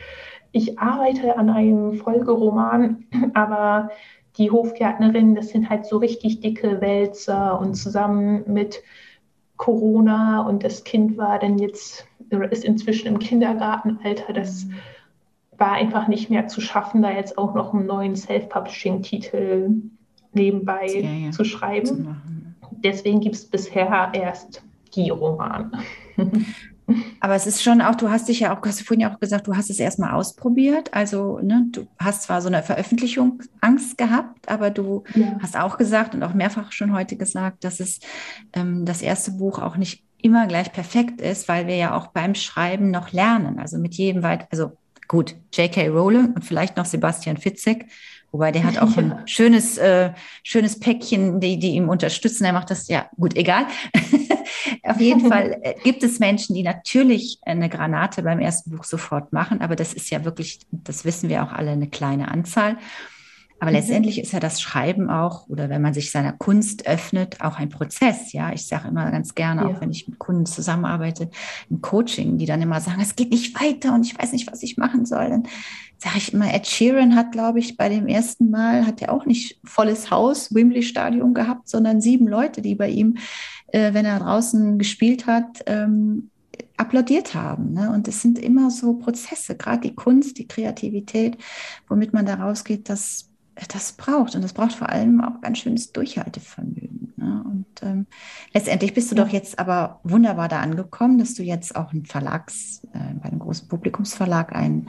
ich 0.56 0.78
arbeite 0.78 1.36
an 1.36 1.50
einem 1.50 1.94
Folgeroman, 1.94 3.04
aber 3.34 3.90
die 4.36 4.50
Hofgärtnerin, 4.50 5.34
das 5.34 5.48
sind 5.48 5.70
halt 5.70 5.86
so 5.86 5.98
richtig 5.98 6.40
dicke 6.40 6.80
Wälzer 6.80 7.58
und 7.60 7.74
zusammen 7.74 8.44
mit 8.46 8.82
Corona 9.56 10.42
und 10.42 10.64
das 10.64 10.84
Kind 10.84 11.16
war 11.16 11.38
dann 11.38 11.58
jetzt, 11.58 12.06
ist 12.50 12.64
inzwischen 12.64 13.08
im 13.08 13.18
Kindergartenalter, 13.18 14.32
das 14.32 14.66
war 15.56 15.72
einfach 15.72 16.08
nicht 16.08 16.30
mehr 16.30 16.48
zu 16.48 16.60
schaffen, 16.60 17.02
da 17.02 17.12
jetzt 17.12 17.38
auch 17.38 17.54
noch 17.54 17.72
einen 17.72 17.86
neuen 17.86 18.16
Self-Publishing-Titel 18.16 19.70
nebenbei 20.32 20.86
ja, 20.86 21.26
ja. 21.26 21.30
zu 21.30 21.44
schreiben. 21.44 21.86
Zu 21.86 22.16
Deswegen 22.72 23.20
gibt 23.20 23.36
es 23.36 23.46
bisher 23.46 24.10
erst 24.12 24.62
die 24.94 25.10
Romane. 25.10 25.70
Aber 27.20 27.34
es 27.34 27.46
ist 27.46 27.62
schon 27.62 27.80
auch, 27.80 27.94
du 27.94 28.10
hast 28.10 28.28
dich 28.28 28.40
ja 28.40 28.54
auch, 28.54 28.64
hast 28.64 28.80
du 28.80 28.84
vorhin 28.84 29.00
ja 29.00 29.14
auch 29.14 29.20
gesagt, 29.20 29.46
du 29.46 29.56
hast 29.56 29.70
es 29.70 29.78
erstmal 29.78 30.12
ausprobiert. 30.12 30.92
Also, 30.92 31.38
ne, 31.40 31.66
du 31.72 31.86
hast 31.98 32.24
zwar 32.24 32.42
so 32.42 32.48
eine 32.48 32.62
Veröffentlichung 32.62 33.42
Angst 33.60 33.96
gehabt, 33.96 34.48
aber 34.48 34.70
du 34.70 35.04
ja. 35.14 35.38
hast 35.40 35.56
auch 35.56 35.78
gesagt 35.78 36.14
und 36.14 36.22
auch 36.22 36.34
mehrfach 36.34 36.72
schon 36.72 36.92
heute 36.92 37.16
gesagt, 37.16 37.64
dass 37.64 37.80
es 37.80 38.00
ähm, 38.52 38.84
das 38.84 39.00
erste 39.00 39.32
Buch 39.32 39.58
auch 39.58 39.76
nicht 39.76 40.04
immer 40.20 40.46
gleich 40.46 40.72
perfekt 40.72 41.20
ist, 41.20 41.48
weil 41.48 41.66
wir 41.66 41.76
ja 41.76 41.94
auch 41.94 42.08
beim 42.08 42.34
Schreiben 42.34 42.90
noch 42.90 43.12
lernen. 43.12 43.58
Also 43.58 43.78
mit 43.78 43.94
jedem 43.94 44.22
weit, 44.22 44.46
also 44.50 44.72
gut, 45.08 45.36
J.K. 45.52 45.88
Rowling 45.88 46.32
und 46.34 46.44
vielleicht 46.44 46.76
noch 46.76 46.86
Sebastian 46.86 47.36
Fitzek, 47.36 47.86
wobei 48.34 48.50
der 48.50 48.64
hat 48.64 48.78
auch 48.82 48.96
ja. 48.96 49.02
ein 49.02 49.22
schönes, 49.26 49.78
äh, 49.78 50.12
schönes 50.42 50.80
Päckchen, 50.80 51.40
die, 51.40 51.58
die 51.58 51.70
ihm 51.70 51.88
unterstützen. 51.88 52.44
Er 52.44 52.52
macht 52.52 52.70
das, 52.70 52.88
ja, 52.88 53.08
gut, 53.16 53.36
egal. 53.36 53.66
Auf 54.82 55.00
jeden 55.00 55.28
Fall 55.28 55.58
äh, 55.62 55.74
gibt 55.84 56.02
es 56.02 56.18
Menschen, 56.18 56.54
die 56.54 56.64
natürlich 56.64 57.38
eine 57.42 57.68
Granate 57.68 58.22
beim 58.22 58.40
ersten 58.40 58.72
Buch 58.72 58.84
sofort 58.84 59.32
machen, 59.32 59.62
aber 59.62 59.76
das 59.76 59.94
ist 59.94 60.10
ja 60.10 60.24
wirklich, 60.24 60.58
das 60.70 61.04
wissen 61.04 61.28
wir 61.28 61.44
auch 61.44 61.52
alle, 61.52 61.70
eine 61.70 61.88
kleine 61.88 62.28
Anzahl. 62.28 62.76
Aber 63.64 63.70
mhm. 63.70 63.78
letztendlich 63.78 64.20
ist 64.20 64.34
ja 64.34 64.40
das 64.40 64.60
Schreiben 64.60 65.08
auch, 65.08 65.48
oder 65.48 65.70
wenn 65.70 65.80
man 65.80 65.94
sich 65.94 66.10
seiner 66.10 66.34
Kunst 66.34 66.86
öffnet, 66.86 67.40
auch 67.40 67.58
ein 67.58 67.70
Prozess. 67.70 68.34
Ja, 68.34 68.52
ich 68.52 68.66
sage 68.66 68.88
immer 68.88 69.10
ganz 69.10 69.34
gerne, 69.34 69.62
ja. 69.62 69.68
auch 69.68 69.80
wenn 69.80 69.90
ich 69.90 70.06
mit 70.06 70.18
Kunden 70.18 70.44
zusammenarbeite 70.44 71.30
im 71.70 71.80
Coaching, 71.80 72.36
die 72.36 72.44
dann 72.44 72.60
immer 72.60 72.82
sagen, 72.82 73.00
es 73.00 73.16
geht 73.16 73.30
nicht 73.30 73.58
weiter 73.58 73.94
und 73.94 74.04
ich 74.04 74.18
weiß 74.18 74.32
nicht, 74.32 74.52
was 74.52 74.62
ich 74.62 74.76
machen 74.76 75.06
soll. 75.06 75.30
Dann 75.30 75.44
sage 75.96 76.18
ich 76.18 76.34
immer, 76.34 76.52
Ed 76.52 76.66
Sheeran 76.66 77.16
hat, 77.16 77.32
glaube 77.32 77.58
ich, 77.58 77.78
bei 77.78 77.88
dem 77.88 78.06
ersten 78.06 78.50
Mal, 78.50 78.86
hat 78.86 79.00
er 79.00 79.10
auch 79.10 79.24
nicht 79.24 79.58
volles 79.64 80.10
Haus, 80.10 80.54
Wembley 80.54 80.82
Stadion 80.82 81.32
gehabt, 81.32 81.66
sondern 81.66 82.02
sieben 82.02 82.28
Leute, 82.28 82.60
die 82.60 82.74
bei 82.74 82.90
ihm, 82.90 83.16
äh, 83.68 83.94
wenn 83.94 84.04
er 84.04 84.18
draußen 84.18 84.78
gespielt 84.78 85.26
hat, 85.26 85.62
ähm, 85.64 86.28
applaudiert 86.76 87.34
haben. 87.34 87.72
Ne? 87.72 87.90
Und 87.90 88.08
es 88.08 88.20
sind 88.20 88.38
immer 88.38 88.70
so 88.70 88.98
Prozesse, 88.98 89.56
gerade 89.56 89.88
die 89.88 89.94
Kunst, 89.94 90.36
die 90.36 90.46
Kreativität, 90.46 91.38
womit 91.88 92.12
man 92.12 92.26
da 92.26 92.34
rausgeht, 92.34 92.90
das 92.90 93.30
das 93.68 93.92
braucht. 93.92 94.34
Und 94.34 94.42
das 94.42 94.52
braucht 94.52 94.72
vor 94.72 94.88
allem 94.88 95.20
auch 95.20 95.40
ganz 95.40 95.58
schönes 95.58 95.92
Durchhaltevermögen. 95.92 97.14
Ne? 97.16 97.44
Und 97.44 97.66
ähm, 97.82 98.06
letztendlich 98.52 98.94
bist 98.94 99.10
du 99.10 99.14
doch 99.14 99.28
jetzt 99.28 99.58
aber 99.58 100.00
wunderbar 100.02 100.48
da 100.48 100.60
angekommen, 100.60 101.18
dass 101.18 101.34
du 101.34 101.42
jetzt 101.42 101.76
auch 101.76 101.92
einen 101.92 102.06
Verlags, 102.06 102.82
äh, 102.92 103.14
bei 103.14 103.28
einem 103.28 103.38
großen 103.38 103.68
Publikumsverlag 103.68 104.54
einen 104.54 104.88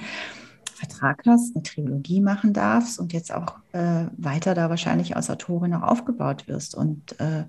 Vertrag 0.73 1.23
hast, 1.25 1.55
eine 1.55 1.63
Trilogie 1.63 2.21
machen 2.21 2.53
darfst 2.53 2.99
und 2.99 3.13
jetzt 3.13 3.33
auch 3.33 3.55
äh, 3.71 4.05
weiter 4.17 4.55
da 4.55 4.69
wahrscheinlich 4.69 5.15
als 5.15 5.29
Autorin 5.29 5.73
auch 5.73 5.83
aufgebaut 5.83 6.47
wirst 6.47 6.75
und 6.75 7.19
äh, 7.19 7.45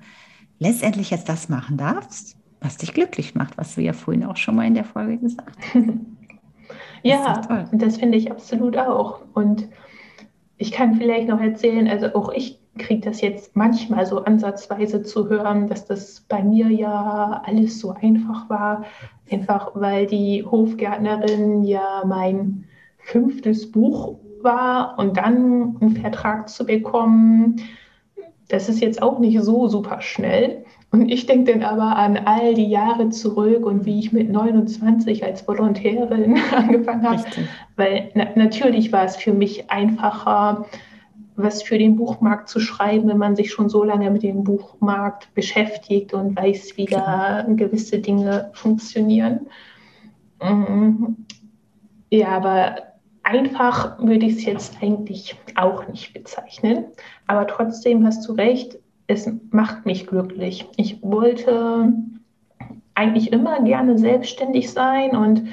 letztendlich 0.58 1.10
jetzt 1.10 1.28
das 1.28 1.48
machen 1.48 1.76
darfst, 1.76 2.36
was 2.60 2.76
dich 2.76 2.94
glücklich 2.94 3.34
macht, 3.34 3.58
was 3.58 3.74
du 3.74 3.82
ja 3.82 3.92
vorhin 3.92 4.24
auch 4.24 4.36
schon 4.36 4.54
mal 4.54 4.66
in 4.66 4.74
der 4.74 4.84
Folge 4.84 5.18
gesagt 5.18 5.56
hast. 5.74 5.84
ja, 7.02 7.40
das, 7.40 7.70
das 7.72 7.96
finde 7.96 8.16
ich 8.16 8.30
absolut 8.30 8.76
auch. 8.76 9.20
Und 9.34 9.68
ich 10.59 10.72
kann 10.72 10.94
vielleicht 10.94 11.28
noch 11.28 11.40
erzählen, 11.40 11.88
also 11.88 12.14
auch 12.14 12.32
ich 12.32 12.59
kriege 12.78 13.00
das 13.00 13.20
jetzt 13.20 13.57
manchmal 13.57 14.07
so 14.07 14.24
ansatzweise 14.24 15.02
zu 15.02 15.28
hören, 15.28 15.66
dass 15.66 15.86
das 15.86 16.20
bei 16.28 16.42
mir 16.42 16.68
ja 16.68 17.42
alles 17.44 17.80
so 17.80 17.92
einfach 17.92 18.48
war. 18.50 18.84
Einfach 19.30 19.72
weil 19.74 20.07
die 20.07 20.44
Hofgärtnerin 20.44 21.64
ja 21.64 22.04
mein 22.07 22.64
fünftes 22.98 23.70
Buch 23.70 24.18
war 24.42 24.98
und 24.98 25.16
dann 25.16 25.76
einen 25.80 25.96
Vertrag 25.96 26.48
zu 26.48 26.66
bekommen, 26.66 27.57
das 28.48 28.68
ist 28.68 28.80
jetzt 28.80 29.02
auch 29.02 29.18
nicht 29.18 29.40
so 29.40 29.68
super 29.68 30.00
schnell. 30.00 30.65
Und 30.91 31.11
ich 31.11 31.26
denke 31.26 31.53
dann 31.53 31.62
aber 31.62 31.97
an 31.97 32.16
all 32.16 32.55
die 32.55 32.68
Jahre 32.68 33.11
zurück 33.11 33.66
und 33.66 33.84
wie 33.84 33.99
ich 33.99 34.12
mit 34.12 34.30
29 34.30 35.24
als 35.24 35.47
Volontärin 35.47 36.39
angefangen 36.57 37.03
habe. 37.03 37.16
Richtig. 37.16 37.49
Weil 37.76 38.11
na 38.14 38.28
natürlich 38.34 38.93
war 38.93 39.05
es 39.05 39.16
für 39.16 39.32
mich 39.32 39.70
einfacher, 39.70 40.64
was 41.37 41.62
für 41.62 41.76
den 41.76 41.97
Buchmarkt 41.97 42.49
zu 42.49 42.61
schreiben, 42.61 43.09
wenn 43.09 43.18
man 43.18 43.37
sich 43.37 43.53
schon 43.53 43.68
so 43.68 43.84
lange 43.84 44.11
mit 44.11 44.22
dem 44.22 44.43
Buchmarkt 44.43 45.32
beschäftigt 45.34 46.14
und 46.14 46.34
weiß, 46.37 46.76
wie 46.76 46.87
da 46.87 47.45
gewisse 47.47 47.99
Dinge 47.99 48.51
funktionieren. 48.55 49.47
Mhm. 50.43 51.26
Ja, 52.11 52.28
aber 52.28 52.76
einfach 53.22 53.99
würde 53.99 54.26
ich 54.26 54.37
es 54.37 54.45
jetzt 54.45 54.82
eigentlich 54.82 55.37
auch 55.57 55.87
nicht 55.89 56.14
bezeichnen. 56.14 56.87
Aber 57.26 57.47
trotzdem 57.47 58.07
hast 58.07 58.26
du 58.26 58.32
recht, 58.32 58.78
es 59.07 59.30
macht 59.50 59.86
mich 59.86 60.07
glücklich. 60.07 60.66
Ich 60.76 61.02
wollte 61.02 61.92
eigentlich 62.94 63.32
immer 63.32 63.62
gerne 63.62 63.98
selbstständig 63.98 64.70
sein 64.70 65.16
und 65.16 65.44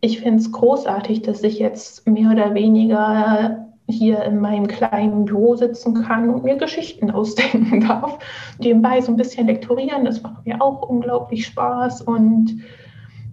ich 0.00 0.20
finde 0.20 0.38
es 0.38 0.52
großartig, 0.52 1.22
dass 1.22 1.42
ich 1.42 1.58
jetzt 1.58 2.06
mehr 2.06 2.30
oder 2.30 2.54
weniger 2.54 3.66
hier 3.88 4.22
in 4.24 4.38
meinem 4.40 4.66
kleinen 4.66 5.24
Büro 5.24 5.56
sitzen 5.56 5.94
kann 5.94 6.30
und 6.30 6.44
mir 6.44 6.56
Geschichten 6.56 7.10
ausdenken 7.10 7.80
darf. 7.80 8.18
Nebenbei 8.58 9.00
so 9.00 9.12
ein 9.12 9.16
bisschen 9.16 9.46
lektorieren, 9.46 10.04
das 10.04 10.22
macht 10.22 10.46
mir 10.46 10.60
auch 10.62 10.88
unglaublich 10.88 11.46
Spaß 11.46 12.02
und 12.02 12.60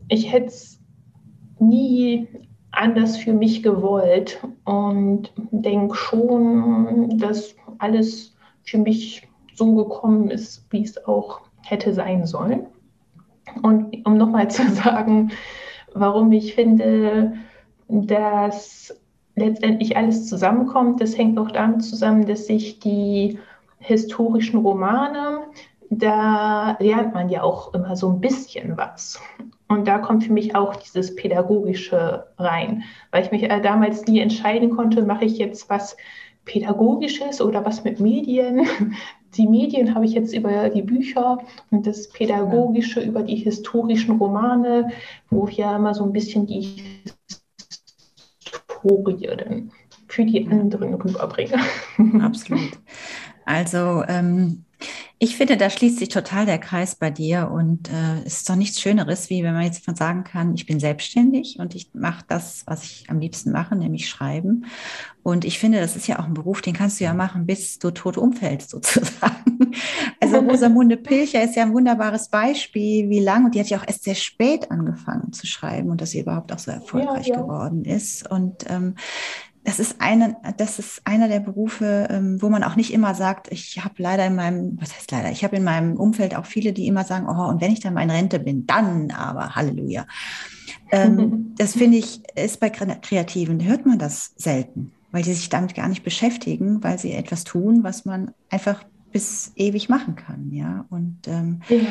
ich 0.09 0.31
hätte 0.31 0.47
es 0.47 0.79
nie 1.59 2.27
anders 2.71 3.17
für 3.17 3.33
mich 3.33 3.63
gewollt 3.63 4.41
und 4.65 5.31
denke 5.51 5.95
schon, 5.95 7.17
dass 7.17 7.55
alles 7.77 8.35
für 8.63 8.77
mich 8.77 9.27
so 9.55 9.75
gekommen 9.75 10.29
ist, 10.29 10.65
wie 10.69 10.83
es 10.83 11.05
auch 11.05 11.41
hätte 11.63 11.93
sein 11.93 12.25
sollen. 12.25 12.67
Und 13.61 14.05
um 14.05 14.17
nochmal 14.17 14.49
zu 14.51 14.69
sagen, 14.69 15.31
warum 15.93 16.31
ich 16.31 16.55
finde, 16.55 17.33
dass 17.87 18.95
letztendlich 19.35 19.97
alles 19.97 20.27
zusammenkommt, 20.27 21.01
das 21.01 21.17
hängt 21.17 21.37
auch 21.37 21.51
damit 21.51 21.83
zusammen, 21.83 22.25
dass 22.25 22.47
sich 22.47 22.79
die 22.79 23.39
historischen 23.79 24.59
Romane, 24.59 25.41
da 25.89 26.77
lernt 26.79 27.13
man 27.13 27.29
ja 27.29 27.43
auch 27.43 27.73
immer 27.73 27.95
so 27.95 28.09
ein 28.09 28.21
bisschen 28.21 28.77
was. 28.77 29.21
Und 29.67 29.87
da 29.87 29.99
kommt 29.99 30.23
für 30.23 30.33
mich 30.33 30.55
auch 30.55 30.75
dieses 30.75 31.15
Pädagogische 31.15 32.27
rein, 32.37 32.83
weil 33.11 33.23
ich 33.23 33.31
mich 33.31 33.43
äh, 33.43 33.61
damals 33.61 34.05
nie 34.05 34.19
entscheiden 34.19 34.69
konnte, 34.69 35.01
mache 35.01 35.25
ich 35.25 35.37
jetzt 35.37 35.69
was 35.69 35.97
Pädagogisches 36.51 37.39
oder 37.39 37.63
was 37.63 37.85
mit 37.85 38.01
Medien. 38.01 38.67
Die 39.35 39.47
Medien 39.47 39.95
habe 39.95 40.03
ich 40.03 40.11
jetzt 40.11 40.33
über 40.33 40.67
die 40.67 40.81
Bücher 40.81 41.37
und 41.69 41.87
das 41.87 42.09
Pädagogische 42.09 42.99
über 42.99 43.23
die 43.23 43.37
historischen 43.37 44.17
Romane, 44.17 44.91
wo 45.29 45.47
ich 45.47 45.55
ja 45.55 45.73
immer 45.73 45.93
so 45.93 46.03
ein 46.03 46.11
bisschen 46.11 46.47
die 46.47 46.83
Historie 48.43 49.27
dann 49.37 49.71
für 50.09 50.25
die 50.25 50.45
anderen 50.45 50.95
rüberbringe. 50.95 51.57
Absolut. 52.21 52.71
Also 53.45 54.03
ähm, 54.09 54.65
ich 55.23 55.37
finde, 55.37 55.55
da 55.55 55.69
schließt 55.69 55.99
sich 55.99 56.09
total 56.09 56.47
der 56.47 56.57
Kreis 56.57 56.95
bei 56.95 57.11
dir 57.11 57.51
und 57.53 57.89
äh, 57.89 58.23
es 58.25 58.37
ist 58.37 58.49
doch 58.49 58.55
nichts 58.55 58.81
Schöneres, 58.81 59.29
wie 59.29 59.43
wenn 59.43 59.53
man 59.53 59.65
jetzt 59.65 59.85
von 59.85 59.95
sagen 59.95 60.23
kann, 60.23 60.55
ich 60.55 60.65
bin 60.65 60.79
selbstständig 60.79 61.59
und 61.59 61.75
ich 61.75 61.91
mache 61.93 62.25
das, 62.27 62.63
was 62.65 62.83
ich 62.83 63.05
am 63.07 63.19
liebsten 63.19 63.51
mache, 63.51 63.75
nämlich 63.75 64.09
schreiben. 64.09 64.65
Und 65.21 65.45
ich 65.45 65.59
finde, 65.59 65.79
das 65.79 65.95
ist 65.95 66.07
ja 66.07 66.17
auch 66.17 66.25
ein 66.25 66.33
Beruf, 66.33 66.63
den 66.63 66.73
kannst 66.73 66.99
du 66.99 67.03
ja 67.03 67.13
machen, 67.13 67.45
bis 67.45 67.77
du 67.77 67.91
tot 67.91 68.17
umfällst, 68.17 68.69
sozusagen. 68.71 69.75
Also 70.19 70.39
Rosamunde 70.39 70.97
Pilcher 70.97 71.43
ist 71.43 71.55
ja 71.55 71.65
ein 71.65 71.73
wunderbares 71.73 72.29
Beispiel, 72.29 73.07
wie 73.11 73.19
lange, 73.19 73.45
und 73.45 73.53
die 73.53 73.59
hat 73.59 73.69
ja 73.69 73.77
auch 73.77 73.87
erst 73.87 74.05
sehr 74.05 74.15
spät 74.15 74.71
angefangen 74.71 75.33
zu 75.33 75.45
schreiben 75.45 75.91
und 75.91 76.01
dass 76.01 76.11
sie 76.11 76.21
überhaupt 76.21 76.51
auch 76.51 76.57
so 76.57 76.71
erfolgreich 76.71 77.27
ja, 77.27 77.35
ja. 77.35 77.41
geworden 77.43 77.85
ist. 77.85 78.27
Und 78.27 78.65
ähm, 78.71 78.95
das 79.63 79.79
ist 79.79 80.01
eine, 80.01 80.37
das 80.57 80.79
ist 80.79 81.01
einer 81.05 81.27
der 81.27 81.39
Berufe, 81.39 82.07
ähm, 82.09 82.41
wo 82.41 82.49
man 82.49 82.63
auch 82.63 82.75
nicht 82.75 82.91
immer 82.91 83.13
sagt, 83.13 83.51
ich 83.51 83.83
habe 83.83 83.95
leider 83.97 84.25
in 84.25 84.35
meinem, 84.35 84.77
was 84.81 84.95
heißt 84.95 85.11
leider, 85.11 85.31
ich 85.31 85.43
habe 85.43 85.55
in 85.55 85.63
meinem 85.63 85.97
Umfeld 85.97 86.35
auch 86.35 86.45
viele, 86.45 86.73
die 86.73 86.87
immer 86.87 87.03
sagen, 87.03 87.27
oh, 87.29 87.47
und 87.47 87.61
wenn 87.61 87.71
ich 87.71 87.79
dann 87.79 87.93
mal 87.93 88.01
in 88.01 88.09
Rente 88.09 88.39
bin, 88.39 88.65
dann 88.65 89.11
aber, 89.11 89.55
Halleluja. 89.55 90.07
Ähm, 90.91 91.53
das 91.57 91.73
finde 91.73 91.97
ich, 91.97 92.21
ist 92.35 92.59
bei 92.59 92.69
Kreativen, 92.71 93.63
hört 93.63 93.85
man 93.85 93.99
das 93.99 94.33
selten, 94.35 94.91
weil 95.11 95.21
die 95.21 95.33
sich 95.33 95.49
damit 95.49 95.75
gar 95.75 95.87
nicht 95.87 96.03
beschäftigen, 96.03 96.83
weil 96.83 96.97
sie 96.97 97.11
etwas 97.11 97.43
tun, 97.43 97.83
was 97.83 98.03
man 98.03 98.31
einfach 98.49 98.83
bis 99.11 99.51
ewig 99.55 99.89
machen 99.89 100.15
kann, 100.15 100.51
ja. 100.51 100.85
Und 100.89 101.27
ähm, 101.27 101.61
ja. 101.69 101.81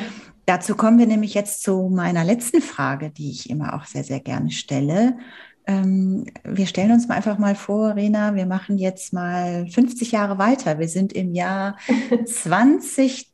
dazu 0.46 0.74
kommen 0.74 0.98
wir 0.98 1.06
nämlich 1.06 1.34
jetzt 1.34 1.62
zu 1.62 1.88
meiner 1.88 2.24
letzten 2.24 2.62
Frage, 2.62 3.10
die 3.10 3.30
ich 3.30 3.48
immer 3.48 3.74
auch 3.74 3.84
sehr, 3.84 4.02
sehr 4.04 4.20
gerne 4.20 4.50
stelle 4.50 5.16
ähm, 5.70 6.26
wir 6.42 6.66
stellen 6.66 6.90
uns 6.90 7.06
mal 7.06 7.14
einfach 7.14 7.38
mal 7.38 7.54
vor, 7.54 7.94
Rena, 7.94 8.34
wir 8.34 8.46
machen 8.46 8.76
jetzt 8.76 9.12
mal 9.12 9.68
50 9.68 10.10
Jahre 10.10 10.38
weiter. 10.38 10.78
Wir 10.78 10.88
sind 10.88 11.12
im 11.12 11.32
Jahr 11.32 11.76
20, 12.26 13.28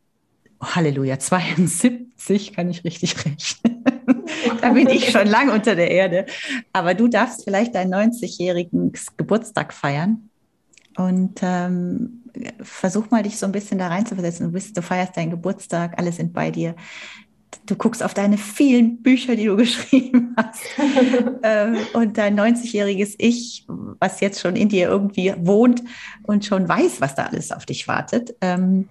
oh, 0.61 0.67
Halleluja, 0.67 1.19
72, 1.19 2.53
kann 2.53 2.69
ich 2.69 2.85
richtig 2.85 3.17
rechnen. 3.25 3.85
da 4.61 4.71
bin 4.71 4.89
ich 4.89 5.11
schon 5.11 5.27
lang 5.27 5.51
unter 5.51 5.75
der 5.75 5.91
Erde. 5.91 6.27
Aber 6.73 6.93
du 6.93 7.09
darfst 7.09 7.45
vielleicht 7.45 7.75
deinen 7.75 7.95
90-jährigen 7.95 8.93
Geburtstag 9.17 9.73
feiern. 9.73 10.29
Und 10.99 11.41
ähm, 11.43 12.23
versuch 12.63 13.11
mal, 13.11 13.23
dich 13.23 13.39
so 13.39 13.47
ein 13.47 13.53
bisschen 13.53 13.79
da 13.79 13.89
reinzuversetzen. 13.89 14.47
Du, 14.47 14.53
bist, 14.53 14.77
du 14.77 14.83
feierst 14.83 15.17
deinen 15.17 15.31
Geburtstag, 15.31 15.99
alle 15.99 16.13
sind 16.13 16.33
bei 16.33 16.51
dir 16.51 16.75
du 17.67 17.77
guckst 17.77 18.03
auf 18.03 18.15
deine 18.15 18.39
vielen 18.39 19.03
Bücher, 19.03 19.37
die 19.37 19.47
du 19.47 19.57
geschrieben 19.57 20.35
hast. 20.37 20.63
ähm, 21.43 21.77
und 21.95 22.17
dein 22.19 22.39
90-jähriges 22.39 23.15
Ich, 23.19 23.65
was 23.69 24.21
jetzt 24.21 24.41
schon 24.41 24.57
in 24.57 24.69
dir 24.69 24.89
irgendwie 24.89 25.35
wohnt 25.39 25.83
und 26.25 26.45
schon 26.45 26.69
weiß, 26.69 27.01
was 27.01 27.15
da 27.15 27.27
alles 27.27 27.53
auf 27.53 27.67
dich 27.67 27.89
wartet. 27.89 28.35
Ähm, 28.41 28.89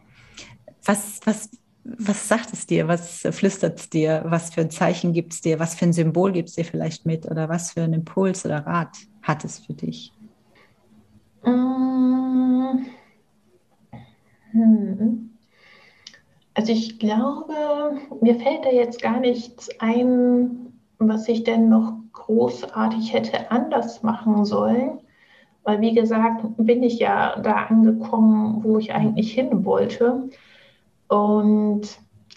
was, 0.84 1.20
was, 1.26 1.50
was 1.84 2.28
sagt 2.28 2.54
es 2.54 2.68
dir? 2.68 2.88
Was 2.88 3.22
flüstert 3.32 3.80
es 3.80 3.90
dir? 3.90 4.24
Was 4.26 4.54
für 4.54 4.62
ein 4.62 4.72
Zeichen 4.72 5.14
gibt 5.14 5.34
es 5.34 5.42
dir? 5.42 5.60
Was 5.60 5.76
für 5.76 5.86
ein 5.86 5.94
Symbol 5.94 6.32
gibt 6.32 6.50
es 6.50 6.56
dir 6.56 6.66
vielleicht 6.66 7.06
mit? 7.06 7.26
Oder 7.30 7.50
was 7.50 7.72
für 7.72 7.84
einen 7.84 7.94
Impuls 7.94 8.46
oder 8.46 8.66
Rat 8.66 8.96
hat 9.22 9.44
es 9.44 9.60
für 9.60 9.74
dich? 9.74 10.12
Hm. 14.52 15.35
Also 16.56 16.72
ich 16.72 17.00
glaube, 17.00 17.54
mir 18.22 18.36
fällt 18.36 18.66
da 18.66 18.72
jetzt 18.72 19.02
gar 19.02 19.20
nichts 19.20 19.70
ein, 19.80 20.74
was 21.00 21.28
ich 21.28 21.44
denn 21.44 21.68
noch 21.68 21.94
großartig 22.14 23.14
hätte 23.14 23.52
anders 23.52 24.04
machen 24.04 24.46
sollen. 24.46 25.00
Weil 25.64 25.82
wie 25.82 25.94
gesagt, 25.94 26.46
bin 26.58 26.82
ich 26.82 27.00
ja 27.00 27.40
da 27.42 27.66
angekommen, 27.66 28.64
wo 28.64 28.78
ich 28.78 28.94
eigentlich 28.94 29.34
hin 29.34 29.66
wollte. 29.66 30.30
Und 31.10 31.82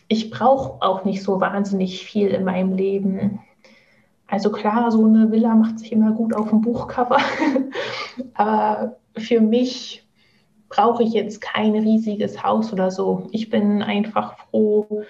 ich 0.09 0.31
brauche 0.31 0.83
auch 0.83 1.05
nicht 1.05 1.23
so 1.23 1.41
wahnsinnig 1.41 2.05
viel 2.05 2.29
in 2.29 2.45
meinem 2.45 2.75
Leben. 2.75 3.39
Also 4.27 4.51
klar, 4.51 4.91
so 4.91 5.05
eine 5.05 5.31
Villa 5.31 5.55
macht 5.55 5.79
sich 5.79 5.93
immer 5.93 6.11
gut 6.11 6.35
auf 6.35 6.49
dem 6.49 6.61
Buchcover. 6.61 7.19
Aber 8.35 8.97
für 9.16 9.41
mich 9.41 10.08
brauche 10.69 11.03
ich 11.03 11.12
jetzt 11.12 11.41
kein 11.41 11.75
riesiges 11.75 12.43
Haus 12.43 12.73
oder 12.73 12.91
so. 12.91 13.29
Ich 13.33 13.51
bin 13.51 13.83
einfach 13.83 14.37
froh, 14.39 15.03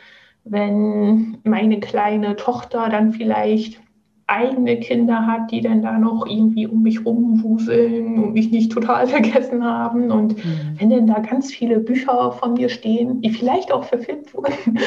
wenn 0.44 1.38
meine 1.44 1.80
kleine 1.80 2.36
Tochter 2.36 2.88
dann 2.88 3.12
vielleicht 3.12 3.80
eigene 4.28 4.78
Kinder 4.78 5.26
hat, 5.26 5.50
die 5.50 5.62
dann 5.62 5.80
da 5.80 5.98
noch 5.98 6.26
irgendwie 6.26 6.66
um 6.66 6.82
mich 6.82 7.04
rumwuseln 7.04 8.22
und 8.22 8.34
mich 8.34 8.50
nicht 8.50 8.70
total 8.70 9.06
vergessen 9.08 9.64
haben. 9.64 10.10
Und 10.10 10.36
mhm. 10.36 10.76
wenn 10.78 10.90
dann 10.90 11.06
da 11.06 11.18
ganz 11.20 11.50
viele 11.50 11.80
Bücher 11.80 12.32
von 12.32 12.52
mir 12.52 12.68
stehen, 12.68 13.22
die 13.22 13.30
vielleicht 13.30 13.72
auch 13.72 13.84
verfilmt 13.84 14.34
wurden. 14.34 14.78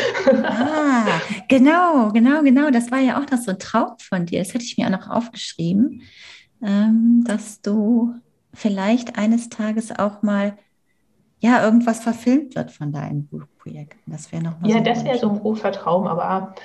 Ah, 0.44 1.08
genau, 1.48 2.12
genau, 2.14 2.44
genau. 2.44 2.70
Das 2.70 2.92
war 2.92 3.00
ja 3.00 3.20
auch 3.20 3.30
noch 3.30 3.40
so 3.40 3.52
ein 3.52 3.60
Traum 3.60 3.94
von 3.98 4.28
dir. 4.28 4.40
Das 4.40 4.54
hätte 4.54 4.64
ich 4.64 4.78
mir 4.78 4.86
auch 4.86 4.92
noch 4.92 5.10
aufgeschrieben, 5.10 6.04
ähm, 6.64 7.24
dass 7.26 7.62
du 7.62 8.14
vielleicht 8.54 9.18
eines 9.18 9.50
Tages 9.50 9.92
auch 9.98 10.22
mal 10.22 10.58
ja 11.40 11.64
irgendwas 11.64 12.02
verfilmt 12.02 12.56
wird 12.56 12.72
von 12.72 12.92
deinen 12.92 13.28
Buchprojekten. 13.28 14.12
Das 14.12 14.32
wäre 14.32 14.44
noch 14.44 14.60
mal 14.60 14.70
Ja, 14.70 14.78
so 14.78 14.84
das 14.84 15.04
wäre 15.04 15.18
so 15.18 15.30
ein 15.30 15.40
großer 15.40 15.72
Traum, 15.72 16.08
aber 16.08 16.56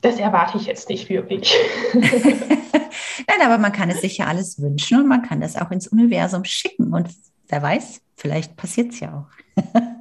das 0.00 0.18
erwarte 0.18 0.56
ich 0.56 0.66
jetzt 0.66 0.88
nicht 0.88 1.08
wirklich. 1.08 1.54
Nein, 1.92 3.42
aber 3.44 3.58
man 3.58 3.72
kann 3.72 3.90
es 3.90 4.00
sich 4.00 4.18
ja 4.18 4.26
alles 4.26 4.60
wünschen 4.60 5.00
und 5.00 5.06
man 5.08 5.22
kann 5.22 5.40
das 5.40 5.56
auch 5.56 5.70
ins 5.70 5.86
Universum 5.88 6.44
schicken. 6.44 6.94
Und 6.94 7.10
wer 7.48 7.62
weiß, 7.62 8.00
vielleicht 8.16 8.56
passiert 8.56 8.92
es 8.92 9.00
ja 9.00 9.14
auch. 9.14 9.62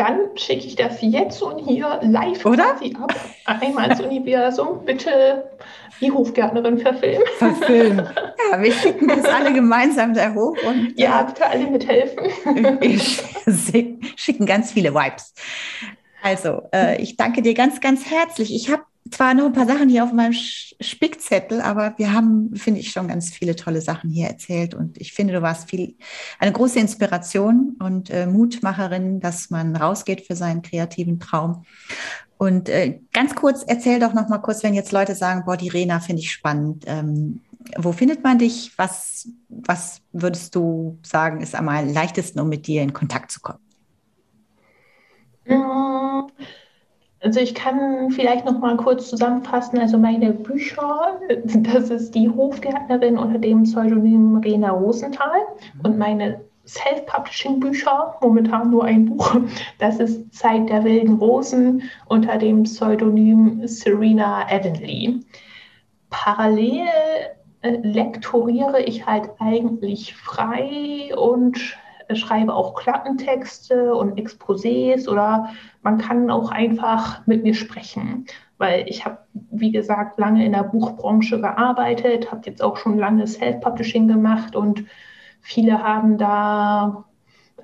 Dann 0.00 0.34
schicke 0.34 0.66
ich 0.66 0.76
das 0.76 0.96
jetzt 1.02 1.42
und 1.42 1.58
hier 1.58 2.00
live 2.02 2.46
Oder? 2.46 2.70
ab. 2.70 3.14
Einmal 3.44 3.90
ins 3.90 4.00
Universum. 4.00 4.82
Bitte 4.86 5.50
die 6.00 6.10
Hofgärtnerin 6.10 6.78
verfilmen. 6.78 7.26
Verfilmen. 7.36 8.08
Ja, 8.50 8.62
wir 8.62 8.72
schicken 8.72 9.08
das 9.08 9.26
alle 9.26 9.52
gemeinsam 9.52 10.14
da 10.14 10.32
hoch. 10.32 10.56
Und, 10.66 10.94
ja, 10.98 11.22
bitte 11.24 11.46
alle 11.46 11.66
mithelfen. 11.66 12.24
Wir 12.24 13.98
schicken 14.16 14.46
ganz 14.46 14.72
viele 14.72 14.94
Vibes. 14.94 15.34
Also, 16.22 16.62
äh, 16.74 16.98
ich 17.02 17.18
danke 17.18 17.42
dir 17.42 17.52
ganz, 17.52 17.82
ganz 17.82 18.10
herzlich. 18.10 18.54
Ich 18.54 18.70
habe 18.70 18.84
zwar 19.10 19.34
noch 19.34 19.46
ein 19.46 19.52
paar 19.52 19.66
Sachen 19.66 19.88
hier 19.88 20.04
auf 20.04 20.12
meinem 20.12 20.32
Spickzettel, 20.32 21.60
aber 21.60 21.94
wir 21.96 22.12
haben, 22.12 22.54
finde 22.54 22.80
ich, 22.80 22.92
schon 22.92 23.08
ganz 23.08 23.30
viele 23.30 23.56
tolle 23.56 23.80
Sachen 23.80 24.10
hier 24.10 24.28
erzählt. 24.28 24.74
Und 24.74 25.00
ich 25.00 25.12
finde, 25.12 25.34
du 25.34 25.42
warst 25.42 25.70
viel, 25.70 25.96
eine 26.38 26.52
große 26.52 26.78
Inspiration 26.78 27.76
und 27.80 28.10
äh, 28.10 28.26
Mutmacherin, 28.26 29.20
dass 29.20 29.50
man 29.50 29.74
rausgeht 29.74 30.26
für 30.26 30.36
seinen 30.36 30.62
kreativen 30.62 31.18
Traum. 31.18 31.64
Und 32.38 32.68
äh, 32.68 33.00
ganz 33.12 33.34
kurz, 33.34 33.64
erzähl 33.66 34.00
doch 34.00 34.14
noch 34.14 34.28
mal 34.28 34.38
kurz, 34.38 34.62
wenn 34.62 34.74
jetzt 34.74 34.92
Leute 34.92 35.14
sagen, 35.14 35.44
boah, 35.44 35.56
die 35.56 35.68
Rena 35.68 36.00
finde 36.00 36.22
ich 36.22 36.30
spannend. 36.30 36.84
Ähm, 36.86 37.40
wo 37.76 37.92
findet 37.92 38.24
man 38.24 38.38
dich? 38.38 38.72
Was, 38.76 39.28
was 39.48 40.00
würdest 40.12 40.54
du 40.54 40.98
sagen, 41.02 41.40
ist 41.40 41.54
am 41.54 41.66
leichtesten, 41.66 42.40
um 42.40 42.48
mit 42.48 42.66
dir 42.66 42.82
in 42.82 42.92
Kontakt 42.92 43.30
zu 43.30 43.40
kommen? 43.40 43.58
Mm, 45.44 46.30
also 47.22 47.38
ich 47.40 47.54
kann 47.54 48.10
vielleicht 48.10 48.46
noch 48.46 48.58
mal 48.58 48.76
kurz 48.76 49.10
zusammenfassen. 49.10 49.78
Also 49.78 49.98
meine 49.98 50.32
Bücher, 50.32 51.20
das 51.54 51.90
ist 51.90 52.14
die 52.14 52.30
Hofgärtnerin 52.30 53.18
unter 53.18 53.38
dem 53.38 53.64
Pseudonym 53.64 54.38
Rena 54.38 54.70
Rosenthal 54.70 55.40
und 55.82 55.98
meine 55.98 56.40
Self-Publishing-Bücher, 56.66 58.16
momentan 58.20 58.70
nur 58.70 58.84
ein 58.84 59.06
Buch. 59.06 59.36
Das 59.78 59.98
ist 59.98 60.32
Zeit 60.32 60.68
der 60.68 60.84
wilden 60.84 61.14
Rosen 61.14 61.82
unter 62.06 62.38
dem 62.38 62.62
Pseudonym 62.62 63.66
Serena 63.66 64.46
Avonlea. 64.48 65.14
Parallel 66.10 66.86
äh, 67.62 67.76
lektoriere 67.82 68.82
ich 68.82 69.06
halt 69.06 69.30
eigentlich 69.38 70.14
frei 70.14 71.14
und 71.16 71.58
schreibe 72.16 72.54
auch 72.54 72.74
Klappentexte 72.74 73.94
und 73.94 74.18
Exposés 74.18 75.08
oder 75.08 75.50
man 75.82 75.98
kann 75.98 76.30
auch 76.30 76.50
einfach 76.50 77.26
mit 77.26 77.42
mir 77.42 77.54
sprechen, 77.54 78.26
weil 78.58 78.84
ich 78.88 79.04
habe, 79.04 79.18
wie 79.32 79.72
gesagt, 79.72 80.18
lange 80.18 80.44
in 80.44 80.52
der 80.52 80.64
Buchbranche 80.64 81.40
gearbeitet, 81.40 82.30
habe 82.30 82.42
jetzt 82.46 82.62
auch 82.62 82.76
schon 82.76 82.98
lange 82.98 83.26
Self-Publishing 83.26 84.08
gemacht 84.08 84.56
und 84.56 84.84
viele 85.40 85.82
haben 85.82 86.18
da 86.18 87.04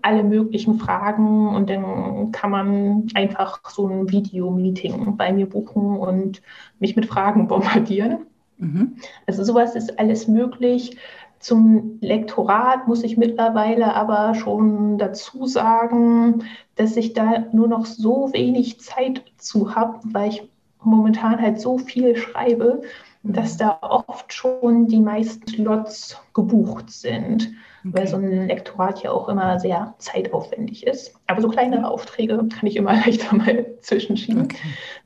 alle 0.02 0.23
möglichen 0.23 0.78
Fragen 0.78 1.48
und 1.55 1.68
dann 1.68 2.31
kann 2.32 2.51
man 2.51 3.06
einfach 3.14 3.60
so 3.68 3.89
ein 3.89 4.10
Video-Meeting 4.10 5.16
bei 5.16 5.32
mir 5.32 5.48
buchen 5.48 5.97
und 5.97 6.43
mich 6.78 6.97
mit 6.97 7.06
Fragen 7.06 7.48
bombardieren. 7.48 8.27
Mhm. 8.59 8.97
Also 9.27 9.44
sowas 9.44 9.74
ist 9.74 9.98
alles 9.98 10.28
möglich. 10.28 10.97
Zum 11.38 11.98
Lektorat 12.00 12.88
muss 12.88 13.02
ich 13.04 13.16
mittlerweile 13.16 13.94
aber 13.94 14.34
schon 14.34 14.98
dazu 14.98 15.46
sagen, 15.46 16.44
dass 16.76 16.96
ich 16.96 17.12
da 17.12 17.44
nur 17.52 17.68
noch 17.68 17.86
so 17.86 18.32
wenig 18.32 18.80
Zeit 18.80 19.22
zu 19.36 19.74
habe, 19.74 20.00
weil 20.04 20.30
ich 20.30 20.48
momentan 20.80 21.40
halt 21.40 21.60
so 21.60 21.78
viel 21.78 22.16
schreibe, 22.16 22.82
dass 23.22 23.56
da 23.56 23.78
oft 23.80 24.32
schon 24.32 24.86
die 24.86 25.00
meisten 25.00 25.46
Slots 25.48 26.20
gebucht 26.32 26.90
sind, 26.90 27.48
okay. 27.84 27.98
weil 27.98 28.06
so 28.06 28.16
ein 28.16 28.46
Lektorat 28.46 29.02
ja 29.02 29.10
auch 29.10 29.28
immer 29.28 29.58
sehr 29.58 29.94
zeitaufwendig 29.98 30.86
ist. 30.86 31.14
Aber 31.26 31.40
so 31.40 31.48
kleinere 31.48 31.88
Aufträge 31.88 32.36
kann 32.36 32.66
ich 32.68 32.76
immer 32.76 32.92
leichter 33.06 33.34
mal 33.34 33.66
zwischenschieben. 33.80 34.44
Okay. 34.44 34.56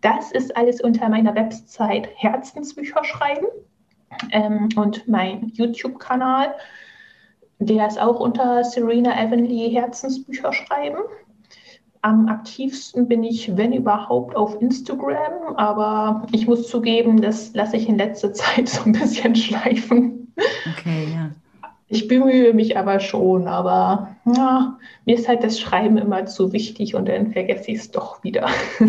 Das 0.02 0.32
ist 0.32 0.56
alles 0.56 0.80
unter 0.80 1.08
meiner 1.08 1.34
Website 1.34 2.08
Herzensbücher 2.14 3.04
schreiben 3.04 3.46
ähm, 4.30 4.68
und 4.76 5.08
mein 5.08 5.48
YouTube-Kanal. 5.54 6.54
Der 7.58 7.86
ist 7.86 8.00
auch 8.00 8.20
unter 8.20 8.64
Serena 8.64 9.12
Avonlea 9.16 9.68
Herzensbücher 9.70 10.52
schreiben. 10.52 10.98
Am 12.02 12.28
aktivsten 12.28 13.08
bin 13.08 13.22
ich, 13.22 13.56
wenn 13.56 13.74
überhaupt, 13.74 14.34
auf 14.34 14.60
Instagram, 14.62 15.54
aber 15.56 16.26
ich 16.32 16.46
muss 16.46 16.68
zugeben, 16.68 17.20
das 17.20 17.52
lasse 17.54 17.76
ich 17.76 17.88
in 17.88 17.98
letzter 17.98 18.32
Zeit 18.34 18.68
so 18.68 18.84
ein 18.84 18.92
bisschen 18.92 19.36
schleifen. 19.36 20.32
Okay, 20.72 21.08
ja. 21.12 21.30
Ich 21.92 22.06
bemühe 22.06 22.54
mich 22.54 22.78
aber 22.78 23.00
schon, 23.00 23.48
aber 23.48 24.16
ja, 24.24 24.78
mir 25.06 25.16
ist 25.16 25.26
halt 25.26 25.42
das 25.42 25.58
Schreiben 25.58 25.98
immer 25.98 26.24
zu 26.26 26.52
wichtig 26.52 26.94
und 26.94 27.08
dann 27.08 27.32
vergesse 27.32 27.72
ich 27.72 27.78
es 27.78 27.90
doch 27.90 28.22
wieder. 28.22 28.48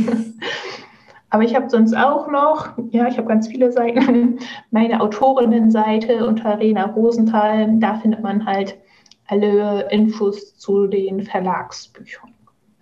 Aber 1.31 1.43
ich 1.43 1.55
habe 1.55 1.69
sonst 1.69 1.95
auch 1.95 2.29
noch, 2.29 2.77
ja, 2.91 3.07
ich 3.07 3.17
habe 3.17 3.27
ganz 3.27 3.47
viele 3.47 3.71
Seiten, 3.71 4.37
meine 4.71 5.01
Autorinnenseite 5.01 6.27
unter 6.27 6.59
Rena 6.59 6.85
Rosenthal. 6.85 7.79
Da 7.79 7.95
findet 7.95 8.21
man 8.21 8.45
halt 8.45 8.77
alle 9.27 9.89
Infos 9.91 10.57
zu 10.57 10.87
den 10.87 11.23
Verlagsbüchern. 11.23 12.33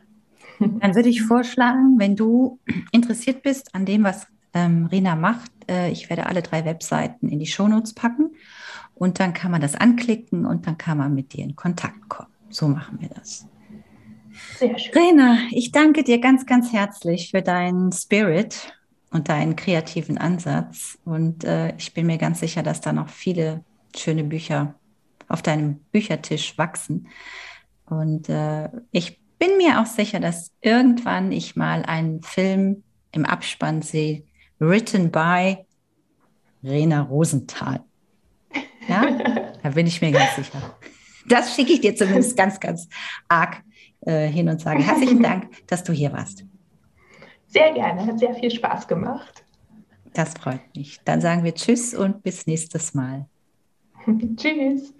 Dann 0.60 0.96
würde 0.96 1.10
ich 1.10 1.22
vorschlagen, 1.22 2.00
wenn 2.00 2.16
du 2.16 2.60
interessiert 2.92 3.44
bist 3.44 3.74
an 3.76 3.86
dem, 3.86 4.04
was 4.04 4.28
ähm, 4.56 4.88
Rena 4.88 5.16
macht, 5.16 5.52
äh, 5.70 5.92
ich 5.92 6.10
werde 6.10 6.26
alle 6.26 6.42
drei 6.42 6.66
Webseiten 6.66 7.30
in 7.30 7.38
die 7.38 7.46
Shownotes 7.46 7.94
packen 7.94 8.32
und 8.96 9.20
dann 9.20 9.34
kann 9.34 9.52
man 9.52 9.62
das 9.62 9.76
anklicken 9.76 10.48
und 10.48 10.66
dann 10.66 10.80
kann 10.80 10.98
man 10.98 11.14
mit 11.14 11.34
dir 11.34 11.44
in 11.44 11.56
Kontakt 11.56 12.10
kommen. 12.10 12.32
So 12.50 12.68
machen 12.68 13.00
wir 13.00 13.10
das. 13.10 13.48
Sehr 14.60 14.78
schön. 14.78 14.94
Rena, 14.94 15.38
ich 15.52 15.72
danke 15.72 16.04
dir 16.04 16.20
ganz, 16.20 16.46
ganz 16.46 16.74
herzlich 16.74 17.32
für 17.32 17.42
deinen 17.42 17.94
Spirit 17.94 18.74
und 19.10 19.30
deinen 19.30 19.56
kreativen 19.56 20.18
Ansatz. 20.18 20.98
Und 21.06 21.46
äh, 21.46 21.74
ich 21.78 21.94
bin 21.94 22.08
mir 22.08 22.18
ganz 22.18 22.42
sicher, 22.42 22.62
dass 22.62 22.82
da 22.82 22.92
noch 22.92 23.08
viele 23.08 23.64
schöne 23.96 24.26
Bücher 24.26 24.76
auf 25.30 25.42
deinem 25.42 25.78
Büchertisch 25.94 26.58
wachsen. 26.58 27.08
Und 27.86 28.28
äh, 28.28 28.68
ich 28.92 29.22
bin 29.38 29.56
mir 29.56 29.80
auch 29.80 29.86
sicher, 29.86 30.20
dass 30.20 30.52
irgendwann 30.60 31.32
ich 31.32 31.56
mal 31.56 31.84
einen 31.84 32.22
Film 32.22 32.84
im 33.14 33.24
Abspann 33.24 33.82
sehe, 33.82 34.24
written 34.60 35.10
by 35.10 35.66
Rena 36.66 37.04
Rosenthal. 37.04 37.80
Ja, 38.90 39.10
da 39.64 39.70
bin 39.70 39.88
ich 39.88 40.02
mir 40.02 40.12
ganz 40.12 40.36
sicher. 40.36 40.76
Das 41.30 41.56
schicke 41.56 41.72
ich 41.72 41.80
dir 41.80 41.96
zumindest 41.96 42.36
ganz, 42.36 42.60
ganz 42.60 42.90
arg 43.30 43.64
äh, 44.02 44.28
hin 44.28 44.50
und 44.50 44.62
sage 44.62 44.84
herzlichen 44.84 45.22
Dank, 45.22 45.48
dass 45.68 45.84
du 45.84 45.94
hier 45.94 46.12
warst. 46.14 46.46
Sehr 47.48 47.74
gerne, 47.74 48.06
hat 48.06 48.20
sehr 48.20 48.34
viel 48.36 48.52
Spaß 48.52 48.88
gemacht. 48.88 49.44
Das 50.14 50.34
freut 50.34 50.62
mich. 50.76 51.00
Dann 51.06 51.22
sagen 51.22 51.44
wir 51.44 51.54
Tschüss 51.54 51.94
und 51.94 52.24
bis 52.24 52.48
nächstes 52.48 52.94
Mal. 52.94 53.28
Tschüss. 54.36 54.94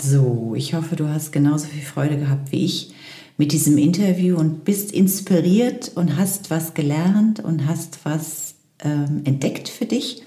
So, 0.00 0.54
ich 0.56 0.74
hoffe, 0.74 0.96
du 0.96 1.08
hast 1.08 1.32
genauso 1.32 1.66
viel 1.66 1.82
Freude 1.82 2.18
gehabt 2.18 2.52
wie 2.52 2.64
ich 2.64 2.94
mit 3.36 3.52
diesem 3.52 3.78
Interview 3.78 4.36
und 4.36 4.64
bist 4.64 4.92
inspiriert 4.92 5.92
und 5.94 6.16
hast 6.16 6.50
was 6.50 6.74
gelernt 6.74 7.40
und 7.40 7.66
hast 7.66 8.04
was 8.04 8.56
ähm, 8.80 9.22
entdeckt 9.24 9.68
für 9.68 9.86
dich. 9.86 10.22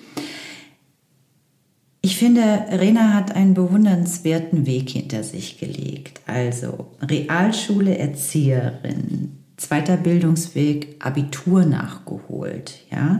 Ich 2.03 2.17
finde, 2.17 2.65
Rena 2.71 3.13
hat 3.13 3.35
einen 3.35 3.53
bewundernswerten 3.53 4.65
Weg 4.65 4.89
hinter 4.89 5.23
sich 5.23 5.59
gelegt. 5.59 6.21
Also 6.25 6.87
Realschule, 6.99 7.95
Erzieherin, 7.95 9.37
zweiter 9.57 9.97
Bildungsweg, 9.97 10.95
Abitur 10.99 11.65
nachgeholt, 11.65 12.79
ja. 12.91 13.19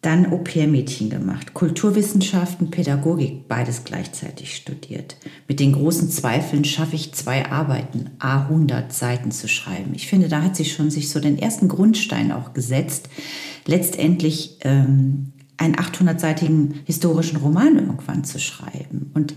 Dann 0.00 0.32
Au-pair-Mädchen 0.32 1.10
gemacht, 1.10 1.52
Kulturwissenschaften, 1.52 2.70
Pädagogik, 2.70 3.48
beides 3.48 3.82
gleichzeitig 3.82 4.54
studiert. 4.54 5.16
Mit 5.48 5.58
den 5.58 5.72
großen 5.72 6.08
Zweifeln 6.08 6.64
schaffe 6.64 6.94
ich 6.94 7.12
zwei 7.12 7.50
Arbeiten, 7.50 8.10
A100 8.20 8.92
Seiten 8.92 9.32
zu 9.32 9.48
schreiben. 9.48 9.92
Ich 9.94 10.06
finde, 10.06 10.28
da 10.28 10.42
hat 10.42 10.54
sie 10.54 10.64
schon 10.64 10.90
sich 10.90 11.10
so 11.10 11.18
den 11.18 11.38
ersten 11.38 11.66
Grundstein 11.66 12.30
auch 12.30 12.54
gesetzt, 12.54 13.08
letztendlich 13.66 14.58
ähm, 14.60 15.32
einen 15.58 15.76
800-seitigen 15.76 16.82
historischen 16.84 17.38
Roman 17.38 17.76
irgendwann 17.76 18.24
zu 18.24 18.38
schreiben. 18.38 19.10
Und 19.14 19.34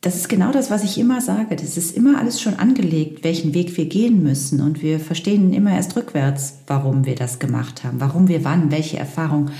das 0.00 0.14
ist 0.14 0.28
genau 0.28 0.52
das, 0.52 0.70
was 0.70 0.84
ich 0.84 0.98
immer 0.98 1.20
sage. 1.20 1.56
Das 1.56 1.76
ist 1.76 1.96
immer 1.96 2.18
alles 2.18 2.40
schon 2.40 2.54
angelegt, 2.54 3.24
welchen 3.24 3.52
Weg 3.52 3.76
wir 3.76 3.86
gehen 3.86 4.22
müssen. 4.22 4.60
Und 4.60 4.80
wir 4.80 5.00
verstehen 5.00 5.52
immer 5.52 5.72
erst 5.72 5.96
rückwärts, 5.96 6.58
warum 6.68 7.04
wir 7.04 7.16
das 7.16 7.40
gemacht 7.40 7.82
haben, 7.82 8.00
warum 8.00 8.28
wir 8.28 8.44
wann 8.44 8.70
welche 8.70 8.96
Erfahrung, 8.96 9.50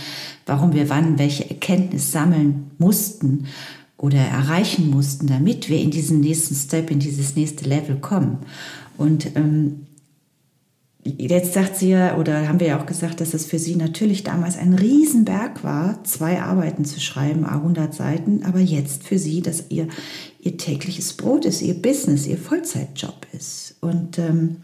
warum 0.46 0.74
wir 0.74 0.88
wann 0.88 1.18
welche 1.18 1.48
Erkenntnis 1.50 2.12
sammeln 2.12 2.70
mussten 2.78 3.46
oder 3.96 4.18
erreichen 4.18 4.90
mussten, 4.90 5.26
damit 5.26 5.68
wir 5.68 5.80
in 5.80 5.90
diesen 5.90 6.20
nächsten 6.20 6.54
Step, 6.54 6.90
in 6.92 7.00
dieses 7.00 7.34
nächste 7.34 7.68
Level 7.68 7.96
kommen. 7.96 8.38
Und 8.96 9.34
ähm, 9.34 9.87
Jetzt 11.04 11.54
sagt 11.54 11.76
sie 11.76 11.90
ja, 11.90 12.16
oder 12.16 12.48
haben 12.48 12.60
wir 12.60 12.66
ja 12.66 12.80
auch 12.80 12.86
gesagt, 12.86 13.20
dass 13.20 13.32
es 13.32 13.46
für 13.46 13.58
sie 13.58 13.76
natürlich 13.76 14.24
damals 14.24 14.58
ein 14.58 14.74
Riesenberg 14.74 15.62
war, 15.62 16.02
zwei 16.04 16.42
Arbeiten 16.42 16.84
zu 16.84 17.00
schreiben, 17.00 17.46
100 17.46 17.94
Seiten, 17.94 18.42
aber 18.44 18.58
jetzt 18.58 19.04
für 19.04 19.18
sie, 19.18 19.40
dass 19.40 19.70
ihr, 19.70 19.88
ihr 20.40 20.56
tägliches 20.56 21.14
Brot 21.14 21.44
ist, 21.44 21.62
ihr 21.62 21.80
Business, 21.80 22.26
ihr 22.26 22.36
Vollzeitjob 22.36 23.26
ist. 23.32 23.76
Und 23.80 24.18
ähm, 24.18 24.56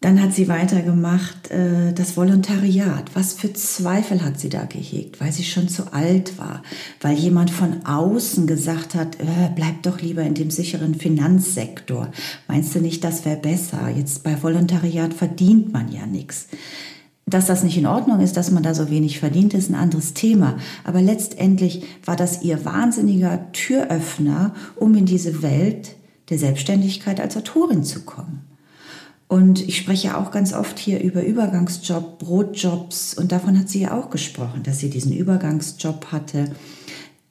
dann 0.00 0.22
hat 0.22 0.32
sie 0.32 0.48
weitergemacht, 0.48 1.50
äh, 1.50 1.92
das 1.92 2.16
Volontariat. 2.16 3.10
Was 3.12 3.34
für 3.34 3.52
Zweifel 3.52 4.24
hat 4.24 4.40
sie 4.40 4.48
da 4.48 4.64
gehegt, 4.64 5.20
weil 5.20 5.30
sie 5.30 5.44
schon 5.44 5.68
zu 5.68 5.92
alt 5.92 6.38
war, 6.38 6.62
weil 7.02 7.18
jemand 7.18 7.50
von 7.50 7.84
außen 7.84 8.46
gesagt 8.46 8.94
hat, 8.94 9.20
äh, 9.20 9.50
bleib 9.54 9.82
doch 9.82 10.00
lieber 10.00 10.22
in 10.22 10.34
dem 10.34 10.50
sicheren 10.50 10.94
Finanzsektor. 10.94 12.10
Meinst 12.48 12.74
du 12.74 12.80
nicht, 12.80 13.04
das 13.04 13.26
wäre 13.26 13.36
besser? 13.36 13.90
Jetzt 13.94 14.24
bei 14.24 14.42
Volontariat 14.42 15.12
verdient 15.12 15.70
man 15.70 15.92
ja 15.92 16.06
nichts. 16.06 16.48
Dass 17.26 17.46
das 17.46 17.62
nicht 17.62 17.76
in 17.76 17.86
Ordnung 17.86 18.20
ist, 18.20 18.38
dass 18.38 18.50
man 18.50 18.62
da 18.62 18.74
so 18.74 18.88
wenig 18.90 19.20
verdient, 19.20 19.52
ist 19.52 19.68
ein 19.68 19.74
anderes 19.74 20.14
Thema. 20.14 20.56
Aber 20.82 21.02
letztendlich 21.02 21.84
war 22.06 22.16
das 22.16 22.42
ihr 22.42 22.64
wahnsinniger 22.64 23.52
Türöffner, 23.52 24.54
um 24.76 24.94
in 24.94 25.04
diese 25.04 25.42
Welt 25.42 25.94
der 26.30 26.38
Selbstständigkeit 26.38 27.20
als 27.20 27.36
Autorin 27.36 27.84
zu 27.84 28.00
kommen. 28.00 28.49
Und 29.30 29.60
ich 29.60 29.76
spreche 29.76 30.16
auch 30.16 30.32
ganz 30.32 30.52
oft 30.52 30.76
hier 30.80 31.00
über 31.00 31.24
Übergangsjob, 31.24 32.18
Brotjobs. 32.18 33.14
Und 33.14 33.30
davon 33.30 33.56
hat 33.56 33.68
sie 33.68 33.82
ja 33.82 33.96
auch 33.96 34.10
gesprochen, 34.10 34.64
dass 34.64 34.80
sie 34.80 34.90
diesen 34.90 35.12
Übergangsjob 35.12 36.06
hatte 36.06 36.50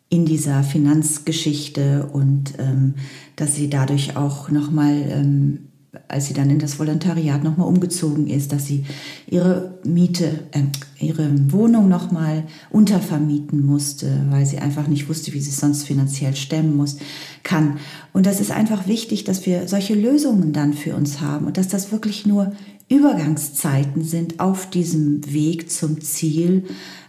in 0.08 0.26
dieser 0.26 0.64
Finanzgeschichte 0.64 2.08
und 2.14 2.54
ähm, 2.58 2.94
dass 3.36 3.56
sie 3.56 3.70
dadurch 3.70 4.16
auch 4.16 4.50
nochmal 4.50 4.94
ähm, 5.10 5.69
als 6.08 6.28
sie 6.28 6.34
dann 6.34 6.50
in 6.50 6.60
das 6.60 6.78
Volontariat 6.78 7.44
nochmal 7.44 7.68
umgezogen 7.68 8.28
ist, 8.28 8.52
dass 8.52 8.68
sie 8.68 8.86
ihre 9.28 9.80
Miete, 9.84 10.44
äh, 10.52 10.64
ihre 11.04 11.52
Wohnung 11.52 11.90
nochmal 11.90 12.44
untervermieten 12.70 13.66
musste, 13.66 14.26
weil 14.30 14.46
sie 14.46 14.60
einfach 14.60 14.88
nicht 14.88 15.10
wusste, 15.10 15.34
wie 15.34 15.42
sie 15.42 15.50
es 15.50 15.58
sonst 15.58 15.84
finanziell 15.84 16.36
stemmen 16.36 16.78
muss, 16.78 16.98
kann. 17.44 17.78
Und 18.14 18.26
das 18.26 18.40
ist 18.40 18.52
einfach 18.52 18.88
wichtig, 18.88 19.24
dass 19.24 19.46
wir 19.46 19.68
solche 19.68 19.96
Lösungen 19.96 20.54
dann 20.54 20.74
für 20.74 20.96
uns 20.96 21.22
haben 21.22 21.48
und 21.48 21.58
dass 21.58 21.68
das 21.68 21.92
wirklich 21.92 22.26
nur 22.26 22.52
Übergangszeiten 22.90 24.04
sind 24.04 24.40
auf 24.40 24.70
diesem 24.70 25.32
Weg 25.32 25.72
zum 25.72 26.02
Ziel, 26.02 26.66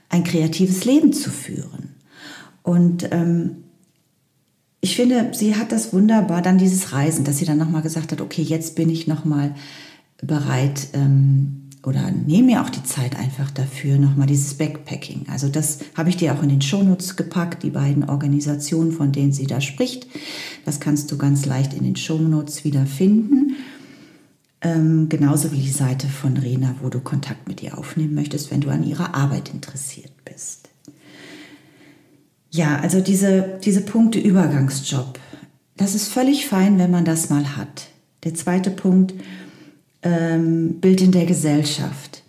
ein 0.09 0.25
kreatives 0.25 0.85
Leben 0.85 1.13
zu 1.13 1.31
führen. 1.31 1.91
Und 2.63 3.09
ähm, 3.13 3.65
ich 4.81 4.97
finde, 4.97 5.31
sie 5.35 5.57
hat 5.57 5.73
das 5.73 5.93
wunderbar, 5.93 6.41
dann 6.41 6.59
dieses 6.59 6.93
Reisen, 6.93 7.25
dass 7.25 7.39
sie 7.39 7.45
dann 7.45 7.59
nochmal 7.59 7.83
gesagt 7.83 8.13
hat, 8.13 8.21
okay, 8.21 8.43
jetzt 8.43 8.77
bin 8.77 8.89
ich 8.89 9.07
nochmal 9.07 9.55
bereit 10.23 10.89
ähm, 10.95 11.69
oder 11.85 12.11
nehme 12.11 12.47
mir 12.47 12.63
auch 12.63 12.71
die 12.71 12.83
Zeit 12.83 13.17
einfach 13.17 13.51
dafür, 13.51 13.99
nochmal 13.99 14.27
dieses 14.27 14.55
Backpacking. 14.55 15.27
Also 15.31 15.49
das 15.49 15.81
habe 15.97 16.09
ich 16.09 16.17
dir 16.17 16.35
auch 16.35 16.43
in 16.43 16.49
den 16.49 16.63
Shownotes 16.63 17.17
gepackt, 17.17 17.63
die 17.63 17.71
beiden 17.71 18.09
Organisationen, 18.09 18.93
von 18.93 19.13
denen 19.13 19.33
sie 19.33 19.47
da 19.47 19.61
spricht. 19.61 20.07
Das 20.65 20.81
kannst 20.81 21.13
du 21.13 21.19
ganz 21.19 21.45
leicht 21.47 21.75
in 21.75 21.85
den 21.85 21.97
Shownotes 21.97 22.65
wieder 22.65 22.87
finden. 22.87 23.57
Ähm, 24.63 25.09
genauso 25.09 25.53
wie 25.53 25.61
die 25.61 25.71
Seite 25.71 26.07
von 26.07 26.37
Rena, 26.37 26.75
wo 26.83 26.89
du 26.91 27.01
Kontakt 27.01 27.49
mit 27.49 27.63
ihr 27.63 27.79
aufnehmen 27.79 28.15
möchtest, 28.15 28.51
wenn 28.51 28.61
du 28.61 28.71
an 28.71 28.85
ihrer 28.85 29.15
Arbeit 29.15 29.53
interessiert 29.55 30.13
bist. 30.25 30.70
Ja, 32.51 32.79
also 32.81 33.01
diese, 33.01 33.59
diese 33.65 33.81
Punkte 33.81 34.19
Übergangsjob, 34.19 35.19
das 35.77 35.95
ist 35.95 36.09
völlig 36.09 36.47
fein, 36.47 36.79
wenn 36.79 36.91
man 36.91 37.05
das 37.05 37.31
mal 37.31 37.57
hat. 37.57 37.87
Der 38.25 38.35
zweite 38.35 38.71
Punkt, 38.71 39.15
ähm, 40.03 40.81
Bild 40.81 41.01
in 41.01 41.13
der 41.13 41.27
Gesellschaft. 41.27 42.23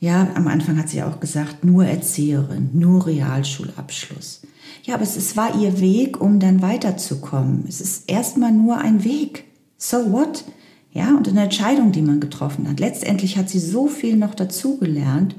Ja, 0.00 0.28
am 0.34 0.46
Anfang 0.46 0.78
hat 0.78 0.88
sie 0.88 1.02
auch 1.02 1.18
gesagt, 1.18 1.64
nur 1.64 1.84
Erzieherin, 1.84 2.70
nur 2.72 3.06
Realschulabschluss. 3.06 4.42
Ja, 4.84 4.94
aber 4.94 5.02
es, 5.02 5.16
es 5.16 5.36
war 5.36 5.58
ihr 5.60 5.80
Weg, 5.80 6.20
um 6.20 6.38
dann 6.38 6.62
weiterzukommen. 6.62 7.64
Es 7.68 7.80
ist 7.80 8.08
erstmal 8.08 8.52
nur 8.52 8.78
ein 8.78 9.04
Weg. 9.04 9.44
So 9.76 10.12
what? 10.12 10.44
Ja, 10.92 11.16
und 11.16 11.28
eine 11.28 11.42
Entscheidung, 11.44 11.92
die 11.92 12.02
man 12.02 12.20
getroffen 12.20 12.68
hat. 12.68 12.80
Letztendlich 12.80 13.36
hat 13.36 13.48
sie 13.48 13.58
so 13.58 13.88
viel 13.88 14.16
noch 14.16 14.34
dazugelernt, 14.34 15.34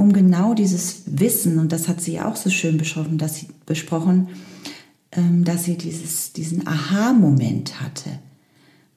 um 0.00 0.12
genau 0.12 0.54
dieses 0.54 1.02
Wissen, 1.06 1.58
und 1.58 1.72
das 1.72 1.88
hat 1.88 2.00
sie 2.00 2.14
ja 2.14 2.28
auch 2.28 2.36
so 2.36 2.50
schön 2.50 2.78
besprochen, 2.78 3.18
dass 3.18 3.36
sie, 3.36 3.48
besprochen, 3.66 4.28
ähm, 5.12 5.44
dass 5.44 5.64
sie 5.64 5.76
dieses, 5.76 6.32
diesen 6.32 6.66
Aha-Moment 6.66 7.80
hatte 7.80 8.10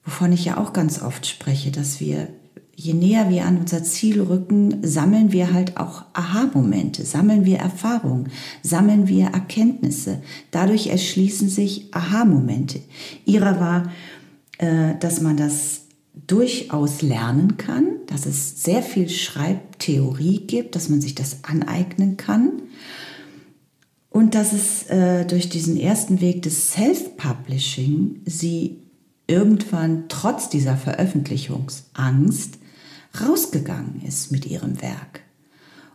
wovon 0.04 0.32
ich 0.32 0.44
ja 0.44 0.58
auch 0.58 0.72
ganz 0.72 1.02
oft 1.02 1.26
spreche, 1.26 1.70
dass 1.70 2.00
wir, 2.00 2.28
je 2.76 2.92
näher 2.92 3.30
wir 3.30 3.46
an 3.46 3.58
unser 3.58 3.82
Ziel 3.82 4.20
rücken, 4.20 4.78
sammeln 4.82 5.32
wir 5.32 5.52
halt 5.52 5.76
auch 5.76 6.04
Aha-Momente, 6.12 7.04
sammeln 7.04 7.44
wir 7.44 7.58
Erfahrungen, 7.58 8.30
sammeln 8.62 9.08
wir 9.08 9.26
Erkenntnisse. 9.26 10.22
Dadurch 10.50 10.88
erschließen 10.88 11.48
sich 11.48 11.94
Aha-Momente. 11.94 12.80
Ihrer 13.24 13.60
war, 13.60 13.92
äh, 14.58 14.98
dass 15.00 15.20
man 15.20 15.36
das 15.36 15.83
durchaus 16.14 17.02
lernen 17.02 17.56
kann, 17.56 17.86
dass 18.06 18.26
es 18.26 18.62
sehr 18.62 18.82
viel 18.82 19.08
Schreibtheorie 19.08 20.46
gibt, 20.46 20.76
dass 20.76 20.88
man 20.88 21.00
sich 21.00 21.14
das 21.14 21.38
aneignen 21.42 22.16
kann 22.16 22.62
und 24.10 24.34
dass 24.34 24.52
es 24.52 24.84
äh, 24.90 25.26
durch 25.26 25.48
diesen 25.48 25.76
ersten 25.76 26.20
Weg 26.20 26.42
des 26.42 26.72
Self-Publishing 26.72 28.22
sie 28.24 28.78
irgendwann 29.26 30.04
trotz 30.08 30.48
dieser 30.48 30.76
Veröffentlichungsangst 30.76 32.58
rausgegangen 33.20 34.02
ist 34.06 34.30
mit 34.30 34.46
ihrem 34.46 34.80
Werk 34.80 35.20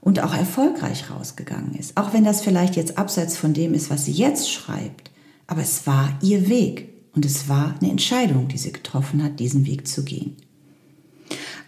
und 0.02 0.22
auch 0.22 0.34
erfolgreich 0.34 1.10
rausgegangen 1.10 1.76
ist. 1.76 1.98
Auch 1.98 2.14
wenn 2.14 2.24
das 2.24 2.42
vielleicht 2.42 2.76
jetzt 2.76 2.98
abseits 2.98 3.38
von 3.38 3.54
dem 3.54 3.74
ist, 3.74 3.90
was 3.90 4.06
sie 4.06 4.12
jetzt 4.12 4.52
schreibt. 4.52 5.12
Aber 5.48 5.62
es 5.62 5.88
war 5.88 6.18
ihr 6.22 6.50
Weg 6.50 6.90
und 7.20 7.26
es 7.26 7.50
war 7.50 7.76
eine 7.82 7.92
Entscheidung, 7.92 8.48
die 8.48 8.58
sie 8.58 8.72
getroffen 8.72 9.22
hat, 9.22 9.42
diesen 9.42 9.66
Weg 9.66 9.90
zu 9.90 10.06
gehen. 10.06 10.38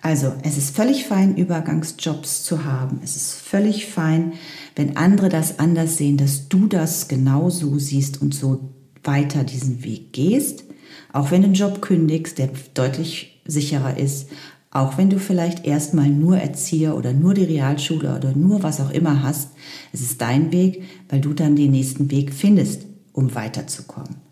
Also 0.01 0.31
es 0.43 0.57
ist 0.57 0.73
völlig 0.73 1.03
fein, 1.03 1.35
Übergangsjobs 1.35 2.45
zu 2.45 2.63
haben. 2.63 3.01
Es 3.03 3.17
ist 3.17 3.33
völlig 3.33 3.87
fein, 3.87 4.31
wenn 4.77 4.95
andere 4.95 5.27
das 5.27 5.59
anders 5.59 5.97
sehen, 5.97 6.15
dass 6.15 6.47
du 6.47 6.67
das 6.67 7.09
genauso 7.09 7.77
siehst 7.79 8.21
und 8.21 8.33
so 8.33 8.69
weiter 9.03 9.43
diesen 9.43 9.83
Weg 9.83 10.13
gehst. 10.13 10.63
Auch 11.11 11.31
wenn 11.31 11.41
du 11.41 11.47
einen 11.47 11.55
Job 11.55 11.81
kündigst, 11.81 12.37
der 12.37 12.51
deutlich 12.73 13.41
sicherer 13.43 13.97
ist, 13.97 14.29
auch 14.69 14.97
wenn 14.97 15.09
du 15.09 15.19
vielleicht 15.19 15.65
erstmal 15.65 16.07
nur 16.07 16.37
Erzieher 16.37 16.95
oder 16.95 17.11
nur 17.11 17.33
die 17.33 17.43
Realschule 17.43 18.15
oder 18.15 18.33
nur 18.37 18.63
was 18.63 18.79
auch 18.79 18.91
immer 18.91 19.21
hast, 19.21 19.49
es 19.91 19.99
ist 19.99 20.21
dein 20.21 20.53
Weg, 20.53 20.83
weil 21.09 21.19
du 21.19 21.33
dann 21.33 21.57
den 21.57 21.71
nächsten 21.71 22.09
Weg 22.09 22.33
findest, 22.33 22.85
um 23.11 23.35
weiterzukommen. 23.35 24.30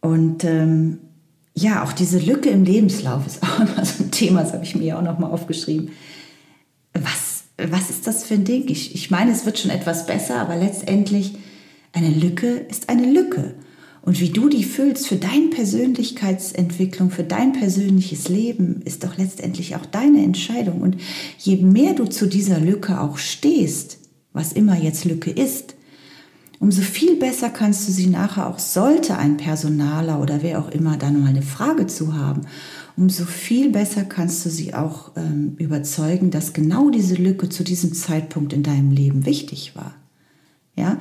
Und 0.00 0.44
ähm, 0.44 0.98
ja, 1.54 1.84
auch 1.84 1.92
diese 1.92 2.18
Lücke 2.18 2.50
im 2.50 2.64
Lebenslauf 2.64 3.26
ist 3.26 3.42
auch 3.42 3.60
immer 3.60 3.84
so 3.84 4.04
ein 4.04 4.10
Thema, 4.10 4.42
das 4.42 4.52
habe 4.52 4.64
ich 4.64 4.74
mir 4.74 4.84
ja 4.84 4.98
auch 4.98 5.02
nochmal 5.02 5.30
aufgeschrieben. 5.30 5.90
Was, 6.94 7.44
was 7.58 7.90
ist 7.90 8.06
das 8.06 8.24
für 8.24 8.34
ein 8.34 8.44
Ding? 8.44 8.64
Ich, 8.68 8.94
ich 8.94 9.10
meine, 9.10 9.32
es 9.32 9.46
wird 9.46 9.58
schon 9.58 9.70
etwas 9.70 10.06
besser, 10.06 10.40
aber 10.40 10.56
letztendlich 10.56 11.34
eine 11.92 12.10
Lücke 12.10 12.48
ist 12.68 12.88
eine 12.88 13.10
Lücke 13.10 13.54
und 14.02 14.20
wie 14.20 14.30
du 14.30 14.48
die 14.48 14.64
füllst 14.64 15.08
für 15.08 15.16
deine 15.16 15.48
Persönlichkeitsentwicklung, 15.48 17.10
für 17.10 17.24
dein 17.24 17.52
persönliches 17.52 18.28
Leben, 18.28 18.80
ist 18.84 19.04
doch 19.04 19.18
letztendlich 19.18 19.76
auch 19.76 19.84
deine 19.84 20.22
Entscheidung. 20.24 20.80
Und 20.80 20.96
je 21.38 21.56
mehr 21.56 21.92
du 21.94 22.06
zu 22.06 22.26
dieser 22.26 22.58
Lücke 22.58 23.00
auch 23.00 23.18
stehst, 23.18 23.98
was 24.32 24.52
immer 24.52 24.78
jetzt 24.78 25.04
Lücke 25.04 25.30
ist, 25.30 25.74
umso 26.60 26.82
viel 26.82 27.16
besser 27.16 27.48
kannst 27.48 27.88
du 27.88 27.92
sie 27.92 28.06
nachher 28.06 28.46
auch, 28.46 28.58
sollte 28.58 29.16
ein 29.16 29.38
Personaler 29.38 30.20
oder 30.20 30.42
wer 30.42 30.60
auch 30.60 30.70
immer 30.70 30.96
da 30.98 31.10
nochmal 31.10 31.30
eine 31.30 31.42
Frage 31.42 31.86
zu 31.86 32.14
haben, 32.14 32.42
umso 32.96 33.24
viel 33.24 33.70
besser 33.70 34.04
kannst 34.04 34.44
du 34.44 34.50
sie 34.50 34.74
auch 34.74 35.12
ähm, 35.16 35.54
überzeugen, 35.56 36.30
dass 36.30 36.52
genau 36.52 36.90
diese 36.90 37.14
Lücke 37.14 37.48
zu 37.48 37.64
diesem 37.64 37.94
Zeitpunkt 37.94 38.52
in 38.52 38.62
deinem 38.62 38.92
Leben 38.92 39.24
wichtig 39.24 39.74
war. 39.74 39.94
Ja, 40.76 40.98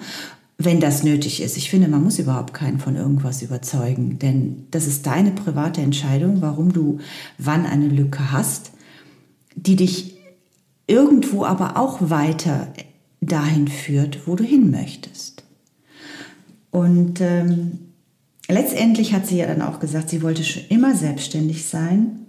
wenn 0.58 0.80
das 0.80 1.04
nötig 1.04 1.42
ist. 1.42 1.58
Ich 1.58 1.70
finde, 1.70 1.88
man 1.88 2.04
muss 2.04 2.20
überhaupt 2.20 2.54
keinen 2.54 2.80
von 2.80 2.96
irgendwas 2.96 3.42
überzeugen, 3.42 4.18
denn 4.18 4.66
das 4.72 4.88
ist 4.88 5.06
deine 5.06 5.32
private 5.32 5.82
Entscheidung, 5.82 6.42
warum 6.42 6.72
du 6.72 7.00
wann 7.38 7.66
eine 7.66 7.88
Lücke 7.88 8.32
hast, 8.32 8.72
die 9.56 9.76
dich 9.76 10.18
irgendwo 10.88 11.44
aber 11.44 11.78
auch 11.78 12.10
weiter 12.10 12.74
dahin 13.22 13.68
führt, 13.68 14.28
wo 14.28 14.36
du 14.36 14.44
hin 14.44 14.72
möchtest. 14.72 15.39
Und 16.72 17.22
ähm, 17.22 17.80
letztendlich 18.48 19.14
hat 19.14 19.28
sie 19.28 19.38
ja 19.38 19.48
dann 19.48 19.62
auch 19.62 19.80
gesagt, 19.80 20.10
sie 20.10 20.22
wollte 20.22 20.44
schon 20.44 20.64
immer 20.70 20.96
selbstständig 20.96 21.66
sein 21.66 22.20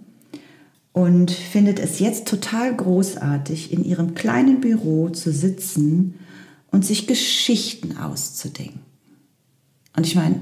und 0.93 1.31
findet 1.31 1.79
es 1.79 1.99
jetzt 1.99 2.27
total 2.27 2.75
großartig, 2.75 3.71
in 3.71 3.85
ihrem 3.85 4.13
kleinen 4.13 4.61
Büro 4.61 5.09
zu 5.09 5.31
sitzen 5.31 6.15
und 6.71 6.85
sich 6.85 7.07
Geschichten 7.07 7.97
auszudenken. 7.97 8.81
Und 9.95 10.07
ich 10.07 10.15
meine, 10.15 10.41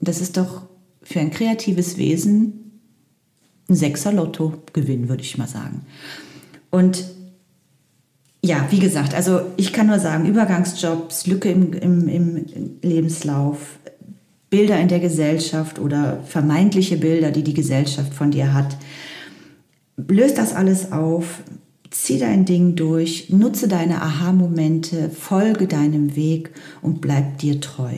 das 0.00 0.20
ist 0.20 0.36
doch 0.36 0.62
für 1.02 1.20
ein 1.20 1.30
kreatives 1.30 1.96
Wesen 1.96 2.80
ein 3.68 3.74
Sechser 3.74 4.12
Lotto-Gewinn, 4.12 5.08
würde 5.08 5.22
ich 5.22 5.38
mal 5.38 5.48
sagen. 5.48 5.82
Und 6.70 7.04
ja, 8.42 8.66
wie 8.70 8.78
gesagt, 8.78 9.14
also 9.14 9.40
ich 9.56 9.72
kann 9.72 9.88
nur 9.88 9.98
sagen, 9.98 10.26
Übergangsjobs, 10.26 11.26
Lücke 11.26 11.50
im, 11.50 11.72
im, 11.72 12.08
im 12.08 12.46
Lebenslauf, 12.82 13.78
Bilder 14.50 14.78
in 14.80 14.88
der 14.88 15.00
Gesellschaft 15.00 15.78
oder 15.78 16.20
vermeintliche 16.24 16.96
Bilder, 16.96 17.30
die 17.30 17.42
die 17.42 17.54
Gesellschaft 17.54 18.14
von 18.14 18.30
dir 18.30 18.54
hat. 18.54 18.76
Löst 19.96 20.38
das 20.38 20.54
alles 20.54 20.92
auf, 20.92 21.42
Zieh 21.90 22.18
dein 22.18 22.44
Ding 22.44 22.76
durch, 22.76 23.30
nutze 23.30 23.66
deine 23.66 24.02
Aha-Momente, 24.02 25.08
folge 25.08 25.66
deinem 25.66 26.16
Weg 26.16 26.50
und 26.82 27.00
bleib 27.00 27.38
dir 27.38 27.60
treu. 27.60 27.92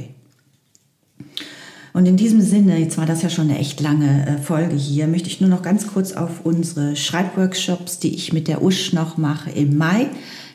Und 1.93 2.07
in 2.07 2.17
diesem 2.17 2.41
Sinne, 2.41 2.79
jetzt 2.79 2.99
war 2.99 3.07
das 3.07 3.23
ja 3.23 3.31
schon 3.31 3.51
eine 3.51 3.59
echt 3.59 3.81
lange 3.81 4.27
äh, 4.27 4.39
Folge 4.39 4.77
hier, 4.77 5.07
möchte 5.07 5.29
ich 5.29 5.41
nur 5.41 5.51
noch 5.51 5.63
ganz 5.63 5.87
kurz 5.87 6.13
auf 6.13 6.45
unsere 6.45 6.97
Schreibworkshops, 6.97 7.99
die 7.99 8.15
ich 8.15 8.33
mit 8.33 8.49
der 8.49 8.63
Usch 8.63 8.93
noch 8.93 9.17
mache, 9.17 9.51
im 9.51 9.77
Mai 9.77 10.09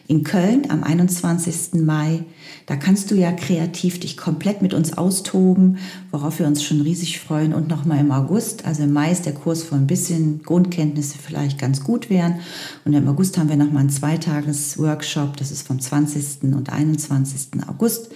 in 0.08 0.24
Köln 0.24 0.70
am 0.70 0.84
21. 0.84 1.82
Mai. 1.82 2.24
Da 2.68 2.76
kannst 2.76 3.10
du 3.10 3.16
ja 3.16 3.32
kreativ 3.32 4.00
dich 4.00 4.18
komplett 4.18 4.62
mit 4.62 4.74
uns 4.74 4.98
austoben, 4.98 5.78
worauf 6.12 6.40
wir 6.40 6.48
uns 6.48 6.64
schon 6.64 6.82
riesig 6.82 7.20
freuen. 7.20 7.54
Und 7.54 7.70
nochmal 7.70 8.00
im 8.00 8.12
August, 8.12 8.66
also 8.66 8.84
im 8.84 8.94
Mai 8.94 9.12
ist 9.12 9.26
der 9.26 9.34
Kurs, 9.34 9.72
wo 9.72 9.76
ein 9.76 9.88
bisschen 9.88 10.44
Grundkenntnisse 10.44 11.18
vielleicht 11.18 11.60
ganz 11.60 11.84
gut 11.84 12.10
wären. 12.10 12.40
Und 12.86 12.94
im 12.94 13.08
August 13.08 13.38
haben 13.38 13.50
wir 13.50 13.56
nochmal 13.56 13.82
einen 13.82 13.90
Zweitages-Workshop, 13.90 15.38
das 15.38 15.52
ist 15.52 15.66
vom 15.66 15.80
20. 15.80 16.54
und 16.54 16.72
21. 16.72 17.48
August. 17.68 18.10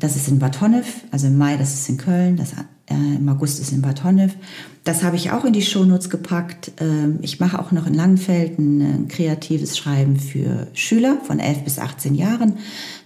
Das 0.00 0.16
ist 0.16 0.28
in 0.28 0.38
Bad 0.38 0.60
Honnef, 0.62 1.04
also 1.10 1.26
im 1.26 1.36
Mai, 1.36 1.56
das 1.58 1.74
ist 1.74 1.88
in 1.90 1.98
Köln, 1.98 2.36
das 2.36 2.54
äh, 2.90 2.94
im 2.94 3.28
August 3.28 3.60
ist 3.60 3.70
in 3.70 3.82
Bad 3.82 4.02
Honnef. 4.02 4.34
Das 4.82 5.02
habe 5.02 5.16
ich 5.16 5.30
auch 5.30 5.44
in 5.44 5.52
die 5.52 5.62
Shownotes 5.62 6.08
gepackt. 6.08 6.72
Ähm, 6.80 7.18
ich 7.20 7.38
mache 7.38 7.58
auch 7.58 7.70
noch 7.70 7.86
in 7.86 7.92
Langenfeld 7.92 8.58
ein, 8.58 8.80
ein 8.80 9.08
kreatives 9.08 9.76
Schreiben 9.76 10.16
für 10.16 10.68
Schüler 10.72 11.18
von 11.22 11.38
11 11.38 11.64
bis 11.64 11.78
18 11.78 12.14
Jahren. 12.14 12.54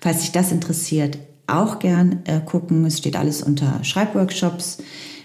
Falls 0.00 0.20
sich 0.20 0.30
das 0.30 0.52
interessiert, 0.52 1.18
auch 1.48 1.80
gern 1.80 2.20
äh, 2.24 2.40
gucken. 2.40 2.86
Es 2.86 2.98
steht 2.98 3.16
alles 3.16 3.42
unter 3.42 3.82
Schreibworkshops, 3.82 4.78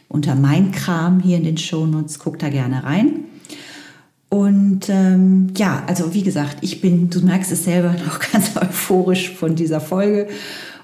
unter 0.07 0.35
Mein 0.35 0.71
Kram 0.71 1.19
hier 1.19 1.37
in 1.37 1.43
den 1.43 1.57
Shownotes. 1.57 2.17
Guckt 2.17 2.41
da 2.41 2.49
gerne 2.49 2.83
rein. 2.83 3.25
Und 4.29 4.89
ähm, 4.89 5.53
ja, 5.57 5.83
also 5.87 6.13
wie 6.13 6.21
gesagt, 6.21 6.57
ich 6.61 6.81
bin, 6.81 7.09
du 7.09 7.21
merkst 7.21 7.51
es 7.51 7.63
selber, 7.63 7.95
noch 8.05 8.19
ganz 8.31 8.55
euphorisch 8.61 9.31
von 9.31 9.55
dieser 9.55 9.81
Folge 9.81 10.27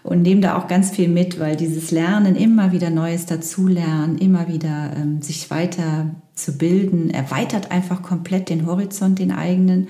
und 0.06 0.22
nehme 0.22 0.42
da 0.42 0.56
auch 0.58 0.68
ganz 0.68 0.92
viel 0.92 1.08
mit, 1.08 1.40
weil 1.40 1.56
dieses 1.56 1.90
Lernen, 1.90 2.36
immer 2.36 2.72
wieder 2.72 2.92
Neues 2.92 3.26
dazulernen, 3.26 4.20
immer 4.20 4.48
wieder 4.48 4.92
ähm, 4.96 5.24
sich 5.24 5.50
weiter 5.50 6.14
zu 6.36 6.58
bilden, 6.60 7.10
erweitert 7.10 7.72
einfach 7.72 8.04
komplett 8.04 8.50
den 8.50 8.68
Horizont, 8.68 9.18
den 9.18 9.32
eigenen 9.32 9.88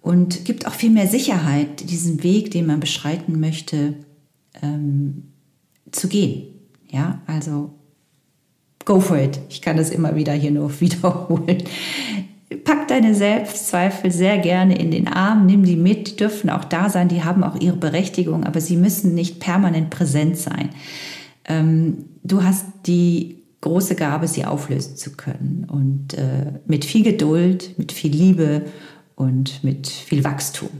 und 0.00 0.44
gibt 0.44 0.68
auch 0.68 0.74
viel 0.74 0.90
mehr 0.90 1.08
Sicherheit, 1.08 1.90
diesen 1.90 2.22
Weg, 2.22 2.52
den 2.52 2.66
man 2.66 2.78
beschreiten 2.78 3.40
möchte, 3.40 3.94
ähm, 4.62 5.24
zu 5.90 6.06
gehen. 6.06 6.44
Ja, 6.88 7.20
also 7.26 7.74
go 8.84 9.00
for 9.00 9.18
it. 9.18 9.40
Ich 9.48 9.60
kann 9.60 9.76
das 9.76 9.90
immer 9.90 10.14
wieder 10.14 10.34
hier 10.34 10.52
nur 10.52 10.80
wiederholen. 10.80 11.64
Pack 12.56 12.88
deine 12.88 13.14
Selbstzweifel 13.14 14.10
sehr 14.10 14.38
gerne 14.38 14.78
in 14.78 14.90
den 14.90 15.08
Arm, 15.08 15.46
nimm 15.46 15.64
die 15.64 15.76
mit, 15.76 16.08
die 16.08 16.16
dürfen 16.16 16.50
auch 16.50 16.64
da 16.64 16.88
sein, 16.88 17.08
die 17.08 17.24
haben 17.24 17.44
auch 17.44 17.60
ihre 17.60 17.76
Berechtigung, 17.76 18.44
aber 18.44 18.60
sie 18.60 18.76
müssen 18.76 19.14
nicht 19.14 19.40
permanent 19.40 19.90
präsent 19.90 20.36
sein. 20.36 20.70
Ähm, 21.44 22.04
du 22.22 22.42
hast 22.42 22.66
die 22.86 23.42
große 23.60 23.94
Gabe, 23.94 24.28
sie 24.28 24.44
auflösen 24.44 24.96
zu 24.96 25.12
können 25.12 25.66
und 25.70 26.14
äh, 26.14 26.52
mit 26.66 26.84
viel 26.84 27.04
Geduld, 27.04 27.78
mit 27.78 27.92
viel 27.92 28.12
Liebe 28.12 28.62
und 29.14 29.62
mit 29.62 29.88
viel 29.88 30.24
Wachstum. 30.24 30.70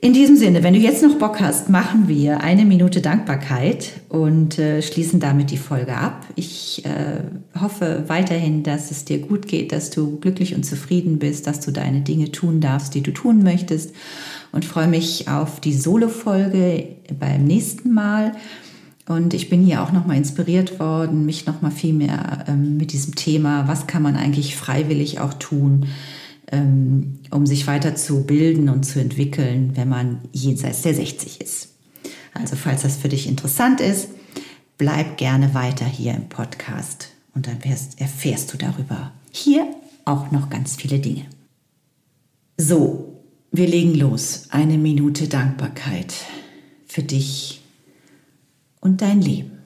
In 0.00 0.12
diesem 0.12 0.36
Sinne, 0.36 0.62
wenn 0.62 0.74
du 0.74 0.78
jetzt 0.78 1.02
noch 1.02 1.18
Bock 1.18 1.40
hast, 1.40 1.70
machen 1.70 2.06
wir 2.06 2.40
eine 2.40 2.64
Minute 2.64 3.00
Dankbarkeit 3.00 4.00
und 4.08 4.56
äh, 4.56 4.80
schließen 4.80 5.18
damit 5.18 5.50
die 5.50 5.56
Folge 5.56 5.96
ab. 5.96 6.24
Ich 6.36 6.84
äh, 6.84 7.60
hoffe 7.60 8.04
weiterhin, 8.06 8.62
dass 8.62 8.92
es 8.92 9.04
dir 9.04 9.18
gut 9.18 9.48
geht, 9.48 9.72
dass 9.72 9.90
du 9.90 10.20
glücklich 10.20 10.54
und 10.54 10.64
zufrieden 10.64 11.18
bist, 11.18 11.48
dass 11.48 11.58
du 11.58 11.72
deine 11.72 12.02
Dinge 12.02 12.30
tun 12.30 12.60
darfst, 12.60 12.94
die 12.94 13.00
du 13.00 13.10
tun 13.10 13.42
möchtest 13.42 13.92
und 14.52 14.64
freue 14.64 14.86
mich 14.86 15.26
auf 15.26 15.58
die 15.58 15.74
Solo-Folge 15.74 16.84
beim 17.18 17.44
nächsten 17.44 17.92
Mal. 17.92 18.36
Und 19.08 19.34
ich 19.34 19.50
bin 19.50 19.64
hier 19.64 19.82
auch 19.82 19.90
nochmal 19.90 20.16
inspiriert 20.16 20.78
worden, 20.78 21.26
mich 21.26 21.46
nochmal 21.46 21.72
viel 21.72 21.94
mehr 21.94 22.44
ähm, 22.46 22.76
mit 22.76 22.92
diesem 22.92 23.16
Thema, 23.16 23.66
was 23.66 23.88
kann 23.88 24.02
man 24.02 24.14
eigentlich 24.14 24.54
freiwillig 24.54 25.18
auch 25.18 25.34
tun, 25.34 25.86
ähm, 26.52 27.17
um 27.30 27.46
sich 27.46 27.66
weiter 27.66 27.94
zu 27.94 28.24
bilden 28.24 28.68
und 28.68 28.84
zu 28.84 29.00
entwickeln, 29.00 29.72
wenn 29.74 29.88
man 29.88 30.20
jenseits 30.32 30.82
der 30.82 30.94
60 30.94 31.40
ist. 31.40 31.74
Also 32.34 32.56
falls 32.56 32.82
das 32.82 32.96
für 32.96 33.08
dich 33.08 33.26
interessant 33.26 33.80
ist, 33.80 34.08
bleib 34.76 35.16
gerne 35.16 35.54
weiter 35.54 35.86
hier 35.86 36.14
im 36.14 36.28
Podcast 36.28 37.08
und 37.34 37.46
dann 37.46 37.58
erfährst 37.96 38.52
du 38.52 38.58
darüber 38.58 39.12
hier 39.30 39.66
auch 40.04 40.30
noch 40.30 40.50
ganz 40.50 40.76
viele 40.76 40.98
Dinge. 40.98 41.26
So, 42.56 43.22
wir 43.52 43.66
legen 43.66 43.94
los. 43.94 44.46
Eine 44.50 44.78
Minute 44.78 45.28
Dankbarkeit 45.28 46.14
für 46.86 47.02
dich 47.02 47.62
und 48.80 49.02
dein 49.02 49.20
Leben. 49.20 49.57